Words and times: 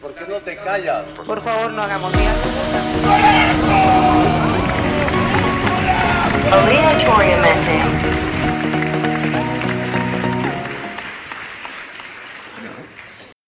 ¿Por 0.00 0.14
qué 0.14 0.24
no 0.26 0.36
te 0.36 0.56
callas? 0.56 1.04
Por 1.26 1.42
favor, 1.42 1.70
no 1.72 1.82
hagamos. 1.82 2.10
Obligatorio 6.52 7.36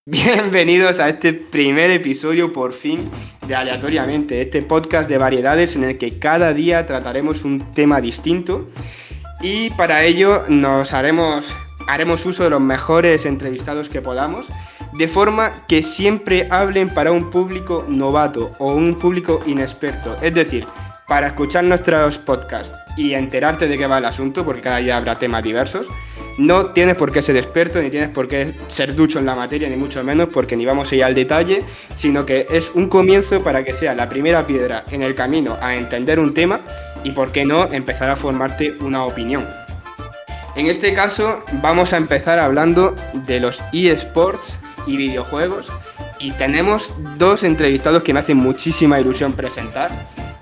Bienvenidos 0.05 1.01
a 1.01 1.09
este 1.09 1.33
primer 1.33 1.91
episodio 1.91 2.53
por 2.53 2.75
fin 2.75 3.11
de 3.47 3.55
Aleatoriamente, 3.55 4.43
este 4.43 4.61
podcast 4.61 5.09
de 5.09 5.17
variedades 5.17 5.75
en 5.77 5.85
el 5.85 5.97
que 5.97 6.19
cada 6.19 6.53
día 6.53 6.85
trataremos 6.85 7.45
un 7.45 7.73
tema 7.73 8.03
distinto 8.03 8.69
y 9.41 9.71
para 9.71 10.05
ello 10.05 10.45
nos 10.49 10.93
haremos, 10.93 11.57
haremos 11.89 12.27
uso 12.27 12.45
de 12.45 12.51
los 12.51 12.61
mejores 12.61 13.25
entrevistados 13.25 13.89
que 13.89 14.03
podamos, 14.03 14.49
de 14.93 15.09
forma 15.09 15.65
que 15.67 15.83
siempre 15.83 16.47
hablen 16.51 16.91
para 16.91 17.13
un 17.13 17.31
público 17.31 17.85
novato 17.89 18.53
o 18.59 18.73
un 18.73 18.99
público 18.99 19.41
inexperto, 19.47 20.17
es 20.21 20.35
decir, 20.35 20.67
para 21.09 21.29
escuchar 21.29 21.65
nuestros 21.65 22.19
podcasts 22.19 22.75
y 22.97 23.15
enterarte 23.15 23.69
de 23.69 23.77
qué 23.79 23.87
va 23.87 23.99
el 23.99 24.05
asunto, 24.05 24.45
porque 24.45 24.63
cada 24.63 24.79
día 24.79 24.97
habrá 24.97 25.19
temas 25.19 25.43
diversos, 25.43 25.87
no 26.39 26.67
tienes 26.67 26.97
por 26.97 27.13
qué 27.13 27.21
ser 27.21 27.37
experto, 27.37 27.81
ni 27.83 27.91
tienes 27.91 28.09
por 28.09 28.27
qué 28.27 28.55
ser 28.69 28.95
ducho 28.95 29.19
en 29.19 29.27
la 29.27 29.35
materia, 29.35 29.69
ni 29.69 29.77
mucho 29.77 30.03
menos, 30.03 30.29
porque 30.33 30.57
ni 30.57 30.65
vamos 30.65 30.91
a 30.91 30.97
ir 30.97 31.05
al 31.05 31.15
detalle, 31.15 31.63
sino 31.97 32.25
que 32.25 32.47
es 32.51 32.71
un 32.75 32.89
comienzo 32.89 33.43
para 33.43 33.65
que 33.65 33.75
sea 33.75 33.95
la 33.95 34.09
primera 34.09 34.47
piedra 34.47 34.85
en 34.91 35.03
el 35.03 35.15
camino 35.15 35.59
a 35.61 35.77
entender 35.77 36.19
un 36.19 36.33
tema 36.33 36.61
y, 37.05 37.13
por 37.13 37.33
qué 37.33 37.45
no, 37.45 37.71
empezar 37.71 38.09
a 38.09 38.17
formarte 38.17 38.75
una 38.81 39.05
opinión. 39.05 39.47
En 40.55 40.67
este 40.67 40.95
caso, 40.95 41.45
vamos 41.61 41.93
a 41.93 41.97
empezar 41.97 42.39
hablando 42.39 42.95
de 43.13 43.41
los 43.41 43.63
eSports 43.73 44.59
y 44.87 44.97
videojuegos. 44.97 45.73
Y 46.19 46.33
tenemos 46.33 46.95
dos 47.19 47.45
entrevistados 47.45 48.03
que 48.03 48.13
me 48.13 48.21
hacen 48.21 48.37
muchísima 48.37 49.01
ilusión 49.01 49.33
presentar, 49.33 49.91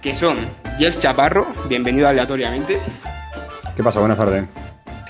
que 0.03 0.15
son 0.15 0.37
Jels 0.79 0.99
Chaparro, 0.99 1.47
bienvenido 1.69 2.09
aleatoriamente. 2.09 2.79
¿Qué 3.77 3.83
pasa? 3.83 4.01
Buenas 4.01 4.19
tardes. 4.19 4.45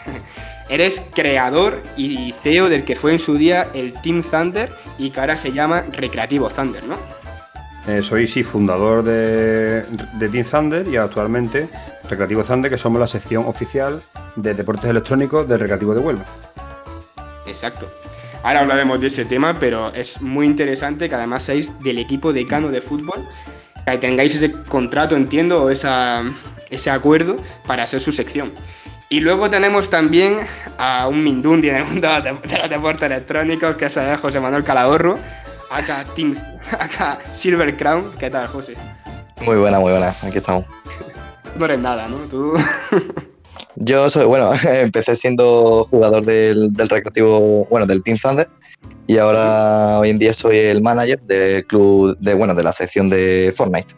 Eres 0.68 1.02
creador 1.14 1.82
y 1.96 2.32
CEO 2.42 2.68
del 2.68 2.84
que 2.84 2.94
fue 2.94 3.12
en 3.12 3.18
su 3.18 3.34
día 3.34 3.68
el 3.74 3.94
Team 3.94 4.22
Thunder 4.22 4.72
y 4.98 5.10
que 5.10 5.20
ahora 5.20 5.36
se 5.36 5.52
llama 5.52 5.84
Recreativo 5.90 6.48
Thunder, 6.48 6.84
¿no? 6.84 6.96
Eh, 7.88 8.02
soy, 8.02 8.26
sí, 8.26 8.44
fundador 8.44 9.02
de, 9.02 9.82
de, 9.82 10.28
Team 10.28 10.44
Thunder 10.44 10.86
y 10.86 10.96
actualmente 10.96 11.68
Recreativo 12.08 12.44
Thunder, 12.44 12.70
que 12.70 12.78
somos 12.78 13.00
la 13.00 13.06
sección 13.06 13.46
oficial 13.46 14.02
de 14.36 14.54
deportes 14.54 14.90
electrónicos 14.90 15.48
del 15.48 15.58
Recreativo 15.58 15.94
de 15.94 16.00
Huelva. 16.00 16.24
Exacto. 17.46 17.90
Ahora 18.42 18.60
hablaremos 18.60 19.00
de 19.00 19.08
ese 19.08 19.24
tema, 19.24 19.58
pero 19.58 19.92
es 19.92 20.20
muy 20.22 20.46
interesante 20.46 21.08
que 21.08 21.14
además 21.14 21.42
seáis 21.42 21.78
del 21.80 21.98
equipo 21.98 22.32
decano 22.32 22.68
de 22.68 22.80
fútbol, 22.80 23.28
que 23.84 23.98
tengáis 23.98 24.34
ese 24.34 24.52
contrato, 24.52 25.14
entiendo, 25.14 25.62
o 25.64 25.70
esa, 25.70 26.22
ese 26.70 26.90
acuerdo 26.90 27.36
para 27.66 27.86
ser 27.86 28.00
su 28.00 28.12
sección. 28.12 28.52
Y 29.10 29.20
luego 29.20 29.50
tenemos 29.50 29.90
también 29.90 30.38
a 30.78 31.08
un 31.08 31.22
Mindundi 31.22 31.68
en 31.68 31.76
el 31.76 31.84
mundo 31.84 32.08
de 32.22 32.58
los 32.58 32.70
deportes 32.70 33.02
electrónicos, 33.02 33.76
que 33.76 33.86
es 33.86 33.98
José 34.22 34.40
Manuel 34.40 34.64
Calahorro, 34.64 35.18
acá, 35.68 36.04
Team, 36.14 36.36
acá 36.78 37.18
Silver 37.34 37.76
Crown. 37.76 38.12
¿Qué 38.18 38.30
tal, 38.30 38.46
José? 38.46 38.74
Muy 39.44 39.56
buena, 39.56 39.80
muy 39.80 39.90
buena, 39.90 40.10
aquí 40.22 40.38
estamos. 40.38 40.64
No 41.56 41.64
eres 41.64 41.78
nada, 41.78 42.08
¿no? 42.08 42.16
Tú. 42.30 42.54
Yo 43.76 44.08
soy, 44.08 44.26
bueno, 44.26 44.52
empecé 44.68 45.16
siendo 45.16 45.86
jugador 45.88 46.24
del, 46.24 46.72
del 46.72 46.88
recreativo, 46.88 47.66
bueno, 47.70 47.86
del 47.86 48.02
Team 48.02 48.18
Thunder, 48.18 48.48
y 49.06 49.18
ahora 49.18 49.98
hoy 49.98 50.10
en 50.10 50.18
día 50.18 50.32
soy 50.32 50.58
el 50.58 50.82
manager 50.82 51.20
del 51.22 51.66
club, 51.66 52.16
de, 52.18 52.34
bueno, 52.34 52.54
de 52.54 52.62
la 52.62 52.72
sección 52.72 53.08
de 53.08 53.52
Fortnite. 53.56 53.94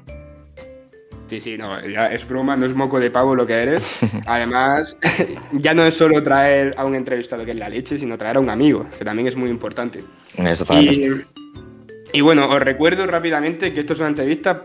Sí, 1.27 1.41
sí, 1.41 1.57
no, 1.57 1.81
ya 1.87 2.13
es 2.13 2.29
broma, 2.29 2.57
no 2.57 2.67
es 2.67 2.75
moco 2.75 3.01
de 3.01 3.11
pavo 3.11 3.35
lo 3.35 3.47
que 3.47 3.55
eres. 3.55 4.01
Además, 4.27 4.99
ya 5.53 5.73
no 5.73 5.85
es 5.85 5.95
solo 5.95 6.23
traer 6.23 6.75
a 6.77 6.85
un 6.85 6.95
entrevistado 6.95 7.45
que 7.45 7.53
es 7.53 7.59
la 7.59 7.71
leche, 7.71 7.99
sino 7.99 8.19
traer 8.19 8.37
a 8.37 8.41
un 8.41 8.51
amigo, 8.51 8.87
que 8.99 9.05
también 9.05 9.29
es 9.29 9.37
muy 9.37 9.49
importante. 9.49 10.05
Exactamente. 10.37 10.93
Y, 10.93 12.19
y 12.19 12.21
bueno, 12.21 12.49
os 12.51 12.61
recuerdo 12.61 13.07
rápidamente 13.07 13.73
que 13.73 13.81
esto 13.81 13.95
es 13.95 14.01
una 14.01 14.09
entrevista 14.09 14.65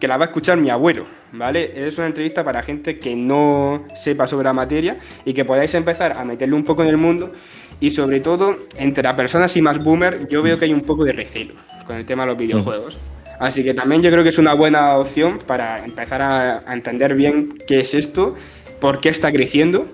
que 0.00 0.08
la 0.08 0.16
va 0.16 0.24
a 0.24 0.28
escuchar 0.28 0.56
mi 0.56 0.70
abuelo, 0.70 1.04
¿vale? 1.32 1.72
Es 1.86 1.98
una 1.98 2.06
entrevista 2.06 2.42
para 2.42 2.62
gente 2.62 2.98
que 2.98 3.14
no 3.14 3.84
sepa 3.94 4.26
sobre 4.26 4.46
la 4.46 4.52
materia 4.54 4.98
y 5.24 5.34
que 5.34 5.44
podáis 5.44 5.74
empezar 5.74 6.16
a 6.16 6.24
meterle 6.24 6.54
un 6.54 6.64
poco 6.64 6.82
en 6.82 6.88
el 6.88 6.96
mundo 6.96 7.32
y 7.78 7.90
sobre 7.90 8.20
todo 8.20 8.56
entre 8.78 9.04
las 9.04 9.14
personas 9.14 9.54
y 9.56 9.62
más 9.62 9.78
boomer 9.82 10.26
yo 10.28 10.42
veo 10.42 10.58
que 10.58 10.64
hay 10.64 10.72
un 10.72 10.80
poco 10.80 11.04
de 11.04 11.12
recelo 11.12 11.54
con 11.86 11.96
el 11.96 12.06
tema 12.06 12.24
de 12.24 12.28
los 12.28 12.38
videojuegos. 12.38 12.98
Así 13.38 13.62
que 13.62 13.74
también 13.74 14.02
yo 14.02 14.10
creo 14.10 14.22
que 14.22 14.30
es 14.30 14.38
una 14.38 14.54
buena 14.54 14.96
opción 14.96 15.38
para 15.38 15.84
empezar 15.84 16.20
a, 16.22 16.62
a, 16.66 16.74
entender 16.74 17.14
bien 17.14 17.54
qué 17.66 17.80
es 17.80 17.94
esto, 17.94 18.34
por 18.80 19.00
qué 19.00 19.10
está 19.10 19.30
creciendo 19.32 19.86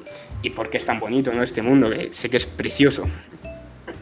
y 0.43 0.51
por 0.51 0.71
qué 0.71 0.79
es 0.79 0.85
tan 0.85 1.01
bonito 1.01 1.33
¿no? 1.33 1.43
este 1.43 1.63
mundo, 1.63 1.91
que 1.91 2.09
sé 2.13 2.29
que 2.29 2.37
es 2.37 2.47
precioso. 2.47 3.09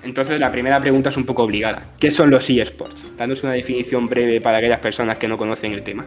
Entonces 0.05 0.39
la 0.39 0.51
primera 0.51 0.81
pregunta 0.81 1.09
es 1.09 1.17
un 1.17 1.25
poco 1.25 1.43
obligada. 1.43 1.83
¿Qué 1.99 2.11
son 2.11 2.31
los 2.31 2.49
eSports? 2.51 3.17
Danos 3.17 3.43
una 3.43 3.53
definición 3.53 4.07
breve 4.07 4.41
para 4.41 4.59
aquellas 4.59 4.81
personas 4.81 5.19
que 5.19 5.27
no 5.29 5.37
conocen 5.37 5.73
el 5.73 5.83
tema. 5.83 6.05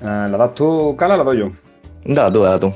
Uh, 0.00 0.30
¿La 0.30 0.36
das 0.36 0.54
tú, 0.54 0.94
Cala, 0.96 1.14
o 1.14 1.18
la 1.18 1.24
doy 1.24 1.38
yo? 1.38 1.50
Dala 2.04 2.32
tú, 2.32 2.42
dala 2.42 2.60
tú. 2.60 2.70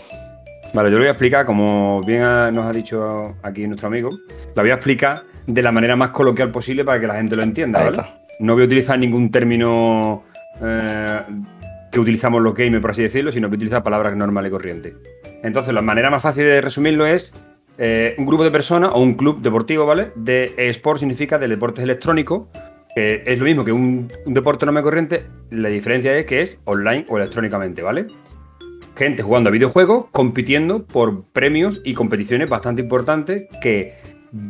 Vale, 0.75 0.91
yo 0.91 0.97
lo 0.97 1.01
voy 1.01 1.09
a 1.09 1.11
explicar, 1.11 1.45
como 1.45 2.01
bien 2.03 2.23
nos 2.23 2.65
ha 2.65 2.73
dicho 2.73 3.37
aquí 3.43 3.67
nuestro 3.67 3.89
amigo, 3.89 4.11
la 4.55 4.63
voy 4.63 4.71
a 4.71 4.75
explicar 4.75 5.23
de 5.47 5.61
la 5.61 5.71
manera 5.71 5.97
más 5.97 6.11
coloquial 6.11 6.51
posible 6.51 6.85
para 6.85 6.99
que 6.99 7.07
la 7.07 7.15
gente 7.15 7.37
lo 7.37 7.43
entienda, 7.43 7.85
¿vale? 7.85 7.99
No 8.41 8.55
voy 8.55 8.63
a 8.63 8.67
utilizar 8.67 8.99
ningún 8.99 9.31
término 9.31 10.25
eh, 10.63 11.21
que 11.91 12.01
utilizamos 12.01 12.41
los 12.41 12.55
gamers, 12.55 12.81
por 12.81 12.93
así 12.93 13.03
decirlo, 13.03 13.31
sino 13.31 13.49
que 13.49 13.51
voy 13.51 13.57
a 13.57 13.59
utilizar 13.59 13.83
palabras 13.83 14.17
normales 14.17 14.49
y 14.49 14.53
corrientes. 14.53 14.95
Entonces, 15.43 15.75
la 15.75 15.83
manera 15.83 16.11
más 16.11 16.23
fácil 16.23 16.45
de 16.45 16.61
resumirlo 16.63 17.05
es 17.05 17.35
eh, 17.85 18.15
un 18.17 18.27
grupo 18.27 18.45
de 18.45 18.53
personas 18.53 18.91
o 18.95 19.01
un 19.01 19.15
club 19.15 19.41
deportivo, 19.41 19.85
¿vale? 19.85 20.13
De 20.15 20.55
sport 20.57 21.01
significa 21.01 21.37
de 21.37 21.49
deportes 21.49 21.83
electrónicos, 21.83 22.47
que 22.95 23.25
es 23.27 23.41
lo 23.41 23.45
mismo 23.45 23.65
que 23.65 23.73
un, 23.73 24.09
un 24.25 24.35
deporte 24.35 24.65
normal 24.67 24.85
corriente, 24.85 25.25
la 25.51 25.69
diferencia 25.69 26.17
es 26.17 26.25
que 26.25 26.43
es 26.43 26.61
online 26.65 27.07
o 27.09 27.19
electrónicamente, 27.19 27.83
¿vale? 27.83 28.07
Gente 28.95 29.25
jugando 29.25 29.49
a 29.49 29.51
videojuegos, 29.51 30.07
compitiendo 30.13 30.87
por 30.87 31.25
premios 31.33 31.81
y 31.83 31.95
competiciones 31.95 32.49
bastante 32.49 32.83
importantes 32.83 33.49
que 33.61 33.95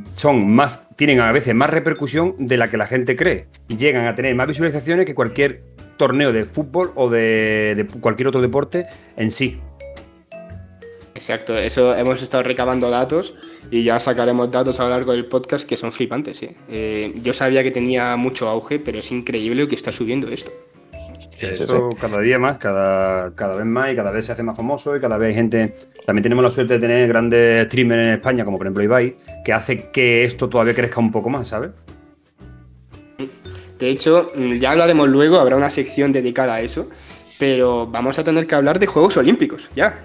son 0.05 0.55
más, 0.55 0.87
tienen 0.97 1.21
a 1.21 1.33
veces 1.33 1.55
más 1.55 1.71
repercusión 1.71 2.35
de 2.39 2.59
la 2.59 2.69
que 2.69 2.77
la 2.77 2.87
gente 2.87 3.17
cree 3.17 3.47
y 3.67 3.79
llegan 3.79 4.09
a 4.09 4.15
tener 4.15 4.35
más 4.35 4.47
visualizaciones 4.47 5.07
que 5.07 5.15
cualquier 5.15 5.63
torneo 5.97 6.35
de 6.35 6.45
fútbol 6.45 6.93
o 6.97 7.09
de 7.09 7.87
cualquier 8.03 8.29
otro 8.29 8.43
deporte 8.43 8.85
en 9.17 9.31
sí. 9.31 9.59
Exacto, 11.23 11.57
eso 11.57 11.95
hemos 11.95 12.21
estado 12.21 12.43
recabando 12.43 12.91
datos 12.91 13.33
y 13.71 13.85
ya 13.85 14.01
sacaremos 14.01 14.51
datos 14.51 14.81
a 14.81 14.83
lo 14.83 14.91
largo 14.91 15.13
del 15.13 15.27
podcast 15.27 15.69
que 15.69 15.77
son 15.77 15.93
flipantes. 15.93 16.39
¿sí? 16.39 16.49
Eh, 16.69 17.15
yo 17.23 17.33
sabía 17.33 17.63
que 17.63 17.71
tenía 17.71 18.17
mucho 18.17 18.49
auge, 18.49 18.81
pero 18.81 18.99
es 18.99 19.13
increíble 19.13 19.69
que 19.69 19.77
está 19.77 19.93
subiendo 19.93 20.27
esto. 20.27 20.51
Eso 21.39 21.65
sí, 21.65 21.77
sí. 21.77 21.97
cada 22.01 22.21
día 22.21 22.41
más, 22.41 22.57
cada, 22.57 23.37
cada 23.37 23.57
vez 23.57 23.67
más 23.67 23.93
y 23.93 23.95
cada 23.95 24.11
vez 24.11 24.27
se 24.27 24.33
hace 24.33 24.43
más 24.43 24.57
famoso 24.57 24.97
y 24.97 25.01
cada 25.01 25.17
vez 25.17 25.29
hay 25.29 25.35
gente... 25.35 25.77
También 26.05 26.25
tenemos 26.25 26.43
la 26.43 26.51
suerte 26.51 26.75
de 26.75 26.81
tener 26.81 27.07
grandes 27.07 27.67
streamers 27.67 28.01
en 28.03 28.15
España, 28.15 28.45
como 28.45 28.59
por 28.59 28.67
ejemplo 28.67 28.83
Ibai, 28.83 29.17
que 29.45 29.53
hace 29.53 29.91
que 29.93 30.25
esto 30.25 30.49
todavía 30.49 30.75
crezca 30.75 30.99
un 30.99 31.13
poco 31.13 31.31
más, 31.31 31.47
¿sabes? 31.47 31.71
De 33.79 33.89
hecho, 33.89 34.27
ya 34.59 34.73
hablaremos 34.73 35.09
luego, 35.09 35.39
habrá 35.39 35.55
una 35.55 35.71
sección 35.71 36.11
dedicada 36.11 36.55
a 36.55 36.63
eso, 36.63 36.89
pero 37.39 37.87
vamos 37.87 38.19
a 38.19 38.25
tener 38.25 38.49
que 38.49 38.57
hablar 38.57 38.81
de 38.81 38.89
Juegos 38.89 39.17
Olímpicos, 39.17 39.71
ya. 39.77 40.03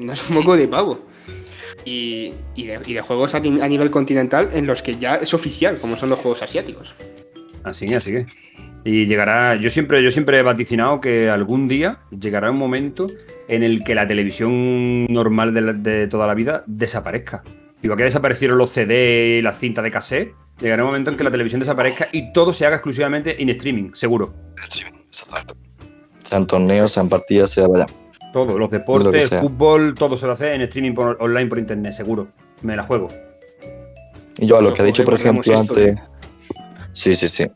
No 0.00 0.12
es 0.12 0.28
un 0.28 0.36
poco 0.36 0.56
de 0.56 0.66
pavo. 0.66 0.98
Y, 1.84 2.32
y, 2.54 2.66
de, 2.66 2.80
y 2.86 2.94
de 2.94 3.00
juegos 3.00 3.34
a, 3.34 3.38
a 3.38 3.40
nivel 3.40 3.90
continental 3.90 4.48
en 4.52 4.66
los 4.66 4.82
que 4.82 4.96
ya 4.96 5.16
es 5.16 5.32
oficial, 5.34 5.78
como 5.80 5.96
son 5.96 6.08
los 6.08 6.18
Juegos 6.18 6.42
Asiáticos. 6.42 6.94
Así 7.64 7.86
que, 7.86 7.96
así 7.96 8.10
que. 8.12 8.26
Y 8.84 9.06
llegará, 9.06 9.56
yo 9.56 9.68
siempre, 9.68 10.02
yo 10.02 10.10
siempre 10.10 10.38
he 10.38 10.42
vaticinado 10.42 11.00
que 11.00 11.28
algún 11.28 11.68
día 11.68 12.00
llegará 12.18 12.50
un 12.50 12.56
momento 12.56 13.06
en 13.48 13.62
el 13.62 13.84
que 13.84 13.94
la 13.94 14.06
televisión 14.06 15.06
normal 15.06 15.52
de, 15.52 15.60
la, 15.60 15.72
de 15.74 16.06
toda 16.06 16.26
la 16.26 16.34
vida 16.34 16.62
desaparezca. 16.66 17.42
Igual 17.82 17.98
que 17.98 18.04
desaparecieron 18.04 18.58
los 18.58 18.70
CD 18.70 19.38
y 19.38 19.42
las 19.42 19.58
cintas 19.58 19.84
de 19.84 19.90
cassette, 19.90 20.34
llegará 20.60 20.82
un 20.82 20.88
momento 20.88 21.10
en 21.10 21.16
que 21.16 21.24
la 21.24 21.30
televisión 21.30 21.60
desaparezca 21.60 22.08
y 22.12 22.32
todo 22.32 22.52
se 22.52 22.66
haga 22.66 22.76
exclusivamente 22.76 23.42
en 23.42 23.50
streaming, 23.50 23.90
seguro. 23.92 24.34
Streaming, 24.56 25.00
exactamente. 25.08 25.70
Sean 26.28 26.46
torneos, 26.46 26.92
sean 26.92 27.08
partidas, 27.08 27.50
sea 27.50 27.66
vaya. 27.68 27.86
Todo, 28.32 28.58
los 28.58 28.70
deportes, 28.70 29.32
el 29.32 29.38
fútbol, 29.38 29.94
todo 29.94 30.16
se 30.16 30.26
lo 30.26 30.32
hace 30.32 30.54
en 30.54 30.60
streaming 30.62 30.94
por, 30.94 31.16
online 31.20 31.48
por 31.48 31.58
internet, 31.58 31.92
seguro. 31.92 32.28
Me 32.62 32.76
la 32.76 32.84
juego. 32.84 33.08
Y 34.38 34.46
yo 34.46 34.58
a 34.58 34.62
lo 34.62 34.72
que 34.72 34.82
ha 34.82 34.84
dicho, 34.84 35.04
por 35.04 35.14
ejemplo, 35.14 35.58
antes. 35.58 35.98
Sí, 36.92 37.14
sí, 37.14 37.28
sí. 37.28 37.46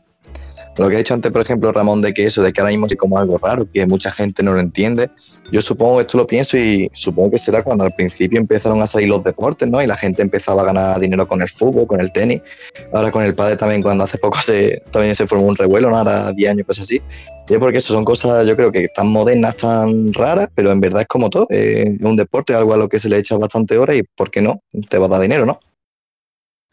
Lo 0.77 0.89
que 0.89 0.95
ha 0.95 0.97
dicho 0.97 1.13
antes, 1.13 1.31
por 1.31 1.41
ejemplo, 1.41 1.71
Ramón, 1.71 2.01
de 2.01 2.13
que 2.13 2.25
eso, 2.25 2.43
de 2.43 2.51
que 2.51 2.59
ahora 2.59 2.71
mismo 2.71 2.87
es 2.87 2.95
como 2.95 3.17
algo 3.17 3.37
raro, 3.37 3.65
que 3.71 3.85
mucha 3.85 4.11
gente 4.11 4.43
no 4.43 4.53
lo 4.53 4.59
entiende. 4.59 5.09
Yo 5.51 5.61
supongo, 5.61 6.01
esto 6.01 6.17
lo 6.17 6.27
pienso 6.27 6.57
y 6.57 6.89
supongo 6.93 7.31
que 7.31 7.37
será 7.37 7.63
cuando 7.63 7.85
al 7.85 7.93
principio 7.93 8.39
empezaron 8.39 8.81
a 8.81 8.87
salir 8.87 9.07
los 9.07 9.23
deportes, 9.23 9.69
¿no? 9.69 9.81
Y 9.81 9.87
la 9.87 9.95
gente 9.95 10.21
empezaba 10.21 10.63
a 10.63 10.65
ganar 10.65 10.99
dinero 10.99 11.27
con 11.27 11.41
el 11.41 11.47
fútbol, 11.47 11.87
con 11.87 12.01
el 12.01 12.11
tenis. 12.11 12.41
Ahora 12.91 13.09
con 13.09 13.23
el 13.23 13.33
padre 13.33 13.55
también, 13.55 13.81
cuando 13.81 14.03
hace 14.03 14.17
poco 14.17 14.37
se, 14.39 14.81
también 14.91 15.15
se 15.15 15.25
formó 15.27 15.45
un 15.45 15.55
revuelo, 15.55 15.89
¿no? 15.89 15.97
Ahora 15.97 16.33
10 16.33 16.51
años, 16.51 16.65
cosas 16.67 16.83
así. 16.83 17.01
Y 17.47 17.53
es 17.53 17.59
porque 17.59 17.77
eso 17.77 17.93
son 17.93 18.03
cosas, 18.03 18.45
yo 18.45 18.57
creo 18.57 18.71
que 18.71 18.87
tan 18.89 19.07
modernas, 19.07 19.55
tan 19.55 20.11
raras, 20.13 20.49
pero 20.55 20.73
en 20.73 20.81
verdad 20.81 21.01
es 21.01 21.07
como 21.07 21.29
todo. 21.29 21.45
Es 21.49 22.01
un 22.01 22.17
deporte, 22.17 22.53
algo 22.53 22.73
a 22.73 22.77
lo 22.77 22.89
que 22.89 22.99
se 22.99 23.07
le 23.07 23.17
echa 23.17 23.37
bastante 23.37 23.77
hora 23.77 23.95
y, 23.95 24.03
¿por 24.03 24.29
qué 24.29 24.41
no? 24.41 24.61
Te 24.89 24.97
va 24.97 25.05
a 25.05 25.09
dar 25.09 25.21
dinero, 25.21 25.45
¿no? 25.45 25.57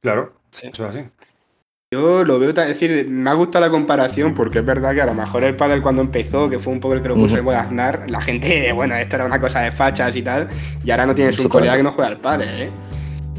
Claro, 0.03 0.35
eso 0.51 0.89
es 0.89 0.97
así. 0.97 1.05
Yo 1.93 2.25
lo 2.25 2.39
veo, 2.39 2.49
es 2.49 2.55
decir, 2.55 3.07
me 3.07 3.29
ha 3.29 3.35
gustado 3.35 3.67
la 3.67 3.71
comparación 3.71 4.33
porque 4.33 4.61
es 4.61 4.65
verdad 4.65 4.95
que 4.95 5.03
a 5.03 5.07
lo 5.07 5.13
mejor 5.13 5.45
el 5.45 5.55
pádel 5.55 5.83
cuando 5.83 6.01
empezó, 6.01 6.49
que 6.49 6.59
fue 6.59 6.73
un 6.73 6.81
poco 6.81 6.95
el 6.95 7.03
que 7.03 7.09
lo 7.09 7.15
puso 7.15 7.37
en 7.37 7.47
Aznar, 7.51 8.09
la 8.09 8.23
gente, 8.23 8.73
bueno, 8.75 8.95
esto 8.95 9.17
era 9.17 9.27
una 9.27 9.39
cosa 9.39 9.61
de 9.61 9.73
fachas 9.73 10.17
y 10.17 10.23
tal, 10.23 10.49
y 10.83 10.91
ahora 10.91 11.05
no 11.05 11.15
tienes 11.15 11.39
un 11.39 11.51
colega 11.51 11.77
que 11.77 11.83
no 11.83 11.93
juega 11.93 12.09
al 12.09 12.17
pádel, 12.17 12.63
¿eh? 12.63 12.71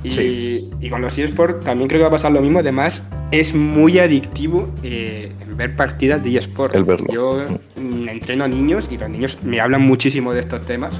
Y, 0.03 0.69
y, 0.85 0.89
con 0.89 1.01
los 1.01 1.17
eSports 1.17 1.65
también 1.65 1.87
creo 1.87 1.99
que 1.99 2.03
va 2.03 2.09
a 2.09 2.11
pasar 2.11 2.31
lo 2.31 2.41
mismo. 2.41 2.59
Además, 2.59 3.01
es 3.31 3.55
muy 3.55 3.97
adictivo 3.99 4.69
eh, 4.83 5.31
ver 5.55 5.75
partidas 5.75 6.21
de 6.21 6.37
eSports. 6.37 6.77
Yo 7.11 7.41
mm, 7.77 8.09
entreno 8.09 8.43
a 8.43 8.49
niños 8.49 8.89
y 8.91 8.97
los 8.97 9.09
niños 9.09 9.39
me 9.43 9.61
hablan 9.61 9.81
muchísimo 9.81 10.33
de 10.33 10.41
estos 10.41 10.63
temas 10.65 10.99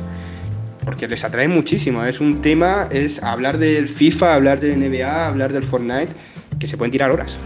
porque 0.86 1.08
les 1.08 1.24
atrae 1.24 1.48
muchísimo. 1.48 2.04
Es 2.06 2.22
un 2.22 2.42
tema, 2.42 2.88
es 2.92 3.22
hablar 3.22 3.58
del 3.58 3.88
FIFA, 3.88 4.36
hablar 4.36 4.60
de 4.60 4.76
NBA, 4.76 5.28
hablar 5.28 5.54
del 5.54 5.64
Fortnite, 5.64 6.14
que 6.60 6.68
se 6.68 6.78
pueden 6.78 6.92
tirar 6.92 7.12
horas. 7.12 7.38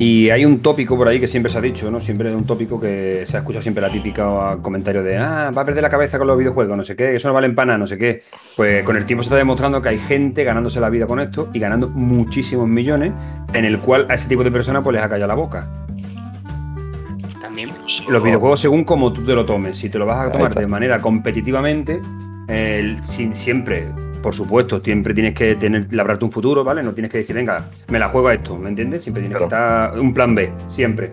Y 0.00 0.30
hay 0.30 0.46
un 0.46 0.60
tópico 0.60 0.96
por 0.96 1.08
ahí 1.08 1.20
que 1.20 1.28
siempre 1.28 1.52
se 1.52 1.58
ha 1.58 1.60
dicho, 1.60 1.90
¿no? 1.90 2.00
Siempre 2.00 2.34
un 2.34 2.46
tópico 2.46 2.80
que 2.80 3.24
se 3.26 3.36
ha 3.36 3.40
escuchado 3.40 3.60
siempre 3.60 3.82
la 3.82 3.90
típica 3.90 4.56
comentario 4.62 5.02
de, 5.02 5.18
ah, 5.18 5.52
va 5.54 5.60
a 5.60 5.64
perder 5.66 5.82
la 5.82 5.90
cabeza 5.90 6.16
con 6.16 6.26
los 6.26 6.38
videojuegos, 6.38 6.74
no 6.74 6.82
sé 6.82 6.96
qué, 6.96 7.14
eso 7.14 7.28
no 7.28 7.34
vale 7.34 7.48
en 7.48 7.54
pana, 7.54 7.76
no 7.76 7.86
sé 7.86 7.98
qué. 7.98 8.22
Pues 8.56 8.82
con 8.82 8.96
el 8.96 9.04
tiempo 9.04 9.22
se 9.22 9.26
está 9.26 9.36
demostrando 9.36 9.82
que 9.82 9.90
hay 9.90 9.98
gente 9.98 10.42
ganándose 10.42 10.80
la 10.80 10.88
vida 10.88 11.06
con 11.06 11.20
esto 11.20 11.50
y 11.52 11.58
ganando 11.58 11.90
muchísimos 11.90 12.66
millones, 12.66 13.12
en 13.52 13.66
el 13.66 13.78
cual 13.78 14.06
a 14.08 14.14
ese 14.14 14.26
tipo 14.26 14.42
de 14.42 14.50
personas 14.50 14.82
pues 14.82 14.94
les 14.94 15.02
ha 15.02 15.08
callado 15.10 15.28
la 15.28 15.34
boca. 15.34 15.68
También. 17.38 17.68
Los 18.08 18.24
videojuegos 18.24 18.58
según 18.58 18.84
como 18.84 19.12
tú 19.12 19.22
te 19.26 19.34
lo 19.34 19.44
tomes, 19.44 19.76
si 19.76 19.90
te 19.90 19.98
lo 19.98 20.06
vas 20.06 20.28
a 20.28 20.32
tomar 20.32 20.54
de 20.54 20.66
manera 20.66 20.98
competitivamente, 21.02 22.00
sin, 23.04 23.34
siempre 23.34 23.88
por 24.22 24.34
supuesto, 24.34 24.80
siempre 24.80 25.14
tienes 25.14 25.34
que 25.34 25.56
tener, 25.56 25.92
labrarte 25.92 26.24
un 26.24 26.32
futuro, 26.32 26.64
¿vale? 26.64 26.82
No 26.82 26.92
tienes 26.92 27.10
que 27.10 27.18
decir, 27.18 27.34
venga, 27.34 27.68
me 27.88 27.98
la 27.98 28.08
juego 28.08 28.28
a 28.28 28.34
esto, 28.34 28.56
¿me 28.56 28.68
entiendes? 28.68 29.02
Siempre 29.02 29.22
tienes 29.22 29.38
que 29.38 29.44
estar 29.44 29.98
un 29.98 30.12
plan 30.12 30.34
B, 30.34 30.52
siempre. 30.66 31.12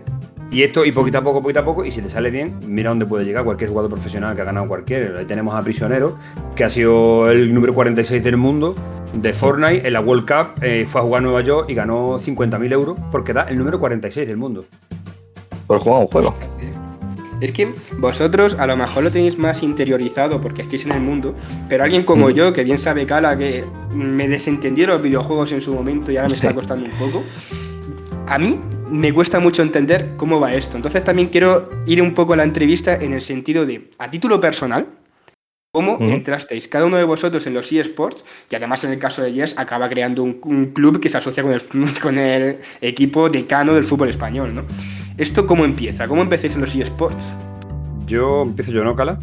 Y 0.50 0.62
esto, 0.62 0.84
y 0.84 0.92
poquito 0.92 1.18
a 1.18 1.22
poco, 1.22 1.42
poquito 1.42 1.60
a 1.60 1.64
poco, 1.64 1.84
y 1.84 1.90
si 1.90 2.00
te 2.00 2.08
sale 2.08 2.30
bien, 2.30 2.58
mira 2.66 2.88
dónde 2.88 3.04
puede 3.04 3.24
llegar 3.24 3.44
cualquier 3.44 3.68
jugador 3.68 3.90
profesional 3.90 4.34
que 4.34 4.42
ha 4.42 4.44
ganado 4.46 4.66
cualquier. 4.66 5.16
Ahí 5.16 5.26
tenemos 5.26 5.54
a 5.54 5.62
Prisionero, 5.62 6.16
que 6.56 6.64
ha 6.64 6.70
sido 6.70 7.30
el 7.30 7.52
número 7.52 7.74
46 7.74 8.24
del 8.24 8.38
mundo 8.38 8.74
de 9.12 9.32
Fortnite 9.34 9.86
en 9.86 9.92
la 9.92 10.00
World 10.00 10.26
Cup, 10.26 10.62
eh, 10.62 10.86
fue 10.86 11.00
a 11.00 11.04
jugar 11.04 11.20
a 11.20 11.22
Nueva 11.22 11.40
York 11.42 11.66
y 11.68 11.74
ganó 11.74 12.18
50.000 12.18 12.72
euros 12.72 12.98
porque 13.10 13.32
da 13.32 13.42
el 13.42 13.58
número 13.58 13.78
46 13.78 14.26
del 14.26 14.36
mundo. 14.36 14.64
Por 15.66 15.80
jugar 15.80 16.02
un 16.02 16.08
juego. 16.08 16.34
Es 17.40 17.52
que 17.52 17.72
vosotros 17.98 18.56
a 18.58 18.66
lo 18.66 18.76
mejor 18.76 19.04
lo 19.04 19.12
tenéis 19.12 19.38
más 19.38 19.62
interiorizado 19.62 20.40
porque 20.40 20.62
estáis 20.62 20.84
en 20.86 20.92
el 20.92 21.00
mundo, 21.00 21.36
pero 21.68 21.84
alguien 21.84 22.04
como 22.04 22.30
yo, 22.30 22.52
que 22.52 22.64
bien 22.64 22.78
sabe 22.78 23.06
Cala, 23.06 23.38
que 23.38 23.64
me 23.94 24.26
desentendí 24.26 24.80
de 24.80 24.88
los 24.88 25.02
videojuegos 25.02 25.52
en 25.52 25.60
su 25.60 25.72
momento 25.72 26.10
y 26.10 26.16
ahora 26.16 26.30
me 26.30 26.34
está 26.34 26.52
costando 26.52 26.86
un 26.86 26.98
poco, 26.98 27.22
a 28.26 28.38
mí 28.38 28.58
me 28.90 29.12
cuesta 29.12 29.38
mucho 29.38 29.62
entender 29.62 30.14
cómo 30.16 30.40
va 30.40 30.52
esto. 30.52 30.76
Entonces 30.76 31.04
también 31.04 31.28
quiero 31.28 31.70
ir 31.86 32.02
un 32.02 32.14
poco 32.14 32.32
a 32.32 32.36
la 32.36 32.44
entrevista 32.44 32.96
en 32.96 33.12
el 33.12 33.22
sentido 33.22 33.64
de, 33.64 33.90
a 33.98 34.10
título 34.10 34.40
personal, 34.40 34.86
cómo 35.72 35.96
entrasteis 36.00 36.66
cada 36.66 36.86
uno 36.86 36.96
de 36.96 37.04
vosotros 37.04 37.46
en 37.46 37.54
los 37.54 37.70
eSports, 37.70 38.24
y 38.50 38.56
además 38.56 38.82
en 38.84 38.92
el 38.92 38.98
caso 38.98 39.22
de 39.22 39.32
Yes 39.32 39.56
acaba 39.58 39.88
creando 39.88 40.22
un, 40.24 40.72
club 40.72 41.00
que 41.00 41.08
se 41.08 41.18
asocia 41.18 41.42
con 41.42 41.52
el, 41.52 41.60
con 42.02 42.18
el 42.18 42.58
equipo 42.80 43.30
decano 43.30 43.74
del 43.74 43.84
fútbol 43.84 44.08
español, 44.08 44.54
¿no? 44.54 44.64
¿Esto 45.18 45.46
cómo 45.46 45.64
empieza? 45.64 46.06
¿Cómo 46.06 46.22
empecéis 46.22 46.54
en 46.54 46.60
los 46.60 46.72
eSports? 46.76 47.32
Yo 48.06 48.42
empiezo 48.42 48.70
yo, 48.70 48.84
¿no, 48.84 48.94
Cala? 48.94 49.18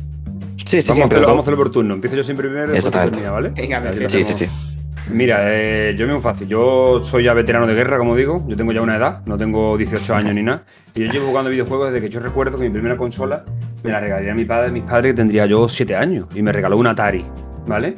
Sí, 0.65 0.81
sí, 0.81 0.89
vamos, 0.89 1.09
sí. 1.09 1.21
Vamos 1.21 1.37
a 1.37 1.39
hacerlo 1.39 1.57
por 1.57 1.71
turno. 1.71 1.93
Empiezo 1.93 2.17
yo 2.17 2.23
siempre 2.23 2.49
primero 2.49 2.73
y 2.73 2.75
Exactamente. 2.75 3.29
¿vale? 3.29 3.49
Venga, 3.55 3.81
Sí, 4.09 4.21
sí, 4.21 4.45
sí. 4.45 4.75
Mira, 5.09 5.37
eh, 5.43 5.95
yo 5.97 6.05
me 6.05 6.13
muy 6.13 6.21
fácil. 6.21 6.49
Yo 6.49 7.01
soy 7.01 7.23
ya 7.23 7.33
veterano 7.33 7.65
de 7.65 7.75
guerra, 7.75 7.97
como 7.97 8.13
digo. 8.13 8.43
Yo 8.45 8.57
tengo 8.57 8.73
ya 8.73 8.81
una 8.81 8.97
edad, 8.97 9.21
no 9.25 9.37
tengo 9.37 9.77
18 9.77 10.15
años 10.15 10.33
ni 10.33 10.43
nada. 10.43 10.63
Y 10.93 11.05
yo 11.05 11.11
llevo 11.11 11.27
jugando 11.27 11.49
videojuegos 11.49 11.93
desde 11.93 12.05
que 12.05 12.11
yo 12.11 12.19
recuerdo 12.19 12.57
que 12.57 12.65
mi 12.65 12.71
primera 12.71 12.97
consola 12.97 13.45
me 13.83 13.91
la 13.91 14.01
regalaría 14.01 14.33
a 14.33 14.35
mi 14.35 14.43
padre, 14.43 14.71
mis 14.71 14.83
padres, 14.83 15.13
que 15.13 15.17
tendría 15.17 15.45
yo 15.45 15.69
7 15.69 15.95
años. 15.95 16.25
Y 16.35 16.41
me 16.41 16.51
regaló 16.51 16.77
un 16.77 16.87
Atari, 16.87 17.23
¿vale? 17.67 17.95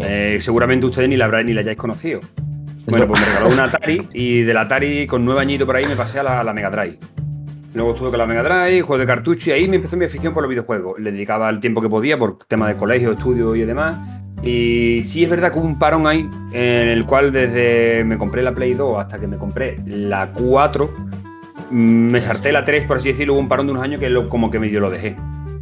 Eh, 0.00 0.38
seguramente 0.40 0.86
ustedes 0.86 1.08
ni 1.08 1.16
la, 1.16 1.42
ni 1.44 1.52
la 1.52 1.60
hayáis 1.60 1.78
conocido. 1.78 2.20
Bueno, 2.88 3.08
pues 3.08 3.20
me 3.20 3.26
regaló 3.26 3.48
un 3.54 3.60
Atari 3.60 4.08
y 4.12 4.42
del 4.42 4.56
Atari 4.56 5.06
con 5.06 5.24
nueve 5.24 5.40
añitos 5.40 5.66
por 5.66 5.76
ahí 5.76 5.84
me 5.84 5.96
pasé 5.96 6.20
a 6.20 6.22
la, 6.22 6.40
a 6.40 6.44
la 6.44 6.52
Mega 6.52 6.70
Drive. 6.70 6.98
Luego 7.74 7.92
estuve 7.92 8.10
con 8.10 8.18
la 8.18 8.26
Mega 8.26 8.42
Drive, 8.42 8.82
juego 8.82 8.98
de 8.98 9.06
cartucho 9.06 9.50
y 9.50 9.52
ahí 9.52 9.68
me 9.68 9.76
empezó 9.76 9.96
mi 9.96 10.06
afición 10.06 10.32
por 10.32 10.42
los 10.42 10.50
videojuegos. 10.50 10.98
Le 10.98 11.12
dedicaba 11.12 11.50
el 11.50 11.60
tiempo 11.60 11.82
que 11.82 11.88
podía 11.88 12.16
por 12.16 12.38
temas 12.46 12.68
de 12.68 12.76
colegio, 12.76 13.12
estudio 13.12 13.54
y 13.54 13.64
demás. 13.66 13.96
Y 14.42 15.02
sí 15.02 15.24
es 15.24 15.30
verdad 15.30 15.52
que 15.52 15.58
hubo 15.58 15.66
un 15.66 15.78
parón 15.78 16.06
ahí 16.06 16.28
en 16.52 16.88
el 16.88 17.04
cual 17.04 17.32
desde 17.32 18.04
me 18.04 18.16
compré 18.16 18.42
la 18.42 18.54
Play 18.54 18.74
2 18.74 18.98
hasta 18.98 19.18
que 19.18 19.26
me 19.26 19.36
compré 19.36 19.78
la 19.86 20.32
4, 20.32 20.90
mm, 21.70 21.74
me 21.74 22.20
salté 22.20 22.52
la 22.52 22.64
3, 22.64 22.84
por 22.84 22.98
así 22.98 23.08
decirlo, 23.08 23.34
hubo 23.34 23.40
un 23.40 23.48
parón 23.48 23.66
de 23.66 23.72
unos 23.72 23.82
años 23.82 24.00
que 24.00 24.08
lo, 24.08 24.28
como 24.28 24.50
que 24.50 24.58
medio 24.58 24.80
lo 24.80 24.90
dejé. 24.90 25.16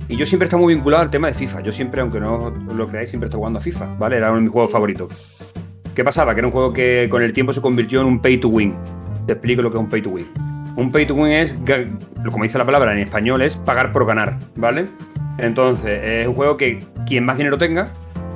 Y 0.09 0.17
yo 0.17 0.27
siempre 0.27 0.45
he 0.45 0.49
estado 0.49 0.63
muy 0.63 0.75
vinculado 0.75 1.03
al 1.03 1.11
tema 1.11 1.29
de 1.29 1.35
FIFA. 1.35 1.63
Yo 1.63 1.73
siempre, 1.73 2.03
aunque 2.03 2.21
no 2.21 2.51
lo 2.51 2.87
creáis, 2.87 3.09
siempre 3.09 3.29
estado 3.29 3.39
jugando 3.39 3.59
a 3.59 3.63
FIFA, 3.63 3.97
¿vale? 3.99 4.19
Era 4.19 4.29
uno 4.29 4.37
de 4.37 4.43
mis 4.43 4.53
juegos 4.53 4.71
favoritos. 4.71 5.34
¿Qué 5.95 6.03
pasaba? 6.03 6.35
Que 6.35 6.41
era 6.41 6.49
un 6.49 6.53
juego 6.53 6.73
que 6.73 7.07
con 7.09 7.23
el 7.23 7.33
tiempo 7.33 7.53
se 7.53 7.61
convirtió 7.61 8.01
en 8.01 8.07
un 8.07 8.19
pay 8.19 8.39
to 8.39 8.49
win. 8.49 8.75
Te 9.27 9.35
explico 9.35 9.63
lo 9.63 9.71
que 9.71 9.79
es 9.79 9.85
un 9.85 9.89
pay 9.89 10.03
to 10.03 10.11
win. 10.11 10.27
Un 10.77 10.91
pay 10.91 11.07
to 11.07 11.15
win 11.15 11.33
es, 11.33 11.57
como 12.33 12.43
dice 12.43 12.59
la 12.59 12.67
palabra 12.67 12.93
en 12.93 12.99
español, 12.99 13.43
es 13.43 13.57
pagar 13.57 13.93
por 13.93 14.05
ganar, 14.05 14.39
¿vale? 14.57 14.87
Entonces, 15.39 16.01
es 16.03 16.27
un 16.27 16.35
juego 16.35 16.57
que 16.57 16.85
quien 17.07 17.25
más 17.25 17.39
dinero 17.39 17.59
tenga, 17.59 17.91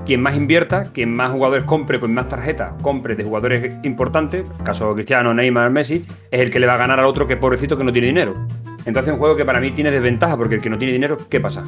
quien 0.07 0.23
más 0.23 0.37
invierta, 0.37 0.93
quien 0.93 1.13
más 1.13 1.33
jugadores 1.33 1.65
compre, 1.65 1.99
con 1.99 2.15
más 2.15 2.29
tarjetas 2.29 2.75
compre 2.81 3.17
de 3.17 3.25
jugadores 3.25 3.75
importantes, 3.83 4.45
caso 4.63 4.95
Cristiano, 4.95 5.35
Neymar, 5.35 5.71
Messi, 5.73 6.07
es 6.31 6.41
el 6.41 6.51
que 6.51 6.61
le 6.61 6.67
va 6.67 6.75
a 6.75 6.79
ganar 6.79 7.01
al 7.01 7.07
otro 7.07 7.27
que 7.27 7.37
pobrecito 7.37 7.77
que 7.77 7.83
no 7.83 7.93
tiene 7.93 8.07
dinero. 8.07 8.37
Entonces, 8.85 9.09
es 9.09 9.15
un 9.15 9.19
juego 9.19 9.37
que 9.37 9.45
para 9.45 9.61
mí 9.61 9.73
tiene 9.73 9.91
desventaja, 9.91 10.37
porque 10.37 10.55
el 10.55 10.61
que 10.61 10.71
no 10.71 10.79
tiene 10.79 10.93
dinero, 10.93 11.19
¿qué 11.29 11.41
pasa? 11.41 11.65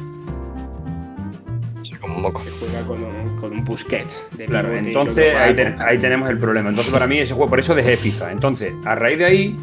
Sí, 1.81 1.95
como 1.95 2.15
un 2.15 2.21
moco. 2.21 2.41
Juega 2.59 2.87
con 2.87 3.03
un, 3.03 3.20
con 3.41 3.51
un 3.51 3.65
Busquets. 3.65 4.25
de 4.37 4.45
Claro, 4.45 4.73
entonces 4.73 5.35
ahí, 5.35 5.51
toca. 5.53 5.63
ten- 5.63 5.75
ahí 5.79 5.97
tenemos 5.97 6.29
el 6.29 6.37
problema. 6.37 6.69
Entonces 6.69 6.93
para 6.93 7.07
mí 7.07 7.19
ese 7.19 7.33
juego, 7.33 7.49
por 7.49 7.59
eso 7.59 7.75
dejé 7.75 7.97
FIFA. 7.97 8.31
Entonces, 8.31 8.73
a 8.85 8.95
raíz 8.95 9.17
de 9.17 9.25
ahí, 9.25 9.57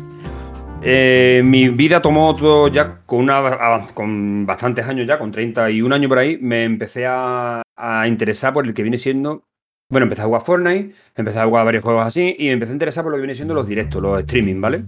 eh, 0.83 1.43
mi 1.45 1.69
vida 1.71 2.01
tomó 2.03 2.35
todo 2.37 2.69
ya 2.69 3.01
con, 3.07 3.21
una, 3.21 3.81
con 3.95 4.45
bastantes 4.47 4.87
años 4.87 5.07
ya, 5.07 5.19
con 5.19 5.31
31 5.33 5.95
años 5.95 6.09
por 6.09 6.19
ahí, 6.19 6.39
me 6.41 6.65
empecé 6.65 7.07
a, 7.07 7.63
a 7.77 8.07
interesar 8.09 8.53
por 8.53 8.67
el 8.67 8.75
que 8.75 8.83
viene 8.83 8.99
siendo... 8.99 9.45
Bueno, 9.91 10.05
empecé 10.05 10.21
a 10.21 10.27
jugar 10.27 10.43
Fortnite, 10.43 10.95
empecé 11.17 11.39
a 11.39 11.47
jugar 11.47 11.65
varios 11.65 11.83
juegos 11.83 12.05
así 12.07 12.37
y 12.39 12.47
me 12.49 12.53
empecé 12.53 12.73
a 12.73 12.75
interesar 12.75 13.03
por 13.05 13.11
lo 13.11 13.17
que 13.17 13.23
viene 13.23 13.35
siendo 13.35 13.55
los 13.55 13.67
directos, 13.67 14.03
los 14.03 14.21
streaming, 14.21 14.61
¿vale? 14.61 14.83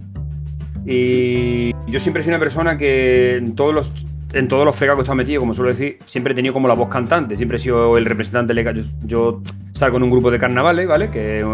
Y 0.85 1.71
yo 1.87 1.99
siempre 1.99 2.21
he 2.21 2.23
sido 2.23 2.35
una 2.35 2.39
persona 2.39 2.77
que 2.77 3.35
en 3.37 3.55
todos 3.55 3.73
los 3.73 4.05
en 4.33 4.47
todos 4.47 4.65
los 4.65 4.75
fregados 4.75 4.97
que 4.97 5.01
he 5.01 5.03
estado 5.03 5.15
metido, 5.15 5.39
como 5.39 5.53
suelo 5.53 5.71
decir, 5.71 5.97
siempre 6.05 6.33
he 6.33 6.35
tenido 6.35 6.53
como 6.53 6.67
la 6.67 6.73
voz 6.73 6.89
cantante, 6.89 7.35
siempre 7.35 7.57
he 7.57 7.59
sido 7.59 7.97
el 7.97 8.05
representante 8.05 8.53
legal. 8.53 8.75
Yo, 8.75 8.83
yo 9.03 9.41
salgo 9.71 9.97
en 9.97 10.03
un 10.03 10.11
grupo 10.11 10.31
de 10.31 10.39
carnavales, 10.39 10.87
¿vale? 10.87 11.09
Que 11.09 11.39
es 11.39 11.45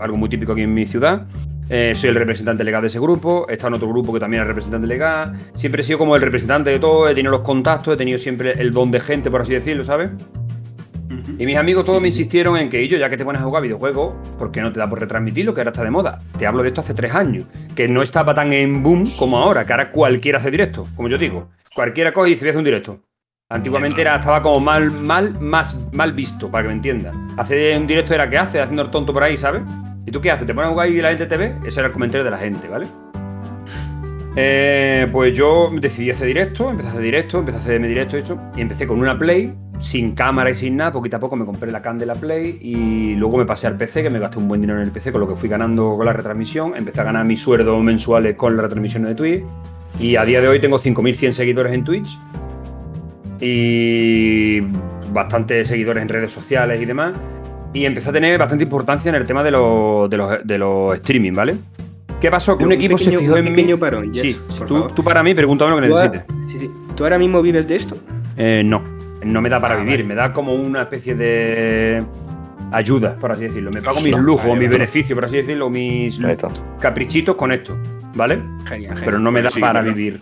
algo 0.00 0.16
muy 0.16 0.28
típico 0.28 0.52
aquí 0.52 0.62
en 0.62 0.74
mi 0.74 0.86
ciudad. 0.86 1.26
Eh, 1.68 1.94
soy 1.94 2.10
el 2.10 2.16
representante 2.16 2.64
legal 2.64 2.82
de 2.82 2.88
ese 2.88 2.98
grupo, 2.98 3.46
estado 3.48 3.68
en 3.68 3.74
otro 3.74 3.88
grupo 3.88 4.12
que 4.12 4.18
también 4.18 4.42
es 4.42 4.48
representante 4.48 4.88
legal. 4.88 5.38
Siempre 5.54 5.82
he 5.82 5.84
sido 5.84 5.98
como 5.98 6.16
el 6.16 6.22
representante 6.22 6.70
de 6.70 6.80
todo, 6.80 7.08
he 7.08 7.14
tenido 7.14 7.30
los 7.30 7.42
contactos, 7.42 7.94
he 7.94 7.96
tenido 7.96 8.18
siempre 8.18 8.60
el 8.60 8.72
don 8.72 8.90
de 8.90 8.98
gente, 8.98 9.30
por 9.30 9.42
así 9.42 9.54
decirlo, 9.54 9.84
¿sabes? 9.84 10.10
Y 11.40 11.46
mis 11.46 11.56
amigos 11.56 11.86
todos 11.86 12.02
me 12.02 12.08
insistieron 12.08 12.58
en 12.58 12.68
que, 12.68 12.86
yo, 12.86 12.98
ya 12.98 13.08
que 13.08 13.16
te 13.16 13.24
pones 13.24 13.40
a 13.40 13.46
jugar 13.46 13.62
videojuegos, 13.62 14.12
¿por 14.38 14.52
qué 14.52 14.60
no 14.60 14.74
te 14.74 14.78
da 14.78 14.86
por 14.86 15.00
retransmitirlo? 15.00 15.54
Que 15.54 15.62
ahora 15.62 15.70
está 15.70 15.82
de 15.82 15.90
moda. 15.90 16.20
Te 16.38 16.46
hablo 16.46 16.62
de 16.62 16.68
esto 16.68 16.82
hace 16.82 16.92
tres 16.92 17.14
años, 17.14 17.46
que 17.74 17.88
no 17.88 18.02
estaba 18.02 18.34
tan 18.34 18.52
en 18.52 18.82
boom 18.82 19.04
como 19.18 19.38
ahora, 19.38 19.64
que 19.64 19.72
ahora 19.72 19.90
cualquiera 19.90 20.36
hace 20.36 20.50
directo, 20.50 20.86
como 20.94 21.08
yo 21.08 21.16
digo. 21.16 21.48
Cualquiera 21.74 22.12
coge 22.12 22.28
y 22.28 22.32
a 22.34 22.36
hacer 22.36 22.58
un 22.58 22.64
directo. 22.64 23.00
Antiguamente 23.48 24.02
era, 24.02 24.16
estaba 24.16 24.42
como 24.42 24.60
mal, 24.60 24.90
mal, 24.90 25.40
más 25.40 25.74
mal 25.92 26.12
visto, 26.12 26.50
para 26.50 26.64
que 26.64 26.68
me 26.68 26.74
entiendas. 26.74 27.16
Hacer 27.38 27.78
un 27.80 27.86
directo 27.86 28.12
era, 28.12 28.28
¿qué 28.28 28.36
haces? 28.36 28.60
Haciendo 28.60 28.82
el 28.82 28.90
tonto 28.90 29.14
por 29.14 29.22
ahí, 29.22 29.38
¿sabes? 29.38 29.62
¿Y 30.04 30.10
tú 30.10 30.20
qué 30.20 30.30
haces? 30.30 30.44
¿Te 30.44 30.52
pones 30.52 30.68
a 30.68 30.72
jugar 30.72 30.90
y 30.90 31.00
la 31.00 31.08
gente 31.08 31.24
te 31.24 31.38
ve? 31.38 31.56
Ese 31.64 31.80
era 31.80 31.86
el 31.86 31.94
comentario 31.94 32.22
de 32.22 32.32
la 32.32 32.38
gente, 32.38 32.68
¿vale? 32.68 32.86
Eh, 34.36 35.08
pues 35.10 35.32
yo 35.32 35.70
decidí 35.72 36.10
hacer 36.10 36.26
directo, 36.26 36.68
empecé 36.68 36.88
a 36.88 36.90
hacer 36.90 37.02
directo, 37.02 37.38
empecé 37.38 37.56
a 37.56 37.60
hacer 37.62 37.80
mi 37.80 37.88
directo 37.88 38.18
y 38.18 38.20
eso, 38.20 38.38
y 38.54 38.60
empecé 38.60 38.86
con 38.86 39.00
una 39.00 39.18
Play, 39.18 39.56
sin 39.80 40.12
cámara 40.12 40.50
y 40.50 40.54
sin 40.54 40.76
nada, 40.76 40.92
poquito 40.92 41.16
a 41.16 41.20
poco 41.20 41.34
me 41.36 41.44
compré 41.46 41.70
la 41.72 41.80
can 41.82 41.96
de 41.98 42.06
la 42.06 42.14
Play 42.14 42.58
y 42.60 43.14
luego 43.16 43.38
me 43.38 43.46
pasé 43.46 43.66
al 43.66 43.76
PC, 43.76 44.02
que 44.02 44.10
me 44.10 44.18
gasté 44.18 44.38
un 44.38 44.46
buen 44.46 44.60
dinero 44.60 44.78
en 44.78 44.84
el 44.86 44.92
PC 44.92 45.10
con 45.10 45.20
lo 45.22 45.26
que 45.28 45.34
fui 45.36 45.48
ganando 45.48 45.94
con 45.96 46.04
la 46.06 46.12
retransmisión, 46.12 46.74
empecé 46.76 47.00
a 47.00 47.04
ganar 47.04 47.24
mis 47.24 47.40
sueldos 47.40 47.82
mensuales 47.82 48.36
con 48.36 48.56
la 48.56 48.62
retransmisión 48.62 49.04
de 49.04 49.14
Twitch 49.14 49.42
Y 49.98 50.16
a 50.16 50.24
día 50.24 50.40
de 50.42 50.48
hoy 50.48 50.60
tengo 50.60 50.76
5.100 50.78 51.32
seguidores 51.32 51.72
en 51.72 51.82
Twitch 51.84 52.16
y 53.40 54.60
bastantes 55.12 55.68
seguidores 55.68 56.02
en 56.02 56.08
redes 56.08 56.32
sociales 56.32 56.80
y 56.80 56.84
demás. 56.84 57.14
Y 57.72 57.84
empecé 57.86 58.10
a 58.10 58.12
tener 58.12 58.38
bastante 58.38 58.64
importancia 58.64 59.08
en 59.08 59.14
el 59.14 59.26
tema 59.26 59.42
de 59.44 59.50
los, 59.52 60.10
de 60.10 60.16
los, 60.16 60.30
de 60.44 60.58
los 60.58 60.94
streaming, 60.94 61.32
¿vale? 61.32 61.56
¿Qué 62.20 62.30
pasó? 62.30 62.56
Que 62.58 62.64
un, 62.64 62.68
Un 62.68 62.72
equipo 62.74 62.98
se 62.98 63.10
fijó 63.16 63.32
un 63.34 63.46
en 63.46 63.54
mí. 63.54 63.74
parón, 63.76 64.14
sí, 64.14 64.36
tú, 64.94 65.02
para 65.02 65.22
mí, 65.22 65.32
pregúntame 65.34 65.70
lo 65.70 65.80
que 65.80 65.88
¿Tú, 65.88 65.96
a- 65.96 66.08
necesites. 66.08 66.36
sí, 66.50 66.58
sí. 66.58 66.70
¿Tú 66.96 67.04
ahora 67.04 67.18
mismo 67.18 67.40
vives 67.40 67.66
de 67.66 67.76
esto? 67.76 67.96
Eh, 68.36 68.62
no, 68.64 68.82
no 69.24 69.40
me 69.40 69.48
da 69.48 69.60
para 69.60 69.74
Ah, 69.74 69.78
vivir, 69.78 69.96
vale. 69.98 70.04
me 70.04 70.14
da 70.14 70.32
como 70.32 70.54
una 70.54 70.82
especie 70.82 71.14
de 71.14 72.02
ayuda, 72.72 73.16
por 73.16 73.32
así 73.32 73.42
decirlo. 73.44 73.70
Me 73.72 73.82
pago 73.82 74.00
mis 74.02 74.10
No, 74.16 74.18
lujos, 74.22 74.46
vale, 74.46 74.60
mis 74.60 74.68
vale. 74.68 74.78
beneficios, 74.78 75.14
por 75.16 75.24
así 75.24 75.36
decirlo, 75.38 75.68
mis 75.70 76.18
caprichitos 76.80 77.36
con 77.36 77.52
esto, 77.52 77.76
¿vale? 78.14 78.40
Genial, 78.66 78.98
Pero 79.04 79.18
no 79.18 79.30
me 79.32 79.42
da 79.42 79.50
Sí, 79.50 79.60
para 79.60 79.82
vivir. 79.82 80.20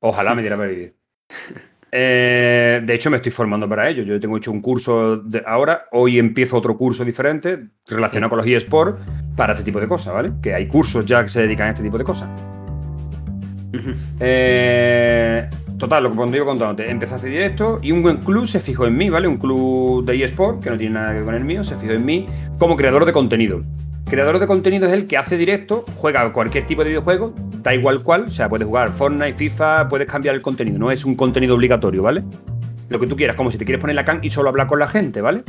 Ojalá 0.00 0.34
me 0.34 0.42
diera 0.42 0.56
para 0.56 0.68
vivir. 0.68 0.94
Eh, 1.92 2.80
de 2.84 2.94
hecho, 2.94 3.10
me 3.10 3.16
estoy 3.16 3.32
formando 3.32 3.68
para 3.68 3.88
ello. 3.88 4.02
Yo 4.04 4.18
tengo 4.20 4.36
hecho 4.36 4.52
un 4.52 4.60
curso 4.60 5.16
de 5.16 5.42
ahora. 5.44 5.86
Hoy 5.90 6.18
empiezo 6.18 6.56
otro 6.56 6.76
curso 6.78 7.04
diferente 7.04 7.66
relacionado 7.86 8.30
con 8.30 8.38
los 8.38 8.46
eSports 8.46 9.00
para 9.36 9.54
este 9.54 9.64
tipo 9.64 9.80
de 9.80 9.88
cosas, 9.88 10.14
¿vale? 10.14 10.32
Que 10.40 10.54
hay 10.54 10.66
cursos 10.68 11.04
ya 11.04 11.22
que 11.22 11.28
se 11.30 11.42
dedican 11.42 11.66
a 11.66 11.70
este 11.70 11.82
tipo 11.82 11.98
de 11.98 12.04
cosas. 12.04 12.28
Eh, 14.20 15.48
total, 15.80 16.04
lo 16.04 16.10
que 16.10 16.36
iba 16.36 16.46
contándote, 16.46 16.88
empecé 16.88 17.14
a 17.14 17.16
hacer 17.16 17.30
directo 17.30 17.78
y 17.82 17.90
un 17.90 18.02
buen 18.02 18.18
club 18.18 18.46
se 18.46 18.60
fijó 18.60 18.86
en 18.86 18.96
mí, 18.96 19.10
¿vale? 19.10 19.26
Un 19.26 19.38
club 19.38 20.04
de 20.04 20.22
eSport, 20.22 20.62
que 20.62 20.70
no 20.70 20.76
tiene 20.76 20.94
nada 20.94 21.08
que 21.08 21.14
ver 21.16 21.24
con 21.24 21.34
el 21.34 21.44
mío, 21.44 21.64
se 21.64 21.74
fijó 21.76 21.94
en 21.94 22.04
mí 22.04 22.26
como 22.58 22.76
creador 22.76 23.04
de 23.04 23.12
contenido. 23.12 23.64
Creador 24.04 24.38
de 24.38 24.46
contenido 24.46 24.86
es 24.86 24.92
el 24.92 25.06
que 25.06 25.16
hace 25.16 25.36
directo, 25.36 25.84
juega 25.96 26.32
cualquier 26.32 26.66
tipo 26.66 26.84
de 26.84 26.90
videojuego, 26.90 27.34
da 27.62 27.74
igual 27.74 28.02
cuál, 28.02 28.24
o 28.24 28.30
sea, 28.30 28.48
puedes 28.48 28.66
jugar 28.66 28.92
Fortnite, 28.92 29.32
FIFA, 29.32 29.88
puedes 29.88 30.06
cambiar 30.06 30.34
el 30.34 30.42
contenido, 30.42 30.78
no 30.78 30.90
es 30.90 31.04
un 31.04 31.14
contenido 31.14 31.54
obligatorio, 31.54 32.02
¿vale? 32.02 32.22
Lo 32.88 33.00
que 33.00 33.06
tú 33.06 33.16
quieras, 33.16 33.36
como 33.36 33.50
si 33.50 33.56
te 33.56 33.64
quieres 33.64 33.80
poner 33.80 33.96
la 33.96 34.04
can 34.04 34.20
y 34.22 34.30
solo 34.30 34.48
hablar 34.48 34.66
con 34.66 34.78
la 34.78 34.86
gente, 34.86 35.20
¿vale? 35.20 35.44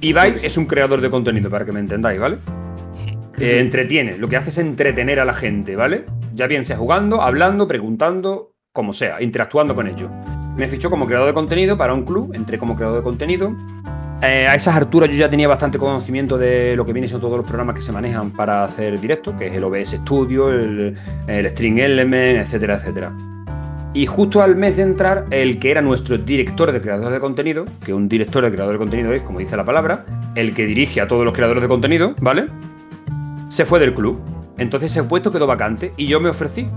Ibai 0.00 0.40
es 0.42 0.56
un 0.58 0.66
creador 0.66 1.00
de 1.00 1.08
contenido, 1.08 1.48
para 1.48 1.64
que 1.64 1.72
me 1.72 1.80
entendáis, 1.80 2.20
¿vale? 2.20 2.38
Eh, 3.38 3.60
entretiene, 3.60 4.18
lo 4.18 4.28
que 4.28 4.36
hace 4.36 4.50
es 4.50 4.58
entretener 4.58 5.20
a 5.20 5.24
la 5.24 5.32
gente, 5.32 5.74
¿vale? 5.74 6.04
Ya 6.34 6.46
bien 6.46 6.64
sea 6.64 6.76
jugando, 6.76 7.22
hablando, 7.22 7.66
preguntando, 7.66 8.50
como 8.72 8.92
sea, 8.92 9.20
interactuando 9.20 9.74
con 9.74 9.88
ellos. 9.88 10.10
Me 10.56 10.68
fichó 10.68 10.90
como 10.90 11.06
creador 11.06 11.28
de 11.28 11.34
contenido 11.34 11.76
para 11.76 11.92
un 11.92 12.04
club, 12.04 12.32
entré 12.34 12.58
como 12.58 12.76
creador 12.76 12.98
de 12.98 13.02
contenido. 13.02 13.54
Eh, 14.22 14.46
a 14.46 14.54
esas 14.54 14.76
alturas 14.76 15.10
yo 15.10 15.16
ya 15.16 15.30
tenía 15.30 15.48
bastante 15.48 15.78
conocimiento 15.78 16.36
de 16.36 16.76
lo 16.76 16.84
que 16.84 16.92
vienen 16.92 17.08
siendo 17.08 17.26
todos 17.26 17.38
los 17.38 17.46
programas 17.46 17.74
que 17.74 17.82
se 17.82 17.90
manejan 17.90 18.30
para 18.30 18.64
hacer 18.64 19.00
directo, 19.00 19.36
que 19.36 19.46
es 19.46 19.54
el 19.54 19.64
OBS 19.64 19.96
Studio, 20.02 20.50
el, 20.50 20.96
el 21.26 21.46
String 21.46 21.78
Element, 21.78 22.40
etcétera, 22.40 22.76
etcétera. 22.76 23.12
Y 23.92 24.06
justo 24.06 24.40
al 24.40 24.54
mes 24.54 24.76
de 24.76 24.84
entrar, 24.84 25.26
el 25.30 25.58
que 25.58 25.72
era 25.72 25.82
nuestro 25.82 26.16
director 26.16 26.70
de 26.70 26.80
creadores 26.80 27.12
de 27.12 27.18
contenido, 27.18 27.64
que 27.84 27.92
un 27.92 28.08
director 28.08 28.44
de 28.44 28.52
creador 28.52 28.74
de 28.74 28.78
contenido 28.78 29.12
es, 29.12 29.22
como 29.22 29.40
dice 29.40 29.56
la 29.56 29.64
palabra, 29.64 30.04
el 30.36 30.54
que 30.54 30.64
dirige 30.64 31.00
a 31.00 31.08
todos 31.08 31.24
los 31.24 31.34
creadores 31.34 31.62
de 31.62 31.68
contenido, 31.68 32.14
¿vale? 32.20 32.46
Se 33.48 33.64
fue 33.64 33.80
del 33.80 33.94
club. 33.94 34.20
Entonces 34.58 34.92
ese 34.92 35.02
puesto 35.02 35.32
quedó 35.32 35.46
vacante 35.48 35.92
y 35.96 36.06
yo 36.06 36.20
me 36.20 36.28
ofrecí. 36.28 36.68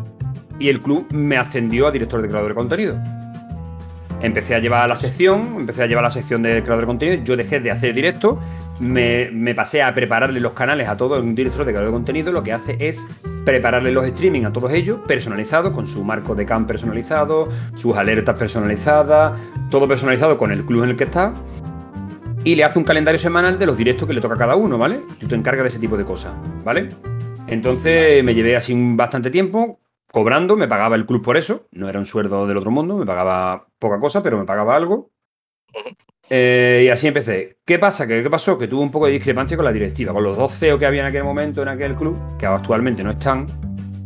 Y 0.59 0.69
el 0.69 0.79
club 0.81 1.07
me 1.11 1.37
ascendió 1.37 1.87
a 1.87 1.91
director 1.91 2.21
de 2.21 2.27
creador 2.27 2.51
de 2.51 2.55
contenido. 2.55 2.97
Empecé 4.21 4.55
a 4.55 4.59
llevar 4.59 4.87
la 4.87 4.95
sección, 4.95 5.55
empecé 5.57 5.83
a 5.83 5.85
llevar 5.85 6.03
la 6.03 6.09
sección 6.09 6.41
de 6.41 6.61
creador 6.63 6.81
de 6.81 6.87
contenido. 6.87 7.23
Yo 7.25 7.35
dejé 7.35 7.59
de 7.59 7.71
hacer 7.71 7.93
directo, 7.93 8.39
me, 8.79 9.53
pasé 9.53 9.81
a 9.81 9.93
prepararle 9.93 10.39
los 10.39 10.53
canales 10.53 10.87
a 10.87 10.97
todo 10.97 11.19
un 11.21 11.35
director 11.35 11.65
de 11.65 11.71
creador 11.71 11.89
de 11.89 11.93
contenido. 11.93 12.31
Lo 12.31 12.41
que 12.41 12.53
hace 12.53 12.77
es 12.79 13.05
prepararle 13.45 13.91
los 13.91 14.05
streaming 14.05 14.45
a 14.45 14.53
todos 14.53 14.71
ellos, 14.71 14.99
personalizados, 15.05 15.73
con 15.73 15.87
su 15.87 16.03
marco 16.05 16.35
de 16.35 16.45
cam 16.45 16.65
personalizado, 16.65 17.49
sus 17.73 17.97
alertas 17.97 18.37
personalizadas, 18.37 19.37
todo 19.69 19.87
personalizado 19.87 20.37
con 20.37 20.51
el 20.51 20.65
club 20.65 20.83
en 20.83 20.91
el 20.91 20.95
que 20.95 21.03
está. 21.03 21.33
Y 22.45 22.55
le 22.55 22.63
hace 22.63 22.79
un 22.79 22.85
calendario 22.85 23.19
semanal 23.19 23.59
de 23.59 23.65
los 23.65 23.77
directos 23.77 24.07
que 24.07 24.13
le 24.13 24.21
toca 24.21 24.35
a 24.35 24.37
cada 24.37 24.55
uno, 24.55 24.77
¿vale? 24.77 25.01
Tú 25.19 25.27
te 25.27 25.35
encargas 25.35 25.63
de 25.63 25.69
ese 25.69 25.79
tipo 25.79 25.97
de 25.97 26.05
cosas, 26.05 26.33
¿vale? 26.63 26.89
Entonces 27.47 28.23
me 28.23 28.33
llevé 28.33 28.55
así 28.55 28.73
bastante 28.95 29.29
tiempo 29.29 29.82
cobrando, 30.13 30.55
me 30.55 30.67
pagaba 30.67 30.95
el 30.95 31.07
club 31.07 31.23
por 31.23 31.37
eso, 31.37 31.67
no 31.71 31.89
era 31.89 31.97
un 31.97 32.05
sueldo 32.05 32.45
del 32.45 32.57
otro 32.57 32.69
mundo, 32.69 32.97
me 32.97 33.05
pagaba 33.05 33.65
poca 33.79 33.99
cosa, 33.99 34.21
pero 34.21 34.37
me 34.37 34.45
pagaba 34.45 34.75
algo. 34.75 35.09
Eh, 36.29 36.83
y 36.85 36.89
así 36.89 37.07
empecé. 37.07 37.57
¿Qué 37.65 37.79
pasa? 37.79 38.05
¿Qué, 38.07 38.21
¿Qué 38.21 38.29
pasó? 38.29 38.59
Que 38.59 38.67
tuve 38.67 38.83
un 38.83 38.91
poco 38.91 39.07
de 39.07 39.13
discrepancia 39.13 39.57
con 39.57 39.65
la 39.65 39.73
directiva, 39.73 40.13
con 40.13 40.23
los 40.23 40.37
dos 40.37 40.53
CEO 40.53 40.77
que 40.77 40.85
había 40.85 41.01
en 41.01 41.07
aquel 41.07 41.23
momento 41.23 41.63
en 41.63 41.67
aquel 41.69 41.95
club, 41.95 42.15
que 42.37 42.45
actualmente 42.45 43.03
no 43.03 43.09
están. 43.09 43.47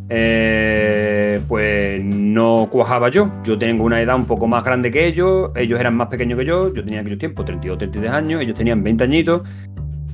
eh, 0.09 1.41
pues 1.49 2.01
no 2.05 2.69
cuajaba 2.71 3.09
yo. 3.09 3.29
Yo 3.43 3.57
tengo 3.57 3.83
una 3.83 4.01
edad 4.01 4.15
un 4.15 4.25
poco 4.25 4.47
más 4.47 4.63
grande 4.63 4.89
que 4.89 5.05
ellos, 5.07 5.51
ellos 5.55 5.77
eran 5.77 5.95
más 5.97 6.07
pequeños 6.07 6.39
que 6.39 6.45
yo, 6.45 6.73
yo 6.73 6.83
tenía 6.85 6.99
en 6.99 7.05
aquellos 7.05 7.19
tiempos 7.19 7.43
32, 7.45 7.77
33 7.79 8.11
años, 8.11 8.41
ellos 8.41 8.57
tenían 8.57 8.81
20 8.81 9.03
añitos, 9.03 9.41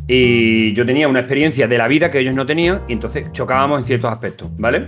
y 0.07 0.73
yo 0.73 0.85
tenía 0.88 1.07
una 1.07 1.19
experiencia 1.19 1.67
de 1.67 1.77
la 1.77 1.88
vida 1.88 2.09
que 2.09 2.19
ellos 2.19 2.33
no 2.33 2.45
tenían, 2.47 2.81
y 2.88 2.93
entonces 2.93 3.31
chocábamos 3.31 3.79
en 3.81 3.85
ciertos 3.85 4.12
aspectos, 4.12 4.50
¿vale? 4.57 4.88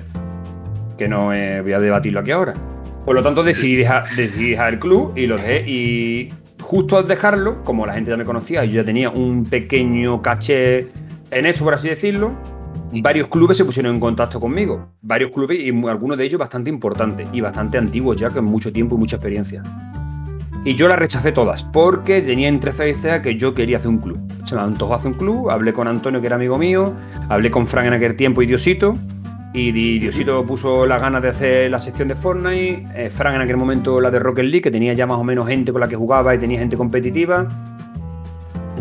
Que 0.97 1.07
no 1.07 1.33
eh, 1.33 1.61
voy 1.61 1.73
a 1.73 1.79
debatirlo 1.79 2.19
aquí 2.19 2.31
ahora. 2.31 2.53
Por 3.05 3.15
lo 3.15 3.21
tanto, 3.21 3.43
decidí 3.43 3.75
dejar, 3.75 4.03
decidí 4.15 4.51
dejar 4.51 4.73
el 4.73 4.79
club 4.79 5.13
y 5.15 5.27
lo 5.27 5.37
dejé. 5.37 5.69
Y 5.69 6.33
justo 6.61 6.97
al 6.97 7.07
dejarlo, 7.07 7.63
como 7.63 7.85
la 7.85 7.93
gente 7.93 8.11
ya 8.11 8.17
me 8.17 8.25
conocía 8.25 8.65
y 8.65 8.69
yo 8.69 8.81
ya 8.81 8.85
tenía 8.85 9.09
un 9.09 9.45
pequeño 9.45 10.21
caché 10.21 10.87
en 11.31 11.45
esto, 11.45 11.63
por 11.63 11.73
así 11.73 11.89
decirlo, 11.89 12.31
varios 13.01 13.27
clubes 13.27 13.57
se 13.57 13.65
pusieron 13.65 13.93
en 13.93 13.99
contacto 13.99 14.39
conmigo. 14.39 14.89
Varios 15.01 15.31
clubes 15.31 15.59
y 15.59 15.69
algunos 15.87 16.17
de 16.17 16.25
ellos 16.25 16.39
bastante 16.39 16.69
importantes 16.69 17.27
y 17.33 17.41
bastante 17.41 17.77
antiguos 17.77 18.17
ya, 18.17 18.29
con 18.29 18.45
mucho 18.45 18.71
tiempo 18.71 18.95
y 18.95 18.99
mucha 18.99 19.17
experiencia. 19.17 19.63
Y 20.63 20.73
yo 20.75 20.87
las 20.87 20.97
rechacé 20.97 21.31
todas, 21.31 21.63
porque 21.63 22.21
tenía 22.21 22.47
entre 22.47 22.71
ceja 22.71 22.87
y 22.87 22.93
ceja 22.95 23.21
que 23.21 23.35
yo 23.35 23.53
quería 23.53 23.77
hacer 23.77 23.89
un 23.89 23.99
club. 23.99 24.19
Se 24.45 24.55
me 24.55 24.61
antojó 24.61 24.95
hacer 24.95 25.11
un 25.11 25.17
club, 25.17 25.49
hablé 25.51 25.73
con 25.73 25.87
Antonio, 25.87 26.21
que 26.21 26.27
era 26.27 26.37
amigo 26.37 26.57
mío, 26.57 26.93
hablé 27.29 27.51
con 27.51 27.67
Fran 27.67 27.85
en 27.85 27.93
aquel 27.93 28.15
tiempo 28.15 28.41
y 28.41 28.47
Diosito, 28.47 28.97
y 29.55 29.71
Di- 29.71 29.99
Diosito 29.99 30.45
puso 30.45 30.85
las 30.85 31.01
ganas 31.01 31.21
de 31.21 31.29
hacer 31.29 31.71
la 31.71 31.79
sección 31.79 32.07
de 32.07 32.15
Fortnite, 32.15 32.83
eh, 32.95 33.09
Fran 33.09 33.35
en 33.35 33.41
aquel 33.41 33.57
momento 33.57 34.01
la 34.01 34.09
de 34.11 34.19
Rocket 34.19 34.43
League, 34.45 34.61
que 34.61 34.71
tenía 34.71 34.93
ya 34.93 35.05
más 35.07 35.17
o 35.17 35.23
menos 35.23 35.47
gente 35.47 35.71
con 35.71 35.79
la 35.81 35.87
que 35.87 35.95
jugaba 35.95 36.35
y 36.35 36.37
tenía 36.37 36.59
gente 36.59 36.75
competitiva. 36.75 37.47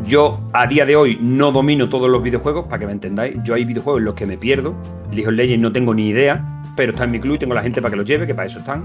Yo 0.06 0.40
a 0.52 0.66
día 0.66 0.84
de 0.84 0.96
hoy 0.96 1.18
no 1.22 1.52
domino 1.52 1.88
todos 1.88 2.10
los 2.10 2.22
videojuegos, 2.22 2.66
para 2.66 2.80
que 2.80 2.86
me 2.86 2.92
entendáis. 2.92 3.36
Yo 3.44 3.54
hay 3.54 3.64
videojuegos 3.64 4.00
en 4.00 4.04
los 4.04 4.14
que 4.14 4.26
me 4.26 4.36
pierdo. 4.36 4.74
League 5.12 5.28
of 5.28 5.34
Legends 5.34 5.62
no 5.62 5.72
tengo 5.72 5.94
ni 5.94 6.08
idea, 6.08 6.62
pero 6.76 6.92
está 6.92 7.04
en 7.04 7.12
mi 7.12 7.20
club 7.20 7.36
y 7.36 7.38
tengo 7.38 7.54
la 7.54 7.62
gente 7.62 7.80
para 7.80 7.92
que 7.92 7.96
los 7.96 8.04
lleve, 8.06 8.26
que 8.26 8.34
para 8.34 8.46
eso 8.46 8.58
están. 8.58 8.84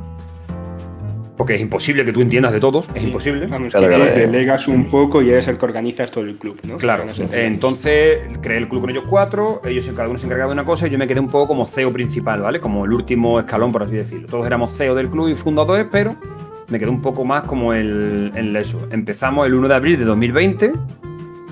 Porque 1.39 1.55
es 1.55 1.61
imposible 1.61 2.03
que 2.03 2.11
tú 2.11 2.19
entiendas 2.19 2.51
de 2.51 2.59
todos, 2.59 2.89
es 2.93 3.01
imposible. 3.01 3.47
Vamos, 3.47 3.71
Claro, 3.71 3.87
que 3.87 3.95
claro, 3.95 4.11
te 4.11 4.23
eh. 4.23 4.27
delegas 4.27 4.67
un 4.67 4.89
poco 4.89 5.21
y 5.21 5.29
eres 5.29 5.47
el 5.47 5.57
que 5.57 5.63
organizas 5.63 6.11
todo 6.11 6.25
el 6.25 6.37
club, 6.37 6.59
¿no? 6.67 6.75
Claro, 6.75 7.05
entonces 7.31 8.23
creé 8.41 8.57
el 8.57 8.67
club 8.67 8.81
con 8.81 8.89
ellos 8.89 9.05
cuatro, 9.09 9.61
ellos 9.63 9.89
cada 9.95 10.09
uno 10.09 10.17
se 10.17 10.25
encargaba 10.25 10.49
de 10.49 10.55
una 10.55 10.65
cosa 10.65 10.87
y 10.87 10.89
yo 10.89 10.97
me 10.97 11.07
quedé 11.07 11.21
un 11.21 11.29
poco 11.29 11.47
como 11.47 11.65
CEO 11.65 11.93
principal, 11.93 12.41
¿vale? 12.41 12.59
Como 12.59 12.83
el 12.83 12.91
último 12.91 13.39
escalón, 13.39 13.71
por 13.71 13.83
así 13.83 13.95
decirlo. 13.95 14.27
Todos 14.27 14.45
éramos 14.47 14.75
CEO 14.75 14.93
del 14.95 15.09
club 15.09 15.29
y 15.29 15.35
fundadores, 15.35 15.87
pero 15.89 16.17
me 16.67 16.77
quedé 16.77 16.89
un 16.89 17.01
poco 17.01 17.23
más 17.23 17.43
como 17.43 17.73
el, 17.73 18.53
eso. 18.57 18.89
Empezamos 18.91 19.47
el 19.47 19.53
1 19.53 19.69
de 19.69 19.75
abril 19.75 19.97
de 19.97 20.03
2020. 20.03 20.73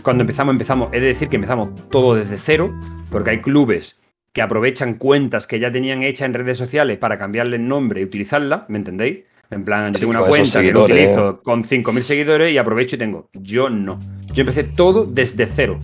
Cuando 0.02 0.24
empezamos, 0.24 0.52
empezamos, 0.52 0.90
es 0.92 1.02
decir, 1.02 1.30
que 1.30 1.38
empezamos 1.38 1.70
todo 1.90 2.14
desde 2.14 2.36
cero, 2.36 2.78
porque 3.10 3.30
hay 3.30 3.42
clubes 3.42 4.02
que 4.34 4.42
aprovechan 4.42 4.96
cuentas 4.96 5.48
que 5.48 5.62
ya 5.62 5.72
tenían 5.72 6.04
hechas 6.04 6.26
en 6.26 6.34
redes 6.34 6.58
sociales 6.58 6.98
para 6.98 7.18
cambiarle 7.18 7.56
el 7.56 7.66
nombre 7.66 8.02
y 8.02 8.04
utilizarla, 8.04 8.66
¿me 8.68 8.80
entendéis? 8.80 9.20
En 9.50 9.64
plan, 9.64 9.94
yo 9.94 10.00
tengo 10.00 10.12
una 10.12 10.20
cuenta 10.22 10.62
que 10.62 10.74
lo 10.74 10.84
utilizo 10.86 11.42
con 11.42 11.64
5.000 11.64 12.02
seguidores 12.02 12.52
y 12.54 12.58
aprovecho 12.58 12.96
y 12.96 13.00
tengo. 13.00 13.30
Yo 13.34 13.70
no. 13.70 13.98
Yo 14.34 14.42
empecé 14.42 14.64
todo 14.66 15.06
desde 15.06 15.46
cero. 15.46 15.80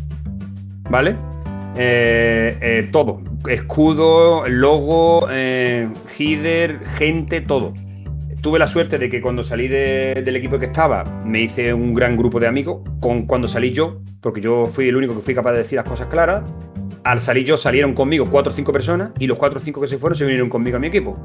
¿Vale? 0.89 1.15
Eh, 1.75 2.57
eh, 2.61 2.89
todo. 2.91 3.21
Escudo, 3.47 4.43
logo, 4.47 5.27
eh, 5.31 5.89
header, 6.19 6.79
gente, 6.97 7.41
todo. 7.41 7.73
Tuve 8.41 8.59
la 8.59 8.67
suerte 8.67 8.97
de 8.99 9.09
que 9.09 9.21
cuando 9.21 9.41
salí 9.43 9.69
de- 9.69 10.21
del 10.25 10.35
equipo 10.35 10.59
que 10.59 10.65
estaba, 10.65 11.03
me 11.25 11.41
hice 11.41 11.73
un 11.73 11.93
gran 11.93 12.17
grupo 12.17 12.39
de 12.41 12.47
amigos. 12.47 12.81
Con, 12.99 13.25
cuando 13.25 13.47
salí 13.47 13.71
yo, 13.71 14.01
porque 14.19 14.41
yo 14.41 14.65
fui 14.67 14.89
el 14.89 14.95
único 14.97 15.15
que 15.15 15.21
fui 15.21 15.33
capaz 15.33 15.53
de 15.53 15.59
decir 15.59 15.77
las 15.77 15.85
cosas 15.87 16.07
claras, 16.07 16.43
al 17.05 17.21
salir 17.21 17.45
yo 17.45 17.55
salieron 17.57 17.93
conmigo 17.93 18.25
cuatro 18.29 18.51
o 18.51 18.55
cinco 18.55 18.71
personas 18.73 19.11
y 19.19 19.27
los 19.27 19.39
cuatro 19.39 19.59
o 19.59 19.61
cinco 19.63 19.79
que 19.81 19.87
se 19.87 19.97
fueron 19.97 20.15
se 20.17 20.25
vinieron 20.25 20.49
conmigo 20.49 20.75
a 20.77 20.79
mi 20.79 20.87
equipo. 20.87 21.17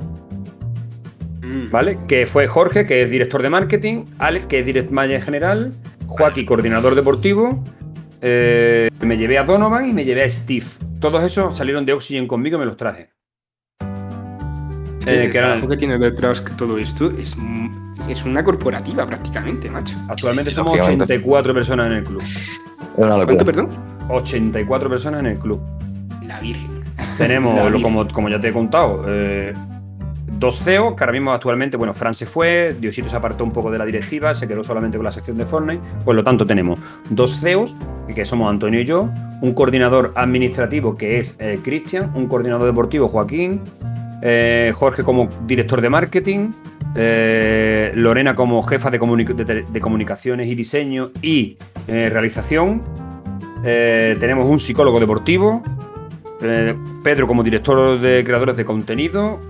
¿Vale? 1.70 1.98
Que 2.08 2.26
fue 2.26 2.46
Jorge, 2.46 2.87
que 2.87 3.02
es 3.02 3.10
director 3.10 3.42
de 3.42 3.50
marketing, 3.50 4.04
Alex, 4.18 4.46
que 4.46 4.60
es 4.60 4.66
direct 4.66 4.90
manager 4.90 5.22
general, 5.22 5.72
Joaquín, 6.06 6.46
coordinador 6.46 6.94
deportivo, 6.94 7.62
eh, 8.22 8.90
me 9.00 9.16
llevé 9.16 9.38
a 9.38 9.44
Donovan 9.44 9.88
y 9.88 9.92
me 9.92 10.04
llevé 10.04 10.25
a 10.25 10.30
Steve. 10.30 10.66
Todos 11.00 11.22
esos 11.22 11.56
salieron 11.56 11.84
de 11.87 11.92
Oxygen 11.92 12.26
conmigo 12.26 12.56
y 12.56 12.60
me 12.60 12.66
los 12.66 12.76
traje. 12.76 13.10
Sí, 15.00 15.10
Eh, 15.10 15.25
el 15.26 15.32
que 15.32 15.38
eran- 15.38 15.50
trabajo 15.52 15.68
que 15.68 15.76
tiene 15.76 15.98
detrás 15.98 16.40
que 16.40 16.52
todo 16.54 16.76
esto 16.78 17.10
es, 17.10 17.37
es 18.08 18.25
una 18.25 18.42
corporativa 18.44 19.06
prácticamente, 19.06 19.70
macho. 19.70 19.96
actualmente 20.08 20.50
Sí, 20.50 20.54
somos 20.56 20.76
lógicamente. 20.76 21.04
84 21.04 21.54
personas 21.54 21.87
en 21.87 21.92
el 21.92 22.04
club. 22.04 22.22
¿Cuánto, 22.96 23.44
perdón? 23.44 23.70
84 24.08 24.90
personas 24.90 25.20
en 25.20 25.26
el 25.26 25.38
club. 25.38 25.60
La 26.26 26.40
Virgen. 26.40 26.82
Tenemos, 27.16 27.54
La 27.56 27.60
lo- 27.64 27.66
Virgen. 27.70 27.82
como, 27.82 28.08
como 28.08 28.28
ya 28.28 28.40
te 28.40 28.48
he 28.48 28.52
contado, 28.52 29.04
eh, 29.08 29.54
dos 30.38 30.61
CEO, 30.61 30.95
que 30.95 31.02
ahora 31.02 31.12
mismo 31.12 31.33
actualmente, 31.33 31.76
bueno, 31.76 31.95
Fran 31.95 32.14
se 32.14 32.25
fue, 32.25 32.76
Diosito 32.78 33.09
se 33.09 33.16
apartó 33.16 33.45
un 33.45 33.52
poco 33.52 33.71
de 33.71 33.78
la 33.78 33.85
directiva, 33.85 34.35
se 34.35 34.47
quedó 34.47 34.62
solamente 34.62 34.97
con 34.97 35.04
la 35.04 35.11
sección 35.11 35.37
de 35.37 35.45
Fortnite. 35.45 35.83
Por 36.04 36.14
lo 36.14 36.23
tanto, 36.23 36.47
tenemos 36.47 36.78
dos 37.11 37.40
CEOs, 37.40 37.76
que 38.14 38.25
somos 38.25 38.49
Antonio 38.49 38.80
y 38.80 38.85
yo, 38.85 39.11
un 39.40 39.52
coordinador 39.52 40.12
administrativo 40.14 40.97
que 40.97 41.18
es 41.18 41.37
eh, 41.38 41.59
Cristian, 41.62 42.12
un 42.14 42.28
coordinador 42.28 42.66
deportivo 42.66 43.09
Joaquín, 43.09 43.62
eh, 44.23 44.73
Jorge 44.75 45.02
como 45.02 45.28
director 45.47 45.80
de 45.80 45.90
marketing, 45.90 46.50
eh, 46.95 47.92
Lorena 47.95 48.35
como 48.35 48.62
jefa 48.62 48.90
de, 48.90 48.99
comunicaciones 49.80 50.49
y 50.49 50.54
diseño 50.54 51.11
y 51.21 51.57
realización. 51.87 52.83
tenemos 53.62 54.49
un 54.49 54.59
psicólogo 54.59 55.00
deportivo, 55.00 55.62
Pedro 57.02 57.26
como 57.26 57.42
director 57.42 58.00
de 58.00 58.23
creadores 58.25 58.57
de 58.57 58.64
contenido, 58.64 59.40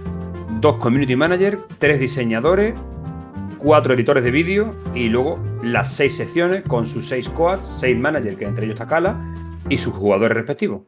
dos 0.60 0.76
community 0.76 1.16
managers, 1.16 1.62
tres 1.78 2.00
diseñadores, 2.00 2.74
cuatro 3.58 3.94
editores 3.94 4.24
de 4.24 4.30
vídeo 4.30 4.74
y 4.94 5.08
luego 5.08 5.38
las 5.62 5.92
seis 5.92 6.16
secciones 6.16 6.62
con 6.66 6.86
sus 6.86 7.08
seis 7.08 7.28
coaches, 7.28 7.66
seis 7.66 7.96
managers, 7.96 8.36
que 8.36 8.44
entre 8.44 8.64
ellos 8.64 8.74
está 8.74 8.86
Cala, 8.86 9.16
y 9.68 9.78
sus 9.78 9.92
jugadores 9.94 10.36
respectivos. 10.36 10.82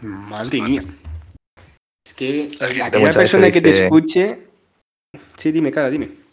Madre 0.00 0.60
mía. 0.60 0.82
Es 2.06 2.14
que 2.14 2.48
aquella 2.82 3.10
persona 3.10 3.50
que 3.50 3.60
te 3.60 3.84
escuche. 3.84 4.38
Sí, 5.36 5.52
dime, 5.52 5.70
Cala, 5.70 5.90
dime. 5.90 6.24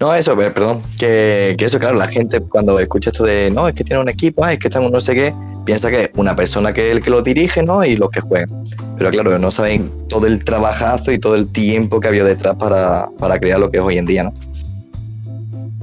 No, 0.00 0.14
eso, 0.14 0.36
perdón, 0.36 0.80
que, 0.96 1.56
eso, 1.58 1.80
claro, 1.80 1.98
la 1.98 2.06
gente 2.06 2.40
cuando 2.40 2.78
escucha 2.78 3.10
esto 3.10 3.24
de, 3.24 3.50
no, 3.50 3.66
es 3.66 3.74
que 3.74 3.82
tiene 3.82 4.00
un 4.00 4.08
equipo, 4.08 4.46
es 4.46 4.56
que 4.60 4.68
estamos 4.68 4.92
no 4.92 5.00
sé 5.00 5.12
qué, 5.12 5.34
piensa 5.64 5.90
que 5.90 6.02
es 6.02 6.10
una 6.14 6.36
persona 6.36 6.72
que 6.72 6.88
es 6.88 6.96
el 6.96 7.02
que 7.02 7.10
lo 7.10 7.20
dirige, 7.20 7.64
¿no? 7.64 7.84
Y 7.84 7.96
los 7.96 8.08
que 8.10 8.20
juegan. 8.20 8.62
Pero 8.98 9.10
claro, 9.10 9.38
no 9.38 9.50
saben 9.50 9.90
todo 10.08 10.26
el 10.26 10.44
trabajazo 10.44 11.12
y 11.12 11.18
todo 11.18 11.36
el 11.36 11.46
tiempo 11.48 12.00
que 12.00 12.08
había 12.08 12.24
detrás 12.24 12.56
para, 12.56 13.06
para 13.18 13.38
crear 13.38 13.60
lo 13.60 13.70
que 13.70 13.78
es 13.78 13.82
hoy 13.82 13.98
en 13.98 14.06
día, 14.06 14.24
¿no? 14.24 14.32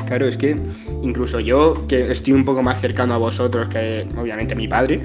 Claro, 0.05 0.27
es 0.27 0.38
que 0.38 0.55
incluso 1.01 1.39
yo, 1.39 1.88
que 1.88 2.12
estoy 2.12 2.34
un 2.34 2.45
poco 2.45 2.62
más 2.62 2.79
cercano 2.79 3.15
a 3.15 3.17
vosotros 3.17 3.69
que 3.69 4.07
obviamente 4.17 4.55
mi 4.55 4.67
padre, 4.67 5.00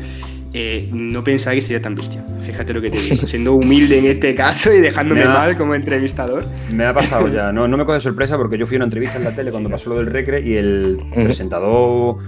eh, 0.52 0.88
no 0.92 1.22
pensaba 1.22 1.54
que 1.54 1.62
sería 1.62 1.80
tan 1.80 1.94
bestia. 1.94 2.24
Fíjate 2.40 2.72
lo 2.72 2.80
que 2.80 2.90
te 2.90 2.98
digo, 2.98 3.14
siendo 3.26 3.54
humilde 3.54 4.00
en 4.00 4.06
este 4.06 4.34
caso 4.34 4.72
y 4.72 4.80
dejándome 4.80 5.24
mal 5.24 5.56
como 5.56 5.74
entrevistador. 5.74 6.44
Me 6.72 6.84
ha 6.84 6.92
pasado 6.92 7.28
ya, 7.28 7.52
no, 7.52 7.68
no 7.68 7.76
me 7.76 7.84
coge 7.84 8.00
sorpresa 8.00 8.36
porque 8.36 8.58
yo 8.58 8.66
fui 8.66 8.76
a 8.76 8.78
una 8.78 8.86
entrevista 8.86 9.18
en 9.18 9.24
la 9.24 9.34
tele 9.34 9.52
cuando 9.52 9.70
pasó 9.70 9.90
lo 9.90 9.96
del 9.96 10.06
Recre 10.06 10.40
y 10.40 10.54
el 10.54 10.98
presentador 11.14 12.18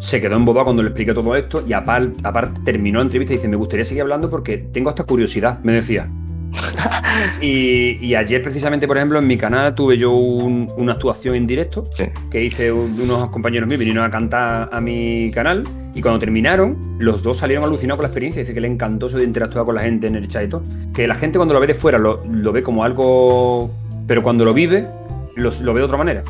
se 0.00 0.20
quedó 0.20 0.34
embobado 0.36 0.64
cuando 0.64 0.82
le 0.82 0.88
expliqué 0.88 1.14
todo 1.14 1.36
esto 1.36 1.62
y 1.66 1.72
aparte, 1.72 2.60
terminó 2.64 2.98
la 2.98 3.04
entrevista 3.04 3.34
y 3.34 3.36
dice, 3.36 3.48
me 3.48 3.56
gustaría 3.56 3.84
seguir 3.84 4.02
hablando 4.02 4.28
porque 4.28 4.58
tengo 4.58 4.88
hasta 4.88 5.04
curiosidad, 5.04 5.60
me 5.62 5.72
decía. 5.72 6.10
y, 7.40 8.12
ayer 8.14 8.42
precisamente, 8.42 8.88
por 8.88 8.96
ejemplo, 8.96 9.20
en 9.20 9.26
mi 9.26 9.36
canal 9.36 9.74
tuve 9.74 9.96
yo 9.96 10.10
una 10.12 10.92
actuación 10.92 11.36
en 11.36 11.46
directo 11.46 11.88
que 12.30 12.42
hice 12.42 12.72
unos 12.72 13.26
compañeros 13.26 13.68
míos, 13.68 13.78
vinieron 13.78 14.02
a 14.02 14.10
cantar 14.10 14.68
a 14.72 14.80
mi 14.80 15.30
canal 15.32 15.64
y 15.94 16.00
cuando 16.00 16.18
terminaron, 16.18 16.96
los 16.98 17.22
dos 17.22 17.38
salieron 17.38 17.64
alucinados 17.64 17.98
con 17.98 18.04
la 18.04 18.08
experiencia. 18.08 18.42
Dice 18.42 18.54
que 18.54 18.60
le 18.60 18.68
encantó 18.68 19.06
eso 19.06 19.18
de 19.18 19.24
interactuar 19.24 19.64
con 19.64 19.74
la 19.74 19.82
gente 19.82 20.06
en 20.06 20.16
el 20.16 20.26
chat 20.28 20.44
y 20.44 20.48
todo. 20.48 20.62
Que 20.94 21.06
la 21.06 21.14
gente 21.14 21.38
cuando 21.38 21.54
lo 21.54 21.60
ve 21.60 21.66
de 21.66 21.74
fuera 21.74 21.98
lo, 21.98 22.22
ve 22.52 22.62
como 22.62 22.84
algo... 22.84 23.70
Pero 24.06 24.22
cuando 24.22 24.44
lo 24.44 24.54
vive, 24.54 24.88
lo, 25.36 25.52
lo 25.62 25.74
ve 25.74 25.80
de 25.80 25.84
otra 25.84 25.98
manera. 25.98 26.22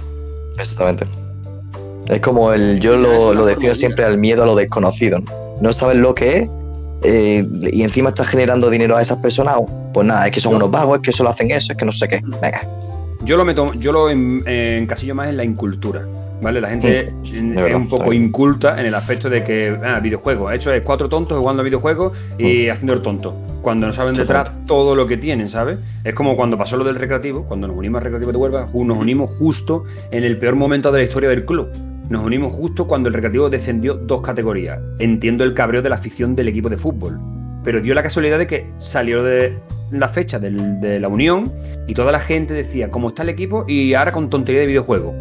Exactamente. 0.58 1.29
Es 2.10 2.20
como 2.20 2.52
el, 2.52 2.80
yo 2.80 2.96
lo, 2.96 3.32
lo 3.32 3.46
defino 3.46 3.74
siempre 3.74 4.04
al 4.04 4.18
miedo 4.18 4.42
a 4.42 4.46
lo 4.46 4.54
desconocido. 4.54 5.20
No 5.60 5.72
sabes 5.72 5.96
lo 5.96 6.14
que 6.14 6.38
es 6.38 6.50
eh, 7.02 7.46
y 7.72 7.82
encima 7.82 8.10
estás 8.10 8.28
generando 8.28 8.68
dinero 8.70 8.96
a 8.96 9.02
esas 9.02 9.18
personas. 9.18 9.56
Pues 9.92 10.06
nada, 10.06 10.26
es 10.26 10.32
que 10.32 10.40
son 10.40 10.54
unos 10.54 10.70
vagos, 10.70 10.96
es 10.96 11.02
que 11.02 11.12
solo 11.12 11.30
hacen 11.30 11.50
eso, 11.50 11.72
es 11.72 11.78
que 11.78 11.84
no 11.84 11.92
sé 11.92 12.08
qué. 12.08 12.20
Venga. 12.42 12.66
Yo 13.22 13.36
lo 13.36 13.44
meto, 13.44 13.72
yo 13.74 13.92
lo 13.92 14.08
encasillo 14.10 15.14
más 15.14 15.28
en 15.28 15.36
la 15.36 15.44
incultura. 15.44 16.06
¿Vale? 16.42 16.58
La 16.58 16.70
gente 16.70 17.12
es 17.22 17.74
un 17.74 17.86
poco 17.86 18.14
inculta 18.14 18.80
en 18.80 18.86
el 18.86 18.94
aspecto 18.94 19.28
de 19.28 19.44
que, 19.44 19.78
ah, 19.84 20.00
videojuegos. 20.00 20.54
Hecho 20.54 20.72
es 20.72 20.82
cuatro 20.82 21.06
tontos 21.06 21.36
jugando 21.36 21.60
a 21.60 21.64
videojuegos 21.66 22.16
y 22.38 22.66
mm. 22.66 22.70
haciendo 22.70 22.94
el 22.94 23.02
tonto. 23.02 23.36
Cuando 23.60 23.86
no 23.86 23.92
saben 23.92 24.14
detrás 24.14 24.50
todo 24.64 24.94
lo 24.94 25.06
que 25.06 25.18
tienen, 25.18 25.50
¿sabes? 25.50 25.76
Es 26.02 26.14
como 26.14 26.36
cuando 26.36 26.56
pasó 26.56 26.78
lo 26.78 26.84
del 26.84 26.94
recreativo, 26.94 27.44
cuando 27.44 27.66
nos 27.66 27.76
unimos 27.76 27.98
al 27.98 28.04
recreativo 28.04 28.32
de 28.32 28.38
Huelva, 28.38 28.66
nos 28.72 28.96
unimos 28.96 29.30
justo 29.38 29.84
en 30.10 30.24
el 30.24 30.38
peor 30.38 30.56
momento 30.56 30.90
de 30.90 31.00
la 31.00 31.04
historia 31.04 31.28
del 31.28 31.44
club. 31.44 31.68
Nos 32.10 32.24
unimos 32.24 32.52
justo 32.52 32.88
cuando 32.88 33.08
el 33.08 33.14
Recreativo 33.14 33.48
descendió 33.48 33.94
dos 33.94 34.20
categorías. 34.20 34.80
Entiendo 34.98 35.44
el 35.44 35.54
cabreo 35.54 35.80
de 35.80 35.88
la 35.88 35.94
afición 35.94 36.34
del 36.34 36.48
equipo 36.48 36.68
de 36.68 36.76
fútbol, 36.76 37.20
pero 37.62 37.80
dio 37.80 37.94
la 37.94 38.02
casualidad 38.02 38.36
de 38.36 38.48
que 38.48 38.68
salió 38.78 39.22
de 39.22 39.56
la 39.92 40.08
fecha 40.08 40.40
de 40.40 40.98
la 40.98 41.06
unión 41.06 41.52
y 41.86 41.94
toda 41.94 42.10
la 42.10 42.18
gente 42.18 42.52
decía 42.52 42.90
cómo 42.90 43.10
está 43.10 43.22
el 43.22 43.28
equipo 43.28 43.64
y 43.68 43.94
ahora 43.94 44.10
con 44.10 44.28
tontería 44.28 44.60
de 44.60 44.66
videojuego. 44.66 45.14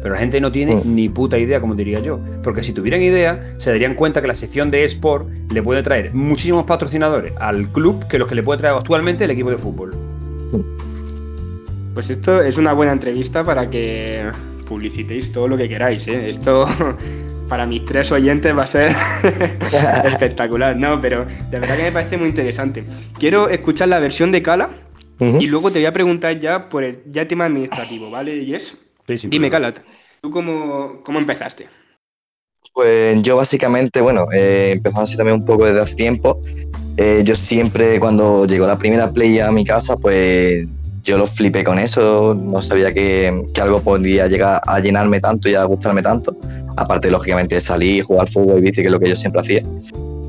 Pero 0.00 0.14
la 0.14 0.20
gente 0.20 0.40
no 0.40 0.52
tiene 0.52 0.76
mm. 0.76 0.94
ni 0.94 1.08
puta 1.08 1.36
idea, 1.36 1.60
como 1.60 1.74
diría 1.74 1.98
yo. 1.98 2.20
Porque 2.44 2.62
si 2.62 2.72
tuvieran 2.72 3.02
idea, 3.02 3.54
se 3.56 3.70
darían 3.70 3.96
cuenta 3.96 4.22
que 4.22 4.28
la 4.28 4.36
sección 4.36 4.70
de 4.70 4.84
eSport 4.84 5.28
le 5.50 5.64
puede 5.64 5.82
traer 5.82 6.14
muchísimos 6.14 6.64
patrocinadores 6.64 7.32
al 7.40 7.66
club 7.66 8.06
que 8.06 8.20
los 8.20 8.28
que 8.28 8.36
le 8.36 8.44
puede 8.44 8.58
traer 8.58 8.76
actualmente 8.76 9.24
el 9.24 9.32
equipo 9.32 9.50
de 9.50 9.58
fútbol. 9.58 9.90
Pues 11.92 12.08
esto 12.08 12.40
es 12.40 12.56
una 12.56 12.72
buena 12.72 12.92
entrevista 12.92 13.42
para 13.42 13.68
que 13.68 14.22
publicitéis 14.66 15.32
todo 15.32 15.48
lo 15.48 15.56
que 15.56 15.68
queráis, 15.68 16.06
¿eh? 16.08 16.28
Esto 16.28 16.66
para 17.48 17.64
mis 17.64 17.84
tres 17.84 18.12
oyentes 18.12 18.56
va 18.56 18.64
a 18.64 18.66
ser 18.66 18.94
espectacular, 20.04 20.76
¿no? 20.76 21.00
Pero 21.00 21.24
de 21.24 21.58
verdad 21.58 21.76
que 21.76 21.84
me 21.84 21.92
parece 21.92 22.18
muy 22.18 22.28
interesante. 22.28 22.84
Quiero 23.18 23.48
escuchar 23.48 23.88
la 23.88 23.98
versión 23.98 24.30
de 24.32 24.42
Cala 24.42 24.68
y 25.18 25.46
luego 25.46 25.70
te 25.70 25.78
voy 25.78 25.86
a 25.86 25.92
preguntar 25.92 26.38
ya 26.38 26.68
por 26.68 26.84
el 26.84 27.02
ya 27.06 27.26
tema 27.26 27.46
administrativo, 27.46 28.10
¿vale, 28.10 28.44
Yes? 28.44 28.76
Sí, 29.06 29.28
Dime, 29.28 29.48
Cala, 29.48 29.72
¿tú 30.20 30.30
cómo, 30.30 31.00
cómo 31.02 31.18
empezaste? 31.18 31.68
Pues 32.74 33.22
yo 33.22 33.36
básicamente, 33.36 34.02
bueno, 34.02 34.26
eh, 34.34 34.72
empezó 34.74 35.00
así 35.00 35.16
también 35.16 35.38
un 35.38 35.44
poco 35.46 35.64
desde 35.64 35.80
hace 35.80 35.94
tiempo. 35.94 36.42
Eh, 36.98 37.22
yo 37.24 37.34
siempre, 37.34 37.98
cuando 37.98 38.46
llegó 38.46 38.66
la 38.66 38.76
primera 38.76 39.10
play 39.10 39.38
a 39.38 39.50
mi 39.50 39.64
casa, 39.64 39.96
pues 39.96 40.66
yo 41.06 41.16
lo 41.16 41.26
flipé 41.26 41.62
con 41.62 41.78
eso, 41.78 42.34
no 42.34 42.60
sabía 42.60 42.92
que, 42.92 43.32
algo 43.62 43.80
podía 43.80 44.26
llegar 44.26 44.60
a 44.66 44.80
llenarme 44.80 45.20
tanto 45.20 45.48
y 45.48 45.54
a 45.54 45.64
gustarme 45.64 46.02
tanto. 46.02 46.36
Aparte, 46.76 47.10
lógicamente, 47.10 47.60
salir, 47.60 48.02
jugar 48.02 48.28
fútbol 48.28 48.58
y 48.58 48.62
bici, 48.62 48.82
que 48.82 48.88
es 48.88 48.92
lo 48.92 48.98
que 48.98 49.08
yo 49.08 49.16
siempre 49.16 49.40
hacía. 49.40 49.62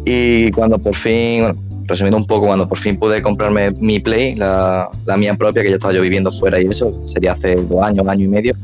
Y 0.05 0.51
cuando 0.51 0.77
por 0.77 0.95
fin, 0.95 1.47
resumiendo 1.85 2.17
un 2.17 2.27
poco, 2.27 2.45
cuando 2.45 2.69
por 2.69 2.77
fin 2.77 2.95
pude 2.95 3.23
comprarme 3.23 3.71
mi 3.71 3.99
Play, 3.99 4.35
la, 4.35 4.87
la 5.05 5.17
mía 5.17 5.33
propia, 5.33 5.63
que 5.63 5.69
ya 5.69 5.75
estaba 5.75 5.93
yo 5.93 6.01
viviendo 6.01 6.31
fuera 6.31 6.61
y 6.61 6.67
eso, 6.67 6.93
sería 7.03 7.31
hace 7.31 7.55
dos 7.55 7.81
años, 7.83 8.07
año 8.07 8.25
y 8.25 8.29
medio, 8.29 8.55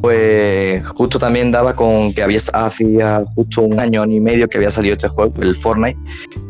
pues 0.00 0.86
justo 0.86 1.18
también 1.18 1.50
daba 1.50 1.74
con 1.74 2.12
que 2.12 2.22
había 2.22 2.38
hacía 2.54 3.24
justo 3.34 3.62
un 3.62 3.80
año, 3.80 4.02
año 4.02 4.14
y 4.14 4.20
medio 4.20 4.48
que 4.48 4.58
había 4.58 4.70
salido 4.70 4.92
este 4.92 5.08
juego, 5.08 5.32
el 5.42 5.56
Fortnite, 5.56 5.98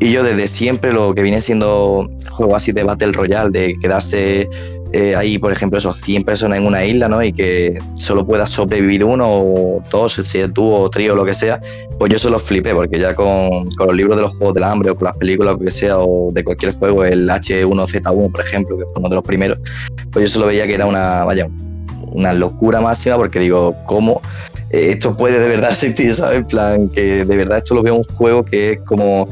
y 0.00 0.12
yo 0.12 0.22
desde 0.22 0.46
siempre 0.48 0.92
lo 0.92 1.14
que 1.14 1.22
viene 1.22 1.40
siendo 1.40 2.08
juego 2.30 2.56
así 2.56 2.72
de 2.72 2.84
Battle 2.84 3.12
Royale, 3.12 3.50
de 3.50 3.74
quedarse 3.80 4.48
eh, 4.92 5.14
ahí, 5.14 5.38
por 5.38 5.52
ejemplo, 5.52 5.78
esos 5.78 6.00
100 6.00 6.24
personas 6.24 6.58
en 6.58 6.66
una 6.66 6.84
isla, 6.84 7.08
¿no? 7.08 7.22
Y 7.22 7.32
que 7.32 7.78
solo 7.96 8.26
pueda 8.26 8.46
sobrevivir 8.46 9.04
uno 9.04 9.26
o 9.28 9.82
dos, 9.90 10.14
si 10.14 10.38
es 10.38 10.52
dúo 10.54 10.80
o 10.80 10.90
trío 10.90 11.12
o 11.12 11.16
lo 11.16 11.24
que 11.24 11.34
sea, 11.34 11.60
pues 11.98 12.10
yo 12.10 12.16
eso 12.16 12.30
lo 12.30 12.38
flipé, 12.38 12.74
porque 12.74 12.98
ya 12.98 13.14
con, 13.14 13.68
con, 13.76 13.88
los 13.88 13.96
libros 13.96 14.16
de 14.16 14.22
los 14.22 14.36
Juegos 14.36 14.54
del 14.54 14.64
Hambre 14.64 14.90
o 14.90 14.96
con 14.96 15.06
las 15.06 15.16
películas 15.16 15.54
o 15.54 15.58
lo 15.58 15.64
que 15.64 15.70
sea, 15.70 15.98
o 15.98 16.30
de 16.32 16.42
cualquier 16.42 16.72
juego, 16.74 17.04
el 17.04 17.28
H1Z1, 17.28 18.30
por 18.30 18.40
ejemplo, 18.40 18.78
que 18.78 18.84
fue 18.84 18.94
uno 18.96 19.08
de 19.08 19.14
los 19.16 19.24
primeros, 19.24 19.58
pues 20.10 20.24
yo 20.24 20.34
solo 20.34 20.46
veía 20.46 20.66
que 20.66 20.74
era 20.74 20.86
una, 20.86 21.24
vaya, 21.24 21.48
una 22.12 22.32
locura 22.32 22.80
máxima, 22.80 23.16
porque 23.16 23.40
digo, 23.40 23.74
¿cómo 23.84 24.22
esto 24.70 25.16
puede 25.16 25.38
de 25.38 25.48
verdad 25.48 25.70
existir, 25.72 26.14
¿sabes? 26.14 26.38
En 26.38 26.46
plan, 26.46 26.88
que 26.88 27.24
de 27.24 27.36
verdad 27.36 27.58
esto 27.58 27.74
lo 27.74 27.82
veo 27.82 27.96
un 27.96 28.04
juego 28.04 28.44
que 28.44 28.72
es 28.72 28.78
como 28.80 29.28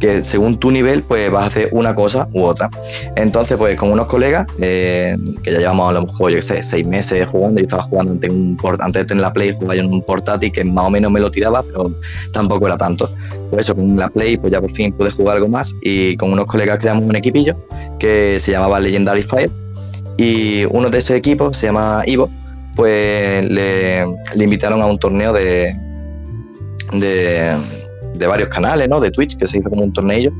que 0.00 0.24
según 0.24 0.58
tu 0.58 0.70
nivel, 0.70 1.02
pues 1.02 1.30
vas 1.30 1.44
a 1.44 1.46
hacer 1.46 1.68
una 1.72 1.94
cosa 1.94 2.26
u 2.32 2.42
otra. 2.42 2.70
Entonces, 3.16 3.56
pues 3.58 3.78
con 3.78 3.92
unos 3.92 4.06
colegas, 4.06 4.46
eh, 4.58 5.14
que 5.42 5.52
ya 5.52 5.58
llevamos 5.58 5.90
a 5.90 5.92
lo 5.92 6.06
mejor, 6.06 6.30
yo 6.30 6.36
qué 6.38 6.42
sé, 6.42 6.62
seis 6.62 6.86
meses 6.86 7.26
jugando, 7.26 7.60
yo 7.60 7.66
estaba 7.66 7.82
jugando 7.82 8.12
antes, 8.12 9.02
de 9.02 9.04
tener 9.04 9.22
la 9.22 9.32
Play, 9.32 9.52
jugaba 9.52 9.76
yo 9.76 9.82
en 9.82 9.92
un 9.92 10.02
portátil 10.02 10.50
que 10.50 10.64
más 10.64 10.86
o 10.86 10.90
menos 10.90 11.12
me 11.12 11.20
lo 11.20 11.30
tiraba, 11.30 11.62
pero 11.62 11.94
tampoco 12.32 12.66
era 12.66 12.78
tanto. 12.78 13.08
Por 13.50 13.60
eso, 13.60 13.76
con 13.76 13.94
la 13.96 14.08
Play, 14.08 14.38
pues 14.38 14.52
ya 14.52 14.60
por 14.60 14.70
fin 14.70 14.90
pude 14.92 15.10
jugar 15.10 15.36
algo 15.36 15.48
más 15.48 15.76
y 15.82 16.16
con 16.16 16.32
unos 16.32 16.46
colegas 16.46 16.78
creamos 16.78 17.04
un 17.04 17.14
equipillo 17.14 17.54
que 17.98 18.38
se 18.40 18.52
llamaba 18.52 18.80
Legendary 18.80 19.22
Fire 19.22 19.50
y 20.16 20.64
uno 20.70 20.90
de 20.90 20.98
esos 20.98 21.16
equipos, 21.16 21.56
se 21.56 21.66
llama 21.66 22.02
Ivo, 22.06 22.30
pues 22.80 23.44
le, 23.44 24.06
invitaron 24.42 24.80
a 24.80 24.86
un 24.86 24.98
torneo 24.98 25.34
de, 25.34 25.74
de 26.94 27.54
de 28.20 28.26
varios 28.26 28.48
canales, 28.50 28.88
¿no? 28.88 29.00
De 29.00 29.10
Twitch, 29.10 29.36
que 29.36 29.46
se 29.46 29.58
hizo 29.58 29.70
como 29.70 29.82
un 29.82 29.92
torneo. 29.92 30.30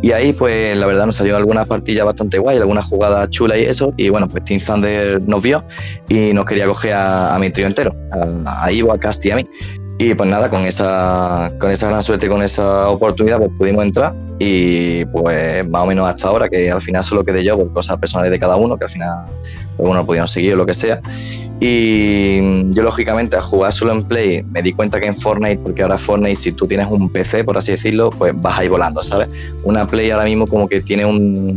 Y 0.00 0.10
ahí, 0.10 0.32
pues, 0.32 0.76
la 0.76 0.86
verdad 0.86 1.06
nos 1.06 1.16
salió 1.16 1.36
algunas 1.36 1.66
partidas 1.66 2.04
bastante 2.04 2.38
guay, 2.38 2.58
algunas 2.58 2.86
jugadas 2.86 3.28
chulas 3.30 3.58
y 3.58 3.62
eso. 3.62 3.92
Y 3.96 4.08
bueno, 4.08 4.28
pues 4.28 4.42
Team 4.44 4.60
Thunder 4.60 5.22
nos 5.22 5.42
vio 5.42 5.64
y 6.08 6.32
nos 6.32 6.44
quería 6.46 6.66
coger 6.66 6.94
a, 6.94 7.36
mi 7.38 7.50
trío 7.50 7.66
entero, 7.66 7.94
a, 8.46 8.72
Ivo, 8.72 8.92
a 8.92 8.98
Casti 8.98 9.28
y 9.28 9.30
a 9.30 9.36
mí. 9.36 9.46
Y 10.04 10.14
pues 10.14 10.28
nada, 10.28 10.50
con 10.50 10.62
esa, 10.62 11.52
con 11.60 11.70
esa 11.70 11.88
gran 11.88 12.02
suerte, 12.02 12.28
con 12.28 12.42
esa 12.42 12.88
oportunidad, 12.88 13.38
pues 13.38 13.50
pudimos 13.56 13.84
entrar 13.84 14.12
y 14.40 15.04
pues 15.04 15.68
más 15.68 15.82
o 15.82 15.86
menos 15.86 16.08
hasta 16.08 16.26
ahora, 16.26 16.48
que 16.48 16.68
al 16.72 16.80
final 16.80 17.04
solo 17.04 17.24
quedé 17.24 17.44
yo 17.44 17.56
por 17.56 17.72
cosas 17.72 17.98
personales 17.98 18.32
de 18.32 18.38
cada 18.40 18.56
uno, 18.56 18.76
que 18.76 18.82
al 18.82 18.90
final 18.90 19.26
bueno, 19.78 20.04
pudieron 20.04 20.26
seguir 20.26 20.54
o 20.54 20.56
lo 20.56 20.66
que 20.66 20.74
sea. 20.74 21.00
Y 21.60 22.68
yo 22.72 22.82
lógicamente 22.82 23.36
a 23.36 23.42
jugar 23.42 23.72
solo 23.72 23.92
en 23.92 24.02
Play 24.02 24.42
me 24.50 24.60
di 24.60 24.72
cuenta 24.72 24.98
que 24.98 25.06
en 25.06 25.16
Fortnite, 25.16 25.58
porque 25.58 25.82
ahora 25.82 25.96
Fortnite 25.96 26.34
si 26.34 26.50
tú 26.50 26.66
tienes 26.66 26.88
un 26.88 27.08
PC, 27.08 27.44
por 27.44 27.56
así 27.56 27.70
decirlo, 27.70 28.10
pues 28.10 28.32
vas 28.40 28.58
ahí 28.58 28.66
volando, 28.66 29.04
¿sabes? 29.04 29.28
Una 29.62 29.86
Play 29.86 30.10
ahora 30.10 30.24
mismo 30.24 30.48
como 30.48 30.66
que 30.66 30.80
tiene 30.80 31.04
un, 31.04 31.54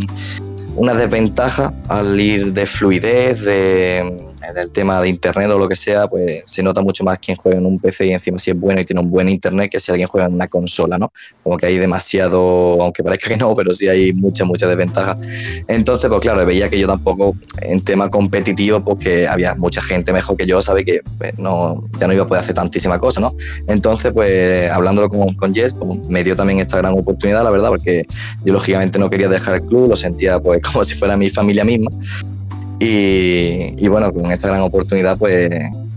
una 0.76 0.94
desventaja 0.94 1.74
al 1.88 2.20
ir 2.20 2.54
de 2.54 2.68
fluidez, 2.68 3.42
de 3.42 4.24
en 4.50 4.58
el 4.58 4.72
tema 4.72 5.02
de 5.02 5.10
internet 5.10 5.50
o 5.52 5.58
lo 5.58 5.68
que 5.68 5.76
sea, 5.76 6.08
pues 6.08 6.42
se 6.46 6.64
nota 6.64 6.82
mucho 6.82 7.04
más 7.04 7.20
quien 7.20 7.38
juega 7.38 7.58
en 7.58 7.66
un 7.66 7.80
PC 7.80 8.08
y 8.08 8.14
encima 8.14 8.40
si 8.40 8.52
es 8.52 8.60
bueno 8.60 8.82
y 8.82 8.86
tiene 8.86 9.02
un 9.02 9.10
buen 9.10 9.30
internet 9.30 9.72
que 9.72 9.80
si 9.80 9.92
alguien 9.92 10.08
juega 10.08 10.28
en 10.28 10.34
una 10.34 10.48
consola, 10.48 10.98
¿no? 10.98 11.12
Como 11.44 11.58
que 11.58 11.68
hay 11.68 11.78
demasiado, 11.78 12.82
aunque 12.82 13.04
parezca 13.04 13.30
que 13.30 13.38
no, 13.38 13.56
pero 13.56 13.74
sí 13.74 13.88
hay 13.88 14.14
mucha, 14.14 14.46
mucha 14.46 14.68
desventaja. 14.68 15.18
Entonces, 15.68 16.10
pues 16.10 16.22
claro, 16.22 16.46
veía 16.46 16.70
que 16.70 16.80
yo 16.80 16.88
tampoco 16.88 17.36
en 17.62 17.82
tema 17.82 18.10
competitivo, 18.10 18.84
porque 18.84 19.28
había 19.28 19.56
mucha 19.56 19.82
gente 19.82 20.14
mejor 20.14 20.38
que 20.38 20.46
yo, 20.46 20.62
sabe 20.62 20.86
que 20.86 21.02
pues, 21.18 21.38
no, 21.38 21.84
ya 22.00 22.08
no 22.08 22.14
iba 22.14 22.24
a 22.24 22.28
poder 22.28 22.44
hacer 22.44 22.56
tantísima 22.56 23.00
cosa, 23.00 23.22
¿no? 23.22 23.36
Entonces, 23.68 24.14
pues 24.14 24.70
hablándolo 24.72 25.10
con, 25.10 25.34
con 25.36 25.54
Jess, 25.54 25.74
pues, 25.74 26.00
me 26.08 26.24
dio 26.24 26.36
también 26.36 26.60
esta 26.60 26.78
gran 26.78 26.94
oportunidad, 26.94 27.44
la 27.44 27.52
verdad, 27.52 27.70
porque 27.70 28.06
yo 28.44 28.54
lógicamente 28.54 29.00
no 29.00 29.10
quería 29.10 29.30
dejar 29.30 29.56
el 29.56 29.62
club, 29.64 29.90
lo 29.90 29.96
sentía 29.96 30.40
pues 30.40 30.62
como 30.72 30.84
si 30.84 30.96
fuera 30.96 31.18
mi 31.18 31.30
familia 31.30 31.64
misma. 31.64 31.90
Y, 32.80 33.88
bueno, 33.88 34.14
con 34.14 34.32
esta 34.32 34.50
gran 34.50 34.62
oportunidad, 34.62 35.18
pues, 35.18 35.50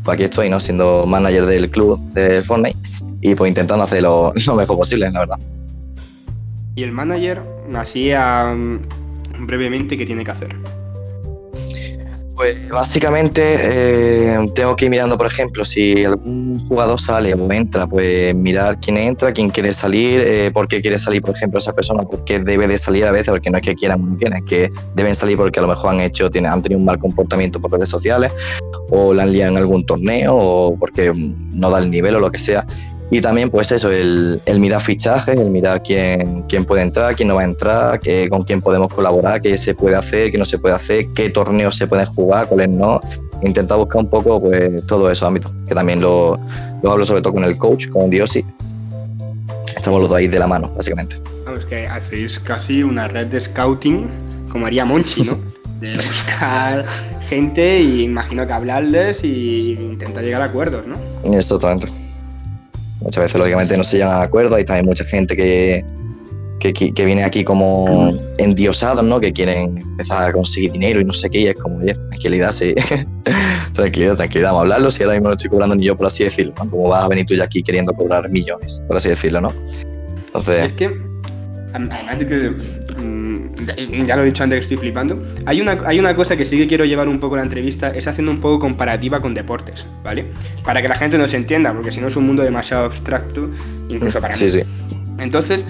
pues, 0.04 0.14
aquí 0.14 0.24
estoy, 0.24 0.48
¿no? 0.48 0.60
Siendo 0.60 1.04
manager 1.06 1.46
del 1.46 1.70
club 1.70 2.00
de 2.12 2.42
Fortnite 2.42 2.78
y 3.20 3.34
pues 3.34 3.48
intentando 3.48 3.84
hacer 3.84 4.02
lo, 4.02 4.32
mejor 4.56 4.78
posible, 4.78 5.10
la 5.10 5.20
verdad. 5.20 5.38
Y 6.76 6.82
el 6.84 6.92
manager, 6.92 7.42
así 7.74 8.10
brevemente, 9.38 9.98
¿qué 9.98 10.06
tiene 10.06 10.24
que 10.24 10.30
hacer? 10.30 10.56
Pues 12.38 12.68
básicamente 12.68 13.42
eh, 13.58 14.38
tengo 14.54 14.76
que 14.76 14.84
ir 14.84 14.92
mirando, 14.92 15.18
por 15.18 15.26
ejemplo, 15.26 15.64
si 15.64 16.04
algún 16.04 16.64
jugador 16.66 17.00
sale 17.00 17.34
o 17.34 17.52
entra, 17.52 17.88
pues 17.88 18.32
mirar 18.32 18.78
quién 18.78 18.96
entra, 18.96 19.32
quién 19.32 19.50
quiere 19.50 19.72
salir, 19.72 20.20
eh, 20.20 20.52
por 20.54 20.68
qué 20.68 20.80
quiere 20.80 20.98
salir, 20.98 21.20
por 21.20 21.34
ejemplo, 21.34 21.58
esa 21.58 21.72
persona, 21.72 22.04
por 22.04 22.22
qué 22.22 22.38
debe 22.38 22.68
de 22.68 22.78
salir 22.78 23.06
a 23.06 23.10
veces, 23.10 23.30
porque 23.30 23.50
no 23.50 23.58
es 23.58 23.64
que 23.64 23.74
quieran 23.74 24.02
muy 24.02 24.16
bien, 24.16 24.34
es 24.34 24.44
que 24.44 24.70
deben 24.94 25.16
salir 25.16 25.36
porque 25.36 25.58
a 25.58 25.62
lo 25.62 25.68
mejor 25.68 25.90
han 25.90 26.00
hecho, 26.00 26.30
tienen, 26.30 26.52
han 26.52 26.62
tenido 26.62 26.78
un 26.78 26.84
mal 26.84 27.00
comportamiento 27.00 27.60
por 27.60 27.72
redes 27.72 27.88
sociales, 27.88 28.30
o 28.90 29.12
la 29.12 29.24
han 29.24 29.32
liado 29.32 29.50
en 29.50 29.58
algún 29.58 29.84
torneo, 29.84 30.36
o 30.36 30.76
porque 30.78 31.12
no 31.52 31.70
da 31.70 31.80
el 31.80 31.90
nivel 31.90 32.14
o 32.14 32.20
lo 32.20 32.30
que 32.30 32.38
sea. 32.38 32.64
Y 33.10 33.22
también, 33.22 33.50
pues 33.50 33.72
eso, 33.72 33.90
el, 33.90 34.40
mirar 34.58 34.82
fichajes, 34.82 35.34
el 35.34 35.50
mirar 35.50 35.82
quién, 35.82 36.42
quién 36.42 36.64
puede 36.64 36.82
entrar, 36.82 37.14
quién 37.14 37.28
no 37.28 37.36
va 37.36 37.42
a 37.42 37.44
entrar, 37.44 38.00
qué, 38.00 38.28
con 38.28 38.42
quién 38.42 38.60
podemos 38.60 38.92
colaborar, 38.92 39.40
qué 39.40 39.56
se 39.56 39.74
puede 39.74 39.96
hacer, 39.96 40.30
qué 40.30 40.36
no 40.36 40.44
se 40.44 40.58
puede 40.58 40.74
hacer, 40.74 41.08
qué 41.14 41.30
torneos 41.30 41.76
se 41.76 41.86
pueden 41.86 42.06
jugar, 42.06 42.48
cuáles 42.48 42.68
no. 42.68 43.00
Intentar 43.42 43.78
buscar 43.78 44.02
un 44.02 44.10
poco 44.10 44.40
pues 44.42 44.84
todo 44.86 45.10
esos 45.10 45.26
ámbitos, 45.26 45.52
que 45.66 45.74
también 45.74 46.00
lo, 46.00 46.38
lo 46.82 46.92
hablo 46.92 47.06
sobre 47.06 47.22
todo 47.22 47.32
con 47.32 47.44
el 47.44 47.56
coach, 47.56 47.88
con 47.88 48.10
Diosi. 48.10 48.44
Estamos 49.74 50.00
los 50.00 50.10
dos 50.10 50.18
ahí 50.18 50.28
de 50.28 50.38
la 50.38 50.46
mano, 50.46 50.70
básicamente. 50.76 51.18
Vamos, 51.46 51.64
que 51.64 51.86
hacéis 51.86 52.38
casi 52.40 52.82
una 52.82 53.08
red 53.08 53.28
de 53.28 53.40
scouting 53.40 54.10
como 54.50 54.66
haría 54.66 54.84
Monchi, 54.84 55.24
¿no? 55.24 55.38
De 55.80 55.92
buscar 55.92 56.84
gente 57.28 57.78
y 57.78 58.02
imagino 58.02 58.44
que 58.44 58.52
hablarles 58.52 59.22
y 59.22 59.74
intentar 59.74 60.24
llegar 60.24 60.42
a 60.42 60.46
acuerdos, 60.46 60.88
¿no? 60.88 60.96
Exactamente. 61.32 61.86
Muchas 63.00 63.24
veces, 63.24 63.38
lógicamente, 63.38 63.76
no 63.76 63.84
se 63.84 63.98
llegan 63.98 64.12
a 64.12 64.22
acuerdo. 64.22 64.56
Hay 64.56 64.64
también 64.64 64.86
mucha 64.86 65.04
gente 65.04 65.36
que, 65.36 65.84
que, 66.58 67.04
viene 67.04 67.22
aquí 67.22 67.44
como 67.44 68.12
endiosados, 68.38 69.04
¿no? 69.04 69.20
Que 69.20 69.32
quieren 69.32 69.78
empezar 69.78 70.28
a 70.28 70.32
conseguir 70.32 70.72
dinero 70.72 71.00
y 71.00 71.04
no 71.04 71.12
sé 71.12 71.30
qué. 71.30 71.40
Y 71.40 71.46
es 71.46 71.56
como, 71.56 71.78
oye, 71.78 71.94
tranquilidad, 71.94 72.52
sí. 72.52 72.74
tranquilidad, 73.72 74.16
tranquilidad. 74.16 74.50
Vamos 74.50 74.58
a 74.58 74.62
hablarlo. 74.62 74.90
Si 74.90 75.02
ahora 75.02 75.14
mismo 75.14 75.28
no 75.28 75.34
estoy 75.34 75.50
cobrando 75.50 75.76
ni 75.76 75.86
yo, 75.86 75.96
por 75.96 76.06
así 76.06 76.24
decirlo. 76.24 76.54
¿no? 76.58 76.70
Como 76.70 76.88
vas 76.88 77.04
a 77.04 77.08
venir 77.08 77.26
tú 77.26 77.34
ya 77.34 77.44
aquí 77.44 77.62
queriendo 77.62 77.92
cobrar 77.94 78.28
millones, 78.30 78.82
por 78.88 78.96
así 78.96 79.08
decirlo, 79.08 79.40
¿no? 79.40 79.52
Entonces. 80.26 80.64
Es 80.64 80.72
que, 80.72 81.07
además 81.72 82.18
de 82.18 82.26
que 82.26 82.56
ya 84.04 84.16
lo 84.16 84.22
he 84.22 84.26
dicho 84.26 84.44
antes 84.44 84.58
que 84.58 84.62
estoy 84.62 84.76
flipando. 84.76 85.22
Hay 85.46 85.60
una, 85.60 85.78
hay 85.84 85.98
una 85.98 86.14
cosa 86.14 86.36
que 86.36 86.44
sí 86.44 86.56
que 86.56 86.66
quiero 86.66 86.84
llevar 86.84 87.08
un 87.08 87.20
poco 87.20 87.36
la 87.36 87.42
entrevista, 87.42 87.90
es 87.90 88.06
haciendo 88.06 88.32
un 88.32 88.40
poco 88.40 88.58
comparativa 88.58 89.20
con 89.20 89.34
deportes, 89.34 89.86
¿vale? 90.02 90.26
Para 90.64 90.82
que 90.82 90.88
la 90.88 90.94
gente 90.94 91.18
nos 91.18 91.34
entienda, 91.34 91.72
porque 91.72 91.92
si 91.92 92.00
no 92.00 92.08
es 92.08 92.16
un 92.16 92.26
mundo 92.26 92.42
demasiado 92.42 92.84
abstracto, 92.84 93.50
incluso 93.88 94.20
para 94.20 94.34
mí. 94.34 94.38
Sí, 94.38 94.48
sí. 94.48 94.62
Entonces, 95.18 95.62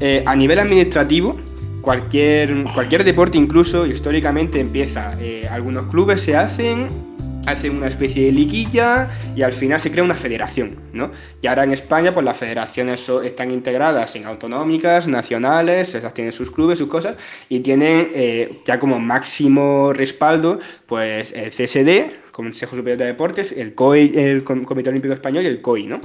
eh, 0.00 0.22
a 0.26 0.34
nivel 0.34 0.58
administrativo, 0.58 1.38
cualquier, 1.80 2.64
cualquier 2.74 3.04
deporte 3.04 3.38
incluso 3.38 3.86
históricamente 3.86 4.58
empieza, 4.58 5.12
eh, 5.20 5.46
algunos 5.50 5.86
clubes 5.86 6.22
se 6.22 6.36
hacen 6.36 7.13
hace 7.46 7.70
una 7.70 7.88
especie 7.88 8.26
de 8.26 8.32
liguilla 8.32 9.08
y 9.34 9.42
al 9.42 9.52
final 9.52 9.80
se 9.80 9.90
crea 9.90 10.04
una 10.04 10.14
federación, 10.14 10.76
¿no? 10.92 11.10
Y 11.42 11.46
ahora 11.46 11.64
en 11.64 11.72
España, 11.72 12.12
pues 12.14 12.24
las 12.24 12.36
federaciones 12.36 13.08
están 13.24 13.50
integradas 13.50 14.16
en 14.16 14.26
autonómicas, 14.26 15.08
nacionales, 15.08 15.94
esas 15.94 16.14
tienen 16.14 16.32
sus 16.32 16.50
clubes, 16.50 16.78
sus 16.78 16.88
cosas, 16.88 17.16
y 17.48 17.60
tienen 17.60 18.10
eh, 18.14 18.50
ya 18.66 18.78
como 18.78 18.98
máximo 18.98 19.92
respaldo, 19.92 20.58
pues 20.86 21.32
el 21.32 21.50
CSD, 21.50 22.32
Consejo 22.32 22.76
Superior 22.76 22.98
de 22.98 23.06
Deportes, 23.06 23.52
el 23.52 23.74
COI, 23.74 24.12
el 24.16 24.44
Comité 24.44 24.90
Olímpico 24.90 25.14
Español 25.14 25.44
y 25.44 25.48
el 25.48 25.60
COI, 25.60 25.86
¿no? 25.86 26.00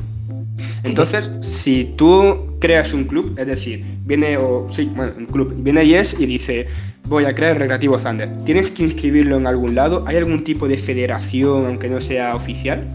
Entonces, 0.84 1.30
si 1.42 1.94
tú 1.96 2.58
creas 2.60 2.94
un 2.94 3.06
club, 3.06 3.36
es 3.38 3.48
decir, 3.48 3.84
viene 4.06 4.38
o 4.38 4.68
sí, 4.72 4.90
bueno, 4.96 5.14
un 5.18 5.26
club, 5.26 5.54
viene 5.56 5.86
Yes 5.86 6.16
y 6.18 6.26
dice, 6.26 6.68
voy 7.10 7.26
a 7.26 7.34
crear 7.34 7.54
el 7.54 7.60
Recreativo 7.60 7.98
Thunder. 7.98 8.32
¿Tienes 8.46 8.72
que 8.72 8.84
inscribirlo 8.84 9.38
en 9.38 9.48
algún 9.48 9.74
lado? 9.76 10.04
¿Hay 10.08 10.16
algún 10.16 10.44
tipo 10.44 10.68
de 10.68 10.78
federación, 10.78 11.66
aunque 11.66 11.90
no 11.90 12.00
sea 12.00 12.36
oficial? 12.36 12.88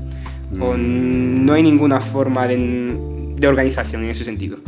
¿O 0.60 0.74
mm. 0.74 1.44
no 1.44 1.52
hay 1.54 1.62
ninguna 1.64 2.00
forma 2.00 2.46
de, 2.46 2.96
organización 3.46 4.04
en 4.04 4.10
ese 4.10 4.24
sentido? 4.24 4.58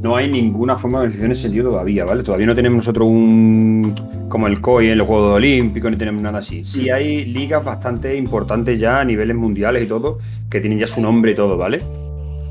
No 0.00 0.16
hay 0.16 0.30
ninguna 0.30 0.76
forma 0.76 0.98
de 0.98 1.04
organización 1.04 1.26
en 1.26 1.32
ese 1.32 1.42
sentido 1.42 1.70
todavía, 1.70 2.04
¿vale? 2.04 2.22
Todavía 2.22 2.46
no 2.46 2.54
tenemos 2.54 2.76
nosotros 2.78 3.08
un. 3.08 3.94
como 4.28 4.46
el 4.46 4.60
COI 4.60 4.90
en 4.90 4.98
los 4.98 5.06
Juegos 5.06 5.36
Olímpicos, 5.36 5.90
ni 5.90 5.96
tenemos 5.96 6.22
nada 6.22 6.40
así. 6.40 6.62
Sí 6.62 6.90
mm. 6.90 6.94
hay 6.94 7.24
ligas 7.24 7.64
bastante 7.64 8.14
importantes 8.14 8.78
ya 8.78 9.00
a 9.00 9.04
niveles 9.04 9.36
mundiales 9.36 9.84
y 9.84 9.86
todo, 9.86 10.18
que 10.50 10.60
tienen 10.60 10.78
ya 10.78 10.86
su 10.86 11.00
nombre 11.00 11.32
y 11.32 11.34
todo, 11.34 11.56
¿vale? 11.56 11.78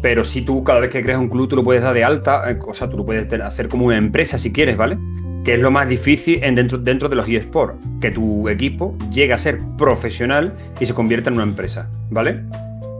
Pero 0.01 0.23
si 0.23 0.41
tú 0.41 0.63
cada 0.63 0.79
vez 0.79 0.89
que 0.89 1.03
creas 1.03 1.19
un 1.19 1.29
club, 1.29 1.47
tú 1.47 1.55
lo 1.55 1.63
puedes 1.63 1.83
dar 1.83 1.93
de 1.93 2.03
alta, 2.03 2.49
eh, 2.49 2.57
o 2.67 2.73
sea, 2.73 2.89
tú 2.89 2.97
lo 2.97 3.05
puedes 3.05 3.31
hacer 3.33 3.69
como 3.69 3.85
una 3.85 3.97
empresa 3.97 4.39
si 4.39 4.51
quieres, 4.51 4.75
¿vale? 4.75 4.97
Que 5.43 5.55
es 5.55 5.59
lo 5.59 5.71
más 5.71 5.87
difícil 5.87 6.43
en 6.43 6.55
dentro, 6.55 6.77
dentro 6.77 7.09
de 7.09 7.15
los 7.15 7.27
eSports, 7.27 7.75
que 7.99 8.11
tu 8.11 8.47
equipo 8.49 8.97
llegue 9.11 9.33
a 9.33 9.37
ser 9.37 9.59
profesional 9.77 10.53
y 10.79 10.85
se 10.85 10.93
convierta 10.93 11.29
en 11.29 11.35
una 11.35 11.43
empresa, 11.43 11.89
¿vale? 12.09 12.41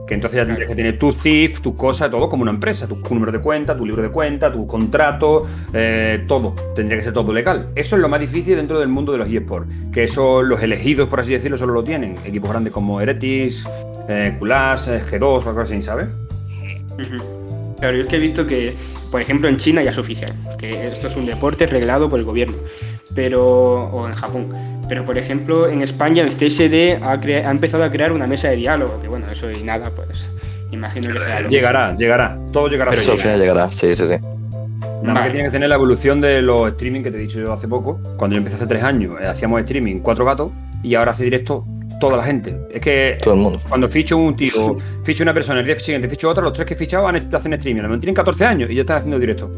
Que 0.06 0.14
entonces 0.14 0.38
ya 0.38 0.46
tendrías 0.46 0.68
que 0.68 0.74
tener 0.74 0.98
tu 0.98 1.12
CIF, 1.12 1.60
tu 1.60 1.76
cosa, 1.76 2.10
todo 2.10 2.28
como 2.28 2.42
una 2.42 2.50
empresa, 2.50 2.88
tu, 2.88 2.96
número 2.96 3.30
de 3.30 3.38
cuenta, 3.38 3.76
tu 3.76 3.86
libro 3.86 4.02
de 4.02 4.10
cuenta, 4.10 4.52
tu 4.52 4.66
contrato, 4.66 5.44
eh, 5.72 6.24
todo. 6.26 6.54
Tendría 6.74 6.98
que 6.98 7.04
ser 7.04 7.12
todo 7.12 7.32
legal. 7.32 7.68
Eso 7.76 7.94
es 7.94 8.02
lo 8.02 8.08
más 8.08 8.20
difícil 8.20 8.56
dentro 8.56 8.80
del 8.80 8.88
mundo 8.88 9.12
de 9.12 9.18
los 9.18 9.28
eSports, 9.28 9.72
que 9.92 10.04
eso 10.04 10.42
los 10.42 10.60
elegidos, 10.62 11.08
por 11.08 11.20
así 11.20 11.32
decirlo, 11.32 11.56
solo 11.56 11.72
lo 11.72 11.84
tienen. 11.84 12.16
Equipos 12.24 12.50
grandes 12.50 12.72
como 12.72 13.00
Eretis, 13.00 13.64
eh, 14.08 14.34
Kulas, 14.38 14.88
eh, 14.88 15.00
G2 15.00 15.22
o 15.22 15.48
algo 15.48 15.60
así, 15.60 15.80
¿sabes? 15.80 16.08
Claro, 17.78 17.96
yo 17.96 18.02
es 18.02 18.08
que 18.08 18.16
he 18.16 18.20
visto 18.20 18.46
que, 18.46 18.72
por 19.12 19.20
ejemplo, 19.20 19.48
en 19.48 19.58
China 19.58 19.82
ya 19.82 19.90
es 19.90 19.98
oficial, 19.98 20.32
que 20.58 20.88
esto 20.88 21.06
es 21.06 21.16
un 21.16 21.26
deporte 21.26 21.66
reglado 21.66 22.08
por 22.08 22.18
el 22.18 22.24
gobierno, 22.24 22.56
pero 23.14 23.84
o 23.90 24.08
en 24.08 24.14
Japón. 24.14 24.48
Pero, 24.88 25.04
por 25.04 25.18
ejemplo, 25.18 25.68
en 25.68 25.82
España 25.82 26.22
el 26.22 26.30
CSD 26.30 27.02
ha, 27.02 27.12
ha 27.12 27.50
empezado 27.50 27.84
a 27.84 27.90
crear 27.90 28.10
una 28.10 28.26
mesa 28.26 28.48
de 28.48 28.56
diálogo, 28.56 29.00
que 29.02 29.08
bueno, 29.08 29.30
eso 29.30 29.50
y 29.50 29.62
nada, 29.62 29.90
pues 29.94 30.30
imagino 30.70 31.08
que 31.08 31.18
será 31.18 31.40
Llegará, 31.42 31.94
llegará, 31.94 32.38
todo 32.52 32.68
llegará. 32.68 32.92
Eso 32.92 33.12
al 33.12 33.18
final 33.18 33.38
llegará, 33.38 33.70
sí, 33.70 33.94
sí, 33.94 34.04
sí. 34.08 34.16
Nada 35.02 35.14
más 35.14 35.24
que 35.24 35.30
tiene 35.30 35.44
que 35.44 35.52
tener 35.52 35.68
la 35.68 35.74
evolución 35.74 36.20
de 36.20 36.40
los 36.40 36.70
streaming 36.70 37.02
que 37.02 37.10
te 37.10 37.18
he 37.18 37.20
dicho 37.20 37.38
yo 37.38 37.52
hace 37.52 37.68
poco. 37.68 38.00
Cuando 38.16 38.34
yo 38.34 38.38
empecé 38.38 38.56
hace 38.56 38.66
tres 38.66 38.82
años, 38.82 39.16
eh, 39.20 39.26
hacíamos 39.26 39.60
streaming 39.60 39.98
cuatro 39.98 40.24
gatos 40.24 40.52
y 40.82 40.94
ahora 40.94 41.10
hace 41.10 41.24
directo 41.24 41.66
toda 42.02 42.16
la 42.16 42.24
gente. 42.24 42.58
Es 42.68 42.80
que 42.80 43.16
cuando 43.68 43.88
ficho 43.88 44.16
un 44.16 44.34
tío, 44.34 44.76
ficho 45.04 45.22
una 45.22 45.32
persona, 45.32 45.60
el 45.60 45.66
día 45.66 45.78
siguiente 45.78 46.08
ficho 46.08 46.28
otra, 46.28 46.42
los 46.42 46.52
tres 46.52 46.66
que 46.66 46.74
he 46.74 46.76
fichado 46.76 47.06
hacen 47.06 47.52
streaming. 47.52 48.00
Tienen 48.00 48.14
14 48.14 48.44
años 48.44 48.70
y 48.70 48.74
ya 48.74 48.80
están 48.80 48.96
haciendo 48.96 49.20
directo. 49.20 49.48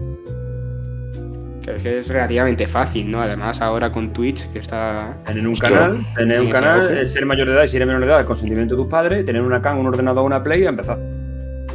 Es 1.66 1.82
que 1.82 2.00
es 2.00 2.08
relativamente 2.08 2.66
fácil, 2.66 3.10
¿no? 3.10 3.22
Además, 3.22 3.62
ahora 3.62 3.90
con 3.90 4.12
Twitch, 4.12 4.46
que 4.52 4.58
está. 4.58 5.16
Tener 5.24 5.48
un 5.48 5.54
canal, 5.54 5.96
tener 6.14 6.38
un 6.42 6.50
canal, 6.50 7.08
ser 7.08 7.24
mayor 7.24 7.48
de 7.48 7.54
edad 7.54 7.64
y 7.64 7.68
si 7.68 7.76
eres 7.76 7.86
menor 7.86 8.02
de 8.02 8.08
edad, 8.08 8.20
el 8.20 8.26
consentimiento 8.26 8.76
de 8.76 8.82
tus 8.82 8.90
padres, 8.90 9.24
tener 9.24 9.40
una 9.40 9.62
CAN, 9.62 9.78
un 9.78 9.86
ordenador, 9.86 10.22
una 10.22 10.42
Play 10.42 10.64
y 10.64 10.66
empezar. 10.66 10.98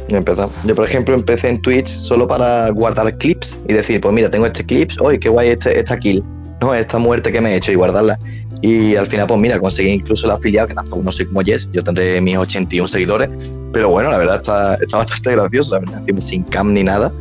Y 0.06 0.14
empezar. 0.14 0.48
Yo, 0.66 0.76
por 0.76 0.84
ejemplo, 0.84 1.16
empecé 1.16 1.48
en 1.48 1.60
Twitch 1.60 1.88
solo 1.88 2.28
para 2.28 2.70
guardar 2.70 3.12
clips 3.18 3.58
y 3.68 3.72
decir, 3.72 4.00
pues 4.00 4.14
mira, 4.14 4.30
tengo 4.30 4.46
este 4.46 4.64
clip, 4.64 4.92
oye, 5.00 5.18
qué 5.18 5.28
guay 5.28 5.48
este, 5.48 5.76
esta 5.76 5.98
kill, 5.98 6.22
¿no? 6.60 6.72
Esta 6.72 6.98
muerte 6.98 7.32
que 7.32 7.40
me 7.40 7.54
he 7.54 7.56
hecho 7.56 7.72
y 7.72 7.74
guardarla. 7.74 8.16
Y 8.62 8.94
al 8.96 9.06
final, 9.06 9.26
pues 9.26 9.40
mira, 9.40 9.58
conseguí 9.58 9.90
incluso 9.90 10.26
el 10.26 10.32
afiliado, 10.32 10.68
que 10.68 10.74
tampoco 10.74 11.02
no 11.02 11.10
soy 11.10 11.26
como 11.26 11.40
Jess, 11.40 11.70
yo 11.72 11.82
tendré 11.82 12.20
mis 12.20 12.36
81 12.36 12.88
seguidores, 12.88 13.30
Pero 13.72 13.88
bueno, 13.88 14.10
la 14.10 14.18
verdad 14.18 14.36
está, 14.36 14.74
está 14.74 14.98
bastante 14.98 15.32
gracioso, 15.32 15.74
la 15.74 15.80
verdad. 15.80 16.02
Sin 16.18 16.42
cam 16.44 16.72
ni 16.72 16.82
nada. 16.82 17.12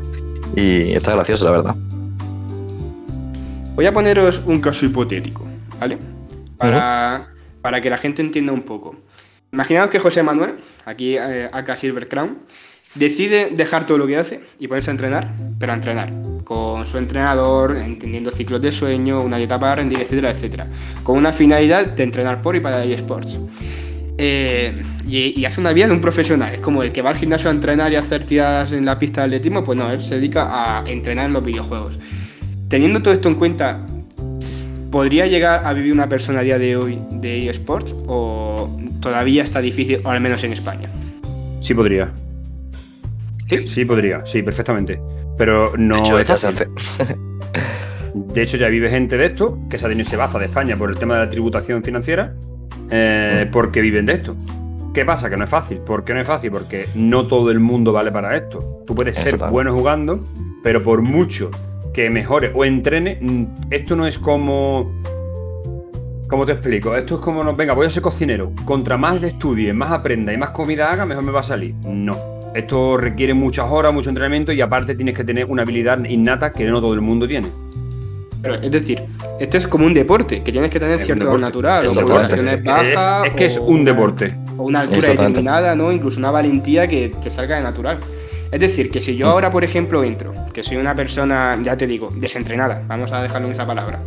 Y 0.56 0.94
está 0.94 1.14
gracioso, 1.16 1.46
la 1.46 1.52
verdad. 1.52 1.76
Voy 3.76 3.86
a 3.86 3.94
poneros 3.94 4.42
un 4.46 4.60
caso 4.60 4.86
hipotético, 4.86 5.48
¿vale? 5.80 5.98
Para, 6.58 7.30
para 7.62 7.80
que 7.80 7.90
la 7.90 7.98
gente 7.98 8.22
entienda 8.22 8.52
un 8.52 8.64
poco. 8.64 8.98
Imaginaos 9.52 9.90
que 9.90 10.00
José 10.00 10.22
Manuel, 10.22 10.56
aquí 10.86 11.16
eh, 11.16 11.50
acá 11.52 11.76
Silver 11.76 12.08
Crown, 12.08 12.40
decide 12.96 13.50
dejar 13.52 13.86
todo 13.86 13.98
lo 13.98 14.08
que 14.08 14.18
hace 14.18 14.42
y 14.60 14.68
ponerse 14.68 14.90
a 14.90 14.94
entrenar, 14.94 15.36
pero 15.60 15.72
a 15.72 15.76
entrenar, 15.76 16.14
con 16.44 16.86
su 16.86 16.98
entrenador, 16.98 17.78
entendiendo 17.78 18.32
ciclos 18.32 18.62
de 18.62 18.72
sueño, 18.72 19.22
una 19.22 19.38
dieta 19.38 19.60
para 19.60 19.76
rendir, 19.76 20.00
etcétera, 20.00 20.32
etcétera, 20.32 20.68
con 21.04 21.18
una 21.18 21.32
finalidad 21.32 21.86
de 21.86 22.04
entrenar 22.04 22.42
por 22.42 22.56
y 22.56 22.60
para 22.60 22.84
eSports. 22.84 23.38
Eh, 24.22 24.76
y, 25.08 25.46
hace 25.46 25.62
una 25.62 25.72
vida 25.72 25.88
de 25.88 25.94
un 25.94 26.02
profesional, 26.02 26.54
es 26.54 26.60
como 26.60 26.84
el 26.84 26.92
que 26.92 27.02
va 27.02 27.12
al 27.12 27.16
gimnasio 27.16 27.50
a 27.50 27.54
entrenar 27.54 27.92
y 27.92 27.96
a 27.96 28.00
hacer 28.00 28.26
tiradas 28.26 28.74
en 28.74 28.86
la 28.86 29.00
pista 29.00 29.22
de 29.22 29.28
atletismo, 29.28 29.64
pues 29.64 29.78
no, 29.78 29.90
él 29.90 30.02
se 30.02 30.16
dedica 30.16 30.50
a 30.52 30.84
entrenar 30.86 31.28
en 31.28 31.34
los 31.34 31.44
videojuegos. 31.44 31.98
Teniendo 32.68 33.02
todo 33.02 33.14
esto 33.14 33.30
en 33.30 33.36
cuenta, 33.36 33.86
¿podría 34.92 35.26
llegar 35.26 35.66
a 35.66 35.74
vivir 35.74 35.94
una 35.94 36.10
persona 36.10 36.40
a 36.40 36.44
día 36.44 36.60
de 36.60 36.76
hoy 36.76 37.00
de 37.12 37.50
eSports 37.50 37.96
o 38.08 38.78
todavía 39.00 39.44
está 39.44 39.62
difícil, 39.62 40.00
o 40.04 40.10
al 40.10 40.20
menos 40.20 40.44
en 40.44 40.52
España? 40.52 40.92
Sí 41.62 41.74
podría. 41.74 42.12
¿Sí? 43.50 43.68
Sí 43.68 43.86
podría, 43.86 44.26
sí, 44.26 44.44
perfectamente. 44.44 45.02
Pero 45.38 45.74
no 45.78 45.96
de 45.96 46.02
hecho, 46.02 46.20
es 46.20 46.30
hace. 46.30 46.68
De 48.14 48.42
hecho, 48.42 48.58
ya 48.58 48.68
vive 48.70 48.90
gente 48.90 49.18
de 49.18 49.28
esto 49.28 49.60
que 49.70 49.78
se 49.78 49.86
ha 49.86 49.90
tenido 49.90 50.08
se 50.08 50.18
basta 50.18 50.40
de 50.40 50.46
España 50.46 50.76
por 50.76 50.90
el 50.90 50.98
tema 50.98 51.16
de 51.16 51.26
la 51.26 51.30
tributación 51.30 51.84
financiera, 51.84 52.36
eh, 52.90 53.48
porque 53.52 53.82
viven 53.82 54.06
de 54.06 54.14
esto. 54.14 54.36
¿Qué 54.94 55.06
pasa? 55.06 55.30
Que 55.30 55.38
no 55.38 55.44
es 55.44 55.50
fácil. 55.50 55.80
¿Por 55.80 56.04
qué 56.04 56.14
no 56.14 56.22
es 56.22 56.28
fácil? 56.28 56.52
Porque 56.52 56.88
no 56.96 57.28
todo 57.28 57.52
el 57.52 57.60
mundo 57.60 57.94
vale 57.94 58.12
para 58.12 58.36
esto. 58.36 58.84
Tú 58.86 58.96
puedes 58.96 59.16
ser 59.16 59.38
bueno 59.52 59.74
jugando, 59.74 60.24
pero 60.64 60.84
por 60.84 61.02
mucho 61.02 61.52
que 61.94 62.10
mejore 62.10 62.52
o 62.54 62.66
entrene, 62.66 63.20
mm, 63.22 63.44
esto 63.70 63.96
no 63.96 64.08
es 64.08 64.18
como. 64.18 64.92
¿Cómo 66.28 66.46
te 66.46 66.52
explico? 66.52 66.96
Esto 66.96 67.16
es 67.16 67.22
como, 67.22 67.44
no, 67.44 67.56
venga, 67.56 67.74
voy 67.74 67.88
a 67.88 67.90
ser 67.90 68.04
cocinero. 68.04 68.52
Contra 68.66 68.98
más 68.98 69.22
estudie, 69.24 69.74
más 69.74 69.92
aprenda 69.92 70.32
y 70.32 70.38
más 70.38 70.50
comida 70.50 70.92
haga, 70.92 71.06
mejor 71.06 71.24
me 71.24 71.32
va 71.32 71.40
a 71.40 71.44
salir. 71.44 71.74
No. 71.86 72.39
Esto 72.54 72.98
requiere 72.98 73.34
muchas 73.34 73.66
horas, 73.70 73.94
mucho 73.94 74.10
entrenamiento 74.10 74.52
y 74.52 74.62
aparte 74.62 74.96
tienes 74.96 75.16
que 75.16 75.24
tener 75.24 75.46
una 75.46 75.62
habilidad 75.62 76.04
innata 76.06 76.52
que 76.52 76.66
no 76.66 76.82
todo 76.82 76.94
el 76.94 77.02
mundo 77.02 77.28
tiene. 77.28 77.48
Pero, 78.42 78.56
es 78.56 78.72
decir, 78.72 79.02
esto 79.40 79.58
es 79.58 79.68
como 79.68 79.86
un 79.86 79.94
deporte, 79.94 80.42
que 80.44 80.52
tienes 80.52 80.70
que 80.72 80.80
tener 80.80 81.00
cierto 81.06 81.38
natural, 81.38 81.86
o 81.86 81.90
Es, 82.82 82.96
bajas, 82.96 83.28
es 83.28 83.34
que 83.34 83.46
es 83.46 83.58
o 83.58 83.64
un 83.64 83.82
una- 83.82 83.92
deporte. 83.92 84.36
O 84.58 84.64
una 84.64 84.80
altura 84.82 85.02
determinada, 85.28 85.76
¿no? 85.76 85.92
Incluso 85.92 86.20
una 86.20 86.32
valentía 86.32 86.88
que 86.88 87.12
te 87.22 87.30
salga 87.30 87.58
de 87.58 87.62
natural. 87.64 88.00
Es 88.52 88.60
decir, 88.60 88.90
que 88.90 89.00
si 89.02 89.16
yo 89.16 89.28
ahora, 89.28 89.52
por 89.52 89.64
ejemplo, 89.64 90.04
entro, 90.04 90.34
que 90.54 90.64
soy 90.64 90.78
una 90.78 90.96
persona, 90.96 91.58
ya 91.62 91.78
te 91.78 91.86
digo, 91.86 92.10
desentrenada, 92.16 92.82
vamos 92.88 93.12
a 93.12 93.22
dejarlo 93.22 93.48
en 93.48 93.52
esa 93.52 93.68
palabra, 93.68 94.00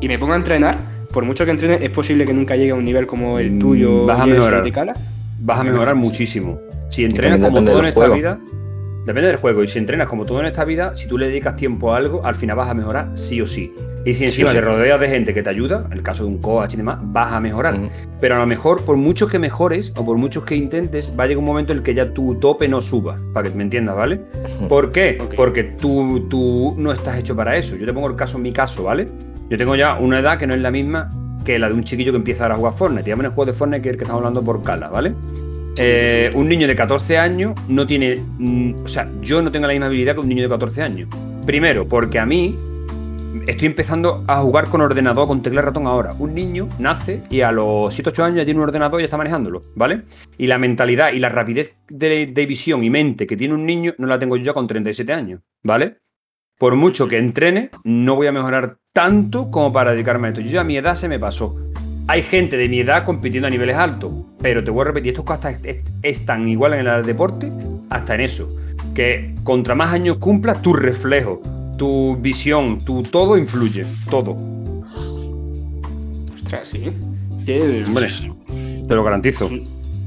y 0.00 0.08
me 0.08 0.18
pongo 0.18 0.32
a 0.32 0.36
entrenar, 0.36 0.78
por 1.12 1.24
mucho 1.24 1.44
que 1.44 1.52
entrene, 1.52 1.78
es 1.80 1.90
posible 1.90 2.24
que 2.26 2.32
nunca 2.32 2.56
llegue 2.56 2.72
a 2.72 2.74
un 2.74 2.84
nivel 2.84 3.06
como 3.06 3.38
el 3.38 3.52
Mm, 3.52 3.58
tuyo, 3.60 4.04
vas 4.04 4.20
a 4.20 4.26
mejorar. 4.26 4.64
Vas 5.40 5.60
a 5.60 5.64
mejorar 5.64 5.94
muchísimo. 5.94 6.58
Si 6.94 7.04
entrenas 7.04 7.40
como 7.40 7.60
todo 7.64 7.80
en 7.80 7.86
esta 7.86 8.02
juego. 8.02 8.14
vida, 8.14 8.38
depende 9.04 9.26
del 9.26 9.36
juego. 9.36 9.64
Y 9.64 9.66
si 9.66 9.80
entrenas 9.80 10.06
como 10.06 10.24
todo 10.24 10.38
en 10.38 10.46
esta 10.46 10.64
vida, 10.64 10.96
si 10.96 11.08
tú 11.08 11.18
le 11.18 11.26
dedicas 11.26 11.56
tiempo 11.56 11.92
a 11.92 11.96
algo, 11.96 12.24
al 12.24 12.36
final 12.36 12.54
vas 12.54 12.70
a 12.70 12.74
mejorar 12.74 13.10
sí 13.14 13.40
o 13.40 13.46
sí. 13.46 13.72
Y 14.04 14.14
si 14.14 14.22
encima 14.22 14.50
sí. 14.50 14.54
te 14.54 14.60
rodeas 14.60 15.00
de 15.00 15.08
gente 15.08 15.34
que 15.34 15.42
te 15.42 15.50
ayuda, 15.50 15.86
en 15.86 15.92
el 15.92 16.02
caso 16.04 16.22
de 16.22 16.28
un 16.28 16.38
coach 16.38 16.74
y 16.74 16.76
demás, 16.76 16.98
vas 17.02 17.32
a 17.32 17.40
mejorar. 17.40 17.74
Pero 18.20 18.36
a 18.36 18.38
lo 18.38 18.46
mejor, 18.46 18.84
por 18.84 18.96
mucho 18.96 19.26
que 19.26 19.40
mejores 19.40 19.92
o 19.96 20.04
por 20.04 20.16
muchos 20.18 20.44
que 20.44 20.54
intentes, 20.54 21.12
va 21.18 21.24
a 21.24 21.26
llegar 21.26 21.40
un 21.40 21.46
momento 21.46 21.72
en 21.72 21.78
el 21.78 21.84
que 21.84 21.94
ya 21.94 22.12
tu 22.12 22.36
tope 22.36 22.68
no 22.68 22.80
suba, 22.80 23.18
para 23.32 23.50
que 23.50 23.56
me 23.56 23.64
entiendas, 23.64 23.96
¿vale? 23.96 24.20
¿Por 24.68 24.92
qué? 24.92 25.18
Porque 25.34 25.64
tú, 25.64 26.28
tú 26.30 26.76
no 26.78 26.92
estás 26.92 27.18
hecho 27.18 27.34
para 27.34 27.56
eso. 27.56 27.74
Yo 27.74 27.86
te 27.86 27.92
pongo 27.92 28.06
el 28.06 28.14
caso 28.14 28.36
en 28.36 28.44
mi 28.44 28.52
caso, 28.52 28.84
¿vale? 28.84 29.08
Yo 29.50 29.58
tengo 29.58 29.74
ya 29.74 29.98
una 29.98 30.20
edad 30.20 30.38
que 30.38 30.46
no 30.46 30.54
es 30.54 30.60
la 30.60 30.70
misma 30.70 31.10
que 31.44 31.58
la 31.58 31.66
de 31.66 31.74
un 31.74 31.82
chiquillo 31.82 32.12
que 32.12 32.18
empieza 32.18 32.44
ahora 32.44 32.54
a 32.54 32.58
jugar 32.58 32.72
Fortnite. 32.72 33.10
Llaman 33.10 33.26
el 33.26 33.32
juego 33.32 33.46
de 33.46 33.52
Fortnite 33.52 33.82
que 33.82 33.88
es 33.88 33.92
el 33.94 33.98
que 33.98 34.04
estamos 34.04 34.20
hablando 34.20 34.44
por 34.44 34.62
Cala, 34.62 34.90
¿vale? 34.90 35.12
Eh, 35.76 36.30
un 36.34 36.48
niño 36.48 36.68
de 36.68 36.76
14 36.76 37.18
años 37.18 37.54
no 37.68 37.86
tiene. 37.86 38.16
mm, 38.16 38.84
o 38.84 38.88
sea, 38.88 39.10
yo 39.20 39.42
no 39.42 39.50
tengo 39.50 39.66
la 39.66 39.72
misma 39.72 39.86
habilidad 39.86 40.14
que 40.14 40.20
un 40.20 40.28
niño 40.28 40.42
de 40.42 40.48
14 40.48 40.82
años. 40.82 41.08
Primero, 41.44 41.88
porque 41.88 42.18
a 42.18 42.26
mí 42.26 42.56
estoy 43.46 43.66
empezando 43.66 44.24
a 44.26 44.40
jugar 44.40 44.68
con 44.68 44.80
ordenador, 44.80 45.26
con 45.26 45.42
tecla 45.42 45.62
ratón 45.62 45.86
ahora. 45.86 46.14
Un 46.18 46.34
niño 46.34 46.68
nace 46.78 47.22
y 47.30 47.40
a 47.40 47.52
los 47.52 47.98
7-8 47.98 48.22
años 48.22 48.38
ya 48.38 48.44
tiene 48.44 48.60
un 48.60 48.64
ordenador 48.64 49.00
y 49.00 49.02
ya 49.02 49.06
está 49.06 49.16
manejándolo, 49.16 49.64
¿vale? 49.74 50.02
Y 50.38 50.46
la 50.46 50.58
mentalidad 50.58 51.12
y 51.12 51.18
la 51.18 51.28
rapidez 51.28 51.74
de, 51.88 52.46
visión 52.46 52.84
y 52.84 52.90
mente 52.90 53.26
que 53.26 53.36
tiene 53.36 53.54
un 53.54 53.66
niño 53.66 53.94
no 53.98 54.06
la 54.06 54.18
tengo 54.18 54.36
yo 54.36 54.54
con 54.54 54.66
37 54.66 55.12
años, 55.12 55.40
¿vale? 55.62 55.98
Por 56.58 56.76
mucho 56.76 57.08
que 57.08 57.18
entrene, 57.18 57.70
no 57.82 58.14
voy 58.14 58.28
a 58.28 58.32
mejorar 58.32 58.78
tanto 58.92 59.50
como 59.50 59.72
para 59.72 59.92
dedicarme 59.92 60.28
a 60.28 60.30
esto. 60.30 60.40
Yo 60.40 60.50
ya 60.50 60.60
a 60.60 60.64
mi 60.64 60.76
edad 60.76 60.94
se 60.94 61.08
me 61.08 61.18
pasó. 61.18 61.56
Hay 62.06 62.22
gente 62.22 62.58
de 62.58 62.68
mi 62.68 62.80
edad 62.80 63.04
compitiendo 63.04 63.46
a 63.46 63.50
niveles 63.50 63.76
altos, 63.76 64.12
pero 64.40 64.62
te 64.62 64.70
voy 64.70 64.82
a 64.82 64.84
repetir, 64.84 65.12
estos 65.12 65.24
cosas 65.24 65.58
es, 65.64 65.82
es 66.02 66.26
tan 66.26 66.46
igual 66.46 66.74
en 66.74 66.86
el 66.86 67.04
deporte, 67.04 67.50
hasta 67.88 68.14
en 68.14 68.20
eso, 68.20 68.54
que 68.94 69.34
contra 69.42 69.74
más 69.74 69.92
años 69.92 70.18
cumplas, 70.18 70.60
tu 70.60 70.74
reflejo, 70.74 71.40
tu 71.78 72.16
visión, 72.16 72.78
tu 72.84 73.02
todo 73.02 73.38
influye, 73.38 73.82
todo. 74.10 74.36
Ostras, 76.34 76.68
sí. 76.68 76.92
Hombre, 77.86 78.06
te 78.86 78.94
lo 78.94 79.02
garantizo. 79.02 79.48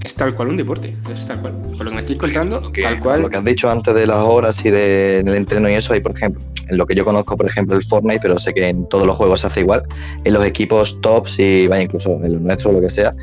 Es 0.03 0.15
tal 0.15 0.35
cual 0.35 0.49
un 0.49 0.57
deporte, 0.57 0.95
es 1.13 1.25
tal 1.25 1.41
cual. 1.41 1.53
Por 1.77 1.85
lo 1.85 1.91
que 1.91 1.95
me 1.95 2.01
estáis 2.01 2.19
contando, 2.19 2.71
que, 2.71 2.81
tal 2.83 2.99
cual. 2.99 3.21
lo 3.21 3.29
que 3.29 3.37
has 3.37 3.45
dicho 3.45 3.69
antes 3.69 3.93
de 3.95 4.07
las 4.07 4.17
horas 4.23 4.63
y 4.65 4.69
de- 4.69 5.23
del 5.23 5.35
entreno 5.35 5.69
y 5.69 5.73
eso, 5.73 5.93
hay, 5.93 5.99
por 6.01 6.15
ejemplo, 6.15 6.41
en 6.69 6.77
lo 6.77 6.85
que 6.85 6.95
yo 6.95 7.03
conozco, 7.05 7.35
por 7.37 7.47
ejemplo, 7.47 7.75
el 7.75 7.83
Fortnite, 7.83 8.19
pero 8.21 8.37
sé 8.39 8.53
que 8.53 8.67
en 8.67 8.87
todos 8.89 9.05
los 9.05 9.17
juegos 9.17 9.41
se 9.41 9.47
hace 9.47 9.59
igual, 9.61 9.83
en 10.23 10.33
los 10.33 10.45
equipos 10.45 10.99
tops 11.01 11.39
y 11.39 11.67
vaya, 11.67 11.83
incluso 11.83 12.11
en 12.23 12.33
los 12.33 12.41
nuestros, 12.41 12.73
lo 12.73 12.81
que 12.81 12.89
sea, 12.89 13.13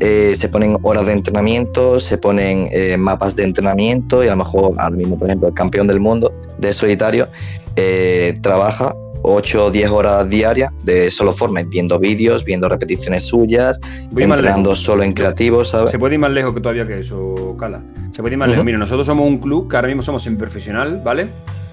eh, 0.00 0.32
se 0.36 0.48
ponen 0.48 0.76
horas 0.82 1.06
de 1.06 1.12
entrenamiento, 1.12 1.98
se 1.98 2.18
ponen 2.18 2.68
eh, 2.72 2.96
mapas 2.98 3.34
de 3.34 3.44
entrenamiento 3.44 4.22
y 4.22 4.28
a 4.28 4.30
lo 4.32 4.36
mejor 4.38 4.72
ahora 4.78 4.94
mismo, 4.96 5.18
por 5.18 5.28
ejemplo, 5.28 5.48
el 5.48 5.54
campeón 5.54 5.86
del 5.88 5.98
mundo 6.00 6.32
de 6.58 6.72
solitario 6.72 7.26
eh, 7.76 8.34
trabaja 8.42 8.94
8 9.22 9.64
o 9.66 9.70
10 9.70 9.90
horas 9.90 10.28
diarias 10.28 10.72
de 10.84 11.10
solo 11.10 11.32
Fortnite, 11.32 11.68
viendo 11.68 11.98
vídeos, 11.98 12.44
viendo 12.44 12.68
repeticiones 12.68 13.26
suyas, 13.26 13.80
Voy 14.10 14.22
entrenando 14.22 14.74
solo 14.76 15.02
en 15.02 15.12
creativo, 15.12 15.64
¿sabes? 15.64 15.90
Se 15.90 15.98
puede 15.98 16.14
ir 16.14 16.20
más 16.20 16.30
lejos 16.30 16.54
que 16.54 16.60
todavía 16.60 16.86
que 16.86 17.00
eso, 17.00 17.56
Cala. 17.58 17.82
Se 18.12 18.22
puede 18.22 18.34
ir 18.34 18.38
más 18.38 18.50
lejos. 18.50 18.64
Mira, 18.64 18.78
nosotros 18.78 19.06
somos 19.06 19.26
un 19.26 19.38
club 19.38 19.68
que 19.68 19.76
ahora 19.76 19.88
mismo 19.88 20.02
somos 20.02 20.26
profesional, 20.38 21.00
¿vale? 21.04 21.26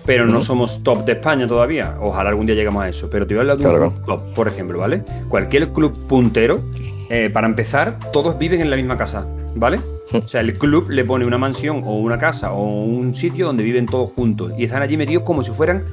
Pero 0.06 0.28
no 0.28 0.42
somos 0.42 0.84
top 0.84 1.04
de 1.06 1.14
España 1.14 1.48
todavía. 1.48 1.98
Ojalá 2.00 2.30
algún 2.30 2.46
día 2.46 2.56
lleguemos 2.56 2.84
a 2.84 2.90
eso. 2.90 3.10
Pero 3.10 3.26
te 3.26 3.34
voy 3.34 3.40
a 3.40 3.42
hablar 3.42 3.58
de 3.58 3.66
un 3.66 3.72
Claro. 3.72 3.94
top, 4.06 4.34
por 4.36 4.48
ejemplo, 4.48 4.80
¿vale? 4.80 5.04
Cualquier 5.30 5.70
club 5.70 5.98
puntero, 6.08 6.62
eh, 7.10 7.30
para 7.34 7.48
empezar, 7.48 7.98
todos 8.14 8.38
viven 8.38 8.62
en 8.62 8.70
la 8.70 8.76
misma 8.76 8.98
casa, 8.98 9.26
¿vale? 9.56 9.80
O 10.14 10.28
sea, 10.28 10.42
el 10.42 10.54
club 10.60 10.90
le 10.90 11.04
pone 11.06 11.26
una 11.26 11.40
mansión 11.40 11.82
o 11.86 11.96
una 11.96 12.20
casa 12.20 12.52
o 12.52 12.84
un 12.84 13.16
sitio 13.16 13.48
donde 13.48 13.64
viven 13.64 13.88
todos 13.88 14.12
juntos 14.12 14.54
y 14.56 14.66
están 14.66 14.84
allí 14.84 14.96
metidos 14.98 15.24
como 15.24 15.42
si 15.44 15.50
fueran 15.52 15.84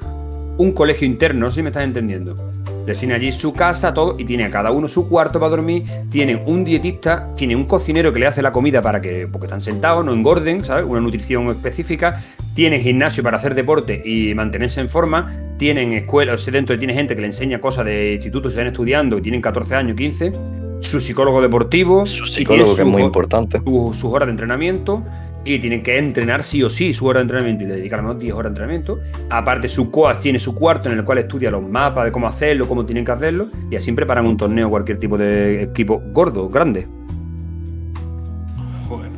un 0.59 0.73
colegio 0.73 1.07
interno, 1.07 1.41
no 1.41 1.51
sé 1.51 1.57
si 1.57 1.63
me 1.63 1.69
estás 1.71 1.85
entendiendo. 1.85 2.35
Les 2.87 2.99
tiene 2.99 3.15
allí 3.15 3.31
su 3.31 3.53
casa, 3.53 3.95
todo, 3.95 4.17
y 4.19 4.25
tiene 4.25 4.45
a 4.45 4.51
cada 4.51 4.73
uno 4.73 4.89
su 4.89 5.09
cuarto 5.09 5.39
para 5.39 5.51
dormir, 5.51 5.85
tienen 6.11 6.43
un 6.47 6.65
dietista, 6.65 7.29
tiene 7.37 7.55
un 7.55 7.65
cocinero 7.65 8.13
que 8.13 8.19
le 8.19 8.27
hace 8.27 8.43
la 8.43 8.51
comida 8.51 8.83
para 8.83 9.01
que, 9.01 9.29
porque 9.31 9.47
están 9.47 9.61
sentados, 9.61 10.05
no 10.05 10.13
engorden, 10.13 10.65
¿sabes? 10.65 10.85
Una 10.87 11.01
nutrición 11.01 11.47
específica, 11.47 12.21
tiene 12.55 12.81
gimnasio 12.81 13.23
para 13.23 13.37
hacer 13.37 13.55
deporte 13.55 14.03
y 14.05 14.35
mantenerse 14.35 14.81
en 14.81 14.89
forma, 14.89 15.33
tienen 15.59 15.93
escuela, 15.93 16.35
o 16.35 16.39
sea, 16.39 16.53
dentro 16.53 16.77
tiene 16.77 16.93
gente 16.93 17.15
que 17.15 17.21
le 17.21 17.29
enseña 17.29 17.61
cosas 17.61 17.85
de 17.85 18.15
institutos, 18.15 18.53
están 18.53 18.67
estudiando, 18.67 19.15
que 19.17 19.23
tienen 19.23 19.41
14 19.41 19.77
años, 19.77 19.97
15, 19.97 20.33
su 20.81 20.99
psicólogo 20.99 21.41
deportivo, 21.41 22.05
Su 22.05 22.25
y 22.25 22.27
psicólogo, 22.27 22.65
tiene 22.65 22.77
que 22.77 22.83
es 22.83 22.87
su 22.89 22.93
muy 22.93 23.03
importante. 23.03 23.59
su- 23.61 23.93
sus 23.95 24.13
horas 24.13 24.27
de 24.27 24.33
entrenamiento 24.33 25.05
y 25.45 25.59
tienen 25.59 25.83
que 25.83 25.99
entrenar 25.99 26.43
sí 26.43 26.63
o 26.63 26.71
sí 26.71 26.95
su 26.95 27.07
hora 27.07 27.19
de 27.19 27.23
entrenamiento 27.23 27.65
y 27.65 27.67
le 27.67 27.77
dedican 27.77 28.01
mejor 28.01 28.19
10 28.19 28.35
horas 28.35 28.45
de 28.45 28.49
entrenamiento. 28.49 29.01
Aparte, 29.31 29.69
su 29.69 29.91
coach 29.91 30.19
tiene 30.19 30.39
su 30.39 30.55
cuarto 30.55 30.91
en 30.91 30.99
el 30.99 31.05
cual 31.05 31.19
estudia 31.19 31.51
los 31.51 31.63
mapas 31.63 32.05
de 32.05 32.13
cómo 32.13 32.29
hacerlo, 32.29 32.67
cómo 32.69 32.85
tienen 32.85 33.05
que 33.05 33.13
hacerlo 33.13 33.47
y 33.71 33.77
así 33.77 33.93
preparan 33.93 34.27
un 34.27 34.37
torneo 34.37 34.71
cualquier 34.71 34.99
tipo 34.99 35.19
de 35.19 35.63
equipo 35.65 36.03
gordo, 36.13 36.49
grande. 36.49 36.87
Joder. 38.89 39.11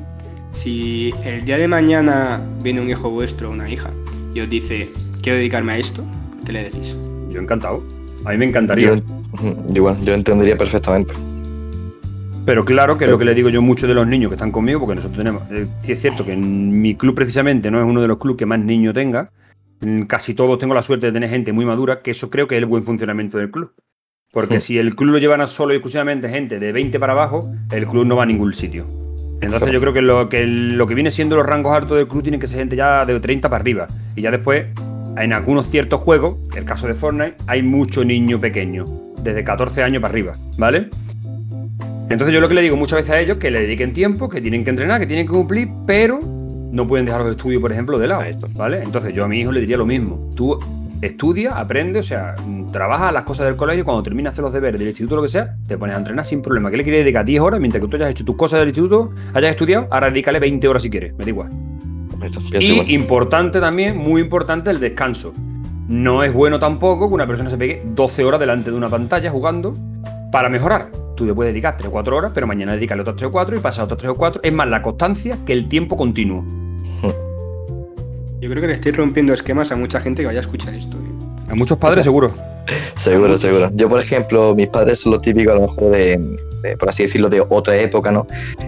Si 0.53 1.13
el 1.25 1.45
día 1.45 1.59
de 1.59 1.69
mañana 1.69 2.41
viene 2.63 2.81
un 2.81 2.89
hijo 2.89 3.11
vuestro 3.11 3.51
o 3.51 3.53
una 3.53 3.69
hija 3.69 3.91
y 4.33 4.41
os 4.41 4.49
dice, 4.49 4.89
quiero 5.23 5.39
dedicarme 5.39 5.75
a 5.75 5.79
esto, 5.79 6.03
¿qué 6.47 6.53
le 6.53 6.65
decís? 6.65 6.97
Yo 7.29 7.41
encantado. 7.41 7.83
A 8.25 8.31
mí 8.31 8.39
me 8.39 8.47
encantaría. 8.47 8.95
Yo 8.95 9.03
igual, 9.75 9.97
yo 10.05 10.15
entendería 10.15 10.57
perfectamente. 10.57 11.13
Pero 12.45 12.65
claro 12.65 12.99
que 12.99 13.07
es 13.07 13.11
lo 13.11 13.19
que 13.19 13.25
le 13.25 13.35
digo 13.35 13.49
yo 13.49 13.63
mucho 13.63 13.87
de 13.87 13.95
los 13.95 14.07
niños 14.07 14.29
que 14.29 14.35
están 14.35 14.53
conmigo, 14.53 14.81
porque 14.81 14.97
nosotros 14.97 15.19
tenemos. 15.19 15.43
eh, 15.51 15.67
sí 15.83 15.93
es 15.93 16.01
cierto 16.01 16.25
que 16.25 16.33
en 16.35 16.81
mi 16.81 16.95
club 16.95 17.15
precisamente 17.15 17.71
no 17.71 17.79
es 17.79 17.87
uno 17.87 18.03
de 18.03 18.09
los 18.09 18.19
clubes 18.19 18.39
que 18.39 18.47
más 18.47 18.59
niños 18.59 18.93
tenga. 18.93 19.31
En 19.81 20.07
casi 20.07 20.35
todos 20.35 20.59
tengo 20.59 20.75
la 20.75 20.83
suerte 20.83 21.07
de 21.07 21.13
tener 21.13 21.31
gente 21.31 21.53
muy 21.53 21.65
madura, 21.65 22.03
que 22.03 22.11
eso 22.11 22.31
creo 22.31 22.47
que 22.47 22.57
es 22.57 22.59
el 22.59 22.67
buen 22.67 22.85
funcionamiento 22.85 23.39
del 23.39 23.51
club. 23.51 23.73
Porque 24.33 24.61
si 24.61 24.79
el 24.79 24.95
club 24.97 25.13
lo 25.13 25.19
llevan 25.19 25.41
a 25.41 25.47
solo 25.47 25.73
y 25.73 25.77
exclusivamente 25.77 26.29
gente 26.29 26.59
de 26.59 26.73
20 26.73 26.99
para 26.99 27.13
abajo, 27.13 27.53
el 27.71 27.87
club 27.87 28.05
no 28.05 28.17
va 28.17 28.25
a 28.25 28.27
ningún 28.27 28.53
sitio. 28.53 28.85
Entonces 29.41 29.71
yo 29.71 29.81
creo 29.81 29.93
que 29.93 30.03
lo, 30.03 30.29
que 30.29 30.47
lo 30.47 30.87
que 30.87 30.95
viene 30.95 31.11
siendo 31.11 31.37
los 31.37 31.47
rangos 31.47 31.73
altos 31.73 31.97
del 31.97 32.09
club 32.09 32.23
tienen 32.23 32.41
que 32.41 32.47
ser 32.47 32.61
gente 32.61 32.77
ya 32.77 33.07
de 33.07 33.21
30 33.21 33.49
para 33.49 33.61
arriba. 33.61 33.87
Y 34.17 34.23
ya 34.23 34.31
después, 34.31 34.67
en 35.17 35.33
algunos 35.33 35.71
ciertos 35.71 36.01
juegos, 36.01 36.39
el 36.57 36.65
caso 36.65 36.89
de 36.89 36.95
Fortnite, 36.95 37.37
hay 37.47 37.63
mucho 37.63 38.05
niño 38.05 38.41
pequeño, 38.41 38.85
desde 39.23 39.45
14 39.45 39.83
años 39.83 40.03
para 40.03 40.13
arriba, 40.13 40.33
¿vale? 40.59 40.91
Entonces 42.11 42.35
yo 42.35 42.41
lo 42.41 42.49
que 42.49 42.55
le 42.55 42.63
digo 42.63 42.77
muchas 42.77 42.99
veces 42.99 43.13
a 43.13 43.21
ellos 43.21 43.39
que 43.39 43.51
le 43.51 43.63
dediquen 43.63 43.93
tiempo, 43.93 44.29
que 44.29 44.41
tienen 44.41 44.63
que 44.63 44.71
entrenar, 44.71 45.01
que 45.01 45.07
tienen 45.07 45.27
que 45.27 45.33
cumplir, 45.33 45.69
pero 45.87 46.21
no 46.21 46.87
pueden 46.87 47.07
dejar 47.07 47.23
los 47.23 47.31
estudios, 47.31 47.61
por 47.61 47.73
ejemplo, 47.73 47.99
de 47.99 48.09
lado, 48.09 48.23
¿vale? 48.57 48.83
Entonces 48.83 49.13
yo 49.15 49.25
a 49.25 49.29
mi 49.29 49.41
hijo 49.41 49.53
le 49.53 49.61
diría 49.61 49.77
lo 49.77 49.87
mismo. 49.87 50.31
Tú 50.35 50.59
estudia, 51.01 51.59
aprende, 51.59 52.01
o 52.01 52.03
sea, 52.03 52.35
trabaja 52.73 53.13
las 53.13 53.23
cosas 53.23 53.47
del 53.47 53.57
colegio, 53.57 53.85
cuando 53.85 54.03
terminas 54.03 54.33
de 54.33 54.35
hacer 54.35 54.43
los 54.43 54.53
deberes 54.53 54.81
del 54.81 54.89
instituto, 54.89 55.17
lo 55.17 55.23
que 55.23 55.29
sea, 55.29 55.57
te 55.67 55.79
pones 55.79 55.95
a 55.95 55.99
entrenar 55.99 56.25
sin 56.25 56.43
problema. 56.43 56.71
¿Qué 56.71 56.77
le 56.77 56.83
quieres 56.83 57.03
dedicar 57.03 57.25
10 57.25 57.41
horas 57.41 57.61
mientras 57.61 57.83
que 57.83 57.89
tú 57.89 57.97
hayas 57.97 58.11
hecho 58.11 58.25
tus 58.25 58.37
cosas 58.37 58.61
del 58.61 58.69
instituto, 58.69 59.13
hayas 59.33 59.51
estudiado? 59.51 59.87
Ahora 59.91 60.11
dedícale 60.11 60.41
20 60.41 60.69
horas 60.69 60.83
si 60.83 60.91
quieres, 60.91 61.15
me 61.17 61.25
da 61.25 61.31
igual. 61.31 61.51
Y 62.59 62.95
importante 62.95 63.61
también, 63.61 63.97
muy 63.97 64.21
importante, 64.21 64.71
el 64.71 64.81
descanso. 64.81 65.33
No 65.89 66.23
es 66.23 66.33
bueno 66.33 66.59
tampoco 66.59 67.09
que 67.09 67.15
una 67.15 67.27
persona 67.27 67.51
se 67.51 67.59
pegue 67.59 67.83
12 67.85 68.25
horas 68.25 68.41
delante 68.41 68.71
de 68.71 68.77
una 68.77 68.89
pantalla 68.89 69.31
jugando 69.31 69.75
para 70.33 70.49
mejorar. 70.49 71.04
Tú 71.15 71.25
le 71.25 71.35
puedes 71.35 71.53
dedicar 71.53 71.77
3 71.77 71.89
o 71.89 71.93
4 71.93 72.17
horas, 72.17 72.33
pero 72.35 72.47
mañana 72.47 72.73
dedicarle 72.73 73.03
otras 73.03 73.17
3 73.17 73.29
o 73.29 73.33
4 73.33 73.57
y 73.57 73.61
pasar 73.61 73.85
otras 73.85 73.99
3 73.99 74.11
o 74.11 74.15
4. 74.15 74.41
Es 74.43 74.53
más 74.53 74.69
la 74.69 74.83
constancia 74.83 75.39
que 75.47 75.53
el 75.53 75.69
tiempo 75.69 75.97
continuo. 75.97 76.45
Yo 78.41 78.51
creo 78.51 78.61
que 78.61 78.69
le 78.69 78.75
estoy 78.75 78.93
rompiendo 78.93 79.33
esquemas 79.33 79.73
a 79.73 79.77
mucha 79.77 80.01
gente 80.01 80.23
que 80.23 80.27
vaya 80.27 80.41
a 80.41 80.43
escuchar 80.43 80.75
esto. 80.75 80.97
¿eh? 80.97 81.51
A 81.51 81.55
muchos 81.55 81.79
padres, 81.79 82.05
seguro. 82.05 82.31
seguro, 82.97 83.37
seguro. 83.37 83.71
Yo, 83.75 83.89
por 83.89 84.01
ejemplo, 84.01 84.55
mis 84.55 84.69
padres 84.69 85.01
son 85.01 85.13
los 85.13 85.23
típicos, 85.23 85.53
a 85.53 85.57
lo 85.57 85.63
mejor, 85.69 85.91
de, 85.91 86.77
por 86.79 86.89
así 86.89 87.05
decirlo, 87.05 87.29
de 87.29 87.45
otra 87.49 87.77
época, 87.77 88.11
¿no? 88.11 88.27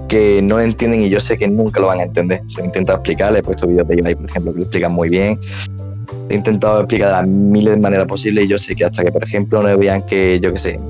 Que 0.09 0.41
no 0.43 0.61
entienden 0.61 1.03
y 1.03 1.09
yo 1.09 1.21
sé 1.21 1.37
que 1.37 1.49
nunca 1.49 1.81
lo 1.81 1.89
van 1.89 2.01
a 2.01 2.05
entender. 2.05 2.43
Se 2.47 2.61
lo 2.61 2.67
intento 2.67 2.93
explicar, 2.93 3.33
le 3.33 3.41
he 3.41 3.43
puesto 3.43 3.67
vídeos 3.67 3.89
de 3.89 3.97
Ibai, 3.97 4.15
por 4.15 4.31
ejemplo, 4.31 4.53
que 4.53 4.59
lo 4.59 4.65
explican 4.65 4.93
muy 4.93 5.09
bien. 5.09 5.39
He 6.29 6.35
intentado 6.35 6.81
explicar 6.81 7.09
de 7.09 7.13
las 7.15 7.27
miles 7.27 7.75
de 7.75 7.81
maneras 7.81 8.07
posibles 8.07 8.45
y 8.45 8.49
yo 8.49 8.59
sé 8.59 8.75
que 8.75 8.85
hasta 8.85 9.05
que, 9.05 9.11
por 9.11 9.25
ejemplo, 9.25 9.63
no 9.63 9.77
vean 9.77 10.03
que, 10.03 10.39
yo 10.41 10.53
qué 10.53 10.59
sé, 10.59 10.81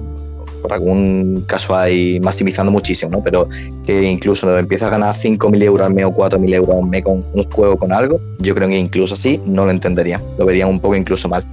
por 0.66 0.74
algún 0.74 1.44
caso 1.46 1.76
hay 1.76 2.18
maximizando 2.20 2.72
muchísimo, 2.72 3.12
¿no? 3.12 3.22
Pero 3.22 3.48
que 3.85 4.02
incluso 4.02 4.59
empieza 4.59 4.88
a 4.88 4.90
ganar 4.90 5.14
5.000 5.14 5.62
euros 5.62 5.87
al 5.87 5.94
mes 5.94 6.05
o 6.05 6.11
4.000 6.11 6.55
euros 6.55 6.76
al 6.83 6.90
mes 6.90 7.02
con 7.02 7.24
un 7.33 7.50
juego 7.50 7.76
con 7.76 7.92
algo, 7.92 8.20
yo 8.40 8.55
creo 8.55 8.68
que 8.68 8.76
incluso 8.76 9.14
así 9.14 9.40
no 9.46 9.64
lo 9.64 9.70
entendería. 9.70 10.20
Lo 10.38 10.44
verían 10.44 10.68
un 10.68 10.81
poco 10.81 10.96
incluso 10.96 11.29
mal. 11.29 11.44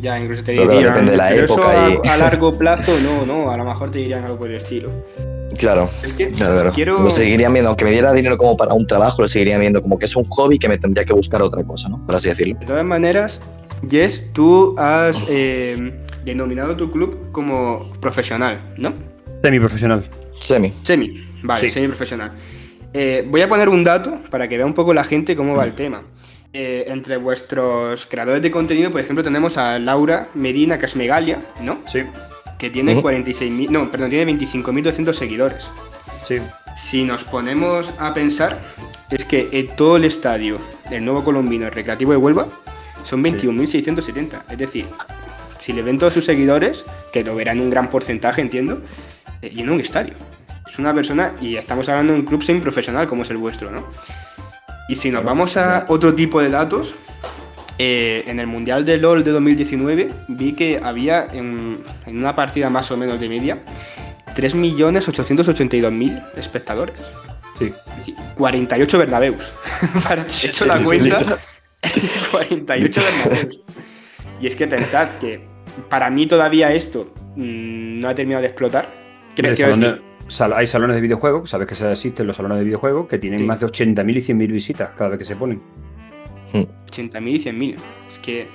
Ya, 0.00 0.18
incluso 0.18 0.42
te 0.42 0.52
dirían. 0.52 0.82
Depende 0.82 1.12
de 1.12 1.16
la 1.16 1.34
época. 1.34 1.86
a, 2.12 2.16
largo 2.16 2.52
plazo, 2.58 2.92
no, 3.00 3.26
no, 3.26 3.50
a 3.50 3.56
lo 3.56 3.64
mejor 3.64 3.90
te 3.90 3.98
dirían 3.98 4.24
algo 4.24 4.38
por 4.38 4.50
el 4.50 4.56
estilo. 4.56 4.90
Claro, 5.56 5.88
claro, 6.36 6.72
claro. 6.72 7.02
Lo 7.02 7.10
seguirían 7.10 7.52
viendo, 7.52 7.70
aunque 7.70 7.84
me 7.84 7.92
diera 7.92 8.12
dinero 8.12 8.36
como 8.36 8.56
para 8.56 8.74
un 8.74 8.86
trabajo, 8.86 9.22
lo 9.22 9.28
seguirían 9.28 9.60
viendo 9.60 9.80
como 9.82 9.98
que 9.98 10.04
es 10.04 10.14
un 10.14 10.24
hobby 10.26 10.58
que 10.58 10.68
me 10.68 10.78
tendría 10.78 11.04
que 11.04 11.12
buscar 11.12 11.42
otra 11.42 11.64
cosa, 11.64 11.88
¿no? 11.88 12.04
Por 12.04 12.14
así 12.16 12.28
decirlo. 12.28 12.58
De 12.60 12.66
todas 12.66 12.84
maneras, 12.84 13.40
Jess, 13.88 14.24
tú 14.32 14.74
has 14.78 15.28
eh, 15.30 16.04
denominado 16.34 16.76
tu 16.76 16.90
club 16.90 17.30
como 17.32 17.92
profesional, 18.00 18.74
¿no? 18.76 18.92
Semi-profesional. 19.42 20.08
Semi. 20.32 20.70
Semi, 20.70 21.26
vale, 21.42 21.70
semi-profesional. 21.70 22.32
Eh, 22.92 23.24
voy 23.28 23.42
a 23.42 23.48
poner 23.48 23.68
un 23.68 23.84
dato 23.84 24.18
para 24.30 24.48
que 24.48 24.56
vea 24.56 24.66
un 24.66 24.74
poco 24.74 24.94
la 24.94 25.04
gente 25.04 25.36
cómo 25.36 25.54
va 25.54 25.64
el 25.64 25.74
tema. 25.74 26.02
Eh, 26.52 26.86
entre 26.88 27.18
vuestros 27.18 28.06
creadores 28.06 28.42
de 28.42 28.50
contenido, 28.50 28.90
por 28.90 29.00
ejemplo, 29.00 29.22
tenemos 29.22 29.58
a 29.58 29.78
Laura 29.78 30.28
Medina, 30.34 30.78
que 30.78 30.86
es 30.86 30.96
Megalia, 30.96 31.42
¿no? 31.60 31.78
Sí. 31.86 32.02
Que 32.58 32.70
tiene 32.70 32.96
46.000, 32.96 33.68
no, 33.68 33.90
perdón, 33.90 34.10
tiene 34.10 34.32
25.200 34.32 35.12
seguidores. 35.12 35.70
Sí. 36.22 36.38
Si 36.74 37.04
nos 37.04 37.24
ponemos 37.24 37.92
a 37.98 38.14
pensar, 38.14 38.58
es 39.10 39.24
que 39.24 39.48
en 39.52 39.68
todo 39.76 39.96
el 39.96 40.04
estadio 40.04 40.58
del 40.90 41.04
Nuevo 41.04 41.22
Colombino, 41.22 41.66
el 41.66 41.72
Recreativo 41.72 42.12
de 42.12 42.16
Huelva, 42.16 42.46
son 43.04 43.22
21.670. 43.22 44.42
Es 44.50 44.58
decir, 44.58 44.86
si 45.68 45.74
le 45.74 45.82
ven 45.82 45.98
todos 45.98 46.14
sus 46.14 46.24
seguidores, 46.24 46.82
que 47.12 47.22
lo 47.22 47.34
verán 47.34 47.60
un 47.60 47.68
gran 47.68 47.90
porcentaje, 47.90 48.40
entiendo, 48.40 48.80
eh, 49.42 49.50
llena 49.50 49.72
un 49.72 49.82
estadio. 49.82 50.14
Es 50.66 50.78
una 50.78 50.94
persona, 50.94 51.34
y 51.42 51.56
estamos 51.56 51.86
hablando 51.90 52.14
de 52.14 52.20
un 52.20 52.24
club 52.24 52.42
semi-profesional 52.42 53.06
como 53.06 53.20
es 53.22 53.28
el 53.28 53.36
vuestro, 53.36 53.70
¿no? 53.70 53.84
Y 54.88 54.96
si 54.96 55.10
nos 55.10 55.22
vamos 55.22 55.58
a 55.58 55.84
otro 55.88 56.14
tipo 56.14 56.40
de 56.40 56.48
datos, 56.48 56.94
eh, 57.76 58.24
en 58.26 58.40
el 58.40 58.46
Mundial 58.46 58.86
de 58.86 58.96
LOL 58.96 59.22
de 59.22 59.30
2019 59.30 60.08
vi 60.28 60.54
que 60.54 60.80
había 60.82 61.26
en, 61.30 61.84
una 62.06 62.34
partida 62.34 62.70
más 62.70 62.90
o 62.90 62.96
menos 62.96 63.20
de 63.20 63.28
media 63.28 63.58
3.882.000 64.36 66.30
espectadores. 66.34 66.96
Sí. 67.58 67.74
48 68.36 68.98
Bernabeus. 68.98 69.52
Para, 70.02 70.22
hecho 70.22 70.64
la 70.64 70.82
cuenta, 70.82 71.18
48 72.30 73.02
Bernabeus. 73.26 73.58
Y 74.40 74.46
es 74.46 74.56
que 74.56 74.66
pensad 74.66 75.10
que 75.20 75.57
para 75.88 76.10
mí 76.10 76.26
todavía 76.26 76.72
esto 76.72 77.12
mm, 77.36 78.00
no 78.00 78.08
ha 78.08 78.14
terminado 78.14 78.42
de 78.42 78.48
explotar. 78.48 78.88
hay 80.54 80.66
salones 80.66 80.96
de 80.96 81.00
videojuegos, 81.00 81.50
sabes 81.50 81.66
que 81.66 81.74
se 81.74 81.90
existen 81.90 82.26
los 82.26 82.36
salones 82.36 82.58
de 82.58 82.64
videojuegos, 82.64 83.08
que 83.08 83.18
tienen 83.18 83.46
más 83.46 83.60
de 83.60 83.66
80.000 83.66 84.16
y 84.16 84.20
100.000 84.20 84.52
visitas 84.52 84.90
cada 84.96 85.10
vez 85.10 85.18
que 85.18 85.24
se 85.24 85.36
ponen. 85.36 85.60
80.000 86.52 87.28
y 87.28 87.40
100.000. 87.40 87.76
Es 88.10 88.18
que. 88.18 88.46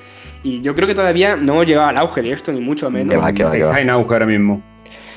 Y 0.44 0.62
yo 0.62 0.76
creo 0.76 0.88
que 0.88 0.96
todavía 0.96 1.36
no 1.38 1.54
hemos 1.54 1.66
llegado 1.66 1.88
al 1.88 1.98
auge 1.98 2.22
de 2.22 2.32
esto, 2.34 2.52
ni 2.52 2.60
mucho 2.60 2.90
menos. 2.90 3.16
Está 3.16 3.80
en 3.80 3.90
auge 3.90 4.14
ahora 4.14 4.26
mismo. 4.26 4.62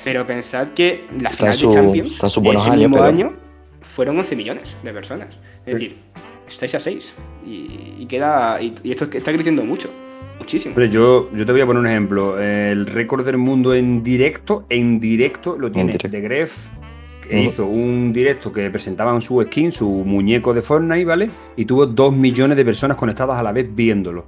Pero 0.04 0.24
pensad 0.24 0.68
que 0.68 1.04
la 1.20 1.30
final 1.30 1.52
de 1.52 1.68
Champions, 1.68 2.22
ese 2.22 2.76
mismo 2.76 3.02
año, 3.02 3.32
fueron 3.80 4.18
11 4.18 4.36
millones 4.36 4.76
de 4.84 4.92
personas. 4.92 5.28
Es 5.64 5.74
decir, 5.74 5.96
estáis 6.48 6.74
a 6.76 6.80
6. 6.80 7.14
Y, 7.44 8.06
queda. 8.06 8.62
Y, 8.62 8.74
y 8.84 8.92
esto 8.92 9.06
está 9.12 9.32
creciendo 9.32 9.64
mucho. 9.64 9.90
Muchísimo. 10.38 10.74
Pero 10.74 10.86
yo, 10.86 11.30
yo 11.34 11.46
te 11.46 11.52
voy 11.52 11.60
a 11.60 11.66
poner 11.66 11.80
un 11.80 11.86
ejemplo. 11.86 12.40
El 12.40 12.86
récord 12.86 13.24
del 13.24 13.38
mundo 13.38 13.74
en 13.74 14.02
directo, 14.02 14.64
en 14.68 15.00
directo 15.00 15.58
lo 15.58 15.72
tiene 15.72 15.96
de 15.96 16.20
Gref, 16.20 16.68
que 17.26 17.40
hizo 17.40 17.66
un 17.66 18.12
directo 18.12 18.52
que 18.52 18.70
presentaban 18.70 19.20
su 19.20 19.42
skin, 19.42 19.72
su 19.72 19.88
muñeco 19.88 20.54
de 20.54 20.62
Fortnite, 20.62 21.04
¿vale? 21.04 21.30
Y 21.56 21.64
tuvo 21.64 21.86
dos 21.86 22.12
millones 22.12 22.56
de 22.56 22.64
personas 22.64 22.96
conectadas 22.96 23.38
a 23.38 23.42
la 23.42 23.52
vez 23.52 23.66
viéndolo. 23.74 24.26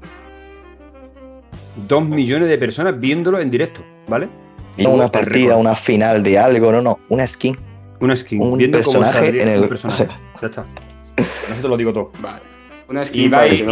Dos 1.86 2.04
millones 2.04 2.48
de 2.48 2.58
personas 2.58 2.98
viéndolo 2.98 3.38
en 3.38 3.50
directo, 3.50 3.82
¿vale? 4.08 4.28
Y 4.76 4.86
una 4.86 5.08
partida, 5.08 5.56
una 5.56 5.74
final 5.74 6.22
de 6.22 6.38
algo, 6.38 6.72
no, 6.72 6.80
no, 6.82 6.98
una 7.08 7.26
skin. 7.26 7.56
Una 8.00 8.16
skin. 8.16 8.42
Un 8.42 8.58
personaje 8.70 9.28
en 9.42 9.48
el. 9.48 9.68
personaje. 9.68 10.06
ya 10.40 10.46
está. 10.46 10.64
Eso 11.16 11.62
te 11.62 11.68
lo 11.68 11.76
digo 11.76 11.92
todo. 11.92 12.12
Vale. 12.20 12.57
Una 12.88 13.04
Ibai, 13.12 13.50
hace 13.50 13.64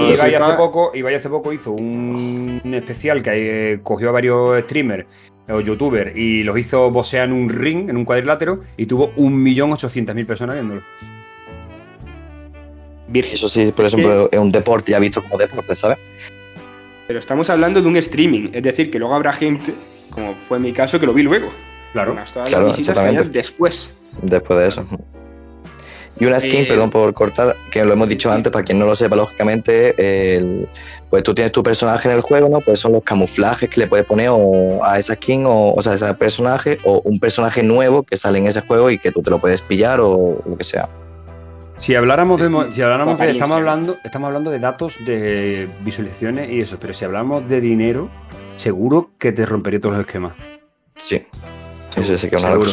poco, 0.57 0.93
hace 0.93 1.29
poco 1.31 1.53
hizo 1.53 1.73
un, 1.73 2.61
especial 2.75 3.23
que 3.23 3.73
eh, 3.73 3.81
cogió 3.83 4.11
a 4.11 4.13
varios 4.13 4.63
streamers 4.65 5.07
o 5.49 5.61
youtubers 5.61 6.15
y 6.15 6.43
los 6.43 6.59
hizo 6.59 6.91
bosear 6.91 7.29
en 7.29 7.33
un 7.33 7.49
ring, 7.49 7.89
en 7.89 7.97
un 7.97 8.05
cuadrilátero, 8.05 8.61
y 8.77 8.85
tuvo 8.85 9.15
1.800.000 9.15 10.27
personas 10.27 10.57
viéndolo. 10.57 10.83
Eso 13.15 13.49
sí, 13.49 13.73
por 13.73 13.87
ejemplo, 13.87 14.29
es 14.31 14.39
un 14.39 14.53
deporte 14.53 14.93
ya 14.93 14.99
visto 14.99 15.23
como 15.23 15.39
deporte, 15.39 15.75
¿sabes? 15.75 15.99
Pero 17.07 17.21
estamos 17.21 17.49
hablando 17.49 17.81
de 17.81 17.89
un 17.89 17.97
streaming, 17.97 18.51
es 18.53 18.63
decir, 18.63 18.91
que 18.91 18.99
luego 18.99 19.15
habrá 19.15 19.33
gente, 19.33 19.73
como 20.11 20.35
fue 20.35 20.59
mi 20.59 20.73
caso, 20.73 21.01
que 21.01 21.07
lo 21.07 21.15
vi 21.15 21.23
luego. 21.23 21.51
Claro, 21.93 22.15
claro 22.45 22.75
exactamente. 22.75 23.25
Después. 23.31 23.89
Después 24.21 24.59
de 24.59 24.67
eso. 24.67 24.87
Y 26.19 26.25
una 26.25 26.41
skin, 26.41 26.63
eh, 26.63 26.67
perdón 26.67 26.91
por 26.91 27.13
cortar, 27.13 27.55
que 27.71 27.85
lo 27.85 27.93
hemos 27.93 28.09
dicho 28.09 28.31
antes, 28.33 28.51
para 28.51 28.65
quien 28.65 28.79
no 28.79 28.87
lo 28.87 28.97
sepa, 28.97 29.17
lógicamente, 29.17 29.95
pues 31.11 31.23
tú 31.23 31.35
tienes 31.35 31.53
tu 31.53 31.63
personaje 31.63 32.09
en 32.09 32.15
el 32.15 32.23
juego, 32.23 32.49
¿no? 32.49 32.61
Pues 32.61 32.81
son 32.81 32.93
los 32.93 33.03
camuflajes 33.03 33.69
que 33.69 33.81
le 33.81 33.87
puedes 33.87 34.07
poner 34.07 34.31
a 34.83 34.99
esa 34.99 35.15
skin, 35.15 35.45
o, 35.47 35.75
o 35.75 35.83
sea, 35.83 35.93
a 35.93 35.95
ese 35.97 36.15
personaje, 36.15 36.79
o 36.85 37.03
un 37.05 37.19
personaje 37.19 37.63
nuevo 37.63 38.03
que 38.03 38.17
sale 38.17 38.39
en 38.39 38.47
ese 38.47 38.63
juego 38.63 38.91
y 38.91 38.99
que 38.99 39.13
tú 39.13 39.23
te 39.23 39.31
lo 39.31 39.39
puedes 39.39 39.61
pillar 39.61 40.01
o 40.01 40.43
lo 40.47 40.57
que 40.57 40.65
sea. 40.65 40.89
Si 41.79 41.95
habláramos 41.95 42.41
de, 42.41 42.73
si 42.73 42.81
habláramos 42.81 43.19
de, 43.19 43.31
estamos 43.33 43.57
hablando, 43.57 43.99
estamos 44.03 44.29
hablando 44.29 44.51
de 44.51 44.59
datos 44.59 44.97
de 45.05 45.69
visualizaciones 45.81 46.49
y 46.49 46.61
eso, 46.61 46.79
pero 46.81 46.95
si 46.95 47.05
hablamos 47.05 47.47
de 47.49 47.61
dinero, 47.61 48.09
seguro 48.57 49.11
que 49.19 49.33
te 49.33 49.45
rompería 49.45 49.79
todos 49.79 49.97
los 49.97 50.07
esquemas. 50.07 50.33
Sí. 50.97 51.23
Eso 51.95 52.17
sí 52.17 52.31
que 52.31 52.37
es 52.37 52.43
una 52.43 52.55
locura. 52.55 52.73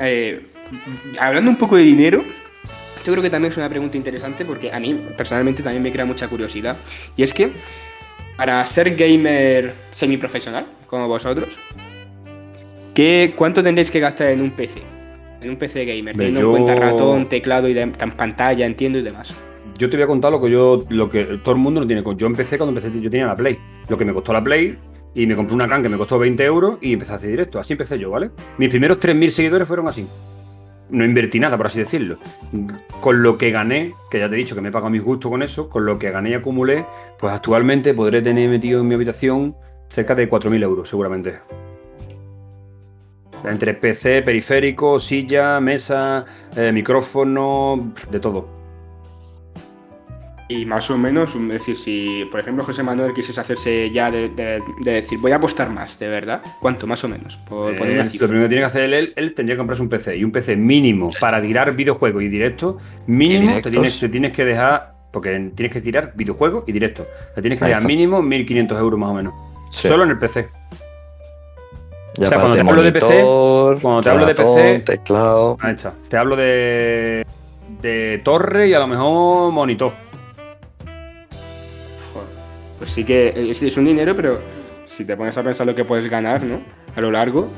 Eh, 0.00 0.51
hablando 1.18 1.50
un 1.50 1.56
poco 1.56 1.76
de 1.76 1.82
dinero, 1.82 2.24
yo 3.04 3.12
creo 3.12 3.22
que 3.22 3.30
también 3.30 3.50
es 3.50 3.56
una 3.56 3.68
pregunta 3.68 3.96
interesante 3.96 4.44
porque 4.44 4.72
a 4.72 4.78
mí 4.78 4.94
personalmente 5.16 5.62
también 5.62 5.82
me 5.82 5.90
crea 5.90 6.04
mucha 6.04 6.28
curiosidad. 6.28 6.76
Y 7.16 7.22
es 7.22 7.34
que 7.34 7.52
para 8.36 8.64
ser 8.66 8.94
gamer 8.94 9.74
semiprofesional, 9.94 10.66
como 10.86 11.08
vosotros, 11.08 11.48
¿qué, 12.94 13.32
¿cuánto 13.36 13.62
tendréis 13.62 13.90
que 13.90 14.00
gastar 14.00 14.28
en 14.28 14.40
un 14.40 14.52
PC? 14.52 14.82
En 15.40 15.50
un 15.50 15.56
PC 15.56 15.84
gamer, 15.84 16.16
teniendo 16.16 16.40
en 16.40 16.50
cuenta 16.50 16.76
ratón, 16.76 17.28
teclado 17.28 17.68
y 17.68 17.74
de, 17.74 17.86
pantalla, 17.88 18.64
entiendo 18.64 18.98
y 18.98 19.02
demás. 19.02 19.34
Yo 19.76 19.90
te 19.90 19.96
voy 19.96 20.04
a 20.04 20.06
contar 20.06 20.30
lo 20.30 20.40
que 20.40 20.50
yo, 20.50 20.84
lo 20.88 21.10
que 21.10 21.24
todo 21.42 21.54
el 21.54 21.60
mundo 21.60 21.80
no 21.80 21.86
tiene. 21.86 22.04
Yo 22.16 22.26
empecé 22.26 22.56
cuando 22.56 22.70
empecé, 22.70 23.00
yo 23.00 23.10
tenía 23.10 23.26
la 23.26 23.34
Play. 23.34 23.58
Lo 23.88 23.98
que 23.98 24.04
me 24.04 24.12
costó 24.12 24.32
la 24.32 24.44
Play, 24.44 24.78
y 25.14 25.26
me 25.26 25.34
compré 25.34 25.54
una 25.54 25.66
can 25.66 25.82
que 25.82 25.88
me 25.88 25.96
costó 25.96 26.18
20 26.18 26.44
euros 26.44 26.78
y 26.80 26.92
empecé 26.92 27.12
a 27.12 27.16
hacer 27.16 27.30
directo. 27.30 27.58
Así 27.58 27.72
empecé 27.72 27.98
yo, 27.98 28.10
¿vale? 28.10 28.30
Mis 28.58 28.68
primeros 28.68 29.00
3.000 29.00 29.30
seguidores 29.30 29.66
fueron 29.66 29.88
así 29.88 30.06
no 30.92 31.04
invertí 31.04 31.40
nada, 31.40 31.56
por 31.56 31.66
así 31.66 31.80
decirlo. 31.80 32.18
Con 33.00 33.22
lo 33.22 33.38
que 33.38 33.50
gané, 33.50 33.94
que 34.10 34.20
ya 34.20 34.28
te 34.28 34.36
he 34.36 34.38
dicho 34.38 34.54
que 34.54 34.60
me 34.60 34.68
he 34.68 34.72
pagado 34.72 34.90
mis 34.90 35.02
gustos 35.02 35.30
con 35.30 35.42
eso, 35.42 35.68
con 35.68 35.84
lo 35.84 35.98
que 35.98 36.10
gané 36.10 36.30
y 36.30 36.34
acumulé, 36.34 36.86
pues 37.18 37.32
actualmente 37.32 37.94
podré 37.94 38.22
tener 38.22 38.48
metido 38.48 38.80
en 38.80 38.88
mi 38.88 38.94
habitación 38.94 39.56
cerca 39.88 40.14
de 40.14 40.28
4.000 40.28 40.62
euros, 40.62 40.88
seguramente. 40.88 41.40
Entre 43.44 43.74
PC, 43.74 44.22
periférico, 44.22 44.98
silla, 44.98 45.58
mesa, 45.58 46.24
eh, 46.54 46.70
micrófono, 46.70 47.92
de 48.10 48.20
todo. 48.20 48.48
Y 50.48 50.66
más 50.66 50.90
o 50.90 50.98
menos, 50.98 51.34
es 51.34 51.48
decir, 51.48 51.76
si 51.78 52.28
por 52.30 52.40
ejemplo 52.40 52.62
José 52.64 52.82
Manuel 52.82 53.14
quisiese 53.14 53.40
hacerse 53.40 53.90
ya 53.90 54.10
de, 54.10 54.28
de- 54.28 54.62
de 54.80 54.90
decir, 54.92 55.18
voy 55.18 55.32
a 55.32 55.36
apostar 55.36 55.70
más, 55.70 55.98
de 55.98 56.08
verdad, 56.08 56.42
¿cuánto 56.60 56.86
más 56.86 57.02
o 57.04 57.08
menos? 57.08 57.38
Por 57.48 57.76
poner 57.78 57.94
una 57.94 58.04
Eh, 58.04 58.08
cifra. 58.10 58.26
lo 58.26 58.28
primero 58.30 58.44
que 58.46 58.48
tiene 58.50 58.60
que 58.62 58.66
hacer 58.66 58.82
él, 58.92 59.12
él 59.16 59.34
tendría 59.34 59.54
que 59.54 59.58
comprarse 59.58 59.82
un 59.82 59.88
PC. 59.88 60.16
Y 60.16 60.24
un 60.24 60.32
PC 60.32 60.56
mínimo 60.56 61.08
para 61.20 61.40
tirar 61.40 61.74
videojuegos 61.74 62.22
y 62.22 62.28
directo, 62.28 62.78
mínimo 63.06 63.58
Y 63.58 63.62
te 63.62 63.70
tienes, 63.70 63.98
te 63.98 64.08
tienes 64.10 64.32
que 64.32 64.44
dejar, 64.44 64.92
porque 65.10 65.52
tienes 65.54 65.72
que 65.72 65.80
tirar 65.80 66.12
videojuegos 66.14 66.64
y 66.66 66.72
directo. 66.72 67.06
Te 67.34 67.40
tienes 67.40 67.58
que 67.58 67.64
dejar 67.66 67.86
mínimo 67.86 68.20
1.500 68.20 68.78
euros 68.78 68.98
más 69.00 69.10
o 69.10 69.14
menos. 69.14 69.32
Sí. 69.70 69.88
Solo 69.88 70.04
en 70.04 70.10
el 70.10 70.18
PC. 70.18 70.48
Ya 72.18 72.26
o 72.26 72.28
sea, 72.28 72.38
cuando 72.40 72.56
te 72.58 72.60
hablo 72.68 72.82
de 72.82 72.92
PC, 72.92 73.24
cuando 73.80 74.00
te 74.02 74.10
hablo 74.10 74.26
de 74.26 74.34
PC, 74.34 74.78
teclado. 74.80 75.56
Ahí 75.60 75.72
está. 75.74 75.94
Te 76.10 76.16
hablo 76.18 76.36
de, 76.36 77.24
de 77.80 78.20
torre 78.22 78.68
y 78.68 78.74
a 78.74 78.78
lo 78.80 78.86
mejor 78.86 79.50
monitor. 79.50 79.92
Pues 82.82 82.94
sí 82.94 83.04
que 83.04 83.32
es, 83.36 83.62
es 83.62 83.76
un 83.76 83.84
dinero, 83.84 84.16
pero 84.16 84.40
si 84.86 85.04
te 85.04 85.16
pones 85.16 85.38
a 85.38 85.42
pensar 85.44 85.64
lo 85.64 85.72
que 85.72 85.84
puedes 85.84 86.10
ganar, 86.10 86.42
¿no? 86.42 86.60
A 86.96 87.00
lo 87.00 87.12
largo, 87.12 87.48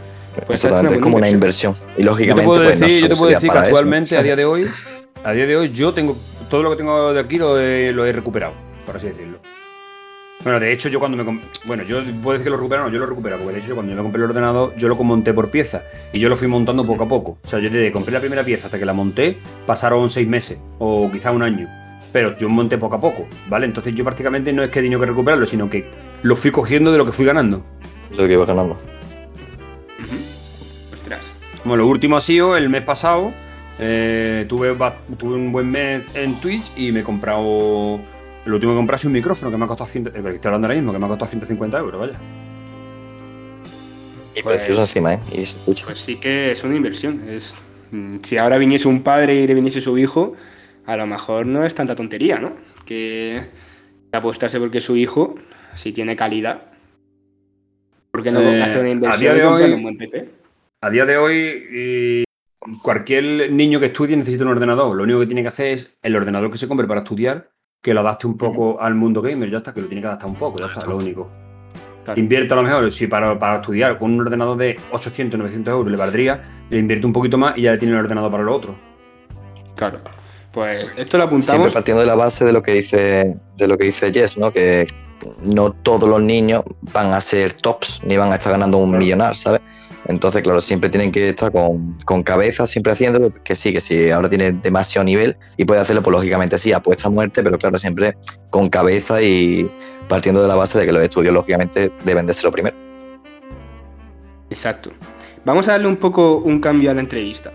pues 0.46 0.62
Exactamente, 0.62 0.96
es 0.96 1.00
como 1.00 1.16
una 1.16 1.30
inversión. 1.30 1.72
Y 1.72 1.76
Yo 1.76 1.94
te 1.96 2.04
lógicamente, 2.04 2.44
puedo 2.44 2.62
pues 2.62 2.78
decir, 2.78 3.00
no 3.00 3.08
yo 3.08 3.14
te 3.14 3.18
puedo 3.18 3.30
sería 3.30 3.36
decir 3.38 3.50
que 3.50 3.56
eso. 3.56 3.64
actualmente, 3.66 4.18
a 4.18 4.22
día 4.22 4.36
de 4.36 4.44
hoy, 4.44 4.66
a 5.24 5.32
día 5.32 5.46
de 5.46 5.56
hoy, 5.56 5.70
yo 5.70 5.94
tengo 5.94 6.14
todo 6.50 6.62
lo 6.62 6.70
que 6.72 6.76
tengo 6.76 7.14
de 7.14 7.20
aquí 7.20 7.38
lo 7.38 7.58
he, 7.58 7.90
lo 7.90 8.04
he 8.04 8.12
recuperado, 8.12 8.52
por 8.84 8.96
así 8.96 9.06
decirlo. 9.06 9.38
Bueno, 10.42 10.60
de 10.60 10.70
hecho, 10.72 10.90
yo 10.90 11.00
cuando 11.00 11.16
me. 11.16 11.40
Bueno, 11.64 11.84
yo 11.84 12.02
puedo 12.22 12.32
decir 12.32 12.44
que 12.44 12.50
lo 12.50 12.58
recuperaron, 12.58 12.92
yo 12.92 12.98
lo 12.98 13.06
he 13.06 13.08
recuperado, 13.08 13.42
porque 13.44 13.60
de 13.60 13.64
hecho, 13.64 13.74
cuando 13.74 13.92
yo 13.92 13.96
me 13.96 14.02
compré 14.02 14.22
el 14.22 14.28
ordenador, 14.28 14.76
yo 14.76 14.88
lo 14.88 14.96
monté 14.96 15.32
por 15.32 15.50
pieza 15.50 15.84
y 16.12 16.18
yo 16.18 16.28
lo 16.28 16.36
fui 16.36 16.48
montando 16.48 16.84
poco 16.84 17.04
a 17.04 17.08
poco. 17.08 17.38
O 17.42 17.46
sea, 17.46 17.60
yo 17.60 17.70
desde 17.70 17.86
que 17.86 17.92
compré 17.92 18.12
la 18.12 18.20
primera 18.20 18.44
pieza 18.44 18.66
hasta 18.66 18.78
que 18.78 18.84
la 18.84 18.92
monté, 18.92 19.38
pasaron 19.66 20.10
seis 20.10 20.28
meses 20.28 20.58
o 20.78 21.10
quizá 21.10 21.30
un 21.30 21.42
año. 21.42 21.66
Pero 22.14 22.38
yo 22.38 22.48
monté 22.48 22.78
poco 22.78 22.94
a 22.94 23.00
poco, 23.00 23.26
¿vale? 23.48 23.66
Entonces, 23.66 23.92
yo 23.92 24.04
prácticamente 24.04 24.52
no 24.52 24.62
es 24.62 24.70
que 24.70 24.78
he 24.78 24.82
tenido 24.82 25.00
que 25.00 25.06
recuperarlo, 25.06 25.46
sino 25.46 25.68
que 25.68 25.84
lo 26.22 26.36
fui 26.36 26.52
cogiendo 26.52 26.92
de 26.92 26.98
lo 26.98 27.04
que 27.04 27.10
fui 27.10 27.26
ganando. 27.26 27.64
Lo 28.12 28.24
que 28.28 28.34
iba 28.34 28.44
ganando. 28.46 28.74
Ujú. 29.98 30.92
Ostras. 30.92 31.22
Bueno, 31.64 31.82
lo 31.82 31.88
último 31.88 32.16
ha 32.16 32.20
sido 32.20 32.56
el 32.56 32.68
mes 32.68 32.82
pasado. 32.82 33.32
eh, 33.80 34.46
tuve, 34.48 34.70
un 35.22 35.50
buen 35.50 35.68
mes 35.68 36.04
en 36.14 36.36
Twitch 36.36 36.70
y 36.76 36.92
me 36.92 37.00
he 37.00 37.02
comprado. 37.02 37.98
Lo 38.44 38.54
último 38.54 38.74
que 38.74 38.76
compré 38.76 38.96
sido 38.96 39.08
un 39.08 39.14
micrófono 39.14 39.50
que 39.50 39.56
me 39.56 39.64
ha 39.64 39.66
costado. 39.66 39.90
100, 39.90 40.06
eh, 40.06 40.10
que 40.12 40.18
estoy 40.36 40.48
hablando 40.50 40.68
ahora 40.68 40.76
mismo, 40.76 40.92
que 40.92 40.98
me 41.00 41.06
ha 41.06 41.08
costado 41.08 41.28
150 41.28 41.78
euros, 41.78 42.00
vaya. 42.00 42.12
Y 44.36 44.42
Pues- 44.42 44.58
precioso 44.58 44.82
encima, 44.82 45.14
¿eh? 45.14 45.18
Y 45.32 45.40
escucha. 45.42 45.86
Pues 45.86 45.98
sí 46.00 46.14
que 46.14 46.52
es 46.52 46.62
una 46.62 46.76
inversión. 46.76 47.28
Es, 47.28 47.54
mm, 47.90 48.18
si 48.22 48.36
ahora 48.38 48.56
viniese 48.58 48.86
un 48.86 49.02
padre 49.02 49.34
y 49.34 49.46
le 49.48 49.54
viniese 49.54 49.80
su 49.80 49.98
hijo, 49.98 50.34
a 50.86 50.96
lo 50.96 51.06
mejor 51.06 51.46
no 51.46 51.64
es 51.64 51.74
tanta 51.74 51.94
tontería, 51.94 52.38
¿no? 52.38 52.52
Que 52.84 53.42
apostarse 54.12 54.58
porque 54.60 54.80
su 54.80 54.96
hijo, 54.96 55.34
si 55.74 55.92
tiene 55.92 56.14
calidad, 56.16 56.62
¿por 58.10 58.22
qué 58.22 58.30
no 58.30 58.40
Eh, 58.40 58.62
hacer 58.62 58.78
una 58.80 58.88
a 58.88 58.92
inversión 58.92 59.20
día 59.20 59.34
y 59.34 59.40
de 59.40 59.46
hoy- 59.46 59.72
un 59.72 59.82
buen 59.82 59.96
PC? 59.98 60.28
A 60.82 60.90
día 60.90 61.04
de 61.06 61.16
hoy, 61.16 61.34
y 61.72 62.24
cualquier 62.82 63.50
niño 63.52 63.80
que 63.80 63.86
estudie 63.86 64.16
necesita 64.16 64.44
un 64.44 64.50
ordenador. 64.50 64.94
Lo 64.96 65.02
único 65.04 65.20
que 65.20 65.26
tiene 65.26 65.42
que 65.42 65.48
hacer 65.48 65.66
es 65.68 65.96
el 66.02 66.14
ordenador 66.14 66.50
que 66.50 66.58
se 66.58 66.68
compre 66.68 66.86
para 66.86 67.00
estudiar, 67.00 67.50
que 67.82 67.94
lo 67.94 68.00
adapte 68.00 68.26
un 68.26 68.36
poco 68.36 68.80
al 68.80 68.94
mundo 68.94 69.20
gamer, 69.22 69.50
ya 69.50 69.58
está, 69.58 69.72
que 69.74 69.80
lo 69.80 69.86
tiene 69.86 70.00
que 70.02 70.08
adaptar 70.08 70.28
un 70.28 70.36
poco, 70.36 70.58
ya 70.58 70.66
está, 70.66 70.86
lo 70.86 70.96
único. 70.96 71.30
Claro. 72.04 72.20
Invierte 72.20 72.52
a 72.52 72.56
lo 72.58 72.62
mejor, 72.62 72.92
si 72.92 73.06
para, 73.06 73.38
para 73.38 73.56
estudiar 73.56 73.98
con 73.98 74.12
un 74.12 74.20
ordenador 74.20 74.58
de 74.58 74.78
800, 74.92 75.38
900 75.38 75.72
euros 75.72 75.90
le 75.90 75.96
valdría, 75.96 76.66
le 76.68 76.78
invierte 76.78 77.06
un 77.06 77.14
poquito 77.14 77.38
más 77.38 77.56
y 77.56 77.62
ya 77.62 77.78
tiene 77.78 77.94
el 77.94 78.00
ordenador 78.00 78.30
para 78.30 78.42
lo 78.44 78.54
otro. 78.54 78.74
Claro. 79.74 80.00
Pues 80.54 80.84
esto 80.96 81.18
lo 81.18 81.24
Siempre 81.24 81.24
apuntamos. 81.24 81.72
partiendo 81.72 82.00
de 82.00 82.06
la 82.06 82.14
base 82.14 82.44
de 82.44 82.52
lo 82.52 82.62
que 82.62 82.72
dice, 82.72 83.36
de 83.58 83.68
lo 83.68 83.76
que 83.76 83.86
dice 83.86 84.12
Jess, 84.12 84.38
¿no? 84.38 84.52
Que 84.52 84.86
no 85.42 85.72
todos 85.72 86.08
los 86.08 86.22
niños 86.22 86.62
van 86.92 87.12
a 87.12 87.20
ser 87.20 87.52
tops 87.52 88.00
ni 88.04 88.16
van 88.16 88.30
a 88.30 88.36
estar 88.36 88.52
ganando 88.52 88.78
un 88.78 88.96
millonar, 88.96 89.34
¿sabes? 89.34 89.60
Entonces, 90.06 90.42
claro, 90.42 90.60
siempre 90.60 90.90
tienen 90.90 91.10
que 91.10 91.30
estar 91.30 91.50
con, 91.50 91.98
con 92.04 92.22
cabeza, 92.22 92.66
siempre 92.66 92.92
haciéndolo, 92.92 93.32
que 93.42 93.56
sí, 93.56 93.72
que 93.72 93.80
si 93.80 94.10
ahora 94.10 94.28
tiene 94.28 94.52
demasiado 94.52 95.04
nivel 95.04 95.36
y 95.56 95.64
puede 95.64 95.80
hacerlo, 95.80 96.02
pues 96.02 96.14
lógicamente 96.14 96.58
sí, 96.58 96.72
apuesta 96.72 97.08
a 97.08 97.10
muerte, 97.10 97.42
pero 97.42 97.58
claro, 97.58 97.78
siempre 97.78 98.16
con 98.50 98.68
cabeza 98.68 99.22
y 99.22 99.68
partiendo 100.08 100.42
de 100.42 100.48
la 100.48 100.54
base 100.54 100.78
de 100.78 100.86
que 100.86 100.92
los 100.92 101.02
estudios, 101.02 101.34
lógicamente, 101.34 101.90
deben 102.04 102.26
de 102.26 102.34
ser 102.34 102.44
lo 102.44 102.52
primero. 102.52 102.76
Exacto. 104.50 104.90
Vamos 105.44 105.66
a 105.68 105.72
darle 105.72 105.88
un 105.88 105.96
poco 105.96 106.36
un 106.36 106.60
cambio 106.60 106.90
a 106.90 106.94
la 106.94 107.00
entrevista. 107.00 107.50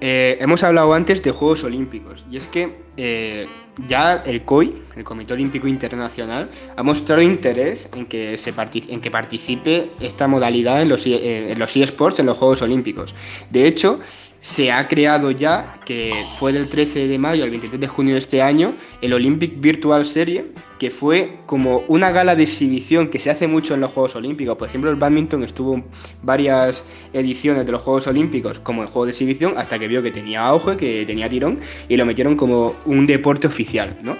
Eh, 0.00 0.36
hemos 0.40 0.62
hablado 0.62 0.92
antes 0.92 1.22
de 1.22 1.30
Juegos 1.30 1.64
Olímpicos 1.64 2.24
y 2.30 2.36
es 2.36 2.46
que 2.48 2.82
eh, 2.96 3.46
ya 3.88 4.22
el 4.24 4.42
COI, 4.42 4.82
el 4.96 5.04
Comité 5.04 5.34
Olímpico 5.34 5.68
Internacional, 5.68 6.50
ha 6.76 6.82
mostrado 6.82 7.20
interés 7.22 7.88
en 7.94 8.06
que, 8.06 8.38
se 8.38 8.54
en 8.88 9.00
que 9.00 9.10
participe 9.10 9.90
esta 10.00 10.26
modalidad 10.28 10.80
en 10.82 10.88
los, 10.88 11.06
e- 11.06 11.14
eh, 11.14 11.52
en 11.52 11.58
los 11.58 11.76
eSports, 11.76 12.18
en 12.18 12.26
los 12.26 12.38
Juegos 12.38 12.62
Olímpicos. 12.62 13.14
De 13.50 13.66
hecho, 13.66 14.00
se 14.40 14.70
ha 14.70 14.86
creado 14.88 15.30
ya, 15.32 15.80
que 15.84 16.12
fue 16.38 16.52
del 16.52 16.70
13 16.70 17.08
de 17.08 17.18
mayo 17.18 17.44
al 17.44 17.50
23 17.50 17.80
de 17.80 17.88
junio 17.88 18.14
de 18.14 18.20
este 18.20 18.42
año, 18.42 18.74
el 19.02 19.12
Olympic 19.12 19.60
Virtual 19.60 20.06
Series, 20.06 20.44
que 20.78 20.90
fue 20.90 21.38
como 21.46 21.82
una 21.88 22.10
gala 22.12 22.36
de 22.36 22.44
exhibición 22.44 23.08
que 23.08 23.18
se 23.18 23.30
hace 23.30 23.48
mucho 23.48 23.74
en 23.74 23.80
los 23.80 23.90
Juegos 23.90 24.14
Olímpicos. 24.14 24.56
Por 24.56 24.68
ejemplo, 24.68 24.90
el 24.90 24.96
badminton 24.96 25.42
estuvo 25.42 25.74
en 25.74 25.84
varias 26.22 26.84
ediciones 27.12 27.66
de 27.66 27.72
los 27.72 27.82
Juegos 27.82 28.06
Olímpicos 28.06 28.60
como 28.60 28.82
el 28.82 28.88
juego 28.88 29.06
de 29.06 29.10
exhibición 29.12 29.54
hasta 29.56 29.78
que 29.78 29.88
vio 29.88 30.02
que 30.02 30.10
tenía 30.12 30.46
auge, 30.46 30.76
que 30.76 31.04
tenía 31.06 31.28
tirón 31.28 31.58
y 31.88 31.96
lo 31.96 32.06
metieron 32.06 32.36
como 32.36 32.74
un 32.84 33.06
deporte 33.06 33.46
oficial, 33.48 33.65
¿no? 34.02 34.16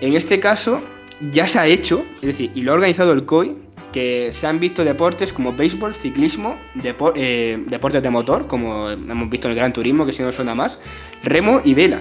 En 0.00 0.14
este 0.14 0.40
caso 0.40 0.82
ya 1.30 1.46
se 1.46 1.58
ha 1.58 1.66
hecho, 1.66 2.04
es 2.16 2.22
decir, 2.22 2.50
y 2.54 2.62
lo 2.62 2.72
ha 2.72 2.74
organizado 2.74 3.12
el 3.12 3.24
COI, 3.24 3.56
que 3.92 4.30
se 4.32 4.46
han 4.46 4.58
visto 4.58 4.84
deportes 4.84 5.32
como 5.32 5.52
béisbol, 5.52 5.94
ciclismo, 5.94 6.56
depo- 6.74 7.12
eh, 7.14 7.62
deportes 7.66 8.02
de 8.02 8.08
motor, 8.10 8.46
como 8.46 8.90
hemos 8.90 9.28
visto 9.30 9.46
en 9.48 9.52
el 9.52 9.58
Gran 9.58 9.72
Turismo, 9.72 10.06
que 10.06 10.12
si 10.12 10.22
no 10.22 10.32
suena 10.32 10.54
más, 10.54 10.78
remo 11.22 11.60
y 11.64 11.74
vela. 11.74 12.00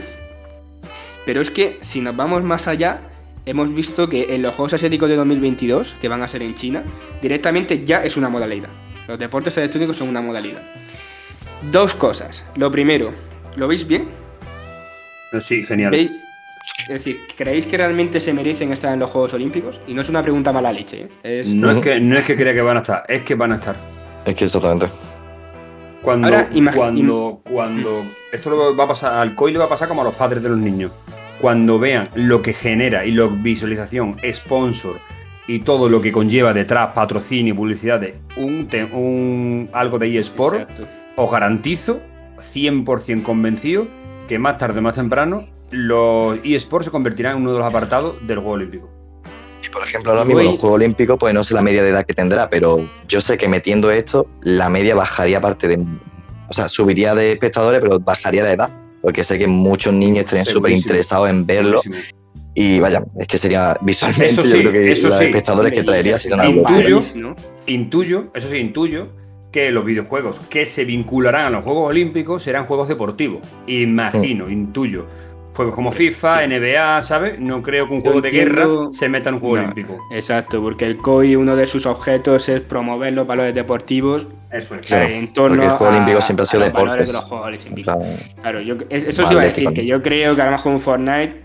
Pero 1.25 1.41
es 1.41 1.51
que 1.51 1.77
si 1.81 2.01
nos 2.01 2.15
vamos 2.15 2.43
más 2.43 2.67
allá, 2.67 3.01
hemos 3.45 3.73
visto 3.73 4.07
que 4.09 4.33
en 4.33 4.41
los 4.41 4.55
Juegos 4.55 4.73
Asiáticos 4.73 5.09
de 5.09 5.15
2022, 5.17 5.93
que 6.01 6.07
van 6.07 6.23
a 6.23 6.27
ser 6.27 6.41
en 6.43 6.55
China, 6.55 6.83
directamente 7.21 7.83
ya 7.85 8.03
es 8.03 8.15
una 8.17 8.29
modalidad. 8.29 8.69
Los 9.07 9.19
deportes 9.19 9.55
electrónicos 9.57 9.97
son 9.97 10.09
una 10.09 10.21
modalidad. 10.21 10.61
Dos 11.71 11.93
cosas. 11.93 12.43
Lo 12.55 12.71
primero, 12.71 13.11
¿lo 13.57 13.67
veis 13.67 13.85
bien? 13.85 14.07
Sí, 15.41 15.63
genial. 15.63 15.91
¿Veis? 15.91 16.11
Es 16.81 16.87
decir, 16.87 17.21
¿creéis 17.37 17.65
que 17.65 17.77
realmente 17.77 18.19
se 18.19 18.33
merecen 18.33 18.71
estar 18.73 18.93
en 18.93 18.99
los 18.99 19.09
Juegos 19.09 19.33
Olímpicos? 19.33 19.79
Y 19.87 19.93
no 19.93 20.01
es 20.01 20.09
una 20.09 20.21
pregunta 20.21 20.51
mala 20.51 20.71
leche, 20.71 21.03
¿eh? 21.23 21.41
Es- 21.41 21.47
No 21.53 21.71
es, 21.71 21.79
que, 21.81 21.99
no 21.99 22.17
es 22.17 22.25
que 22.25 22.35
crea 22.35 22.53
que 22.53 22.61
van 22.61 22.77
a 22.77 22.81
estar, 22.81 23.03
es 23.07 23.23
que 23.23 23.35
van 23.35 23.51
a 23.53 23.55
estar. 23.55 23.75
Es 24.25 24.35
que 24.35 24.45
exactamente. 24.45 24.87
Cuando, 26.01 26.27
Ahora, 26.27 26.49
cuando, 26.75 27.41
cuando 27.43 27.89
esto 28.31 28.49
lo 28.49 28.75
va 28.75 28.85
a 28.85 28.87
pasar 28.87 29.13
al 29.13 29.35
COI 29.35 29.53
le 29.53 29.59
va 29.59 29.65
a 29.65 29.69
pasar 29.69 29.87
como 29.87 30.01
a 30.01 30.03
los 30.03 30.15
padres 30.15 30.41
de 30.41 30.49
los 30.49 30.57
niños. 30.57 30.91
Cuando 31.39 31.77
vean 31.79 32.07
lo 32.15 32.41
que 32.41 32.53
genera 32.53 33.05
y 33.05 33.11
lo 33.11 33.29
visualización, 33.29 34.17
sponsor 34.31 34.99
y 35.47 35.59
todo 35.59 35.89
lo 35.89 36.01
que 36.01 36.11
conlleva 36.11 36.53
detrás, 36.53 36.93
patrocinio, 36.93 37.55
publicidad 37.55 37.99
de 37.99 38.15
un, 38.37 39.69
algo 39.73 39.99
de 39.99 40.17
eSport, 40.17 40.61
Exacto. 40.61 40.87
os 41.15 41.31
garantizo, 41.31 41.99
100% 42.53 43.21
convencido, 43.23 43.87
que 44.27 44.39
más 44.39 44.57
tarde 44.57 44.79
o 44.79 44.81
más 44.81 44.95
temprano 44.95 45.41
los 45.71 46.39
eSports 46.43 46.85
se 46.85 46.91
convertirán 46.91 47.37
en 47.37 47.41
uno 47.43 47.53
de 47.53 47.59
los 47.59 47.67
apartados 47.67 48.15
del 48.27 48.37
Juego 48.37 48.51
Olímpico. 48.53 48.89
Y 49.65 49.69
por 49.69 49.83
ejemplo, 49.83 50.11
ahora 50.11 50.23
mismo 50.25 50.39
Voy- 50.41 50.45
los 50.51 50.59
Juegos 50.59 50.75
Olímpicos, 50.75 51.17
pues 51.19 51.33
no 51.33 51.43
sé 51.43 51.53
la 51.53 51.61
media 51.61 51.83
de 51.83 51.89
edad 51.89 52.05
que 52.05 52.13
tendrá, 52.13 52.49
pero 52.49 52.83
yo 53.07 53.21
sé 53.21 53.37
que 53.37 53.47
metiendo 53.47 53.91
esto, 53.91 54.27
la 54.43 54.69
media 54.69 54.95
bajaría 54.95 55.37
aparte 55.37 55.67
de. 55.67 55.85
O 56.49 56.53
sea, 56.53 56.67
subiría 56.67 57.15
de 57.15 57.31
espectadores, 57.31 57.79
pero 57.81 57.99
bajaría 57.99 58.43
la 58.43 58.51
edad. 58.53 58.69
Porque 59.01 59.23
sé 59.23 59.39
que 59.39 59.47
muchos 59.47 59.93
niños 59.93 60.19
estarían 60.25 60.45
súper 60.45 60.71
interesados 60.73 61.29
en 61.29 61.45
verlo. 61.45 61.81
Buenísimo. 61.83 62.17
Y 62.53 62.79
vaya, 62.81 63.01
es 63.17 63.27
que 63.27 63.37
sería 63.37 63.73
visualmente, 63.81 64.27
Eso 64.27 64.43
yo 64.43 64.69
creo 64.69 64.73
que 64.73 64.89
los 64.89 64.99
sí. 65.17 65.23
espectadores 65.23 65.71
que 65.71 65.83
traería 65.83 66.17
serían 66.17 66.41
en 66.45 66.55
locura. 66.57 66.77
Intuyo- 66.81 67.15
¿no? 67.15 67.35
Intuyo, 67.65 68.25
eso 68.35 68.49
sí, 68.49 68.57
intuyo 68.57 69.07
que 69.51 69.71
los 69.71 69.85
videojuegos 69.85 70.41
que 70.41 70.65
se 70.65 70.83
vincularán 70.85 71.45
a 71.45 71.49
los 71.49 71.63
Juegos 71.63 71.89
Olímpicos 71.89 72.43
serán 72.43 72.65
juegos 72.65 72.89
deportivos. 72.89 73.39
Imagino, 73.67 74.49
intuyo. 74.49 75.05
Juegos 75.53 75.75
como 75.75 75.91
FIFA, 75.91 76.43
NBA, 76.47 77.01
¿sabes? 77.01 77.37
No 77.39 77.61
creo 77.61 77.85
que 77.87 77.93
un 77.93 77.99
Yo 77.99 78.03
juego 78.05 78.21
de 78.21 78.31
guerra 78.31 78.67
se 78.91 79.09
meta 79.09 79.29
en 79.29 79.35
un 79.35 79.41
juego 79.41 79.57
No, 79.57 79.63
olímpico. 79.63 79.97
Exacto, 80.11 80.61
porque 80.61 80.85
el 80.85 80.97
COI, 80.97 81.35
uno 81.35 81.55
de 81.57 81.67
sus 81.67 81.85
objetos 81.85 82.47
es 82.47 82.61
promover 82.61 83.11
los 83.13 83.27
valores 83.27 83.53
deportivos 83.53 84.27
Eso 84.49 84.75
es. 84.75 84.87
Claro, 84.87 85.07
eh, 85.09 85.17
en 85.17 85.33
torno 85.33 85.57
porque 85.57 85.65
el 85.65 85.71
juego 85.73 85.91
a- 85.91 85.95
olímpico 85.95 86.21
siempre 86.21 86.43
ha 86.43 86.45
sido 86.45 86.63
a 86.63 86.65
los 86.67 86.73
valores 86.73 86.91
deportes. 86.91 87.13
de 87.13 87.19
los 87.19 87.29
Juegos 87.29 87.47
Olímpicos. 87.47 87.95
Claro, 88.41 88.61
yo, 88.61 88.75
es- 88.89 89.03
eso 89.03 89.25
sí 89.25 89.33
iba 89.33 89.41
a 89.41 89.45
decir, 89.45 89.67
que 89.73 89.85
yo 89.85 90.01
creo 90.01 90.35
que 90.35 90.41
a 90.41 90.45
lo 90.45 90.51
mejor 90.51 90.71
un 90.71 90.79
Fortnite. 90.79 91.41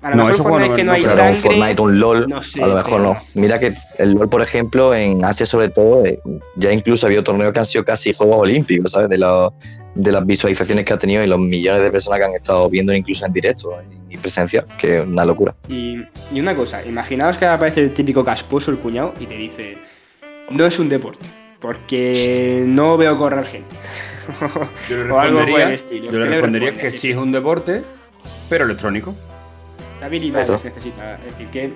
A 0.00 0.10
lo 0.10 0.16
No, 0.16 0.24
mejor 0.24 0.42
Fortnite 0.42 0.68
no- 0.70 0.76
que 0.76 0.84
no, 0.84 0.92
no 0.92 0.96
hay 0.96 1.00
Claro, 1.02 1.16
sangre. 1.16 1.32
un 1.34 1.42
Fortnite, 1.42 1.82
un 1.82 2.00
LOL, 2.00 2.28
no 2.28 2.42
sé, 2.42 2.62
a 2.62 2.66
lo 2.66 2.74
mejor 2.76 2.92
pero- 2.92 3.02
no. 3.02 3.16
Mira 3.34 3.58
que 3.60 3.72
el 3.98 4.12
LOL, 4.14 4.28
por 4.30 4.40
ejemplo, 4.40 4.94
en 4.94 5.22
Asia 5.22 5.44
sobre 5.44 5.68
todo, 5.68 6.04
eh, 6.06 6.18
ya 6.56 6.72
incluso 6.72 7.04
ha 7.04 7.08
habido 7.08 7.22
torneos 7.22 7.52
que 7.52 7.58
han 7.58 7.66
sido 7.66 7.84
casi 7.84 8.14
Juegos 8.14 8.38
Olímpicos, 8.38 8.92
¿sabes? 8.92 9.10
De, 9.10 9.18
los- 9.18 9.52
de 9.94 10.12
las 10.12 10.26
visualizaciones 10.26 10.84
que 10.84 10.92
ha 10.92 10.98
tenido 10.98 11.22
y 11.22 11.26
los 11.26 11.38
millones 11.38 11.82
de 11.82 11.90
personas 11.90 12.18
que 12.18 12.24
han 12.26 12.34
estado 12.34 12.68
viendo 12.68 12.92
incluso 12.94 13.24
en 13.26 13.32
directo 13.32 13.72
y 14.10 14.16
presencial, 14.16 14.64
que 14.78 14.98
es 14.98 15.06
una 15.06 15.24
locura. 15.24 15.54
Y, 15.68 16.02
y 16.32 16.40
una 16.40 16.54
cosa, 16.56 16.84
imaginaos 16.84 17.36
que 17.36 17.46
aparece 17.46 17.80
el 17.80 17.92
típico 17.94 18.24
casposo, 18.24 18.70
el 18.70 18.78
cuñado, 18.78 19.14
y 19.20 19.26
te 19.26 19.34
dice: 19.36 19.78
No 20.50 20.66
es 20.66 20.78
un 20.78 20.88
deporte, 20.88 21.24
porque 21.60 22.62
no 22.66 22.96
veo 22.96 23.16
correr 23.16 23.46
gente. 23.46 23.76
Yo 24.88 24.96
le 24.96 25.04
respondería, 25.04 25.72
estilo. 25.74 26.04
yo 26.06 26.10
¿Qué 26.12 26.16
le 26.18 26.28
respondería 26.30 26.72
que 26.74 26.90
sí 26.90 27.10
es 27.10 27.16
un 27.16 27.30
deporte, 27.30 27.82
pero 28.48 28.64
electrónico. 28.64 29.14
¿Qué 29.98 30.04
habilidades 30.06 30.48
Eso. 30.50 30.60
necesita? 30.64 31.16
Es 31.16 31.24
decir, 31.32 31.48
¿qué, 31.52 31.72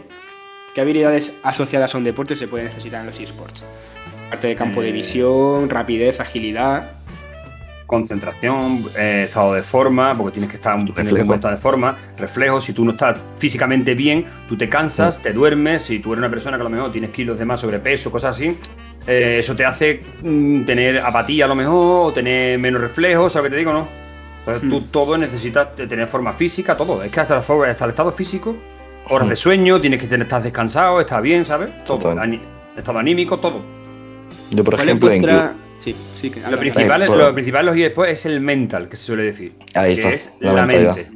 qué 0.75 0.81
habilidades 0.81 1.33
asociadas 1.43 1.95
a 1.95 1.99
un 1.99 2.05
deporte 2.05 2.37
se 2.37 2.49
pueden 2.49 2.67
necesitar 2.67 3.01
en 3.03 3.07
los 3.07 3.21
esports? 3.21 3.63
Parte 4.31 4.47
de 4.49 4.55
campo 4.57 4.81
de 4.83 4.89
Eh. 4.89 4.93
visión, 4.93 5.69
rapidez, 5.71 6.21
agilidad. 6.21 6.93
Concentración, 7.89 8.85
eh, 8.99 9.23
estado 9.25 9.55
de 9.55 9.63
forma, 9.63 10.15
porque 10.15 10.33
tienes 10.35 10.51
que 10.51 10.57
estar 10.57 10.79
Reflejo. 10.95 11.33
estar 11.33 11.51
de 11.51 11.57
forma, 11.57 11.97
reflejos, 12.19 12.63
si 12.65 12.75
tú 12.75 12.85
no 12.85 12.91
estás 12.91 13.19
físicamente 13.39 13.95
bien, 13.95 14.27
tú 14.47 14.59
te 14.59 14.69
cansas, 14.69 15.23
te 15.23 15.33
duermes, 15.33 15.83
si 15.83 15.99
tú 15.99 16.13
eres 16.13 16.19
una 16.21 16.29
persona 16.29 16.59
que 16.59 16.61
a 16.61 16.65
lo 16.65 16.71
mejor 16.71 16.93
tienes 16.93 17.09
kilos 17.11 17.39
de 17.39 17.47
más 17.47 17.61
sobrepeso, 17.63 18.11
cosas 18.13 18.37
así, 18.37 18.55
eh, 19.07 19.37
eso 19.39 19.57
te 19.57 19.65
hace 19.65 20.03
mm, 20.23 20.65
tener 20.67 20.99
apatía 21.01 21.47
a 21.47 21.49
lo 21.49 21.55
mejor, 21.55 22.11
o 22.11 22.13
tener 22.13 22.59
menos 22.59 22.83
reflejos, 22.83 23.33
¿sabes 23.33 23.45
lo 23.45 23.51
que 23.51 23.55
te 23.57 23.59
digo, 23.61 23.73
no? 23.73 23.89
Entonces 24.41 24.69
tú 24.71 24.81
Hmm. 24.81 24.91
todo 24.91 25.17
necesitas 25.17 25.75
tener 25.75 26.09
forma 26.09 26.35
física, 26.35 26.77
todo, 26.77 27.03
es 27.03 27.11
que 27.11 27.21
hasta, 27.21 27.37
la 27.37 27.43
forma- 27.43 27.69
hasta 27.71 27.87
el 27.87 27.91
estado 27.93 28.13
físico, 28.13 28.55
horas 29.09 29.31
de 29.31 29.37
sueño, 29.37 29.81
tienes 29.81 29.99
que 29.99 30.07
tener, 30.07 30.27
estás 30.27 30.45
descansado, 30.45 31.01
estás 31.01 31.23
bien, 31.23 31.43
¿sabes? 31.47 31.71
Todo, 31.85 32.15
estado 32.77 32.99
anímico, 32.99 33.39
todo. 33.41 33.63
Yo, 34.51 34.63
por 34.63 34.75
¿Cuál 34.77 34.89
ejemplo, 34.89 35.11
encuentra- 35.11 35.55
Sí, 35.79 35.95
sí, 36.17 36.31
que 36.31 36.41
Lo 36.41 36.59
principal, 36.59 37.07
por- 37.07 37.17
lo 37.17 37.33
principal 37.33 37.67
de 37.67 37.73
los 37.73 37.81
eSports 37.81 38.13
es 38.13 38.27
el 38.27 38.41
mental, 38.41 38.89
que 38.89 38.97
se 38.97 39.05
suele 39.05 39.23
decir. 39.23 39.55
Ahí 39.75 39.93
está, 39.93 40.11
es 40.11 40.37
la 40.41 40.67
mente. 40.67 41.07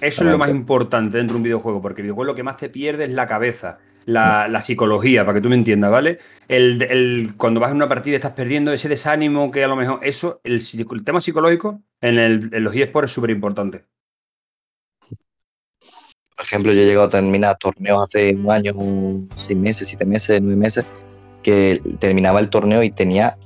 Eso 0.00 0.24
La 0.24 0.30
es 0.30 0.32
lo 0.32 0.38
más 0.38 0.50
importante 0.50 1.16
dentro 1.18 1.34
de 1.34 1.38
un 1.38 1.42
videojuego, 1.44 1.80
porque 1.82 2.00
el 2.02 2.04
videojuego 2.06 2.24
lo 2.32 2.34
que 2.34 2.42
más 2.42 2.56
te 2.56 2.68
pierde 2.68 3.04
es 3.04 3.10
la 3.10 3.26
cabeza, 3.26 3.78
la, 4.04 4.46
la 4.48 4.60
psicología, 4.60 5.24
para 5.24 5.36
que 5.36 5.40
tú 5.42 5.48
me 5.48 5.54
entiendas, 5.54 5.90
¿vale? 5.90 6.18
El, 6.48 6.82
el- 6.82 7.34
cuando 7.36 7.60
vas 7.60 7.70
en 7.70 7.76
una 7.76 7.88
partida 7.88 8.12
y 8.12 8.16
estás 8.16 8.32
perdiendo 8.32 8.72
ese 8.72 8.88
desánimo 8.88 9.50
que 9.50 9.64
a 9.64 9.68
lo 9.68 9.76
mejor 9.76 10.00
eso, 10.02 10.40
el, 10.44 10.60
el 10.90 11.04
tema 11.04 11.20
psicológico 11.20 11.82
en, 12.00 12.18
el- 12.18 12.50
en 12.52 12.64
los 12.64 12.74
eSports 12.74 13.10
es 13.10 13.14
súper 13.14 13.30
importante. 13.30 13.84
Por 16.36 16.44
ejemplo, 16.44 16.72
yo 16.72 16.80
he 16.80 16.84
llegado 16.86 17.06
a 17.06 17.10
terminar 17.10 17.56
torneos 17.58 18.04
hace 18.04 18.34
un 18.34 18.50
año, 18.50 18.74
seis 19.36 19.58
meses, 19.58 19.88
siete 19.88 20.04
meses, 20.04 20.40
nueve 20.42 20.56
meses, 20.60 20.84
que 21.42 21.80
terminaba 21.98 22.40
el 22.40 22.50
torneo 22.50 22.82
y 22.82 22.90
tenía 22.90 23.38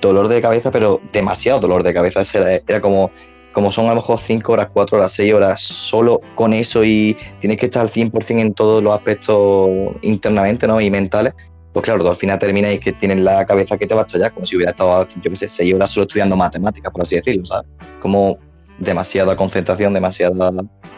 dolor 0.00 0.28
de 0.28 0.40
cabeza, 0.40 0.70
pero 0.70 1.00
demasiado 1.12 1.60
dolor 1.60 1.82
de 1.82 1.94
cabeza. 1.94 2.22
Era, 2.66 2.80
como, 2.80 3.10
como 3.52 3.70
son 3.72 3.86
a 3.86 3.90
lo 3.90 3.96
mejor 3.96 4.18
cinco 4.18 4.52
horas, 4.52 4.68
cuatro 4.72 4.98
horas, 4.98 5.12
seis 5.12 5.32
horas 5.32 5.60
solo 5.60 6.20
con 6.34 6.52
eso 6.52 6.84
y 6.84 7.16
tienes 7.38 7.58
que 7.58 7.66
estar 7.66 7.82
al 7.82 7.90
100% 7.90 8.40
en 8.40 8.54
todos 8.54 8.82
los 8.82 8.92
aspectos 8.92 9.68
internamente 10.02 10.66
¿no? 10.66 10.80
y 10.80 10.90
mentales. 10.90 11.34
Pues 11.72 11.84
claro, 11.84 12.08
al 12.08 12.16
final 12.16 12.38
terminas 12.38 12.76
que 12.80 12.92
tienes 12.92 13.20
la 13.20 13.44
cabeza 13.46 13.78
que 13.78 13.86
te 13.86 13.94
va 13.94 14.00
a 14.00 14.04
estallar, 14.04 14.34
como 14.34 14.44
si 14.44 14.56
hubiera 14.56 14.70
estado, 14.70 15.06
yo 15.22 15.30
qué 15.30 15.36
sé, 15.36 15.48
seis 15.48 15.72
horas 15.72 15.90
solo 15.90 16.02
estudiando 16.02 16.34
matemáticas, 16.34 16.90
por 16.92 17.02
así 17.02 17.14
decirlo, 17.14 17.44
¿sabes? 17.44 17.70
Como 18.00 18.36
demasiada 18.80 19.36
concentración, 19.36 19.92
demasiada 19.92 20.50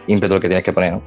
ímpetu 0.06 0.40
que 0.40 0.48
tienes 0.48 0.64
que 0.64 0.72
poner, 0.72 0.94
¿no? 0.94 1.02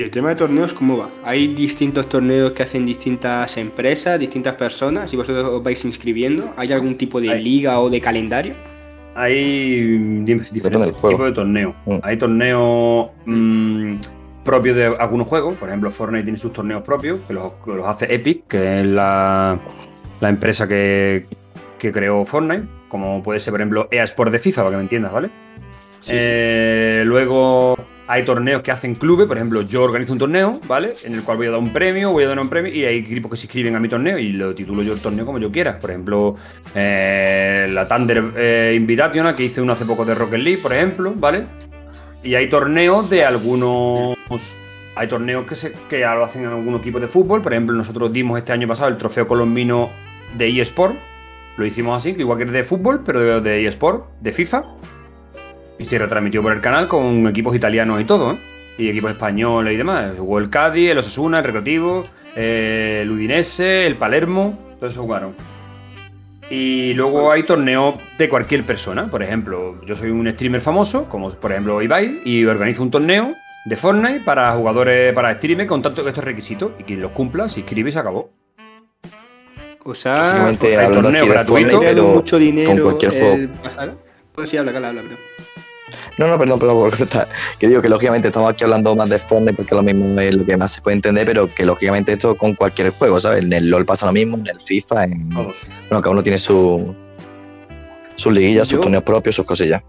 ¿Y 0.00 0.02
el 0.02 0.10
tema 0.10 0.30
de 0.30 0.34
torneos 0.36 0.72
cómo 0.72 0.96
va? 0.96 1.10
¿Hay 1.22 1.48
distintos 1.48 2.08
torneos 2.08 2.52
que 2.52 2.62
hacen 2.62 2.86
distintas 2.86 3.54
empresas, 3.58 4.18
distintas 4.18 4.54
personas 4.54 5.12
y 5.12 5.16
vosotros 5.18 5.44
os 5.44 5.62
vais 5.62 5.84
inscribiendo? 5.84 6.54
¿Hay 6.56 6.72
algún 6.72 6.96
tipo 6.96 7.20
de 7.20 7.28
Hay. 7.28 7.44
liga 7.44 7.78
o 7.78 7.90
de 7.90 8.00
calendario? 8.00 8.54
Hay 9.14 9.98
diferentes 10.24 10.50
tipos 10.50 10.70
de 11.26 11.32
torneos. 11.34 11.74
Mm. 11.84 11.96
Hay 12.02 12.16
torneos 12.16 13.10
mm, 13.26 13.96
propios 14.42 14.74
de 14.74 14.86
algunos 14.86 15.26
juegos. 15.26 15.56
Por 15.56 15.68
ejemplo, 15.68 15.90
Fortnite 15.90 16.24
tiene 16.24 16.38
sus 16.38 16.54
torneos 16.54 16.82
propios, 16.82 17.20
que 17.28 17.34
los, 17.34 17.52
hace 17.84 18.14
Epic, 18.14 18.46
que 18.48 18.80
es 18.80 18.86
la, 18.86 19.58
la 20.18 20.28
empresa 20.30 20.66
que, 20.66 21.26
que 21.78 21.92
creó 21.92 22.24
Fortnite. 22.24 22.62
Como 22.88 23.22
puede 23.22 23.38
ser, 23.38 23.50
por 23.52 23.60
ejemplo, 23.60 23.86
EA 23.90 24.04
Sport 24.04 24.32
de 24.32 24.38
FIFA, 24.38 24.62
para 24.62 24.70
que 24.70 24.76
me 24.78 24.82
entiendas, 24.84 25.12
¿vale? 25.12 25.28
Sí, 26.00 26.12
Eh, 26.14 27.02
Luego 27.04 27.76
hay 28.10 28.24
torneos 28.24 28.62
que 28.62 28.72
hacen 28.72 28.96
clubes, 28.96 29.28
por 29.28 29.36
ejemplo, 29.36 29.62
yo 29.62 29.84
organizo 29.84 30.12
un 30.12 30.18
torneo, 30.18 30.60
¿vale? 30.66 30.94
En 31.04 31.14
el 31.14 31.22
cual 31.22 31.36
voy 31.36 31.46
a 31.46 31.50
dar 31.52 31.60
un 31.60 31.72
premio, 31.72 32.10
voy 32.10 32.24
a 32.24 32.28
dar 32.28 32.40
un 32.40 32.48
premio 32.48 32.74
y 32.74 32.84
hay 32.84 32.98
equipos 32.98 33.30
que 33.30 33.36
se 33.36 33.46
inscriben 33.46 33.76
a 33.76 33.78
mi 33.78 33.88
torneo 33.88 34.18
y 34.18 34.32
lo 34.32 34.52
titulo 34.52 34.82
yo 34.82 34.94
el 34.94 35.00
torneo 35.00 35.24
como 35.24 35.38
yo 35.38 35.52
quiera. 35.52 35.78
Por 35.78 35.90
ejemplo, 35.90 36.34
eh, 36.74 37.68
la 37.70 37.86
Thunder 37.86 38.32
eh, 38.34 38.84
que 39.36 39.44
hice 39.44 39.60
uno 39.60 39.74
hace 39.74 39.84
poco 39.84 40.04
de 40.04 40.16
Rocket 40.16 40.40
League, 40.40 40.58
por 40.60 40.72
ejemplo, 40.72 41.14
¿vale? 41.14 41.46
Y 42.24 42.34
hay 42.34 42.48
torneos 42.48 43.08
de 43.08 43.24
algunos. 43.24 44.16
Hay 44.96 45.06
torneos 45.06 45.46
que, 45.46 45.54
se, 45.54 45.72
que 45.88 46.00
lo 46.00 46.24
hacen 46.24 46.42
en 46.42 46.48
algún 46.48 46.74
equipo 46.74 46.98
de 46.98 47.06
fútbol. 47.06 47.42
Por 47.42 47.52
ejemplo, 47.52 47.76
nosotros 47.76 48.12
dimos 48.12 48.36
este 48.38 48.52
año 48.52 48.66
pasado 48.66 48.88
el 48.88 48.98
trofeo 48.98 49.28
colombino 49.28 49.88
de 50.36 50.60
eSport. 50.60 50.96
Lo 51.56 51.64
hicimos 51.64 51.96
así, 51.96 52.16
igual 52.18 52.38
que 52.38 52.44
es 52.44 52.50
de 52.50 52.64
fútbol, 52.64 53.02
pero 53.04 53.40
de 53.40 53.66
eSport, 53.68 54.06
de 54.20 54.32
FIFA. 54.32 54.64
Y 55.80 55.84
se 55.86 55.98
retransmitió 55.98 56.42
por 56.42 56.52
el 56.52 56.60
canal 56.60 56.88
con 56.88 57.26
equipos 57.26 57.56
italianos 57.56 57.98
y 58.02 58.04
todo, 58.04 58.32
¿eh? 58.32 58.36
Y 58.76 58.90
equipos 58.90 59.12
españoles 59.12 59.72
y 59.72 59.76
demás. 59.78 60.12
Jugó 60.18 60.38
el 60.38 60.50
Cádiz, 60.50 60.90
el 60.90 60.98
Osasuna, 60.98 61.38
el 61.38 61.44
Recreativo, 61.44 62.04
eh, 62.36 62.98
el 63.00 63.10
Udinese, 63.10 63.86
el 63.86 63.94
Palermo, 63.94 64.58
todos 64.78 64.92
esos 64.92 65.02
jugaron. 65.02 65.34
Y 66.50 66.92
luego 66.92 67.32
hay 67.32 67.44
torneos 67.44 67.94
de 68.18 68.28
cualquier 68.28 68.64
persona. 68.64 69.08
Por 69.08 69.22
ejemplo, 69.22 69.80
yo 69.86 69.96
soy 69.96 70.10
un 70.10 70.30
streamer 70.30 70.60
famoso, 70.60 71.08
como 71.08 71.30
por 71.30 71.50
ejemplo 71.50 71.80
Ibai, 71.80 72.20
y 72.26 72.44
organizo 72.44 72.82
un 72.82 72.90
torneo 72.90 73.32
de 73.64 73.76
Fortnite 73.76 74.20
para 74.20 74.52
jugadores, 74.52 75.14
para 75.14 75.32
streamers 75.36 75.66
con 75.66 75.80
tanto 75.80 76.06
estos 76.06 76.22
requisitos. 76.22 76.72
Y 76.78 76.82
quien 76.82 77.00
los 77.00 77.12
cumpla 77.12 77.48
se 77.48 77.60
inscribe 77.60 77.88
y 77.88 77.92
se 77.92 78.00
acabó. 78.00 78.30
O 79.82 79.94
sea, 79.94 80.52
torneo 80.58 81.26
gratuito, 81.26 81.70
Fortnite, 81.70 81.78
pero 81.94 82.08
mucho 82.08 82.38
dinero 82.38 82.70
con 82.70 82.80
cualquier 82.82 83.12
juego. 83.12 83.34
el. 83.34 83.50
Pues 84.34 84.50
sí, 84.50 84.58
habla, 84.58 84.72
habla, 84.72 84.88
habla, 84.88 85.00
habla. 85.00 85.16
No, 86.18 86.28
no, 86.28 86.38
perdón, 86.38 86.58
perdón 86.58 86.76
por 86.76 86.96
cortar. 86.96 87.28
Que 87.58 87.68
digo 87.68 87.82
que 87.82 87.88
lógicamente 87.88 88.28
estamos 88.28 88.50
aquí 88.50 88.64
hablando 88.64 88.94
más 88.96 89.08
de 89.08 89.18
Fortnite 89.18 89.54
porque 89.54 89.74
lo 89.74 89.82
mismo 89.82 90.20
es 90.20 90.34
lo 90.34 90.44
que 90.44 90.56
más 90.56 90.72
se 90.72 90.80
puede 90.80 90.96
entender, 90.96 91.26
pero 91.26 91.52
que 91.52 91.64
lógicamente 91.64 92.12
esto 92.12 92.36
con 92.36 92.54
cualquier 92.54 92.90
juego, 92.90 93.20
¿sabes? 93.20 93.44
En 93.44 93.52
el 93.52 93.70
LOL 93.70 93.84
pasa 93.84 94.06
lo 94.06 94.12
mismo, 94.12 94.36
en 94.38 94.46
el 94.48 94.60
FIFA, 94.60 95.04
en. 95.04 95.28
Bueno, 95.28 95.52
cada 95.88 96.10
uno 96.10 96.22
tiene 96.22 96.38
su. 96.38 96.94
sus 98.14 98.32
liguillas, 98.32 98.68
sus 98.68 98.80
torneos 98.80 99.02
propios, 99.02 99.36
sus 99.36 99.46
cosillas. 99.46 99.82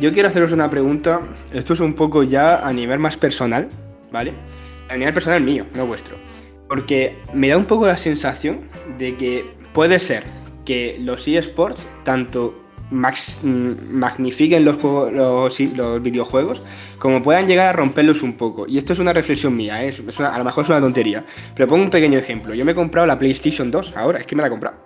Yo 0.00 0.12
quiero 0.12 0.28
haceros 0.28 0.52
una 0.52 0.70
pregunta. 0.70 1.20
Esto 1.52 1.74
es 1.74 1.80
un 1.80 1.94
poco 1.94 2.22
ya 2.22 2.66
a 2.66 2.72
nivel 2.72 2.98
más 2.98 3.16
personal, 3.16 3.68
¿vale? 4.12 4.32
A 4.88 4.96
nivel 4.96 5.12
personal 5.12 5.42
mío, 5.42 5.66
no 5.74 5.86
vuestro. 5.86 6.16
Porque 6.68 7.16
me 7.32 7.48
da 7.48 7.56
un 7.56 7.64
poco 7.64 7.86
la 7.86 7.96
sensación 7.96 8.68
de 8.98 9.16
que 9.16 9.44
puede 9.72 9.98
ser 9.98 10.24
que 10.64 10.98
los 11.00 11.26
eSports 11.26 11.86
tanto 12.04 12.67
magnifiquen 12.90 14.64
los, 14.64 14.82
los, 14.82 16.02
videojuegos 16.02 16.62
como 16.98 17.22
puedan 17.22 17.46
llegar 17.46 17.68
a 17.68 17.72
romperlos 17.72 18.22
un 18.22 18.34
poco. 18.36 18.66
Y 18.66 18.78
esto 18.78 18.92
es 18.92 18.98
una 18.98 19.12
reflexión 19.12 19.54
mía, 19.54 19.84
¿eh? 19.84 19.88
Es 19.88 20.18
una- 20.18 20.34
a 20.34 20.38
lo 20.38 20.44
mejor 20.44 20.64
es 20.64 20.70
una 20.70 20.80
tontería. 20.80 21.24
Pero 21.54 21.68
pongo 21.68 21.84
un 21.84 21.90
pequeño 21.90 22.18
ejemplo. 22.18 22.54
Yo 22.54 22.64
me 22.64 22.72
he 22.72 22.74
comprado 22.74 23.06
la 23.06 23.18
PlayStation 23.18 23.70
2 23.70 23.96
ahora, 23.96 24.18
es 24.18 24.26
que 24.26 24.34
me 24.34 24.42
la 24.42 24.48
he 24.48 24.50
comprado. 24.50 24.76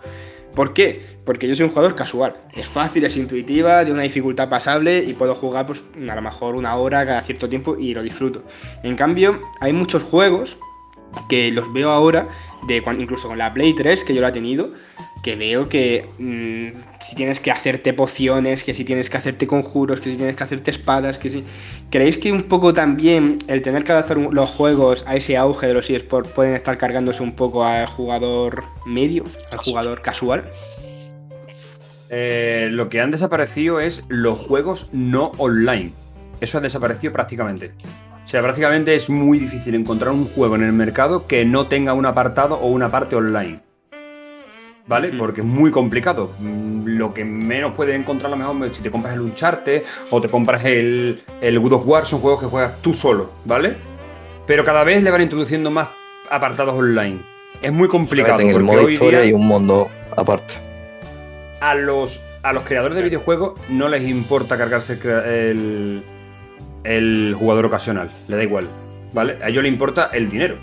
¿Por 0.54 0.74
qué? 0.74 1.00
Porque 1.24 1.48
yo 1.48 1.54
soy 1.54 1.64
un 1.64 1.70
jugador 1.70 1.94
casual. 1.94 2.36
Es 2.54 2.66
fácil, 2.66 3.04
es 3.04 3.16
intuitiva, 3.16 3.84
de 3.84 3.92
una 3.92 4.02
dificultad 4.02 4.50
pasable 4.50 5.02
y 5.02 5.14
puedo 5.14 5.34
jugar 5.34 5.64
pues 5.66 5.82
a 5.96 6.14
lo 6.14 6.22
mejor 6.22 6.56
una 6.56 6.76
hora 6.76 7.06
cada 7.06 7.22
cierto 7.22 7.48
tiempo 7.48 7.76
y 7.78 7.94
lo 7.94 8.02
disfruto. 8.02 8.42
En 8.82 8.94
cambio, 8.94 9.40
hay 9.60 9.72
muchos 9.72 10.02
juegos 10.02 10.58
que 11.28 11.50
los 11.50 11.72
veo 11.72 11.90
ahora, 11.90 12.28
de 12.66 12.82
cuan- 12.82 13.00
incluso 13.00 13.28
con 13.28 13.38
la 13.38 13.52
Play 13.52 13.74
3, 13.74 14.04
que 14.04 14.14
yo 14.14 14.20
la 14.22 14.28
he 14.28 14.32
tenido, 14.32 14.72
que 15.22 15.36
veo 15.36 15.68
que 15.68 16.04
mm, 16.18 17.00
si 17.00 17.14
tienes 17.14 17.38
que 17.38 17.50
hacerte 17.52 17.92
pociones, 17.92 18.64
que 18.64 18.74
si 18.74 18.84
tienes 18.84 19.08
que 19.08 19.16
hacerte 19.18 19.46
conjuros, 19.46 20.00
que 20.00 20.10
si 20.10 20.16
tienes 20.16 20.34
que 20.34 20.42
hacerte 20.44 20.70
espadas, 20.72 21.18
que 21.18 21.28
si... 21.28 21.44
¿Creéis 21.90 22.18
que 22.18 22.32
un 22.32 22.44
poco 22.44 22.72
también 22.72 23.38
el 23.46 23.62
tener 23.62 23.84
que 23.84 23.92
adaptar 23.92 24.16
los 24.16 24.50
juegos 24.50 25.04
a 25.06 25.14
ese 25.14 25.36
auge 25.36 25.66
de 25.68 25.74
los 25.74 25.88
eSports 25.90 26.30
pueden 26.30 26.54
estar 26.54 26.76
cargándose 26.78 27.22
un 27.22 27.36
poco 27.36 27.64
al 27.64 27.86
jugador 27.86 28.64
medio, 28.86 29.24
al 29.52 29.58
jugador 29.58 30.02
casual? 30.02 30.48
Eh, 32.10 32.68
lo 32.70 32.88
que 32.88 33.00
han 33.00 33.10
desaparecido 33.10 33.80
es 33.80 34.04
los 34.08 34.38
juegos 34.38 34.88
no 34.92 35.32
online. 35.38 35.92
eso 36.40 36.58
ha 36.58 36.60
desaparecido 36.60 37.12
prácticamente. 37.12 37.72
O 38.32 38.34
sea, 38.34 38.40
prácticamente 38.40 38.94
es 38.94 39.10
muy 39.10 39.38
difícil 39.38 39.74
encontrar 39.74 40.10
un 40.10 40.24
juego 40.26 40.54
en 40.54 40.62
el 40.62 40.72
mercado 40.72 41.26
que 41.26 41.44
no 41.44 41.66
tenga 41.66 41.92
un 41.92 42.06
apartado 42.06 42.54
o 42.54 42.68
una 42.68 42.90
parte 42.90 43.14
online. 43.14 43.60
¿Vale? 44.86 45.10
Porque 45.18 45.42
es 45.42 45.46
muy 45.46 45.70
complicado. 45.70 46.32
Mm, 46.38 46.86
Lo 46.96 47.12
que 47.12 47.26
menos 47.26 47.74
puedes 47.76 47.94
encontrar 47.94 48.32
a 48.32 48.36
lo 48.36 48.54
mejor 48.54 48.74
si 48.74 48.82
te 48.82 48.90
compras 48.90 49.12
el 49.12 49.20
Uncharted 49.20 49.82
o 50.10 50.18
te 50.22 50.30
compras 50.30 50.64
el, 50.64 51.22
el 51.42 51.60
God 51.60 51.72
of 51.74 51.86
War 51.86 52.06
son 52.06 52.20
juegos 52.20 52.40
que 52.40 52.46
juegas 52.46 52.80
tú 52.80 52.94
solo, 52.94 53.32
¿vale? 53.44 53.76
Pero 54.46 54.64
cada 54.64 54.82
vez 54.82 55.02
le 55.02 55.10
van 55.10 55.20
introduciendo 55.20 55.70
más 55.70 55.88
apartados 56.30 56.74
online. 56.74 57.20
Es 57.60 57.70
muy 57.70 57.86
complicado. 57.86 58.40
en 58.40 58.48
el 58.48 58.62
modo 58.62 58.88
historia 58.88 59.20
día- 59.20 59.28
y 59.28 59.32
un 59.34 59.46
mundo 59.46 59.90
aparte. 60.16 60.54
a 61.60 61.74
los, 61.74 62.24
a 62.42 62.54
los 62.54 62.62
creadores 62.62 62.96
de 62.96 63.02
videojuegos 63.02 63.60
no 63.68 63.90
les 63.90 64.04
importa 64.04 64.56
cargarse 64.56 64.94
el, 64.94 66.02
el, 66.84 67.34
jugador 67.38 67.66
ocasional, 67.66 68.10
le 68.28 68.36
da 68.36 68.42
igual, 68.42 68.68
¿vale? 69.12 69.38
A 69.42 69.48
ellos 69.48 69.62
les 69.62 69.72
importa 69.72 70.10
el 70.12 70.28
dinero, 70.28 70.56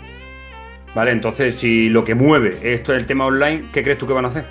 ¿vale? 0.94 1.10
Entonces, 1.10 1.54
si 1.56 1.88
lo 1.88 2.04
que 2.04 2.14
mueve 2.14 2.58
esto 2.62 2.94
es 2.94 3.00
el 3.00 3.06
tema 3.06 3.26
online, 3.26 3.64
¿qué 3.72 3.82
crees 3.82 3.98
tú 3.98 4.06
que 4.06 4.12
van 4.12 4.24
a 4.24 4.28
hacer? 4.28 4.44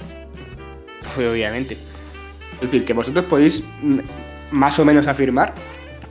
Pues, 1.15 1.27
obviamente. 1.29 1.77
Es 2.55 2.61
decir, 2.61 2.85
que 2.85 2.93
vosotros 2.93 3.25
podéis 3.25 3.63
mm, 3.81 3.99
más 4.51 4.77
o 4.79 4.85
menos 4.85 5.07
afirmar 5.07 5.53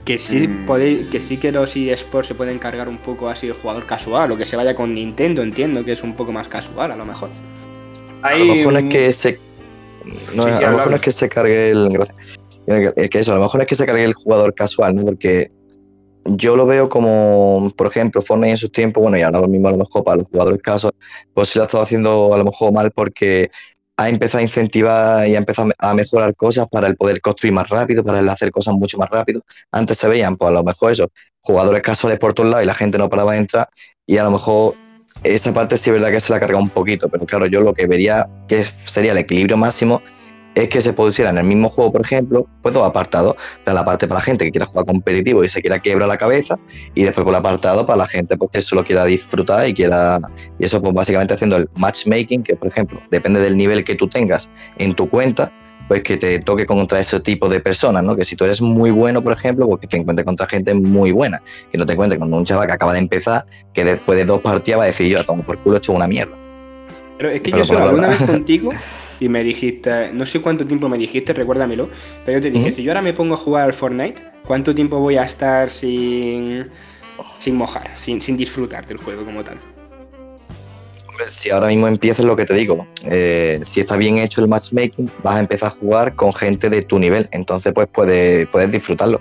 que 0.05 0.17
sí 0.17 0.47
Mm. 0.47 0.65
podéis, 0.65 1.07
que 1.07 1.19
sí 1.19 1.37
que 1.37 1.51
los 1.51 1.75
eSports 1.75 2.29
se 2.29 2.33
pueden 2.33 2.57
cargar 2.57 2.89
un 2.89 2.97
poco 2.97 3.29
así 3.29 3.45
de 3.47 3.53
jugador 3.53 3.85
casual, 3.85 4.31
o 4.31 4.37
que 4.37 4.45
se 4.45 4.55
vaya 4.55 4.73
con 4.73 4.93
Nintendo, 4.93 5.43
entiendo 5.43 5.85
que 5.85 5.91
es 5.91 6.01
un 6.01 6.15
poco 6.15 6.31
más 6.31 6.47
casual 6.47 6.91
a 6.91 6.95
lo 6.95 7.05
mejor. 7.05 7.29
A 8.23 8.35
lo 8.35 8.45
mejor 8.45 8.73
no 8.73 8.79
es 8.79 8.85
que 8.85 9.11
se. 9.11 9.39
No, 10.35 10.43
Sí, 10.43 10.49
sí, 10.57 10.63
a 10.63 10.71
lo 10.71 10.77
mejor 10.77 10.89
no 10.89 10.95
es 10.95 11.01
que 11.01 11.11
se 11.11 11.29
cargue 11.29 11.69
el. 11.69 11.89
Es 12.69 13.09
que 13.09 13.19
eso, 13.19 13.31
a 13.31 13.35
lo 13.35 13.41
mejor 13.41 13.61
es 13.61 13.67
que 13.67 13.75
se 13.75 13.85
cargue 13.85 14.03
el 14.03 14.13
jugador 14.13 14.53
casual, 14.53 14.95
¿no? 14.95 15.03
Porque 15.03 15.51
yo 16.25 16.55
lo 16.55 16.67
veo 16.67 16.87
como, 16.89 17.71
por 17.75 17.87
ejemplo, 17.87 18.21
Fortnite 18.21 18.51
en 18.51 18.57
sus 18.57 18.71
tiempos, 18.71 19.01
bueno, 19.01 19.17
y 19.17 19.21
ahora 19.21 19.41
mismo 19.47 19.69
a 19.69 19.71
lo 19.71 19.77
mejor 19.77 20.03
para 20.03 20.17
los 20.17 20.27
jugadores 20.27 20.61
casual, 20.61 20.93
pues 21.33 21.49
sí 21.49 21.57
lo 21.57 21.63
ha 21.63 21.65
estado 21.65 21.83
haciendo 21.83 22.33
a 22.33 22.37
lo 22.37 22.43
mejor 22.43 22.71
mal 22.71 22.91
porque 22.91 23.49
ha 23.97 24.07
empezado 24.07 24.39
a 24.39 24.43
incentivar 24.43 25.27
y 25.27 25.35
ha 25.35 25.39
empezado 25.39 25.69
a 25.77 25.93
mejorar 25.93 26.35
cosas 26.35 26.67
para 26.69 26.87
el 26.87 26.95
poder 26.95 27.19
construir 27.21 27.53
más 27.53 27.69
rápido, 27.69 28.03
para 28.03 28.19
el 28.19 28.29
hacer 28.29 28.51
cosas 28.51 28.75
mucho 28.75 28.97
más 28.97 29.09
rápido. 29.09 29.41
Antes 29.71 29.97
se 29.97 30.07
veían, 30.07 30.37
pues 30.37 30.49
a 30.49 30.53
lo 30.53 30.63
mejor 30.63 30.91
eso, 30.91 31.07
jugadores 31.41 31.81
casuales 31.81 32.19
por 32.19 32.33
todos 32.33 32.49
lados 32.49 32.63
y 32.63 32.67
la 32.67 32.75
gente 32.75 32.97
no 32.97 33.09
paraba 33.09 33.33
de 33.33 33.39
entrar 33.39 33.67
y 34.05 34.17
a 34.17 34.23
lo 34.23 34.31
mejor 34.31 34.75
esa 35.23 35.53
parte 35.53 35.75
sí 35.75 35.89
es 35.89 35.95
verdad 35.95 36.11
que 36.11 36.19
se 36.19 36.31
la 36.31 36.39
carga 36.39 36.57
un 36.57 36.69
poquito, 36.69 37.09
pero 37.09 37.25
claro, 37.25 37.47
yo 37.47 37.61
lo 37.61 37.73
que 37.73 37.87
vería 37.87 38.25
que 38.47 38.63
sería 38.63 39.11
el 39.11 39.17
equilibrio 39.17 39.57
máximo 39.57 40.01
es 40.55 40.69
que 40.69 40.81
se 40.81 40.93
pusiera 40.93 41.29
en 41.29 41.37
el 41.37 41.45
mismo 41.45 41.69
juego, 41.69 41.91
por 41.91 42.01
ejemplo, 42.01 42.45
pues 42.61 42.73
dos 42.73 42.85
apartados. 42.85 43.35
La 43.65 43.85
parte 43.85 44.07
para 44.07 44.19
la 44.19 44.23
gente 44.23 44.45
que 44.45 44.51
quiera 44.51 44.65
jugar 44.65 44.85
competitivo 44.85 45.43
y 45.43 45.49
se 45.49 45.61
quiera 45.61 45.79
quebrar 45.79 46.07
la 46.07 46.17
cabeza, 46.17 46.57
y 46.95 47.03
después 47.03 47.23
por 47.23 47.33
el 47.33 47.39
apartado 47.39 47.85
para 47.85 47.97
la 47.97 48.07
gente 48.07 48.37
pues, 48.37 48.51
que 48.51 48.61
solo 48.61 48.83
quiera 48.83 49.05
disfrutar 49.05 49.67
y 49.67 49.73
quiera. 49.73 50.19
Y 50.59 50.65
eso, 50.65 50.81
pues 50.81 50.93
básicamente 50.93 51.33
haciendo 51.33 51.57
el 51.57 51.69
matchmaking, 51.75 52.43
que 52.43 52.55
por 52.55 52.67
ejemplo, 52.67 52.99
depende 53.11 53.39
del 53.39 53.55
nivel 53.57 53.83
que 53.83 53.95
tú 53.95 54.07
tengas 54.07 54.51
en 54.77 54.93
tu 54.93 55.09
cuenta, 55.09 55.51
pues 55.87 56.03
que 56.03 56.17
te 56.17 56.39
toque 56.39 56.65
contra 56.65 56.99
ese 56.99 57.19
tipo 57.19 57.49
de 57.49 57.59
personas, 57.59 58.03
¿no? 58.03 58.15
Que 58.15 58.23
si 58.25 58.35
tú 58.35 58.45
eres 58.45 58.61
muy 58.61 58.91
bueno, 58.91 59.23
por 59.23 59.33
ejemplo, 59.33 59.67
pues 59.67 59.81
que 59.81 59.87
te 59.87 59.97
encuentres 59.97 60.25
contra 60.25 60.47
gente 60.47 60.73
muy 60.73 61.11
buena, 61.11 61.41
que 61.71 61.77
no 61.77 61.85
te 61.85 61.93
encuentres 61.93 62.19
con 62.19 62.33
un 62.33 62.43
chaval 62.43 62.67
que 62.67 62.73
acaba 62.73 62.93
de 62.93 62.99
empezar, 62.99 63.45
que 63.73 63.83
después 63.83 64.17
de 64.17 64.25
dos 64.25 64.41
partidas 64.41 64.79
va 64.79 64.83
a 64.83 64.87
decir 64.87 65.07
yo, 65.07 65.23
tomo 65.23 65.43
por 65.43 65.57
culo, 65.59 65.77
esto 65.77 65.91
es 65.91 65.95
una 65.95 66.07
mierda. 66.07 66.37
Pero 67.17 67.31
es 67.31 67.41
que 67.41 67.51
Pero 67.51 67.63
yo 67.63 67.65
solo 67.65 67.85
alguna 67.85 68.07
vez 68.07 68.21
contigo 68.21 68.69
y 69.19 69.29
me 69.29 69.43
dijiste, 69.43 70.11
no 70.13 70.25
sé 70.25 70.41
cuánto 70.41 70.65
tiempo 70.65 70.87
me 70.89 70.97
dijiste, 70.97 71.33
recuérdamelo, 71.33 71.89
pero 72.25 72.37
yo 72.37 72.41
te 72.41 72.51
dije, 72.51 72.71
si 72.71 72.83
yo 72.83 72.91
ahora 72.91 73.01
me 73.01 73.13
pongo 73.13 73.33
a 73.33 73.37
jugar 73.37 73.65
al 73.65 73.73
Fortnite, 73.73 74.21
¿cuánto 74.45 74.73
tiempo 74.73 74.99
voy 74.99 75.17
a 75.17 75.23
estar 75.23 75.69
sin, 75.69 76.69
sin 77.39 77.55
mojar, 77.55 77.89
sin, 77.97 78.21
sin 78.21 78.37
disfrutar 78.37 78.87
del 78.87 78.97
juego 78.97 79.25
como 79.25 79.43
tal? 79.43 79.59
Hombre, 81.09 81.25
Si 81.25 81.49
ahora 81.49 81.67
mismo 81.67 81.87
empiezas 81.87 82.25
lo 82.25 82.35
que 82.35 82.45
te 82.45 82.53
digo, 82.53 82.87
eh, 83.05 83.59
si 83.61 83.81
está 83.81 83.97
bien 83.97 84.17
hecho 84.17 84.41
el 84.41 84.47
matchmaking, 84.47 85.11
vas 85.23 85.35
a 85.35 85.39
empezar 85.41 85.67
a 85.67 85.71
jugar 85.71 86.15
con 86.15 86.33
gente 86.33 86.69
de 86.69 86.81
tu 86.81 86.97
nivel, 86.97 87.27
entonces 87.31 87.73
pues 87.73 87.87
puedes, 87.91 88.47
puedes 88.47 88.71
disfrutarlo. 88.71 89.19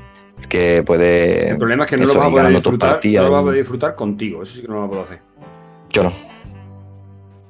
Que 0.49 0.85
puede. 0.87 1.51
El 1.51 1.59
problema 1.59 1.85
es 1.85 1.91
que 1.91 1.97
no 1.97 2.05
eso, 2.05 2.15
lo 2.15 2.21
vas 2.21 2.29
a 2.29 2.31
poder 2.31 2.55
disfrutar, 2.55 2.91
partidas. 2.91 3.25
no 3.25 3.29
lo 3.29 3.35
vas 3.35 3.41
a 3.41 3.45
poder 3.45 3.59
disfrutar 3.59 3.95
contigo, 3.97 4.43
eso 4.45 4.55
sí 4.55 4.63
que 4.63 4.69
no 4.69 4.75
lo 4.75 4.81
vas 4.83 4.87
a 4.87 4.91
poder 4.91 5.05
hacer. 5.05 5.21
Yo 5.91 6.03
no. 6.05 6.13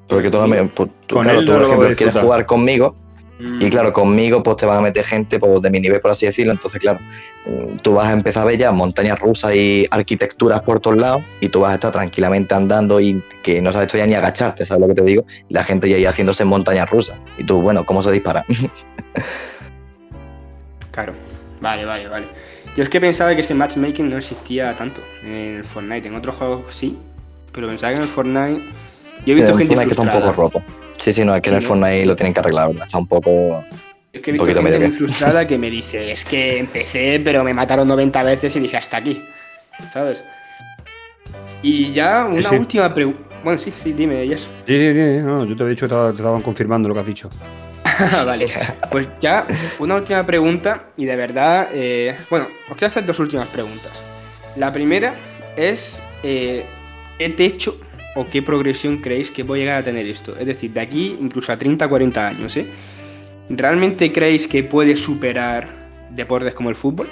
Porque 0.09 0.31
tú, 0.31 0.39
no 0.39 0.47
me- 0.49 0.65
pues, 0.69 0.91
tú, 1.07 1.21
claro, 1.21 1.41
tú, 1.41 1.53
no 1.53 1.59
por 1.59 1.67
ejemplo, 1.67 1.97
quieres 1.97 2.17
jugar 2.17 2.47
conmigo 2.47 2.97
Mm. 3.41 3.63
y 3.63 3.71
claro, 3.71 3.93
conmigo 3.93 4.43
pues 4.43 4.57
te 4.57 4.67
van 4.67 4.79
a 4.79 4.81
meter 4.81 5.05
gente 5.05 5.39
pues, 5.39 5.63
de 5.63 5.71
mi 5.71 5.79
nivel, 5.79 6.01
por 6.01 6.11
así 6.11 6.27
decirlo. 6.27 6.53
Entonces, 6.53 6.81
claro, 6.81 6.99
mm, 7.47 7.77
tú 7.77 7.95
vas 7.95 8.09
a 8.09 8.13
empezar 8.13 8.43
a 8.43 8.47
ver 8.47 8.59
ya 8.59 8.73
montañas 8.73 9.17
rusas 9.21 9.55
y 9.55 9.87
arquitecturas 9.93 10.61
por 10.63 10.81
todos 10.81 10.97
lados 10.97 11.23
y 11.41 11.49
tú 11.49 11.61
vas 11.61 11.71
a 11.71 11.75
estar 11.75 11.93
tranquilamente 11.93 12.53
andando 12.57 12.99
y 12.99 13.23
que 13.45 13.63
no 13.63 13.73
sabes 13.73 13.87
todavía 13.87 14.09
ni 14.09 14.15
agacharte, 14.17 14.67
¿sabes 14.67 14.81
lo 14.81 14.89
que 14.89 14.95
te 14.95 15.05
digo? 15.05 15.25
Y 15.49 15.55
la 15.55 15.63
gente 15.63 15.89
ya 15.89 15.95
ahí 15.95 16.05
haciéndose 16.05 16.45
montañas 16.45 16.91
rusas. 16.91 17.17
Y 17.37 17.45
tú, 17.45 17.63
bueno, 17.63 17.87
¿cómo 17.87 18.03
se 18.03 18.11
dispara? 18.11 18.45
Claro, 20.91 21.13
vale, 21.61 21.85
vale, 21.85 22.09
vale. 22.09 22.27
Yo 22.77 22.83
es 22.83 22.89
que 22.89 23.01
pensaba 23.01 23.35
que 23.35 23.43
ese 23.43 23.55
matchmaking 23.55 24.09
no 24.11 24.19
existía 24.19 24.77
tanto 24.77 25.01
en 25.23 25.31
el 25.59 25.65
Fortnite, 25.65 26.09
en 26.09 26.17
otros 26.17 26.35
juegos 26.35 26.75
sí, 26.75 26.99
pero 27.53 27.69
pensaba 27.69 27.93
que 27.93 27.99
en 27.99 28.03
el 28.03 28.09
Fortnite... 28.09 28.65
Yo 29.27 29.33
he 29.33 29.35
visto 29.37 29.51
en 29.53 29.59
gente 29.59 29.75
Fortnite 29.75 29.85
que 29.87 29.91
está 29.91 30.03
un 30.03 30.11
poco 30.25 30.33
roto. 30.33 30.63
Sí, 30.97 31.13
sí, 31.13 31.25
no, 31.25 31.35
es 31.35 31.43
que 31.43 31.51
en 31.51 31.57
el. 31.57 31.63
Fortnite 31.63 32.07
lo 32.07 32.17
tienen 32.17 32.33
que 32.35 32.41
arreglar, 32.41 32.69
¿verdad? 32.69 32.87
Está 32.87 32.99
un 32.99 33.07
poco. 33.07 33.65
Es 34.13 34.23
que 34.23 34.31
he 34.31 34.33
Un 34.33 34.39
visto 34.39 34.45
poquito 34.45 34.63
gente 34.63 34.63
medio 34.63 34.81
muy 34.81 34.91
que- 34.91 34.97
frustrada 34.97 35.47
que 35.49 35.59
me 35.59 35.71
dice, 35.71 36.11
es 36.13 36.25
que 36.25 36.59
empecé, 36.59 37.21
pero 37.23 37.45
me 37.45 37.53
mataron 37.55 37.87
90 37.89 38.23
veces 38.23 38.57
y 38.57 38.61
dije 38.61 38.77
hasta 38.77 38.97
aquí, 38.97 39.23
¿sabes? 39.93 40.25
Y 41.63 41.93
ya 41.93 42.25
una 42.27 42.43
Sí, 42.43 42.49
sí. 42.51 42.57
última 42.57 42.95
pregunta... 42.95 43.21
Bueno, 43.45 43.59
sí, 43.59 43.73
sí, 43.83 43.93
dime, 43.93 44.27
Yes. 44.27 44.43
Sí, 44.67 44.77
sí, 44.79 44.93
sí, 44.93 45.23
no, 45.23 45.45
yo 45.45 45.57
te 45.57 45.65
he 45.65 45.69
dicho 45.69 45.89
que 45.89 45.95
te 45.95 46.01
te 46.11 46.17
estaban 46.17 46.43
confirmando 46.43 46.89
lo 46.89 46.95
que 46.95 47.01
has 47.01 47.07
dicho. 47.07 47.29
vale, 48.27 48.47
pues 48.91 49.09
ya 49.21 49.45
una 49.81 49.97
última 49.97 50.25
pregunta 50.25 50.85
y 50.97 51.05
de 51.05 51.17
verdad, 51.17 51.69
eh, 51.73 52.17
bueno, 52.31 52.47
os 52.71 52.77
quiero 52.77 52.89
hacer 52.91 53.05
dos 53.07 53.19
últimas 53.19 53.49
preguntas. 53.49 53.91
La 54.57 54.73
primera 54.73 55.15
es, 55.57 56.01
eh, 56.23 56.65
¿qué 57.19 57.29
techo 57.31 57.77
o 58.19 58.27
qué 58.27 58.43
progresión 58.43 58.99
creéis 58.99 59.31
que 59.31 59.45
puede 59.45 59.63
llegar 59.63 59.79
a 59.81 59.85
tener 59.85 60.07
esto? 60.07 60.35
Es 60.39 60.47
decir, 60.47 60.73
de 60.73 60.81
aquí 60.81 61.17
incluso 61.21 61.53
a 61.53 61.57
30, 61.57 61.87
40 61.89 62.27
años, 62.27 62.57
¿eh? 62.57 62.67
¿Realmente 63.49 64.13
creéis 64.13 64.47
que 64.49 64.63
puede 64.65 64.97
superar 64.97 65.69
deportes 66.15 66.53
como 66.55 66.69
el 66.69 66.75
fútbol? 66.75 67.07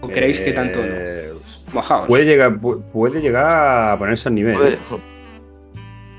¿O 0.00 0.08
creéis 0.08 0.40
que 0.40 0.52
tanto 0.52 0.80
no? 0.80 0.86
Eh, 0.88 1.30
Mojaos. 1.72 2.06
Puede 2.06 2.24
llegar, 2.24 2.60
pu- 2.60 2.82
puede 2.92 3.20
llegar 3.20 3.46
a 3.92 3.98
ponerse 3.98 4.28
al 4.28 4.34
nivel. 4.34 4.54
¿eh? 4.54 4.76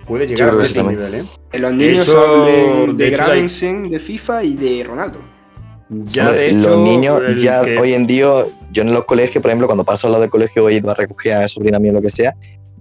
Puede 0.07 0.27
llegar 0.27 0.49
a 0.57 0.63
sí 0.63 0.75
también. 0.75 0.99
nivel, 0.99 1.15
¿eh? 1.15 1.23
En 1.53 1.61
los 1.61 1.73
niños 1.73 2.07
Eso, 2.07 2.21
hablen 2.21 2.97
de 2.97 3.03
de 3.03 3.05
hay- 3.09 3.11
Gravensen, 3.15 3.89
de 3.89 3.99
FIFA 3.99 4.43
y 4.43 4.53
de 4.55 4.83
Ronaldo. 4.83 5.19
Ya 5.89 6.27
Hombre, 6.27 6.39
de 6.41 6.49
hecho, 6.49 6.69
los 6.71 6.79
niños 6.79 7.21
ya 7.41 7.63
que- 7.63 7.77
hoy 7.77 7.93
en 7.93 8.05
día, 8.07 8.31
yo 8.71 8.81
en 8.83 8.93
los 8.93 9.05
colegios, 9.05 9.41
por 9.41 9.49
ejemplo, 9.51 9.67
cuando 9.67 9.83
paso 9.85 10.07
al 10.07 10.13
lado 10.13 10.21
del 10.21 10.29
colegio 10.31 10.69
y 10.69 10.79
va 10.81 10.91
a 10.93 10.95
recoger 10.95 11.33
a 11.33 11.47
sobrina 11.47 11.79
mía 11.79 11.91
o 11.91 11.95
lo 11.95 12.01
que 12.01 12.09
sea, 12.09 12.33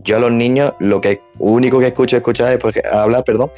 yo 0.04 0.16
a 0.16 0.20
los 0.20 0.32
niños 0.32 0.72
lo 0.78 1.00
que 1.00 1.20
único 1.38 1.80
que 1.80 1.88
escucho 1.88 2.16
escuchar 2.16 2.52
es 2.52 2.58
porque, 2.58 2.82
hablar, 2.92 3.24
perdón, 3.24 3.50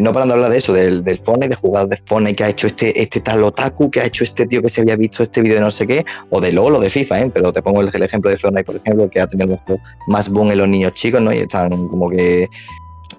no 0.00 0.12
parando 0.12 0.34
de 0.34 0.38
hablar 0.38 0.52
de 0.52 0.58
eso, 0.58 0.72
del, 0.72 1.02
del 1.02 1.20
de 1.22 1.56
jugar 1.56 1.88
de 1.88 1.98
Fortnite 2.04 2.36
que 2.36 2.44
ha 2.44 2.48
hecho 2.48 2.66
este, 2.66 3.00
este 3.00 3.20
tal 3.20 3.42
otaku, 3.42 3.90
que 3.90 4.00
ha 4.00 4.04
hecho 4.04 4.24
este 4.24 4.46
tío 4.46 4.62
que 4.62 4.68
se 4.68 4.80
había 4.80 4.96
visto 4.96 5.22
este 5.22 5.40
vídeo 5.40 5.56
de 5.56 5.60
no 5.62 5.70
sé 5.70 5.86
qué, 5.86 6.04
o 6.30 6.40
de 6.40 6.52
LOL 6.52 6.80
de 6.80 6.90
FIFA, 6.90 7.20
¿eh? 7.20 7.30
pero 7.32 7.52
te 7.52 7.62
pongo 7.62 7.80
el, 7.80 8.02
ejemplo 8.02 8.30
de 8.30 8.36
Fortnite, 8.36 8.64
por 8.64 8.76
ejemplo, 8.76 9.08
que 9.10 9.20
ha 9.20 9.26
tenido 9.26 9.60
más 10.08 10.28
boom 10.28 10.52
en 10.52 10.58
los 10.58 10.68
niños 10.68 10.92
chicos, 10.94 11.20
¿no? 11.20 11.32
Y 11.32 11.38
están 11.38 11.70
como 11.70 12.10
que 12.10 12.48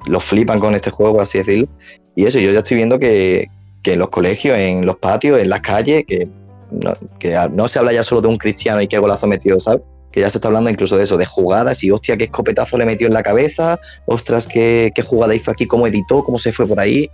los 0.07 0.23
flipan 0.23 0.59
con 0.59 0.75
este 0.75 0.91
juego, 0.91 1.21
así 1.21 1.39
decirlo. 1.39 1.67
Y 2.15 2.25
eso, 2.25 2.39
yo 2.39 2.51
ya 2.51 2.59
estoy 2.59 2.77
viendo 2.77 2.99
que, 2.99 3.47
que 3.83 3.93
en 3.93 3.99
los 3.99 4.09
colegios, 4.09 4.57
en 4.57 4.85
los 4.85 4.97
patios, 4.97 5.39
en 5.39 5.49
las 5.49 5.61
calles, 5.61 6.03
que 6.05 6.27
no, 6.71 6.93
que 7.19 7.35
no 7.51 7.67
se 7.67 7.79
habla 7.79 7.93
ya 7.93 8.03
solo 8.03 8.21
de 8.21 8.27
un 8.27 8.37
cristiano 8.37 8.81
y 8.81 8.87
qué 8.87 8.97
golazo 8.97 9.27
metió, 9.27 9.59
¿sabes? 9.59 9.81
Que 10.11 10.21
ya 10.21 10.29
se 10.29 10.39
está 10.39 10.47
hablando 10.47 10.69
incluso 10.69 10.97
de 10.97 11.03
eso, 11.03 11.17
de 11.17 11.25
jugadas 11.25 11.83
y 11.83 11.91
hostia, 11.91 12.17
qué 12.17 12.25
escopetazo 12.25 12.77
le 12.77 12.85
metió 12.85 13.07
en 13.07 13.13
la 13.13 13.21
cabeza, 13.21 13.79
ostras, 14.05 14.47
qué, 14.47 14.91
qué 14.95 15.01
jugada 15.03 15.35
hizo 15.35 15.51
aquí, 15.51 15.65
cómo 15.65 15.85
editó, 15.85 16.23
cómo 16.23 16.39
se 16.39 16.51
fue 16.51 16.65
por 16.67 16.79
ahí. 16.79 17.09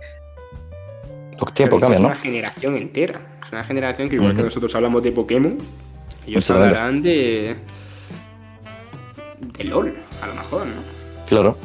Los 1.38 1.52
tiempos 1.52 1.80
cambian, 1.80 2.00
es 2.00 2.00
¿no? 2.00 2.08
una 2.08 2.16
generación 2.16 2.76
entera. 2.76 3.20
Es 3.44 3.52
una 3.52 3.64
generación 3.64 4.08
que 4.08 4.16
igual 4.16 4.34
que 4.34 4.42
nosotros 4.42 4.74
hablamos 4.74 5.02
de 5.02 5.12
Pokémon, 5.12 5.58
ellos 6.26 6.38
Exactamente. 6.38 6.78
hablarán 6.78 7.02
de. 7.02 7.56
de 9.58 9.64
LOL, 9.64 9.94
a 10.22 10.26
lo 10.26 10.34
mejor, 10.34 10.66
¿no? 10.66 10.82
Claro. 11.26 11.58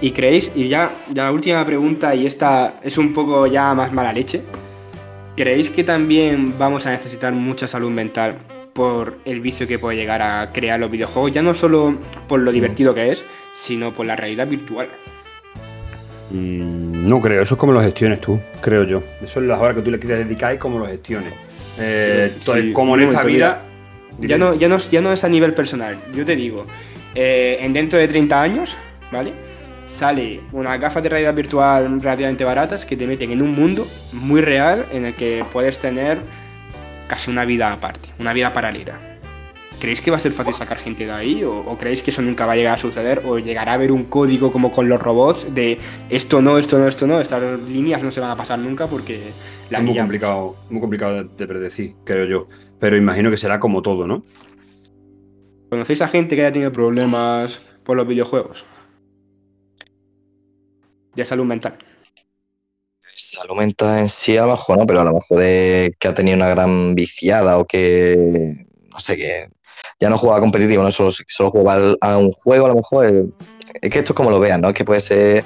¿Y 0.00 0.12
creéis, 0.12 0.50
y 0.54 0.68
ya, 0.68 0.90
ya 1.12 1.24
la 1.24 1.32
última 1.32 1.64
pregunta, 1.64 2.14
y 2.14 2.26
esta 2.26 2.80
es 2.82 2.98
un 2.98 3.12
poco 3.12 3.46
ya 3.46 3.74
más 3.74 3.92
mala 3.92 4.12
leche, 4.12 4.42
¿creéis 5.36 5.70
que 5.70 5.84
también 5.84 6.58
vamos 6.58 6.86
a 6.86 6.90
necesitar 6.90 7.32
mucha 7.32 7.68
salud 7.68 7.90
mental 7.90 8.38
por 8.72 9.18
el 9.24 9.40
vicio 9.40 9.66
que 9.66 9.78
puede 9.78 9.96
llegar 9.96 10.22
a 10.22 10.50
crear 10.52 10.80
los 10.80 10.90
videojuegos? 10.90 11.32
Ya 11.32 11.42
no 11.42 11.54
solo 11.54 11.96
por 12.28 12.40
lo 12.40 12.52
divertido 12.52 12.94
que 12.94 13.10
es, 13.12 13.24
sino 13.54 13.92
por 13.92 14.06
la 14.06 14.16
realidad 14.16 14.46
virtual. 14.46 14.88
Mm, 16.30 17.08
No 17.08 17.20
creo, 17.20 17.42
eso 17.42 17.54
es 17.54 17.58
como 17.58 17.72
lo 17.72 17.80
gestiones 17.82 18.20
tú, 18.20 18.40
creo 18.60 18.84
yo. 18.84 19.02
Eso 19.22 19.40
es 19.40 19.46
las 19.46 19.60
horas 19.60 19.76
que 19.76 19.82
tú 19.82 19.90
le 19.90 19.98
quieres 19.98 20.18
dedicar 20.26 20.54
y 20.54 20.58
cómo 20.58 20.78
lo 20.78 20.86
gestiones. 20.86 21.32
Eh, 21.78 22.32
Sí, 22.40 22.72
como 22.72 22.94
en 22.96 23.02
esta 23.02 23.22
vida, 23.22 23.62
Ya 24.18 24.36
no, 24.38 24.54
ya, 24.54 24.68
no, 24.68 24.76
ya 24.78 25.00
no 25.00 25.12
es 25.12 25.24
a 25.24 25.28
nivel 25.28 25.54
personal. 25.54 25.96
Yo 26.14 26.24
te 26.24 26.36
digo, 26.36 26.66
eh, 27.14 27.56
en 27.60 27.72
dentro 27.72 27.98
de 27.98 28.06
30 28.08 28.40
años, 28.40 28.76
¿vale? 29.10 29.32
Sale 29.86 30.40
unas 30.52 30.78
gafas 30.80 31.02
de 31.02 31.08
realidad 31.08 31.34
virtual 31.34 32.00
relativamente 32.00 32.44
baratas 32.44 32.84
que 32.86 32.96
te 32.96 33.06
meten 33.06 33.30
en 33.32 33.42
un 33.42 33.54
mundo 33.54 33.86
muy 34.12 34.40
real 34.42 34.86
en 34.92 35.06
el 35.06 35.14
que 35.14 35.44
puedes 35.52 35.78
tener 35.78 36.18
casi 37.06 37.30
una 37.30 37.44
vida 37.44 37.72
aparte, 37.72 38.08
una 38.18 38.32
vida 38.32 38.52
paralela. 38.52 39.00
¿Creéis 39.80 40.00
que 40.00 40.12
va 40.12 40.16
a 40.16 40.20
ser 40.20 40.30
fácil 40.32 40.54
sacar 40.54 40.78
gente 40.78 41.06
de 41.06 41.10
ahí? 41.10 41.42
¿O, 41.42 41.58
o 41.58 41.76
creéis 41.76 42.04
que 42.04 42.12
eso 42.12 42.22
nunca 42.22 42.46
va 42.46 42.52
a 42.52 42.56
llegar 42.56 42.74
a 42.74 42.78
suceder? 42.78 43.22
¿O 43.24 43.38
llegará 43.38 43.72
a 43.72 43.74
haber 43.74 43.90
un 43.90 44.04
código 44.04 44.52
como 44.52 44.70
con 44.70 44.88
los 44.88 45.02
robots 45.02 45.52
de 45.52 45.78
esto 46.08 46.40
no, 46.40 46.56
esto 46.56 46.78
no, 46.78 46.86
esto 46.86 47.06
no? 47.08 47.20
Estas 47.20 47.60
líneas 47.62 48.02
no 48.04 48.12
se 48.12 48.20
van 48.20 48.30
a 48.30 48.36
pasar 48.36 48.60
nunca 48.60 48.86
porque 48.86 49.32
la 49.70 49.78
es 49.78 49.84
muy 49.84 49.98
complicado, 49.98 50.56
muy 50.70 50.80
complicado 50.80 51.14
de, 51.14 51.24
de 51.36 51.46
predecir, 51.48 51.94
creo 52.04 52.26
yo. 52.26 52.46
Pero 52.78 52.96
imagino 52.96 53.28
que 53.30 53.36
será 53.36 53.58
como 53.58 53.82
todo, 53.82 54.06
¿no? 54.06 54.22
¿Conocéis 55.68 56.02
a 56.02 56.08
gente 56.08 56.36
que 56.36 56.42
haya 56.42 56.52
tenido 56.52 56.70
problemas 56.70 57.76
por 57.82 57.96
los 57.96 58.06
videojuegos? 58.06 58.64
De 61.16 61.24
salud 61.24 61.46
mental. 61.46 61.78
Salud 63.24 63.56
mental 63.56 64.00
en 64.00 64.08
sí, 64.08 64.36
a 64.36 64.42
lo 64.42 64.50
mejor 64.52 64.78
no, 64.78 64.86
pero 64.86 65.00
a 65.00 65.04
lo 65.04 65.12
mejor 65.14 65.38
de 65.38 65.94
que 65.98 66.08
ha 66.08 66.14
tenido 66.14 66.36
una 66.36 66.48
gran 66.48 66.94
viciada 66.96 67.56
o 67.58 67.64
que, 67.64 68.66
no 68.90 68.98
sé, 68.98 69.16
que 69.16 69.48
ya 70.00 70.10
no 70.10 70.18
juega 70.18 70.40
competitivo, 70.40 70.82
no 70.82 70.90
solo, 70.90 71.12
solo 71.28 71.50
juega 71.52 71.74
al- 71.74 71.98
a 72.00 72.18
un 72.18 72.32
juego, 72.32 72.66
a 72.66 72.68
lo 72.70 72.74
mejor. 72.76 73.06
eh, 73.06 73.24
Es 73.80 73.90
que 73.92 74.00
esto 74.00 74.12
es 74.12 74.16
como 74.16 74.30
lo 74.30 74.40
vean, 74.40 74.60
¿no? 74.60 74.68
Es 74.70 74.74
que 74.74 74.84
puede 74.84 75.00
ser, 75.00 75.44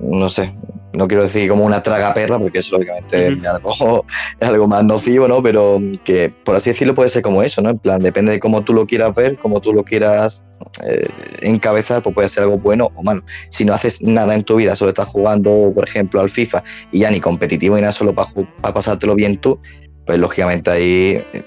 no 0.00 0.28
sé, 0.28 0.54
no 0.96 1.06
quiero 1.06 1.22
decir 1.24 1.48
como 1.48 1.64
una 1.64 1.82
traga 1.82 2.14
perra, 2.14 2.38
porque 2.38 2.58
eso 2.58 2.76
lógicamente 2.76 3.28
es, 3.28 3.46
algo, 3.46 4.04
es 4.40 4.48
algo 4.48 4.66
más 4.66 4.82
nocivo, 4.82 5.28
¿no? 5.28 5.42
Pero 5.42 5.78
que, 6.04 6.32
por 6.44 6.56
así 6.56 6.70
decirlo, 6.70 6.94
puede 6.94 7.08
ser 7.08 7.22
como 7.22 7.42
eso, 7.42 7.60
¿no? 7.60 7.70
En 7.70 7.78
plan, 7.78 8.00
depende 8.00 8.32
de 8.32 8.40
cómo 8.40 8.62
tú 8.62 8.72
lo 8.72 8.86
quieras 8.86 9.14
ver, 9.14 9.36
cómo 9.38 9.60
tú 9.60 9.72
lo 9.72 9.84
quieras 9.84 10.46
eh, 10.88 11.08
encabezar, 11.42 12.02
pues 12.02 12.14
puede 12.14 12.28
ser 12.28 12.44
algo 12.44 12.58
bueno 12.58 12.90
o 12.94 13.02
malo 13.02 13.22
si 13.50 13.64
no 13.64 13.74
haces 13.74 14.02
nada 14.02 14.34
en 14.34 14.42
tu 14.42 14.56
vida, 14.56 14.74
solo 14.74 14.88
estás 14.88 15.08
jugando, 15.08 15.72
por 15.74 15.84
ejemplo, 15.84 16.20
al 16.20 16.30
FIFA 16.30 16.64
y 16.92 17.00
ya 17.00 17.10
ni 17.10 17.20
competitivo 17.20 17.76
ni 17.76 17.82
nada, 17.82 17.92
solo 17.92 18.14
para 18.14 18.30
pasártelo 18.74 19.14
bien 19.14 19.36
tú, 19.36 19.60
pues 20.06 20.18
lógicamente 20.18 20.70
ahí 20.70 21.22
eh, 21.32 21.42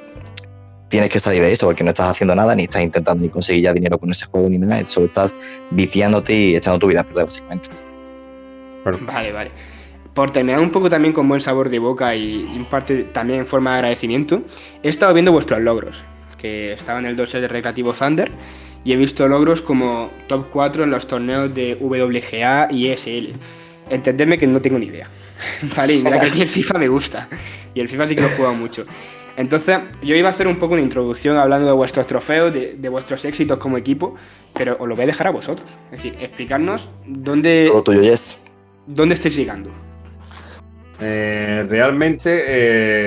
tienes 0.90 1.10
que 1.10 1.20
salir 1.20 1.42
de 1.42 1.52
eso, 1.52 1.66
porque 1.66 1.84
no 1.84 1.90
estás 1.90 2.12
haciendo 2.12 2.36
nada, 2.36 2.56
ni 2.56 2.64
estás 2.64 2.84
intentando 2.84 3.24
ni 3.24 3.30
conseguir 3.30 3.64
ya 3.64 3.74
dinero 3.74 3.98
con 3.98 4.12
ese 4.12 4.26
juego 4.26 4.50
ni 4.50 4.58
nada, 4.58 4.86
solo 4.86 5.08
estás 5.08 5.36
viciándote 5.72 6.34
y 6.34 6.56
echando 6.56 6.80
tu 6.80 6.88
vida 6.88 7.02
a 7.02 7.04
perder, 7.04 7.26
básicamente. 7.26 7.70
Vale, 8.84 9.32
vale. 9.32 9.52
Por 10.14 10.32
terminar 10.32 10.60
un 10.60 10.72
poco 10.72 10.90
también 10.90 11.14
con 11.14 11.28
buen 11.28 11.42
sabor 11.42 11.70
de 11.70 11.80
boca 11.80 12.16
y 12.16 12.46
en 12.56 12.66
parte 12.66 13.04
también 13.04 13.40
en 13.40 13.46
forma 13.46 13.72
de 13.72 13.76
agradecimiento, 13.78 14.42
he 14.84 14.90
estado 14.90 15.14
viendo 15.14 15.32
vuestros 15.32 15.62
logros, 15.62 16.04
que 16.38 16.74
estaba 16.74 17.00
en 17.00 17.06
el 17.06 17.16
dossier 17.16 17.42
de 17.42 17.48
Recreativo 17.48 17.94
Thunder, 17.94 18.30
y 18.84 18.94
he 18.94 18.96
visto 18.96 19.28
logros 19.28 19.62
como 19.62 20.10
top 20.28 20.48
4 20.52 20.84
en 20.84 20.92
los 20.92 21.08
torneos 21.08 21.54
de 21.54 21.78
WGA 21.80 22.68
y 22.72 22.88
ESL. 22.88 23.34
Entendedme 23.90 24.38
que 24.38 24.48
no 24.48 24.62
tengo 24.62 24.80
ni 24.80 24.88
idea. 24.88 25.10
Vale, 25.76 25.94
y 25.94 26.04
mira 26.04 26.20
que 26.20 26.28
a 26.28 26.34
mí 26.34 26.42
el 26.42 26.50
FIFA 26.50 26.80
me 26.80 26.88
gusta, 26.88 27.30
y 27.74 27.80
el 27.80 27.88
FIFA 27.88 28.08
sí 28.08 28.16
que 28.16 28.22
lo 28.22 28.28
he 28.28 28.32
jugado 28.32 28.56
mucho. 28.56 28.86
Entonces, 29.38 29.80
yo 30.02 30.16
iba 30.16 30.28
a 30.28 30.32
hacer 30.32 30.48
un 30.48 30.58
poco 30.58 30.74
una 30.74 30.84
introducción 30.84 31.38
hablando 31.38 31.66
de 31.66 31.72
vuestros 31.72 32.06
trofeos, 32.08 32.54
de, 32.54 32.74
de 32.74 32.90
vuestros 32.90 33.24
éxitos 33.24 33.58
como 33.58 33.78
equipo, 33.78 34.16
pero 34.54 34.76
os 34.78 34.88
lo 34.88 34.96
voy 34.96 35.04
a 35.04 35.08
dejar 35.08 35.28
a 35.28 35.32
vosotros. 35.32 35.70
Es 35.92 36.04
decir, 36.04 36.18
explicarnos 36.20 36.90
dónde, 37.06 37.70
Todo 37.72 37.84
tuyo, 37.84 38.02
Yes. 38.02 38.49
Dónde 38.90 39.16
estáis 39.16 39.36
llegando. 39.36 39.70
Eh, 41.02 41.66
realmente 41.70 42.44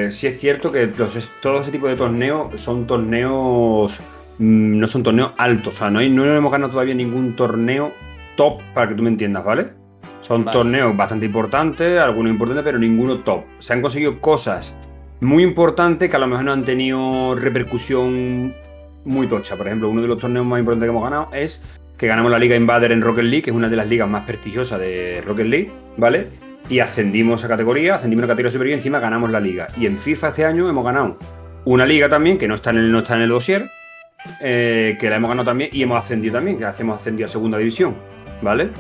eh, 0.07 0.11
sí 0.11 0.27
es 0.27 0.41
cierto 0.41 0.73
que 0.73 0.87
los, 0.97 1.31
todo 1.43 1.61
ese 1.61 1.71
tipo 1.71 1.89
de 1.89 1.97
torneos 1.97 2.59
son 2.59 2.87
torneos 2.87 4.01
mm, 4.39 4.79
no 4.79 4.89
son 4.89 5.03
torneos 5.03 5.33
altos, 5.37 5.75
o 5.75 5.79
sea, 5.79 5.91
no, 5.91 5.99
hay, 5.99 6.09
no 6.09 6.25
hemos 6.25 6.51
ganado 6.51 6.73
todavía 6.73 6.95
ningún 6.95 7.37
torneo 7.37 7.93
top 8.35 8.63
para 8.73 8.89
que 8.89 8.95
tú 8.95 9.03
me 9.03 9.11
entiendas, 9.11 9.45
¿vale? 9.45 9.73
Son 10.23 10.45
Vale. 10.45 10.57
torneos 10.57 10.97
bastante 10.97 11.27
importantes, 11.27 12.01
algunos 12.01 12.31
importantes, 12.31 12.65
pero 12.65 12.79
ninguno 12.79 13.19
top. 13.19 13.43
Se 13.59 13.73
han 13.75 13.83
conseguido 13.83 14.21
cosas 14.21 14.79
muy 15.21 15.43
importantes 15.43 16.09
que 16.09 16.17
a 16.17 16.19
lo 16.21 16.29
mejor 16.29 16.45
no 16.45 16.53
han 16.53 16.65
tenido 16.65 17.35
repercusión 17.35 18.55
muy 19.05 19.27
tocha. 19.27 19.57
Por 19.57 19.67
ejemplo, 19.67 19.89
uno 19.89 20.01
de 20.01 20.09
los 20.09 20.19
torneos 20.19 20.47
más 20.47 20.61
importantes 20.61 20.87
que 20.87 20.91
hemos 20.91 21.03
ganado 21.03 21.29
es 21.33 21.65
que 22.03 22.09
ganamos 22.09 22.33
la 22.33 22.39
Liga 22.41 22.57
Invader 22.57 22.91
en 22.91 23.01
Rocket 23.01 23.23
League, 23.23 23.43
que 23.43 23.51
es 23.51 23.57
una 23.57 23.69
de 23.69 23.77
las 23.77 23.87
ligas 23.87 24.09
más 24.09 24.25
prestigiosas 24.25 24.81
de 24.81 25.23
Rocket 25.25 25.47
League, 25.47 25.71
¿vale? 25.97 26.27
Y 26.69 26.81
ascendimos 26.81 27.45
a 27.45 27.49
categoría, 27.49 27.95
ascendimos 27.95 28.25
a 28.25 28.27
categoría 28.27 28.51
superior 28.51 28.73
y 28.73 28.79
encima 28.79 28.99
ganamos 28.99 29.31
la 29.31 29.39
liga. 29.39 29.69
Y 29.77 29.87
en 29.87 30.01
FIFA 30.01 30.29
este 30.31 30.45
año 30.45 30.69
hemos 30.69 30.85
ganado 30.85 31.17
una 31.65 31.87
liga 31.87 32.09
también, 32.09 32.39
que 32.39 32.49
no 32.49 32.57
está 32.57 32.71
en 32.71 32.79
el, 32.79 32.91
no 32.91 32.99
está 32.99 33.15
en 33.15 33.23
el 33.23 33.29
dossier, 33.29 33.71
eh, 34.41 34.97
que 34.99 35.09
la 35.09 35.15
hemos 35.15 35.29
ganado 35.29 35.45
también 35.47 35.71
y 35.73 35.81
hemos 35.81 35.97
ascendido 35.97 36.35
también, 36.35 36.59
que 36.59 36.65
hacemos 36.65 36.99
ascendido 36.99 37.27
a 37.27 37.29
segunda 37.29 37.57
división, 37.57 37.95
¿vale? 38.41 38.71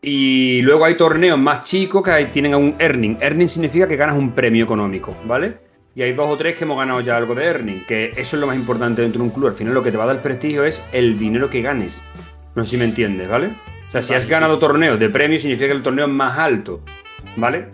Y 0.00 0.62
luego 0.62 0.86
hay 0.86 0.94
torneos 0.94 1.38
más 1.38 1.68
chicos 1.68 2.02
que 2.02 2.24
tienen 2.32 2.54
un 2.54 2.76
earning. 2.78 3.18
Earning 3.20 3.48
significa 3.50 3.86
que 3.86 3.96
ganas 3.96 4.16
un 4.16 4.32
premio 4.32 4.64
económico, 4.64 5.14
¿vale? 5.26 5.58
Y 5.94 6.02
hay 6.02 6.12
dos 6.14 6.28
o 6.28 6.36
tres 6.36 6.56
que 6.56 6.64
hemos 6.64 6.78
ganado 6.78 7.00
ya 7.02 7.16
algo 7.16 7.34
de 7.34 7.44
earning, 7.44 7.84
que 7.86 8.12
eso 8.16 8.36
es 8.36 8.40
lo 8.40 8.46
más 8.46 8.56
importante 8.56 9.02
dentro 9.02 9.18
de 9.20 9.28
un 9.28 9.30
club. 9.34 9.48
Al 9.48 9.54
final 9.54 9.74
lo 9.74 9.82
que 9.82 9.90
te 9.90 9.98
va 9.98 10.04
a 10.04 10.06
dar 10.06 10.22
prestigio 10.22 10.64
es 10.64 10.82
el 10.92 11.18
dinero 11.18 11.50
que 11.50 11.60
ganes. 11.60 12.02
No 12.54 12.64
sé 12.64 12.70
si 12.72 12.76
me 12.78 12.84
entiendes, 12.84 13.28
¿vale? 13.28 13.48
O 13.88 13.92
sea, 13.92 14.00
si 14.00 14.14
has 14.14 14.26
ganado 14.26 14.58
torneos 14.58 14.98
de 14.98 15.10
premio 15.10 15.38
significa 15.38 15.66
que 15.66 15.74
el 15.76 15.82
torneo 15.82 16.06
es 16.06 16.10
más 16.10 16.38
alto, 16.38 16.80
¿vale? 17.36 17.66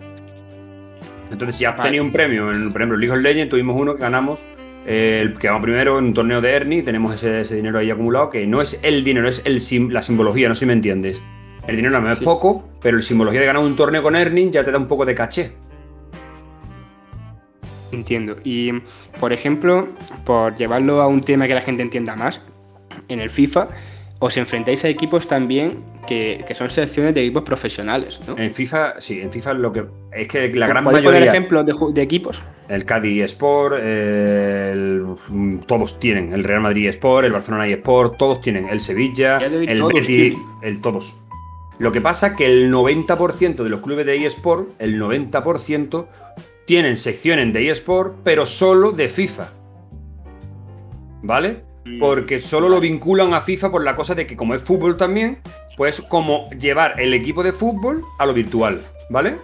Entonces, 1.31 1.55
si 1.55 1.63
has 1.65 1.77
tenido 1.77 2.03
un 2.03 2.11
premio, 2.11 2.51
en, 2.51 2.71
por 2.73 2.81
ejemplo, 2.81 2.97
League 2.97 3.13
of 3.15 3.21
Legends 3.21 3.51
tuvimos 3.51 3.79
uno 3.79 3.95
que 3.95 4.01
ganamos, 4.01 4.43
eh, 4.85 5.19
el 5.21 5.37
que 5.37 5.47
vamos 5.47 5.61
primero 5.61 5.97
en 5.99 6.05
un 6.05 6.13
torneo 6.13 6.41
de 6.41 6.51
Ernie, 6.51 6.81
tenemos 6.81 7.13
ese, 7.13 7.39
ese 7.41 7.55
dinero 7.55 7.77
ahí 7.79 7.89
acumulado, 7.91 8.29
que 8.29 8.45
no 8.47 8.61
es 8.61 8.79
el 8.83 9.03
dinero, 9.03 9.29
es 9.29 9.41
el 9.45 9.61
sim- 9.61 9.91
la 9.91 10.01
simbología, 10.01 10.49
no 10.49 10.55
sé 10.55 10.61
si 10.61 10.65
me 10.65 10.73
entiendes. 10.73 11.21
El 11.67 11.75
dinero 11.77 12.01
no 12.01 12.11
es 12.11 12.17
Sí. 12.17 12.25
poco, 12.25 12.67
pero 12.81 12.97
la 12.97 13.03
simbología 13.03 13.39
de 13.39 13.45
ganar 13.45 13.61
un 13.63 13.75
torneo 13.75 14.01
con 14.01 14.15
Ernie 14.15 14.49
ya 14.51 14.63
te 14.63 14.71
da 14.71 14.77
un 14.77 14.87
poco 14.87 15.05
de 15.05 15.13
caché. 15.15 15.51
Entiendo. 17.91 18.35
Y, 18.43 18.71
por 19.19 19.33
ejemplo, 19.33 19.87
por 20.25 20.55
llevarlo 20.55 21.01
a 21.01 21.07
un 21.07 21.21
tema 21.21 21.47
que 21.47 21.55
la 21.55 21.61
gente 21.61 21.81
entienda 21.83 22.15
más, 22.15 22.41
en 23.07 23.19
el 23.19 23.29
FIFA 23.29 23.67
os 24.21 24.35
enfrentáis 24.35 24.83
a 24.83 24.89
equipos 24.89 25.27
también 25.29 25.77
que, 26.05 26.43
que 26.45 26.53
son 26.53 26.69
selecciones 26.69 27.13
de 27.13 27.21
equipos 27.21 27.43
profesionales, 27.43 28.19
¿no? 28.27 28.37
En 28.37 28.51
FIFA, 28.51 28.99
sí, 28.99 29.21
en 29.21 29.31
FIFA 29.31 29.53
lo 29.53 29.71
que 29.71 29.85
es 30.11 30.27
que 30.27 30.53
la 30.55 30.67
gran 30.67 30.83
¿Podéis 30.83 31.05
poner 31.05 31.21
mayoría, 31.21 31.31
ejemplos 31.31 31.65
de, 31.65 31.73
de 31.93 32.01
equipos? 32.01 32.41
el 32.67 32.83
Cádiz 32.83 33.23
Sport, 33.23 33.75
el- 33.81 35.05
todos 35.65 35.99
tienen, 35.99 36.33
el 36.33 36.43
Real 36.43 36.61
Madrid 36.61 36.87
Sport, 36.89 37.25
el 37.27 37.31
Barcelona 37.31 37.65
Sport, 37.67 38.17
todos 38.17 38.41
tienen, 38.41 38.67
el 38.69 38.81
Sevilla, 38.81 39.37
el 39.37 39.79
todos, 39.79 39.93
Betis, 39.93 40.37
el 40.61 40.81
todos. 40.81 41.17
Lo 41.77 41.93
que 41.93 42.01
pasa 42.01 42.27
es 42.27 42.33
que 42.33 42.45
el 42.45 42.71
90% 42.73 43.63
de 43.63 43.69
los 43.69 43.81
clubes 43.81 44.05
de 44.05 44.25
eSport, 44.25 44.69
el 44.79 45.01
90% 45.01 46.07
tienen 46.69 46.97
secciones 46.97 47.51
de 47.51 47.67
eSport, 47.67 48.17
pero 48.23 48.45
solo 48.45 48.91
de 48.91 49.09
FIFA. 49.09 49.49
¿Vale? 51.23 51.63
Porque 51.99 52.37
solo 52.39 52.69
lo 52.69 52.79
vinculan 52.79 53.33
a 53.33 53.41
FIFA 53.41 53.71
por 53.71 53.83
la 53.83 53.95
cosa 53.95 54.13
de 54.13 54.27
que 54.27 54.35
como 54.35 54.53
es 54.53 54.61
fútbol 54.61 54.95
también, 54.95 55.39
pues 55.77 55.99
como 55.99 56.47
llevar 56.51 57.01
el 57.01 57.15
equipo 57.15 57.41
de 57.41 57.53
fútbol 57.53 58.03
a 58.19 58.25
lo 58.27 58.35
virtual, 58.35 58.79
¿vale? 59.09 59.37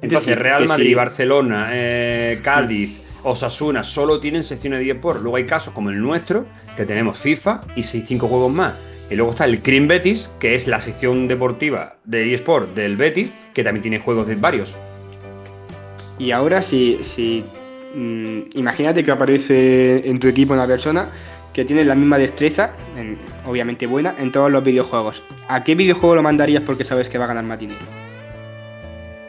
Entonces 0.00 0.38
Real 0.38 0.66
Madrid, 0.66 0.86
sí. 0.86 0.94
Barcelona, 0.94 1.68
eh, 1.72 2.40
Cádiz, 2.42 3.20
Osasuna 3.24 3.84
solo 3.84 4.18
tienen 4.18 4.44
secciones 4.44 4.80
de 4.80 4.92
eSport. 4.92 5.20
Luego 5.20 5.36
hay 5.36 5.44
casos 5.44 5.74
como 5.74 5.90
el 5.90 6.00
nuestro, 6.00 6.46
que 6.74 6.86
tenemos 6.86 7.18
FIFA 7.18 7.60
y 7.76 7.82
6-5 7.82 8.20
juegos 8.20 8.50
más. 8.50 8.72
Y 9.10 9.14
luego 9.14 9.32
está 9.32 9.44
el 9.44 9.60
Cream 9.60 9.88
Betis, 9.88 10.30
que 10.40 10.54
es 10.54 10.68
la 10.68 10.80
sección 10.80 11.28
deportiva 11.28 11.98
de 12.04 12.32
eSport 12.32 12.74
del 12.74 12.96
Betis, 12.96 13.34
que 13.52 13.62
también 13.62 13.82
tiene 13.82 13.98
juegos 13.98 14.26
de 14.26 14.36
varios. 14.36 14.78
Y 16.18 16.30
ahora, 16.30 16.62
si, 16.62 16.98
si 17.02 17.44
mm, 17.94 18.40
imagínate 18.58 19.04
que 19.04 19.10
aparece 19.10 20.08
en 20.08 20.18
tu 20.18 20.28
equipo 20.28 20.54
una 20.54 20.66
persona 20.66 21.08
que 21.52 21.64
tiene 21.64 21.84
la 21.84 21.94
misma 21.94 22.18
destreza, 22.18 22.72
en- 22.96 23.16
obviamente 23.46 23.86
buena, 23.86 24.14
en 24.18 24.30
todos 24.32 24.50
los 24.50 24.62
videojuegos. 24.62 25.22
¿A 25.48 25.64
qué 25.64 25.74
videojuego 25.74 26.14
lo 26.14 26.22
mandarías 26.22 26.62
porque 26.62 26.84
sabes 26.84 27.08
que 27.08 27.18
va 27.18 27.24
a 27.24 27.28
ganar 27.28 27.44
más 27.44 27.58
dinero? 27.58 27.80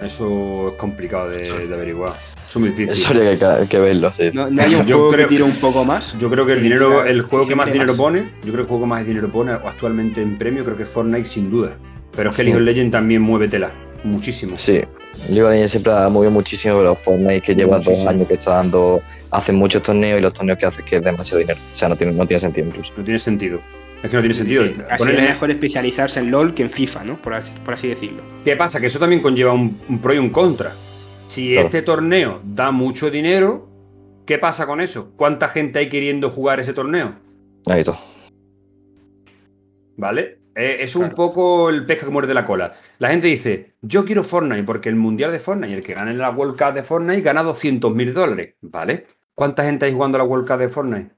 Eso 0.01 0.69
es 0.69 0.73
complicado 0.75 1.29
de, 1.29 1.39
de 1.67 1.73
averiguar. 1.73 2.11
Eso 2.47 2.49
es 2.49 2.55
muy 2.57 2.69
difícil. 2.69 3.03
Eso 3.03 3.13
habría 3.13 3.59
que, 3.61 3.67
que 3.67 3.79
verlo, 3.79 4.11
sí. 4.13 4.29
¿No, 4.33 4.49
no 4.49 4.61
hay 4.61 4.73
un 4.75 4.85
Yo 4.85 4.97
juego 4.97 5.11
creo- 5.11 5.27
que 5.27 5.33
tire 5.35 5.43
un 5.43 5.55
poco 5.59 5.83
más? 5.83 6.15
Yo 6.19 6.29
creo 6.29 6.45
que 6.45 6.53
el 6.53 6.61
dinero, 6.61 7.03
el 7.03 7.21
juego 7.23 7.47
que 7.47 7.55
más 7.55 7.67
dinero 7.71 7.91
más. 7.93 7.97
pone, 7.97 8.19
yo 8.43 8.53
creo 8.53 8.55
que 8.55 8.61
el 8.61 8.67
juego 8.67 8.83
que 8.83 8.87
más 8.89 9.05
dinero 9.05 9.29
pone 9.29 9.51
actualmente 9.51 10.21
en 10.21 10.37
premio, 10.37 10.63
creo 10.63 10.77
que 10.77 10.83
es 10.83 10.89
Fortnite 10.89 11.29
sin 11.29 11.49
duda. 11.49 11.75
Pero 12.15 12.29
es 12.29 12.35
que 12.35 12.43
Sí. 12.43 12.47
League 12.49 12.61
of 12.61 12.65
Legends 12.65 12.91
también 12.91 13.21
mueve 13.21 13.47
tela, 13.47 13.71
muchísimo. 14.03 14.57
Sí, 14.57 14.81
League 15.29 15.67
siempre 15.67 15.93
ha 15.93 16.09
movido 16.09 16.31
muchísimo, 16.31 16.77
pero 16.77 16.95
Fortnite 16.95 17.41
que 17.41 17.55
lleva 17.55 17.77
Muchísimo. 17.77 17.97
dos 18.05 18.07
años 18.13 18.27
que 18.27 18.33
está 18.35 18.55
dando, 18.55 19.01
hace 19.31 19.51
muchos 19.51 19.81
torneos 19.81 20.19
y 20.19 20.21
los 20.21 20.33
torneos 20.33 20.57
que 20.57 20.65
hace 20.65 20.83
que 20.83 20.95
es 20.97 21.01
demasiado 21.03 21.39
dinero. 21.39 21.59
O 21.71 21.75
sea, 21.75 21.89
no 21.89 21.95
tiene, 21.95 22.13
no 22.13 22.25
tiene 22.25 22.39
sentido 22.39 22.67
incluso. 22.67 22.93
No 22.97 23.03
tiene 23.03 23.19
sentido. 23.19 23.59
Es 24.03 24.09
que 24.09 24.15
no 24.15 24.21
tiene 24.21 24.35
sentido. 24.35 24.63
Así 24.89 25.03
Ponerle- 25.03 25.23
es 25.23 25.29
mejor 25.29 25.51
especializarse 25.51 26.19
en 26.19 26.29
LOL 26.31 26.53
que 26.53 26.63
en 26.63 26.69
FIFA, 26.69 27.03
¿no? 27.03 27.21
Por 27.21 27.33
así, 27.33 27.51
por 27.65 27.73
así 27.73 27.87
decirlo. 27.87 28.21
¿Qué 28.45 28.55
pasa? 28.55 28.79
Que 28.79 28.87
eso 28.87 28.99
también 28.99 29.21
conlleva 29.21 29.53
un, 29.53 29.79
un 29.89 29.99
pro 29.99 30.13
y 30.13 30.17
un 30.19 30.29
contra. 30.29 30.73
Si 31.27 31.51
Claro. 31.53 31.65
este 31.65 31.81
torneo 31.81 32.41
da 32.43 32.71
mucho 32.71 33.09
dinero, 33.09 33.65
¿Qué 34.25 34.37
pasa 34.37 34.65
con 34.67 34.81
eso? 34.81 35.13
¿Cuánta 35.15 35.47
gente 35.47 35.79
hay 35.79 35.87
queriendo 35.87 36.29
jugar 36.29 36.59
ese 36.59 36.73
torneo? 36.73 37.15
Ahí 37.65 37.81
todo. 37.81 37.95
¿Vale? 39.95 40.39
Eh, 40.59 40.77
es 40.81 40.95
un 40.95 41.09
poco 41.11 41.69
el 41.69 41.85
pesca 41.85 42.05
que 42.07 42.11
muerde 42.11 42.33
la 42.33 42.43
cola. 42.43 42.71
La 42.97 43.09
gente 43.09 43.27
dice, 43.27 43.73
yo 43.81 44.03
quiero 44.05 44.23
Fortnite 44.23 44.63
porque 44.63 44.89
el 44.89 44.95
mundial 44.95 45.31
de 45.31 45.39
Fortnite, 45.39 45.73
el 45.75 45.83
que 45.83 45.93
gane 45.93 46.13
la 46.13 46.31
World 46.31 46.57
Cup 46.57 46.73
de 46.73 46.81
Fortnite, 46.81 47.21
gana 47.21 47.43
200 47.43 47.93
mil 47.93 48.11
dólares. 48.13 48.55
¿Vale? 48.61 49.05
¿Cuánta 49.35 49.63
gente 49.63 49.85
hay 49.85 49.93
jugando 49.93 50.17
a 50.17 50.19
la 50.19 50.25
World 50.25 50.47
Cup 50.47 50.57
de 50.57 50.67
Fortnite? 50.69 51.11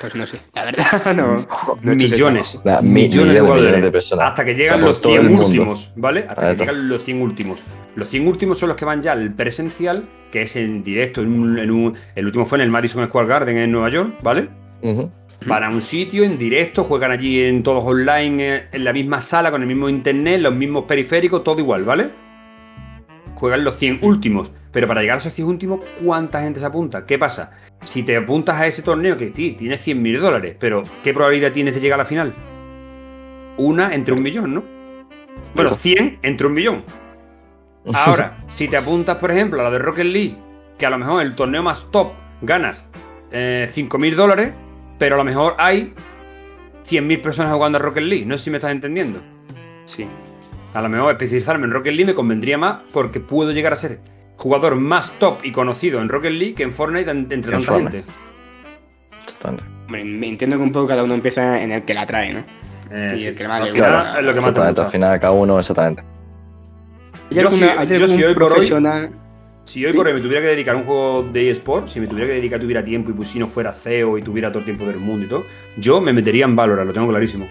Pues 0.00 0.14
no 0.14 0.26
sé. 0.26 0.38
La 0.54 0.64
verdad, 0.66 0.84
no. 1.16 1.36
no 1.82 1.94
millones. 1.94 2.60
Mi- 2.82 2.90
millones, 3.08 3.82
de 3.82 3.90
personas. 3.90 4.26
Hasta 4.26 4.44
que 4.44 4.52
O 4.52 4.54
sea, 4.56 4.64
llegan 4.64 4.80
los 4.82 5.00
todo 5.00 5.14
el 5.14 5.20
100 5.22 5.32
mundo. 5.32 5.46
últimos, 5.48 5.92
¿vale? 5.96 6.26
Hasta 6.28 6.50
que 6.52 6.56
llegan 6.60 6.88
los 6.88 7.02
100 7.04 7.22
últimos. 7.22 7.62
Los 7.96 8.08
100 8.08 8.28
últimos 8.28 8.58
son 8.58 8.68
los 8.68 8.76
que 8.76 8.84
van 8.84 9.02
ya 9.02 9.12
al 9.12 9.34
presencial, 9.34 10.08
que 10.30 10.42
es 10.42 10.54
en 10.56 10.82
directo. 10.84 11.22
En 11.22 11.38
un- 11.40 11.58
en 11.58 11.70
un- 11.70 11.94
el 12.14 12.26
último 12.26 12.44
fue 12.44 12.58
en 12.58 12.62
el 12.62 12.70
Madison 12.70 13.06
Square 13.08 13.26
Garden 13.26 13.56
en 13.56 13.72
Nueva 13.72 13.88
York, 13.88 14.14
¿vale? 14.22 14.48
A 15.48 15.68
un 15.70 15.80
sitio 15.80 16.24
en 16.24 16.38
directo, 16.38 16.84
juegan 16.84 17.10
allí 17.10 17.42
en 17.42 17.62
todos 17.62 17.84
online, 17.84 18.56
eh, 18.56 18.68
en 18.72 18.84
la 18.84 18.92
misma 18.92 19.20
sala, 19.20 19.50
con 19.50 19.62
el 19.62 19.68
mismo 19.68 19.88
internet, 19.88 20.40
los 20.40 20.54
mismos 20.54 20.84
periféricos, 20.84 21.42
todo 21.44 21.58
igual, 21.58 21.84
¿vale? 21.84 22.10
Juegan 23.34 23.64
los 23.64 23.76
100 23.76 23.98
últimos. 24.02 24.52
Pero 24.72 24.86
para 24.88 25.02
llegar 25.02 25.16
a 25.16 25.20
esos 25.20 25.32
100 25.32 25.48
últimos, 25.48 25.84
¿cuánta 26.02 26.40
gente 26.40 26.58
se 26.58 26.66
apunta? 26.66 27.04
¿Qué 27.04 27.18
pasa? 27.18 27.52
Si 27.82 28.02
te 28.02 28.16
apuntas 28.16 28.60
a 28.60 28.66
ese 28.66 28.82
torneo 28.82 29.18
que 29.18 29.32
sí, 29.34 29.52
tienes 29.52 29.80
100 29.80 30.00
mil 30.00 30.20
dólares, 30.20 30.56
pero 30.58 30.82
¿qué 31.04 31.12
probabilidad 31.12 31.52
tienes 31.52 31.74
de 31.74 31.80
llegar 31.80 32.00
a 32.00 32.04
la 32.04 32.08
final? 32.08 32.32
Una 33.58 33.94
entre 33.94 34.14
un 34.14 34.22
millón, 34.22 34.54
¿no? 34.54 34.64
Bueno, 35.54 35.70
Cierto. 35.70 35.74
100 35.74 36.18
entre 36.22 36.46
un 36.46 36.52
millón. 36.54 36.84
Ahora, 38.06 38.38
si 38.46 38.68
te 38.68 38.76
apuntas, 38.76 39.16
por 39.16 39.30
ejemplo, 39.30 39.60
a 39.60 39.64
la 39.64 39.70
de 39.70 39.78
Rocket 39.78 40.06
League, 40.06 40.36
que 40.78 40.86
a 40.86 40.90
lo 40.90 40.98
mejor 40.98 41.22
el 41.22 41.34
torneo 41.34 41.62
más 41.62 41.90
top 41.90 42.12
ganas 42.40 42.90
eh, 43.30 43.68
5 43.70 43.98
mil 43.98 44.16
dólares, 44.16 44.52
pero 45.02 45.16
a 45.16 45.18
lo 45.18 45.24
mejor 45.24 45.56
hay 45.58 45.92
100.000 46.88 47.20
personas 47.20 47.52
jugando 47.52 47.76
a 47.78 47.80
Rocket 47.82 48.04
League. 48.04 48.24
No 48.24 48.38
sé 48.38 48.44
si 48.44 48.50
me 48.50 48.58
estás 48.58 48.70
entendiendo. 48.70 49.20
Sí. 49.84 50.06
A 50.74 50.80
lo 50.80 50.88
mejor 50.88 51.10
especializarme 51.10 51.64
en 51.64 51.72
Rocket 51.72 51.92
League 51.92 52.06
me 52.06 52.14
convendría 52.14 52.56
más 52.56 52.82
porque 52.92 53.18
puedo 53.18 53.50
llegar 53.50 53.72
a 53.72 53.76
ser 53.76 53.98
jugador 54.36 54.76
más 54.76 55.10
top 55.18 55.38
y 55.42 55.50
conocido 55.50 56.00
en 56.00 56.08
Rocket 56.08 56.30
League 56.30 56.54
que 56.54 56.62
en 56.62 56.72
Fortnite 56.72 57.10
en- 57.10 57.18
entre 57.18 57.34
En 57.36 57.42
tanta 57.50 57.66
Fortnite. 57.72 57.96
gente. 57.96 58.12
Totalmente. 59.26 59.64
Hombre, 59.86 60.04
me 60.04 60.28
entiendo 60.28 60.56
que 60.56 60.62
un 60.62 60.70
poco 60.70 60.86
cada 60.86 61.02
uno 61.02 61.14
empieza 61.14 61.60
en 61.60 61.72
el 61.72 61.82
que 61.82 61.94
la 61.94 62.06
trae, 62.06 62.32
¿no? 62.32 62.44
Eh, 62.92 63.12
Y 63.16 63.18
sí. 63.18 63.26
el 63.26 63.34
que 63.34 63.48
más 63.48 63.60
le 63.64 63.70
es 63.70 63.78
lo 63.80 63.84
que 63.84 63.90
más 63.90 64.14
te 64.24 64.38
Exactamente, 64.38 64.80
al 64.82 64.86
final 64.86 65.18
cada 65.18 65.32
uno, 65.32 65.58
exactamente. 65.58 66.02
¿Hay 67.30 67.36
Yo 67.36 68.06
yo 68.06 68.28
hoy 68.28 68.34
por 68.34 68.44
hoy- 68.44 68.50
profesional? 68.50 69.10
Si 69.64 69.84
hoy 69.86 69.92
por 69.92 70.06
hoy 70.06 70.12
me 70.14 70.20
tuviera 70.20 70.40
que 70.40 70.48
dedicar 70.48 70.74
a 70.74 70.78
un 70.78 70.84
juego 70.84 71.22
de 71.32 71.50
eSport, 71.50 71.88
si 71.88 72.00
me 72.00 72.06
tuviera 72.06 72.28
que 72.28 72.34
dedicar, 72.34 72.60
tuviera 72.60 72.84
tiempo 72.84 73.10
y 73.10 73.14
pues 73.14 73.28
si 73.28 73.38
no 73.38 73.46
fuera 73.46 73.72
CEO 73.72 74.18
y 74.18 74.22
tuviera 74.22 74.50
todo 74.50 74.58
el 74.60 74.64
tiempo 74.64 74.84
del 74.84 74.98
mundo 74.98 75.24
y 75.24 75.28
todo, 75.28 75.44
yo 75.76 76.00
me 76.00 76.12
metería 76.12 76.44
en 76.44 76.56
Valorant, 76.56 76.88
lo 76.88 76.92
tengo 76.92 77.08
clarísimo. 77.08 77.48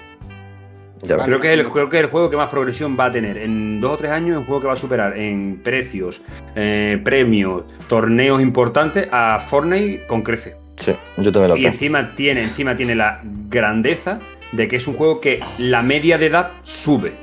Ya. 1.03 1.17
Creo 1.17 1.39
que, 1.39 1.51
es 1.51 1.59
el, 1.59 1.67
creo 1.69 1.89
que 1.89 1.97
es 1.97 2.03
el 2.03 2.09
juego 2.11 2.29
que 2.29 2.37
más 2.37 2.49
progresión 2.49 2.95
va 2.99 3.05
a 3.05 3.11
tener. 3.11 3.37
En 3.37 3.81
dos 3.81 3.93
o 3.93 3.97
tres 3.97 4.11
años 4.11 4.31
es 4.33 4.37
un 4.37 4.45
juego 4.45 4.61
que 4.61 4.67
va 4.67 4.73
a 4.73 4.75
superar 4.75 5.17
en 5.17 5.59
precios, 5.63 6.21
eh, 6.55 7.01
premios, 7.03 7.63
torneos 7.87 8.39
importantes 8.39 9.07
a 9.11 9.39
Fortnite 9.39 10.05
con 10.05 10.21
crece. 10.21 10.57
Sí, 10.75 10.93
yo 11.17 11.31
también 11.31 11.49
lo 11.49 11.57
Y 11.57 11.61
creo. 11.61 11.71
encima 11.71 12.13
tiene, 12.13 12.43
encima 12.43 12.75
tiene 12.75 12.93
la 12.93 13.19
grandeza 13.49 14.19
de 14.51 14.67
que 14.67 14.75
es 14.75 14.87
un 14.87 14.93
juego 14.95 15.19
que 15.21 15.39
la 15.57 15.81
media 15.81 16.19
de 16.19 16.27
edad 16.27 16.51
sube. 16.61 17.13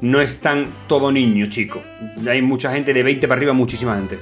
No 0.00 0.20
es 0.20 0.40
tan 0.40 0.66
todo 0.86 1.12
niño, 1.12 1.46
chico. 1.46 1.82
Hay 2.28 2.40
mucha 2.40 2.72
gente 2.72 2.94
de 2.94 3.02
20 3.02 3.28
para 3.28 3.38
arriba, 3.38 3.52
muchísima 3.52 3.96
gente. 3.96 4.18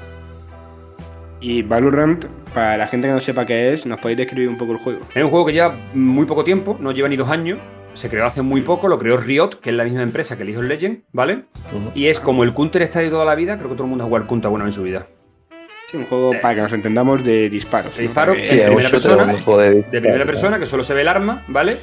Y 1.41 1.63
Valorant, 1.63 2.25
para 2.53 2.77
la 2.77 2.89
gente 2.89 3.07
que 3.07 3.15
no 3.15 3.21
sepa 3.21 3.47
qué 3.47 3.73
es, 3.73 3.87
¿nos 3.87 4.01
podéis 4.01 4.19
describir 4.19 4.49
un 4.49 4.59
poco 4.59 4.73
el 4.73 4.79
juego? 4.79 5.01
Es 5.15 5.23
un 5.23 5.31
juego 5.31 5.47
que 5.47 5.53
lleva 5.53 5.77
muy 5.95 6.27
poco 6.27 6.43
tiempo, 6.43 6.77
no 6.81 6.91
lleva 6.91 7.09
ni 7.09 7.17
dos 7.17 7.31
años. 7.31 7.61
Se 7.95 8.09
creó 8.09 8.27
hace 8.27 8.43
muy 8.43 8.61
poco, 8.63 8.89
lo 8.89 8.99
creó 8.99 9.17
Riot, 9.17 9.61
que 9.61 9.71
es 9.71 9.77
la 9.77 9.85
misma 9.85 10.03
empresa 10.03 10.37
que 10.37 10.45
League 10.45 10.59
of 10.59 10.65
Legends, 10.65 11.03
¿vale? 11.13 11.45
Y 11.95 12.07
es 12.07 12.21
como 12.21 12.43
el 12.45 12.55
Counter 12.55 12.83
está 12.83 13.01
de 13.01 13.09
toda 13.09 13.25
la 13.25 13.35
vida, 13.35 13.57
creo 13.57 13.71
que 13.71 13.75
todo 13.75 13.85
el 13.85 13.91
mundo 13.91 14.05
ha 14.05 14.07
jugado 14.07 14.25
al 14.25 14.29
Counter 14.29 14.47
alguna 14.47 14.65
vez 14.65 14.75
en 14.75 14.77
su 14.77 14.83
vida. 14.83 15.07
Sí, 15.91 15.97
un 15.97 16.05
juego, 16.05 16.33
para 16.43 16.55
que 16.57 16.63
nos 16.63 16.73
entendamos, 16.73 17.25
de 17.25 17.49
disparos. 17.49 17.97
De 17.97 18.03
¿no? 18.03 18.09
disparos, 18.09 18.39
Sí, 18.43 18.59
es 18.61 18.69
un 18.69 18.75
primera 18.75 18.91
persona, 18.91 19.63
de, 19.63 19.83
de 19.83 20.01
primera 20.01 20.25
persona, 20.27 20.59
que 20.59 20.67
solo 20.67 20.83
se 20.83 20.93
ve 20.93 21.01
el 21.01 21.09
arma, 21.09 21.45
¿vale? 21.49 21.77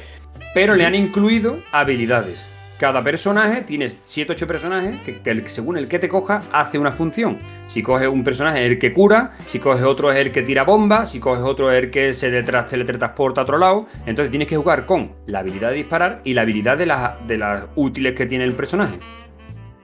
Pero 0.54 0.74
le 0.74 0.86
han 0.86 0.94
incluido 0.94 1.58
habilidades. 1.72 2.46
Cada 2.78 3.02
personaje, 3.02 3.62
tienes 3.62 3.96
7 4.06 4.32
8 4.32 4.46
personajes 4.46 5.00
que, 5.00 5.42
según 5.46 5.78
el 5.78 5.88
que 5.88 5.98
te 5.98 6.10
coja 6.10 6.42
hace 6.52 6.78
una 6.78 6.92
función. 6.92 7.38
Si 7.66 7.82
coges 7.82 8.06
un 8.08 8.22
personaje 8.22 8.66
es 8.66 8.70
el 8.72 8.78
que 8.78 8.92
cura, 8.92 9.32
si 9.46 9.58
coges 9.58 9.82
otro 9.82 10.12
es 10.12 10.18
el 10.18 10.30
que 10.30 10.42
tira 10.42 10.64
bombas, 10.64 11.10
si 11.10 11.18
coges 11.18 11.42
otro 11.42 11.72
es 11.72 11.84
el 11.84 11.90
que 11.90 12.12
se 12.12 12.30
detrás 12.30 12.66
teletransporta 12.66 13.40
a 13.40 13.44
otro 13.44 13.56
lado. 13.56 13.86
Entonces 14.04 14.30
tienes 14.30 14.46
que 14.46 14.58
jugar 14.58 14.84
con 14.84 15.12
la 15.24 15.38
habilidad 15.38 15.70
de 15.70 15.76
disparar 15.76 16.20
y 16.22 16.34
la 16.34 16.42
habilidad 16.42 16.76
de 16.76 16.84
las, 16.84 17.26
de 17.26 17.38
las 17.38 17.64
útiles 17.76 18.14
que 18.14 18.26
tiene 18.26 18.44
el 18.44 18.52
personaje. 18.52 18.98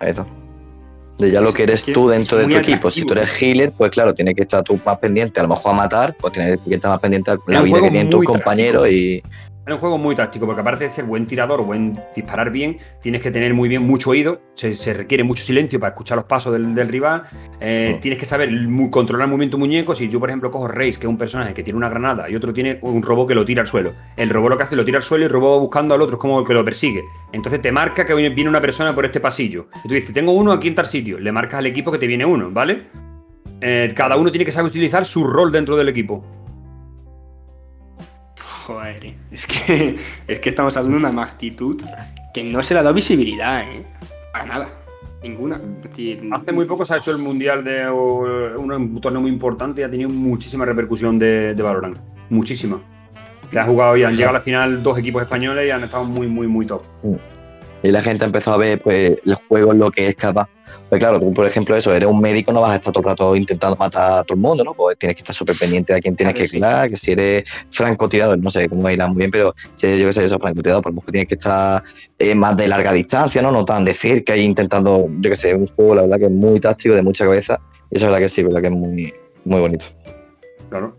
Ahí 0.01 0.11
está. 0.11 0.27
De 1.19 1.31
ya 1.31 1.41
lo 1.41 1.53
que 1.53 1.63
eres 1.63 1.85
tú 1.87 2.09
dentro 2.09 2.37
de 2.37 2.47
tu 2.47 2.57
equipo. 2.57 2.91
Si 2.91 3.07
tú 3.07 3.15
eres 3.15 3.41
healer, 3.41 3.73
pues 3.73 3.91
claro, 3.91 4.13
tienes 4.13 4.35
que 4.35 4.43
estar 4.43 4.63
tú 4.63 4.79
más 4.85 4.99
pendiente. 4.99 5.41
A 5.41 5.45
lo 5.45 5.51
mejor 5.51 5.73
a 5.73 5.77
matar, 5.77 6.15
pues 6.19 6.35
tienes 6.35 6.59
que 6.69 6.75
estar 6.75 6.91
más 6.91 7.01
pendiente 7.01 7.31
a 7.31 7.39
la 7.47 7.63
vida 7.63 7.81
que 7.81 7.91
tienen 7.91 8.11
tus 8.11 8.25
compañeros 8.27 8.87
y. 8.91 9.23
Es 9.65 9.73
un 9.73 9.79
juego 9.79 9.97
muy 9.97 10.17
táctico, 10.17 10.45
porque 10.45 10.61
aparte 10.61 10.85
de 10.85 10.91
ser 10.91 11.05
buen 11.05 11.25
tirador 11.25 11.61
o 11.61 11.65
buen 11.65 11.97
disparar 12.17 12.51
bien, 12.51 12.79
tienes 13.01 13.21
que 13.21 13.31
tener 13.31 13.55
muy 13.55 13.69
bien 13.69 13.87
mucho 13.87 14.11
oído, 14.11 14.41
se, 14.55 14.75
se 14.75 14.93
requiere 14.93 15.23
mucho 15.23 15.45
silencio 15.45 15.79
para 15.79 15.91
escuchar 15.91 16.17
los 16.17 16.25
pasos 16.25 16.53
del, 16.53 16.75
del 16.75 16.89
rival, 16.89 17.23
eh, 17.61 17.95
Mm. 17.97 18.01
tienes 18.01 18.19
que 18.19 18.27
saber 18.27 18.49
el 18.49 18.69
controlar 18.91 19.27
el 19.27 19.31
movimiento 19.31 19.59
muñeco. 19.59 19.95
Si 19.95 20.09
yo, 20.09 20.19
por 20.19 20.31
ejemplo, 20.31 20.51
cojo 20.51 20.67
Reis, 20.67 20.99
que 20.99 21.07
es 21.07 21.09
un 21.09 21.17
personaje 21.17 21.55
que 21.55 21.63
tiene 21.63 21.77
una 21.77 21.89
granada, 21.89 22.29
y 22.29 22.35
otro 22.35 22.53
tiene 22.53 22.81
un 22.83 23.03
robot 23.05 23.29
que 23.29 23.37
lo 23.37 23.45
tira 23.45 23.63
al 23.63 23.69
suelo. 23.69 23.93
El 24.17 24.31
robot 24.31 24.51
lo 24.51 24.57
que 24.57 24.65
hace 24.65 24.75
es 24.75 24.79
lo 24.79 24.85
tira 24.85 24.97
al 24.99 25.05
suelo 25.05 25.23
y 25.23 25.27
el 25.27 25.31
robot 25.33 25.53
va 25.57 25.61
buscando 25.61 25.95
al 25.95 26.03
otro, 26.03 26.17
es 26.17 26.21
como 26.21 26.43
que 26.43 26.55
lo 26.55 26.65
persigue. 26.65 27.05
Entonces 27.33 27.63
te 27.63 27.71
marca 27.71 28.05
que 28.05 28.15
viene 28.15 28.35
viene 28.35 28.51
una 28.51 28.61
persona 28.61 28.93
por 28.93 29.05
este 29.05 29.21
pasillo. 29.21 29.69
Y 29.85 29.89
tú 29.89 29.95
dices, 29.95 30.13
tengo 30.13 30.33
uno 30.33 30.51
aquí 30.51 30.67
en 30.67 30.75
tal 30.75 30.87
sitio, 30.87 31.21
le 31.21 31.31
marcas 31.31 31.59
al 31.61 31.67
equipo 31.67 31.93
que 31.93 31.99
te 31.99 32.09
viene 32.09 32.25
uno, 32.25 32.51
¿vale? 32.51 32.89
Eh, 33.61 33.93
cada 33.95 34.17
uno 34.17 34.33
tiene 34.33 34.45
que 34.45 34.51
saber 34.51 34.71
utilizar 34.71 35.05
su 35.07 35.25
rol 35.25 35.53
dentro 35.53 35.77
del 35.77 35.89
equipo. 35.89 36.25
Joder, 38.73 39.15
es 39.31 39.47
que, 39.47 39.99
es 40.27 40.41
que 40.41 40.49
estamos 40.49 40.77
hablando 40.77 40.99
de 40.99 41.05
una 41.05 41.13
magnitud 41.13 41.83
que 42.33 42.43
no 42.43 42.63
se 42.63 42.75
le 42.75 42.81
ha 42.81 42.83
dado 42.83 42.95
visibilidad, 42.95 43.63
¿eh? 43.63 43.85
Para 44.33 44.47
nada. 44.47 44.69
Ninguna. 45.23 45.61
Decir, 45.83 46.29
Hace 46.33 46.53
muy 46.53 46.65
poco 46.65 46.85
se 46.85 46.95
ha 46.95 46.97
hecho 46.97 47.13
el 47.13 47.19
mundial 47.19 47.63
de 47.63 47.87
o, 47.87 48.59
un, 48.59 48.73
un 48.73 49.01
torneo 49.01 49.21
muy 49.21 49.31
importante 49.31 49.83
y 49.83 49.85
ha 49.85 49.91
tenido 49.91 50.09
muchísima 50.09 50.65
repercusión 50.65 51.19
de, 51.19 51.55
de 51.55 51.63
Valorant. 51.63 51.99
Muchísima. 52.31 52.81
Que 53.51 53.59
han 53.59 53.67
jugado 53.67 53.97
y 53.97 54.05
han 54.05 54.15
llegado 54.15 54.31
a 54.31 54.39
la 54.39 54.41
final 54.41 54.83
dos 54.83 54.99
equipos 54.99 55.23
españoles 55.23 55.67
y 55.67 55.71
han 55.71 55.85
estado 55.85 56.05
muy, 56.05 56.27
muy, 56.27 56.47
muy 56.47 56.67
top. 56.67 56.83
Y 57.83 57.91
la 57.91 58.03
gente 58.03 58.25
ha 58.25 58.27
empezado 58.27 58.57
a 58.57 58.59
ver 58.59 58.81
pues, 58.81 59.17
el 59.25 59.35
juego 59.49 59.73
lo 59.73 59.91
que 59.91 60.09
es 60.09 60.15
capaz. 60.15 60.49
Pues 60.89 61.01
claro, 61.01 61.19
tú, 61.21 61.33
por 61.33 61.47
ejemplo, 61.47 61.77
eso, 61.77 61.95
eres 61.95 62.09
un 62.09 62.21
médico, 62.21 62.53
no 62.53 62.61
vas 62.61 62.73
a 62.73 62.75
estar 62.77 62.93
todo 62.93 63.03
el 63.03 63.09
rato 63.11 63.37
intentando 63.37 63.77
matar 63.77 64.21
a 64.21 64.25
todo 64.25 64.35
el 64.35 64.41
mundo, 64.41 64.63
¿no? 64.65 64.75
Pues 64.75 64.99
tienes 64.99 65.17
que 65.17 65.21
estar 65.21 65.35
súper 65.35 65.57
pendiente 65.59 65.93
de 65.93 65.99
a 65.99 66.03
quién 66.03 66.17
tienes 66.17 66.35
Claro, 66.35 66.45
que 66.45 66.49
sí. 66.49 66.57
curar, 66.59 66.91
que 66.91 66.97
si 66.97 67.13
eres 67.13 67.45
francotirador, 67.71 68.39
no 68.39 68.51
sé 68.51 68.69
cómo 68.69 68.89
irá 68.89 69.07
muy 69.07 69.17
bien, 69.19 69.31
pero 69.31 69.55
si 69.75 69.99
yo 69.99 70.07
que 70.07 70.13
sé, 70.13 70.25
eso, 70.25 70.39
francotirador, 70.39 70.83
a 70.85 70.89
lo 70.91 70.95
mejor 70.97 71.11
tienes 71.11 71.29
que 71.29 71.35
estar 71.35 71.83
eh, 72.19 72.35
más 72.35 72.57
de 72.57 72.69
larga 72.69 72.93
distancia, 72.93 73.43
¿no? 73.43 73.51
No 73.51 73.65
tan 73.65 73.85
de 73.85 73.95
cerca 73.95 74.37
y 74.37 74.43
intentando, 74.43 75.09
yo 75.09 75.31
que 75.31 75.37
sé, 75.37 75.55
un 75.55 75.67
juego, 75.67 75.95
la 75.95 76.03
verdad 76.03 76.19
que 76.19 76.25
es 76.27 76.31
muy 76.31 76.61
táctico, 76.61 76.95
de 76.95 77.03
mucha 77.03 77.25
cabeza, 77.25 77.61
y 77.91 77.97
eso 77.97 78.07
es 78.07 78.11
verdad 78.13 78.19
que 78.19 78.29
sí, 78.29 78.43
verdad 78.43 78.61
que 78.61 78.69
es 78.69 78.75
muy, 78.75 79.13
muy 79.45 79.61
bonito. 79.61 79.85
Claro. 80.71 80.97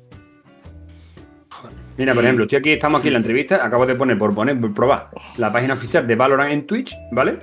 Mira, 1.97 2.13
por 2.13 2.23
ejemplo, 2.23 2.45
estoy 2.45 2.59
aquí, 2.59 2.71
estamos 2.71 2.99
aquí 2.99 3.09
en 3.09 3.13
la 3.13 3.19
entrevista, 3.23 3.63
acabo 3.65 3.85
de 3.85 3.95
poner, 3.95 4.17
por 4.17 4.33
poner, 4.33 4.59
por 4.59 4.73
probar, 4.73 5.09
la 5.37 5.51
página 5.53 5.73
oficial 5.75 6.07
de 6.07 6.15
Valorant 6.15 6.51
en 6.51 6.65
Twitch, 6.65 6.95
¿vale? 7.11 7.37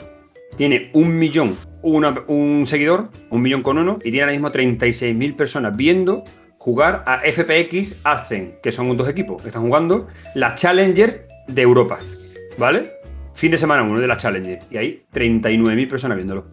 Tiene 0.56 0.90
un 0.94 1.16
millón, 1.18 1.54
una- 1.82 2.14
un 2.26 2.66
seguidor, 2.66 3.10
un 3.30 3.40
millón 3.42 3.62
con 3.62 3.78
uno, 3.78 3.98
y 4.00 4.10
tiene 4.10 4.22
ahora 4.22 4.32
mismo 4.32 4.50
36.000 4.50 5.36
personas 5.36 5.76
viendo 5.76 6.24
jugar 6.58 7.02
a 7.06 7.20
FPX 7.24 8.04
Ascen, 8.04 8.56
que 8.62 8.72
son 8.72 8.94
dos 8.96 9.08
equipos 9.08 9.40
que 9.40 9.48
están 9.48 9.62
jugando 9.62 10.08
las 10.34 10.60
Challengers 10.60 11.22
de 11.46 11.62
Europa, 11.62 11.98
¿vale? 12.58 12.90
Fin 13.34 13.52
de 13.52 13.56
semana 13.56 13.82
uno 13.84 14.00
de 14.00 14.06
las 14.08 14.18
Challengers, 14.18 14.66
y 14.70 14.76
hay 14.76 15.04
39.000 15.14 15.88
personas 15.88 16.16
viéndolo. 16.16 16.46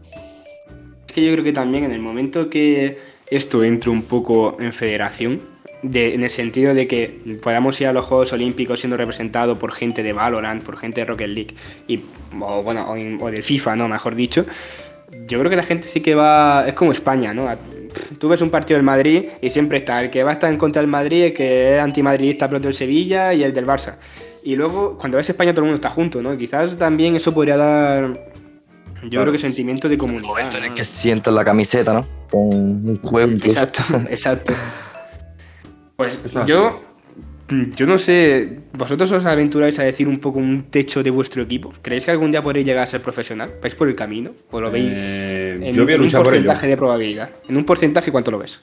Es 1.07 1.13
que 1.13 1.25
yo 1.25 1.31
creo 1.33 1.43
que 1.43 1.51
también 1.51 1.83
en 1.83 1.91
el 1.91 1.99
momento 1.99 2.49
que 2.49 2.97
esto 3.29 3.63
entre 3.63 3.89
un 3.89 4.03
poco 4.03 4.55
en 4.61 4.71
federación, 4.71 5.41
de- 5.83 6.13
en 6.15 6.23
el 6.23 6.29
sentido 6.29 6.73
de 6.73 6.87
que 6.87 7.39
podamos 7.41 7.79
ir 7.81 7.87
a 7.87 7.93
los 7.93 8.05
Juegos 8.05 8.33
Olímpicos 8.33 8.79
siendo 8.79 8.97
representado 8.97 9.57
por 9.57 9.71
gente 9.73 10.03
de 10.03 10.13
Valorant, 10.13 10.63
por 10.63 10.77
gente 10.77 11.01
de 11.01 11.05
Rocket 11.05 11.29
League, 11.29 11.55
y, 11.87 12.01
o, 12.39 12.63
bueno, 12.63 12.85
o, 12.89 13.25
o 13.25 13.31
del 13.31 13.43
FIFA, 13.43 13.75
¿no? 13.75 13.87
Mejor 13.87 14.15
dicho. 14.15 14.45
Yo 15.27 15.39
creo 15.39 15.49
que 15.49 15.55
la 15.55 15.63
gente 15.63 15.87
sí 15.87 16.01
que 16.01 16.15
va. 16.15 16.65
Es 16.67 16.73
como 16.73 16.91
España, 16.91 17.33
¿no? 17.33 17.47
Tú 18.19 18.27
ves 18.27 18.41
un 18.41 18.49
partido 18.49 18.77
del 18.77 18.83
Madrid 18.85 19.25
y 19.41 19.49
siempre 19.49 19.77
está 19.77 20.01
el 20.01 20.09
que 20.09 20.21
va 20.23 20.31
a 20.31 20.33
estar 20.33 20.51
en 20.51 20.57
contra 20.57 20.81
del 20.81 20.91
Madrid, 20.91 21.23
el 21.25 21.33
que 21.33 21.75
es 21.77 21.81
antimadridista 21.81 22.47
pero 22.47 22.59
del 22.59 22.73
Sevilla 22.73 23.33
y 23.33 23.43
el 23.43 23.53
del 23.53 23.65
Barça. 23.65 23.95
Y 24.43 24.55
luego, 24.55 24.97
cuando 24.97 25.17
ves 25.17 25.29
España, 25.29 25.51
todo 25.53 25.61
el 25.61 25.67
mundo 25.71 25.75
está 25.75 25.89
junto, 25.89 26.21
¿no? 26.21 26.37
Quizás 26.37 26.75
también 26.75 27.15
eso 27.15 27.33
podría 27.33 27.55
dar. 27.57 28.13
Yo 29.09 29.21
creo 29.21 29.31
que 29.31 29.39
sentimiento 29.39 29.87
de 29.87 29.97
comunidad. 29.97 30.27
momento 30.27 30.57
en 30.57 30.65
el 30.65 30.73
que 30.73 30.83
sientas 30.83 31.33
la 31.33 31.45
camiseta, 31.45 31.93
¿no? 31.93 32.03
Con 32.29 32.43
un 32.89 32.99
juego 33.01 33.31
incluso. 33.31 33.59
Exacto, 33.59 33.81
exacto. 34.09 34.53
Pues 35.97 36.21
Eso 36.23 36.43
es 36.43 36.47
yo, 36.47 36.81
yo 37.49 37.87
no 37.87 37.97
sé, 37.97 38.59
vosotros 38.73 39.11
os 39.11 39.25
aventuráis 39.25 39.79
a 39.79 39.83
decir 39.83 40.07
un 40.07 40.19
poco 40.19 40.37
un 40.37 40.65
techo 40.69 41.01
de 41.01 41.09
vuestro 41.09 41.41
equipo. 41.41 41.73
¿Creéis 41.81 42.05
que 42.05 42.11
algún 42.11 42.29
día 42.29 42.43
podréis 42.43 42.67
llegar 42.67 42.83
a 42.83 42.87
ser 42.87 43.01
profesional? 43.01 43.49
¿Vais 43.61 43.73
por 43.73 43.87
el 43.87 43.95
camino? 43.95 44.31
¿O 44.51 44.61
lo 44.61 44.69
veis 44.69 44.93
Eh, 44.95 45.59
en, 45.61 45.73
yo 45.73 45.83
voy 45.85 45.93
a 45.93 45.95
en 45.95 46.03
un 46.03 46.11
porcentaje 46.11 46.67
de 46.67 46.77
probabilidad? 46.77 47.31
¿En 47.49 47.57
un 47.57 47.65
porcentaje 47.65 48.11
cuánto 48.11 48.29
lo 48.29 48.37
ves? 48.37 48.61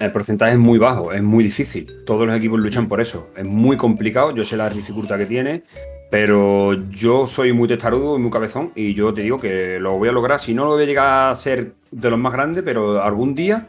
El 0.00 0.12
porcentaje 0.12 0.52
es 0.52 0.58
muy 0.58 0.78
bajo, 0.78 1.12
es 1.12 1.22
muy 1.22 1.44
difícil. 1.44 1.86
Todos 2.04 2.26
los 2.26 2.36
equipos 2.36 2.60
luchan 2.60 2.88
por 2.88 3.00
eso. 3.00 3.30
Es 3.36 3.44
muy 3.44 3.76
complicado, 3.78 4.34
yo 4.34 4.44
sé 4.44 4.56
la 4.58 4.68
dificultad 4.68 5.16
que 5.18 5.26
tiene, 5.26 5.62
pero 6.10 6.74
yo 6.90 7.26
soy 7.26 7.52
muy 7.54 7.68
testarudo 7.68 8.16
y 8.16 8.20
muy 8.20 8.30
cabezón 8.30 8.72
y 8.74 8.92
yo 8.92 9.14
te 9.14 9.22
digo 9.22 9.38
que 9.38 9.78
lo 9.80 9.96
voy 9.96 10.08
a 10.08 10.12
lograr. 10.12 10.40
Si 10.40 10.52
no 10.52 10.64
lo 10.64 10.72
voy 10.72 10.82
a 10.82 10.86
llegar 10.86 11.30
a 11.30 11.34
ser 11.34 11.72
de 11.90 12.10
los 12.10 12.18
más 12.18 12.32
grandes, 12.34 12.62
pero 12.64 13.02
algún 13.02 13.34
día, 13.34 13.66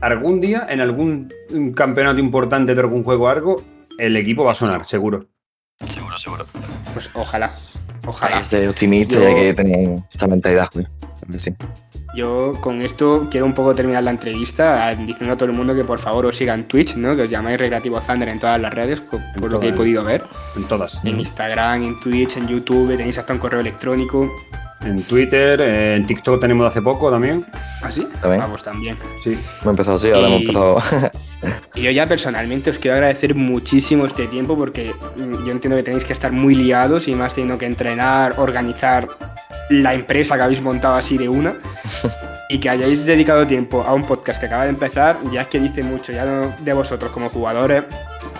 algún 0.00 0.40
día, 0.40 0.66
en 0.68 0.80
algún 0.80 1.28
campeonato 1.74 2.18
importante 2.18 2.74
de 2.74 2.80
algún 2.80 3.04
juego 3.04 3.24
o 3.24 3.28
algo, 3.28 3.62
el 3.98 4.16
equipo 4.16 4.44
va 4.44 4.52
a 4.52 4.54
sonar, 4.54 4.86
seguro. 4.86 5.20
Seguro, 5.86 6.18
seguro. 6.18 6.44
Pues 6.92 7.10
ojalá, 7.14 7.46
Hay 7.46 8.00
ojalá. 8.06 8.42
ser 8.42 8.68
optimista 8.68 9.14
Yo- 9.16 9.22
y 9.22 9.26
hay 9.26 9.34
que 9.34 9.54
tener 9.54 9.98
esa 10.12 10.26
mentalidad, 10.28 10.68
Julio. 10.72 10.88
Sí. 11.36 11.52
Yo 12.16 12.54
con 12.60 12.82
esto 12.82 13.28
quiero 13.30 13.46
un 13.46 13.54
poco 13.54 13.72
terminar 13.74 14.02
la 14.02 14.10
entrevista 14.10 14.92
diciendo 14.96 15.34
a 15.34 15.36
todo 15.36 15.48
el 15.48 15.54
mundo 15.54 15.76
que 15.76 15.84
por 15.84 16.00
favor 16.00 16.26
os 16.26 16.36
sigan 16.36 16.64
Twitch, 16.66 16.96
¿no? 16.96 17.14
Que 17.14 17.22
os 17.22 17.30
llamáis 17.30 17.56
Recreativo 17.58 18.00
Thunder 18.00 18.28
en 18.28 18.40
todas 18.40 18.60
las 18.60 18.74
redes, 18.74 18.98
por, 19.00 19.20
por 19.40 19.50
lo 19.50 19.60
que 19.60 19.68
he 19.68 19.72
podido 19.72 20.02
ver. 20.02 20.22
En 20.56 20.64
todas. 20.64 21.00
En 21.04 21.20
Instagram, 21.20 21.82
en 21.84 22.00
Twitch, 22.00 22.36
en 22.36 22.48
YouTube, 22.48 22.96
tenéis 22.96 23.16
hasta 23.18 23.32
un 23.32 23.38
correo 23.38 23.60
electrónico. 23.60 24.28
En 24.82 25.02
Twitter, 25.02 25.60
eh, 25.60 25.96
en 25.96 26.06
TikTok 26.06 26.40
tenemos 26.40 26.64
de 26.64 26.68
hace 26.68 26.82
poco 26.82 27.10
también. 27.10 27.44
¿Así? 27.82 28.06
También. 28.20 28.40
Vamos 28.40 28.62
también. 28.64 28.96
Sí. 29.22 29.38
Hemos 29.60 29.72
empezado, 29.72 29.98
sí, 29.98 30.08
ahora 30.10 30.20
Y- 30.20 30.24
hemos 30.26 30.40
empezado. 30.40 30.78
Y 31.74 31.82
yo 31.82 31.90
ya 31.90 32.08
personalmente 32.08 32.70
os 32.70 32.78
quiero 32.78 32.94
agradecer 32.96 33.34
muchísimo 33.34 34.06
este 34.06 34.26
tiempo 34.26 34.56
porque 34.56 34.94
mm, 35.16 35.44
yo 35.44 35.52
entiendo 35.52 35.76
que 35.76 35.82
tenéis 35.82 36.04
que 36.04 36.12
estar 36.14 36.32
muy 36.32 36.54
liados 36.54 37.08
y 37.08 37.14
más 37.14 37.34
teniendo 37.34 37.58
que 37.58 37.66
entrenar, 37.66 38.34
organizar 38.38 39.08
la 39.68 39.94
empresa 39.94 40.36
que 40.36 40.42
habéis 40.42 40.60
montado 40.62 40.94
así 40.96 41.16
de 41.18 41.28
una 41.28 41.54
y 42.48 42.58
que 42.58 42.68
hayáis 42.70 43.04
dedicado 43.04 43.46
tiempo 43.46 43.82
a 43.82 43.92
un 43.94 44.04
podcast 44.04 44.40
que 44.40 44.46
acaba 44.46 44.64
de 44.64 44.70
empezar, 44.70 45.18
ya 45.30 45.42
es 45.42 45.46
que 45.48 45.60
dice 45.60 45.82
mucho, 45.82 46.10
ya 46.10 46.24
no 46.24 46.54
de 46.58 46.72
vosotros 46.72 47.12
como 47.12 47.28
jugadores, 47.28 47.84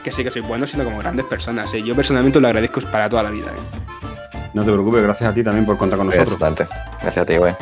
que 0.02 0.10
sí 0.10 0.24
que 0.24 0.30
sois 0.30 0.46
buenos, 0.48 0.70
sino 0.70 0.84
como 0.84 0.98
grandes 0.98 1.26
personas. 1.26 1.72
¿eh? 1.74 1.82
Yo 1.82 1.94
personalmente 1.94 2.38
os 2.38 2.42
lo 2.42 2.48
agradezco 2.48 2.80
para 2.90 3.08
toda 3.10 3.22
la 3.24 3.30
vida. 3.30 3.46
¿eh? 3.48 4.06
No 4.52 4.64
te 4.64 4.72
preocupes, 4.72 5.02
gracias 5.02 5.30
a 5.30 5.34
ti 5.34 5.42
también 5.42 5.64
por 5.64 5.76
contar 5.76 5.96
con 5.98 6.06
nosotros. 6.06 6.34
Exactamente. 6.34 6.66
Gracias 7.00 7.22
a 7.22 7.26
ti, 7.26 7.36
güey. 7.36 7.54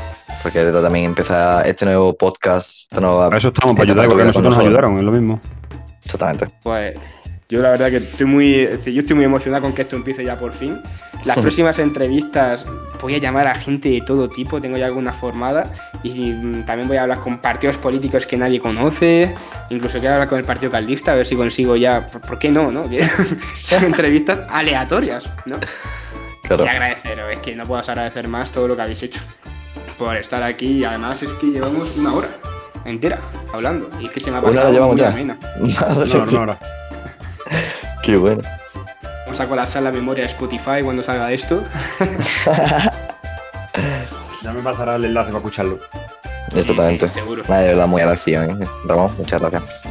Porque 0.42 0.64
también 0.64 1.06
empieza 1.06 1.62
este 1.62 1.84
nuevo 1.84 2.16
podcast. 2.16 2.82
Esta 2.90 3.00
nueva 3.00 3.36
eso 3.36 3.48
estamos, 3.48 3.76
para 3.76 3.84
ayudar, 3.84 4.06
porque 4.08 4.24
nosotros 4.24 4.56
nos 4.56 4.58
ayudaron, 4.58 4.98
es 4.98 5.04
lo 5.04 5.12
mismo. 5.12 5.40
Exactamente. 6.02 6.48
Pues 6.62 6.96
yo 7.50 7.62
la 7.62 7.70
verdad 7.70 7.88
que 7.88 7.96
estoy 7.96 8.26
muy, 8.26 8.68
yo 8.84 9.00
estoy 9.00 9.16
muy 9.16 9.24
emocionado 9.24 9.62
con 9.62 9.72
que 9.72 9.82
esto 9.82 9.96
empiece 9.96 10.22
ya 10.22 10.38
por 10.38 10.52
fin. 10.52 10.80
Las 11.24 11.38
próximas 11.40 11.78
entrevistas 11.78 12.66
voy 13.00 13.14
a 13.14 13.18
llamar 13.18 13.46
a 13.46 13.54
gente 13.54 13.88
de 13.88 14.00
todo 14.00 14.28
tipo, 14.28 14.60
tengo 14.60 14.76
ya 14.76 14.84
algunas 14.84 15.16
formadas 15.16 15.68
y 16.02 16.32
también 16.64 16.88
voy 16.88 16.98
a 16.98 17.02
hablar 17.02 17.20
con 17.20 17.38
partidos 17.38 17.78
políticos 17.78 18.26
que 18.26 18.36
nadie 18.36 18.60
conoce, 18.60 19.34
incluso 19.70 19.98
quiero 19.98 20.14
hablar 20.14 20.28
con 20.28 20.38
el 20.38 20.44
partido 20.44 20.70
caldista 20.70 21.12
a 21.12 21.14
ver 21.14 21.26
si 21.26 21.36
consigo 21.36 21.74
ya, 21.76 22.06
¿por 22.06 22.38
qué 22.38 22.50
no? 22.50 22.70
no? 22.70 22.84
Entrevistas 23.82 24.42
aleatorias, 24.50 25.24
¿no? 25.46 25.58
Claro. 26.48 26.64
Y 26.64 26.68
agradeceros, 26.68 27.32
es 27.32 27.38
que 27.40 27.54
no 27.54 27.64
puedo 27.66 27.80
agradecer 27.80 28.26
más 28.26 28.50
todo 28.50 28.66
lo 28.68 28.74
que 28.76 28.82
habéis 28.82 29.02
hecho 29.02 29.20
por 29.98 30.16
estar 30.16 30.42
aquí 30.42 30.78
y 30.78 30.84
además 30.84 31.22
es 31.22 31.32
que 31.34 31.46
llevamos 31.46 31.96
una 31.98 32.14
hora 32.14 32.28
entera 32.84 33.20
hablando 33.52 33.90
y 34.00 34.06
es 34.06 34.12
que 34.12 34.20
se 34.20 34.30
me 34.30 34.38
ha 34.38 34.40
Una 34.40 34.48
hora 34.50 34.70
pasado 34.70 34.72
llevamos 34.72 34.96
ya. 34.96 36.58
Qué 38.02 38.16
bueno. 38.16 38.42
Vamos 39.24 39.40
a 39.40 39.46
colapsar 39.46 39.82
la 39.82 39.92
memoria 39.92 40.24
de 40.24 40.30
Spotify 40.30 40.82
cuando 40.82 41.02
salga 41.02 41.30
esto. 41.32 41.64
Ya 44.42 44.52
me 44.52 44.62
pasará 44.62 44.94
el 44.96 45.04
enlace 45.04 45.26
para 45.28 45.38
escucharlo. 45.38 45.78
Exactamente. 46.56 47.06
Sí, 47.08 47.14
sí, 47.14 47.20
seguro. 47.20 47.42
Nada, 47.48 47.60
de 47.62 47.68
verdad, 47.68 47.86
muy 47.86 48.00
agradecido, 48.00 48.44
¿eh? 48.44 48.56
Ramón, 48.86 49.14
muchas 49.18 49.40
gracias. 49.42 49.82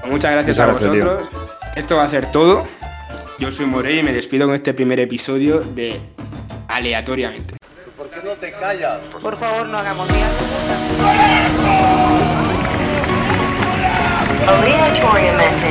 Pues 0.00 0.12
Muchas 0.12 0.32
gracias 0.32 0.58
Muchas 0.58 0.58
a 0.58 0.66
gracias, 0.66 0.92
tío. 0.92 1.04
vosotros. 1.04 1.28
Esto 1.76 1.96
va 1.96 2.04
a 2.04 2.08
ser 2.08 2.30
todo. 2.30 2.66
Yo 3.38 3.52
soy 3.52 3.66
Morey 3.66 4.00
y 4.00 4.02
me 4.02 4.12
despido 4.12 4.46
con 4.46 4.54
este 4.56 4.74
primer 4.74 4.98
episodio 4.98 5.60
de 5.60 6.00
Aleatoriamente. 6.66 7.54
Por 9.22 9.36
favor, 9.36 9.66
no 9.66 9.78
hagamos 9.78 10.08
ni 10.10 10.18
Aleatoriamente. 14.48 15.66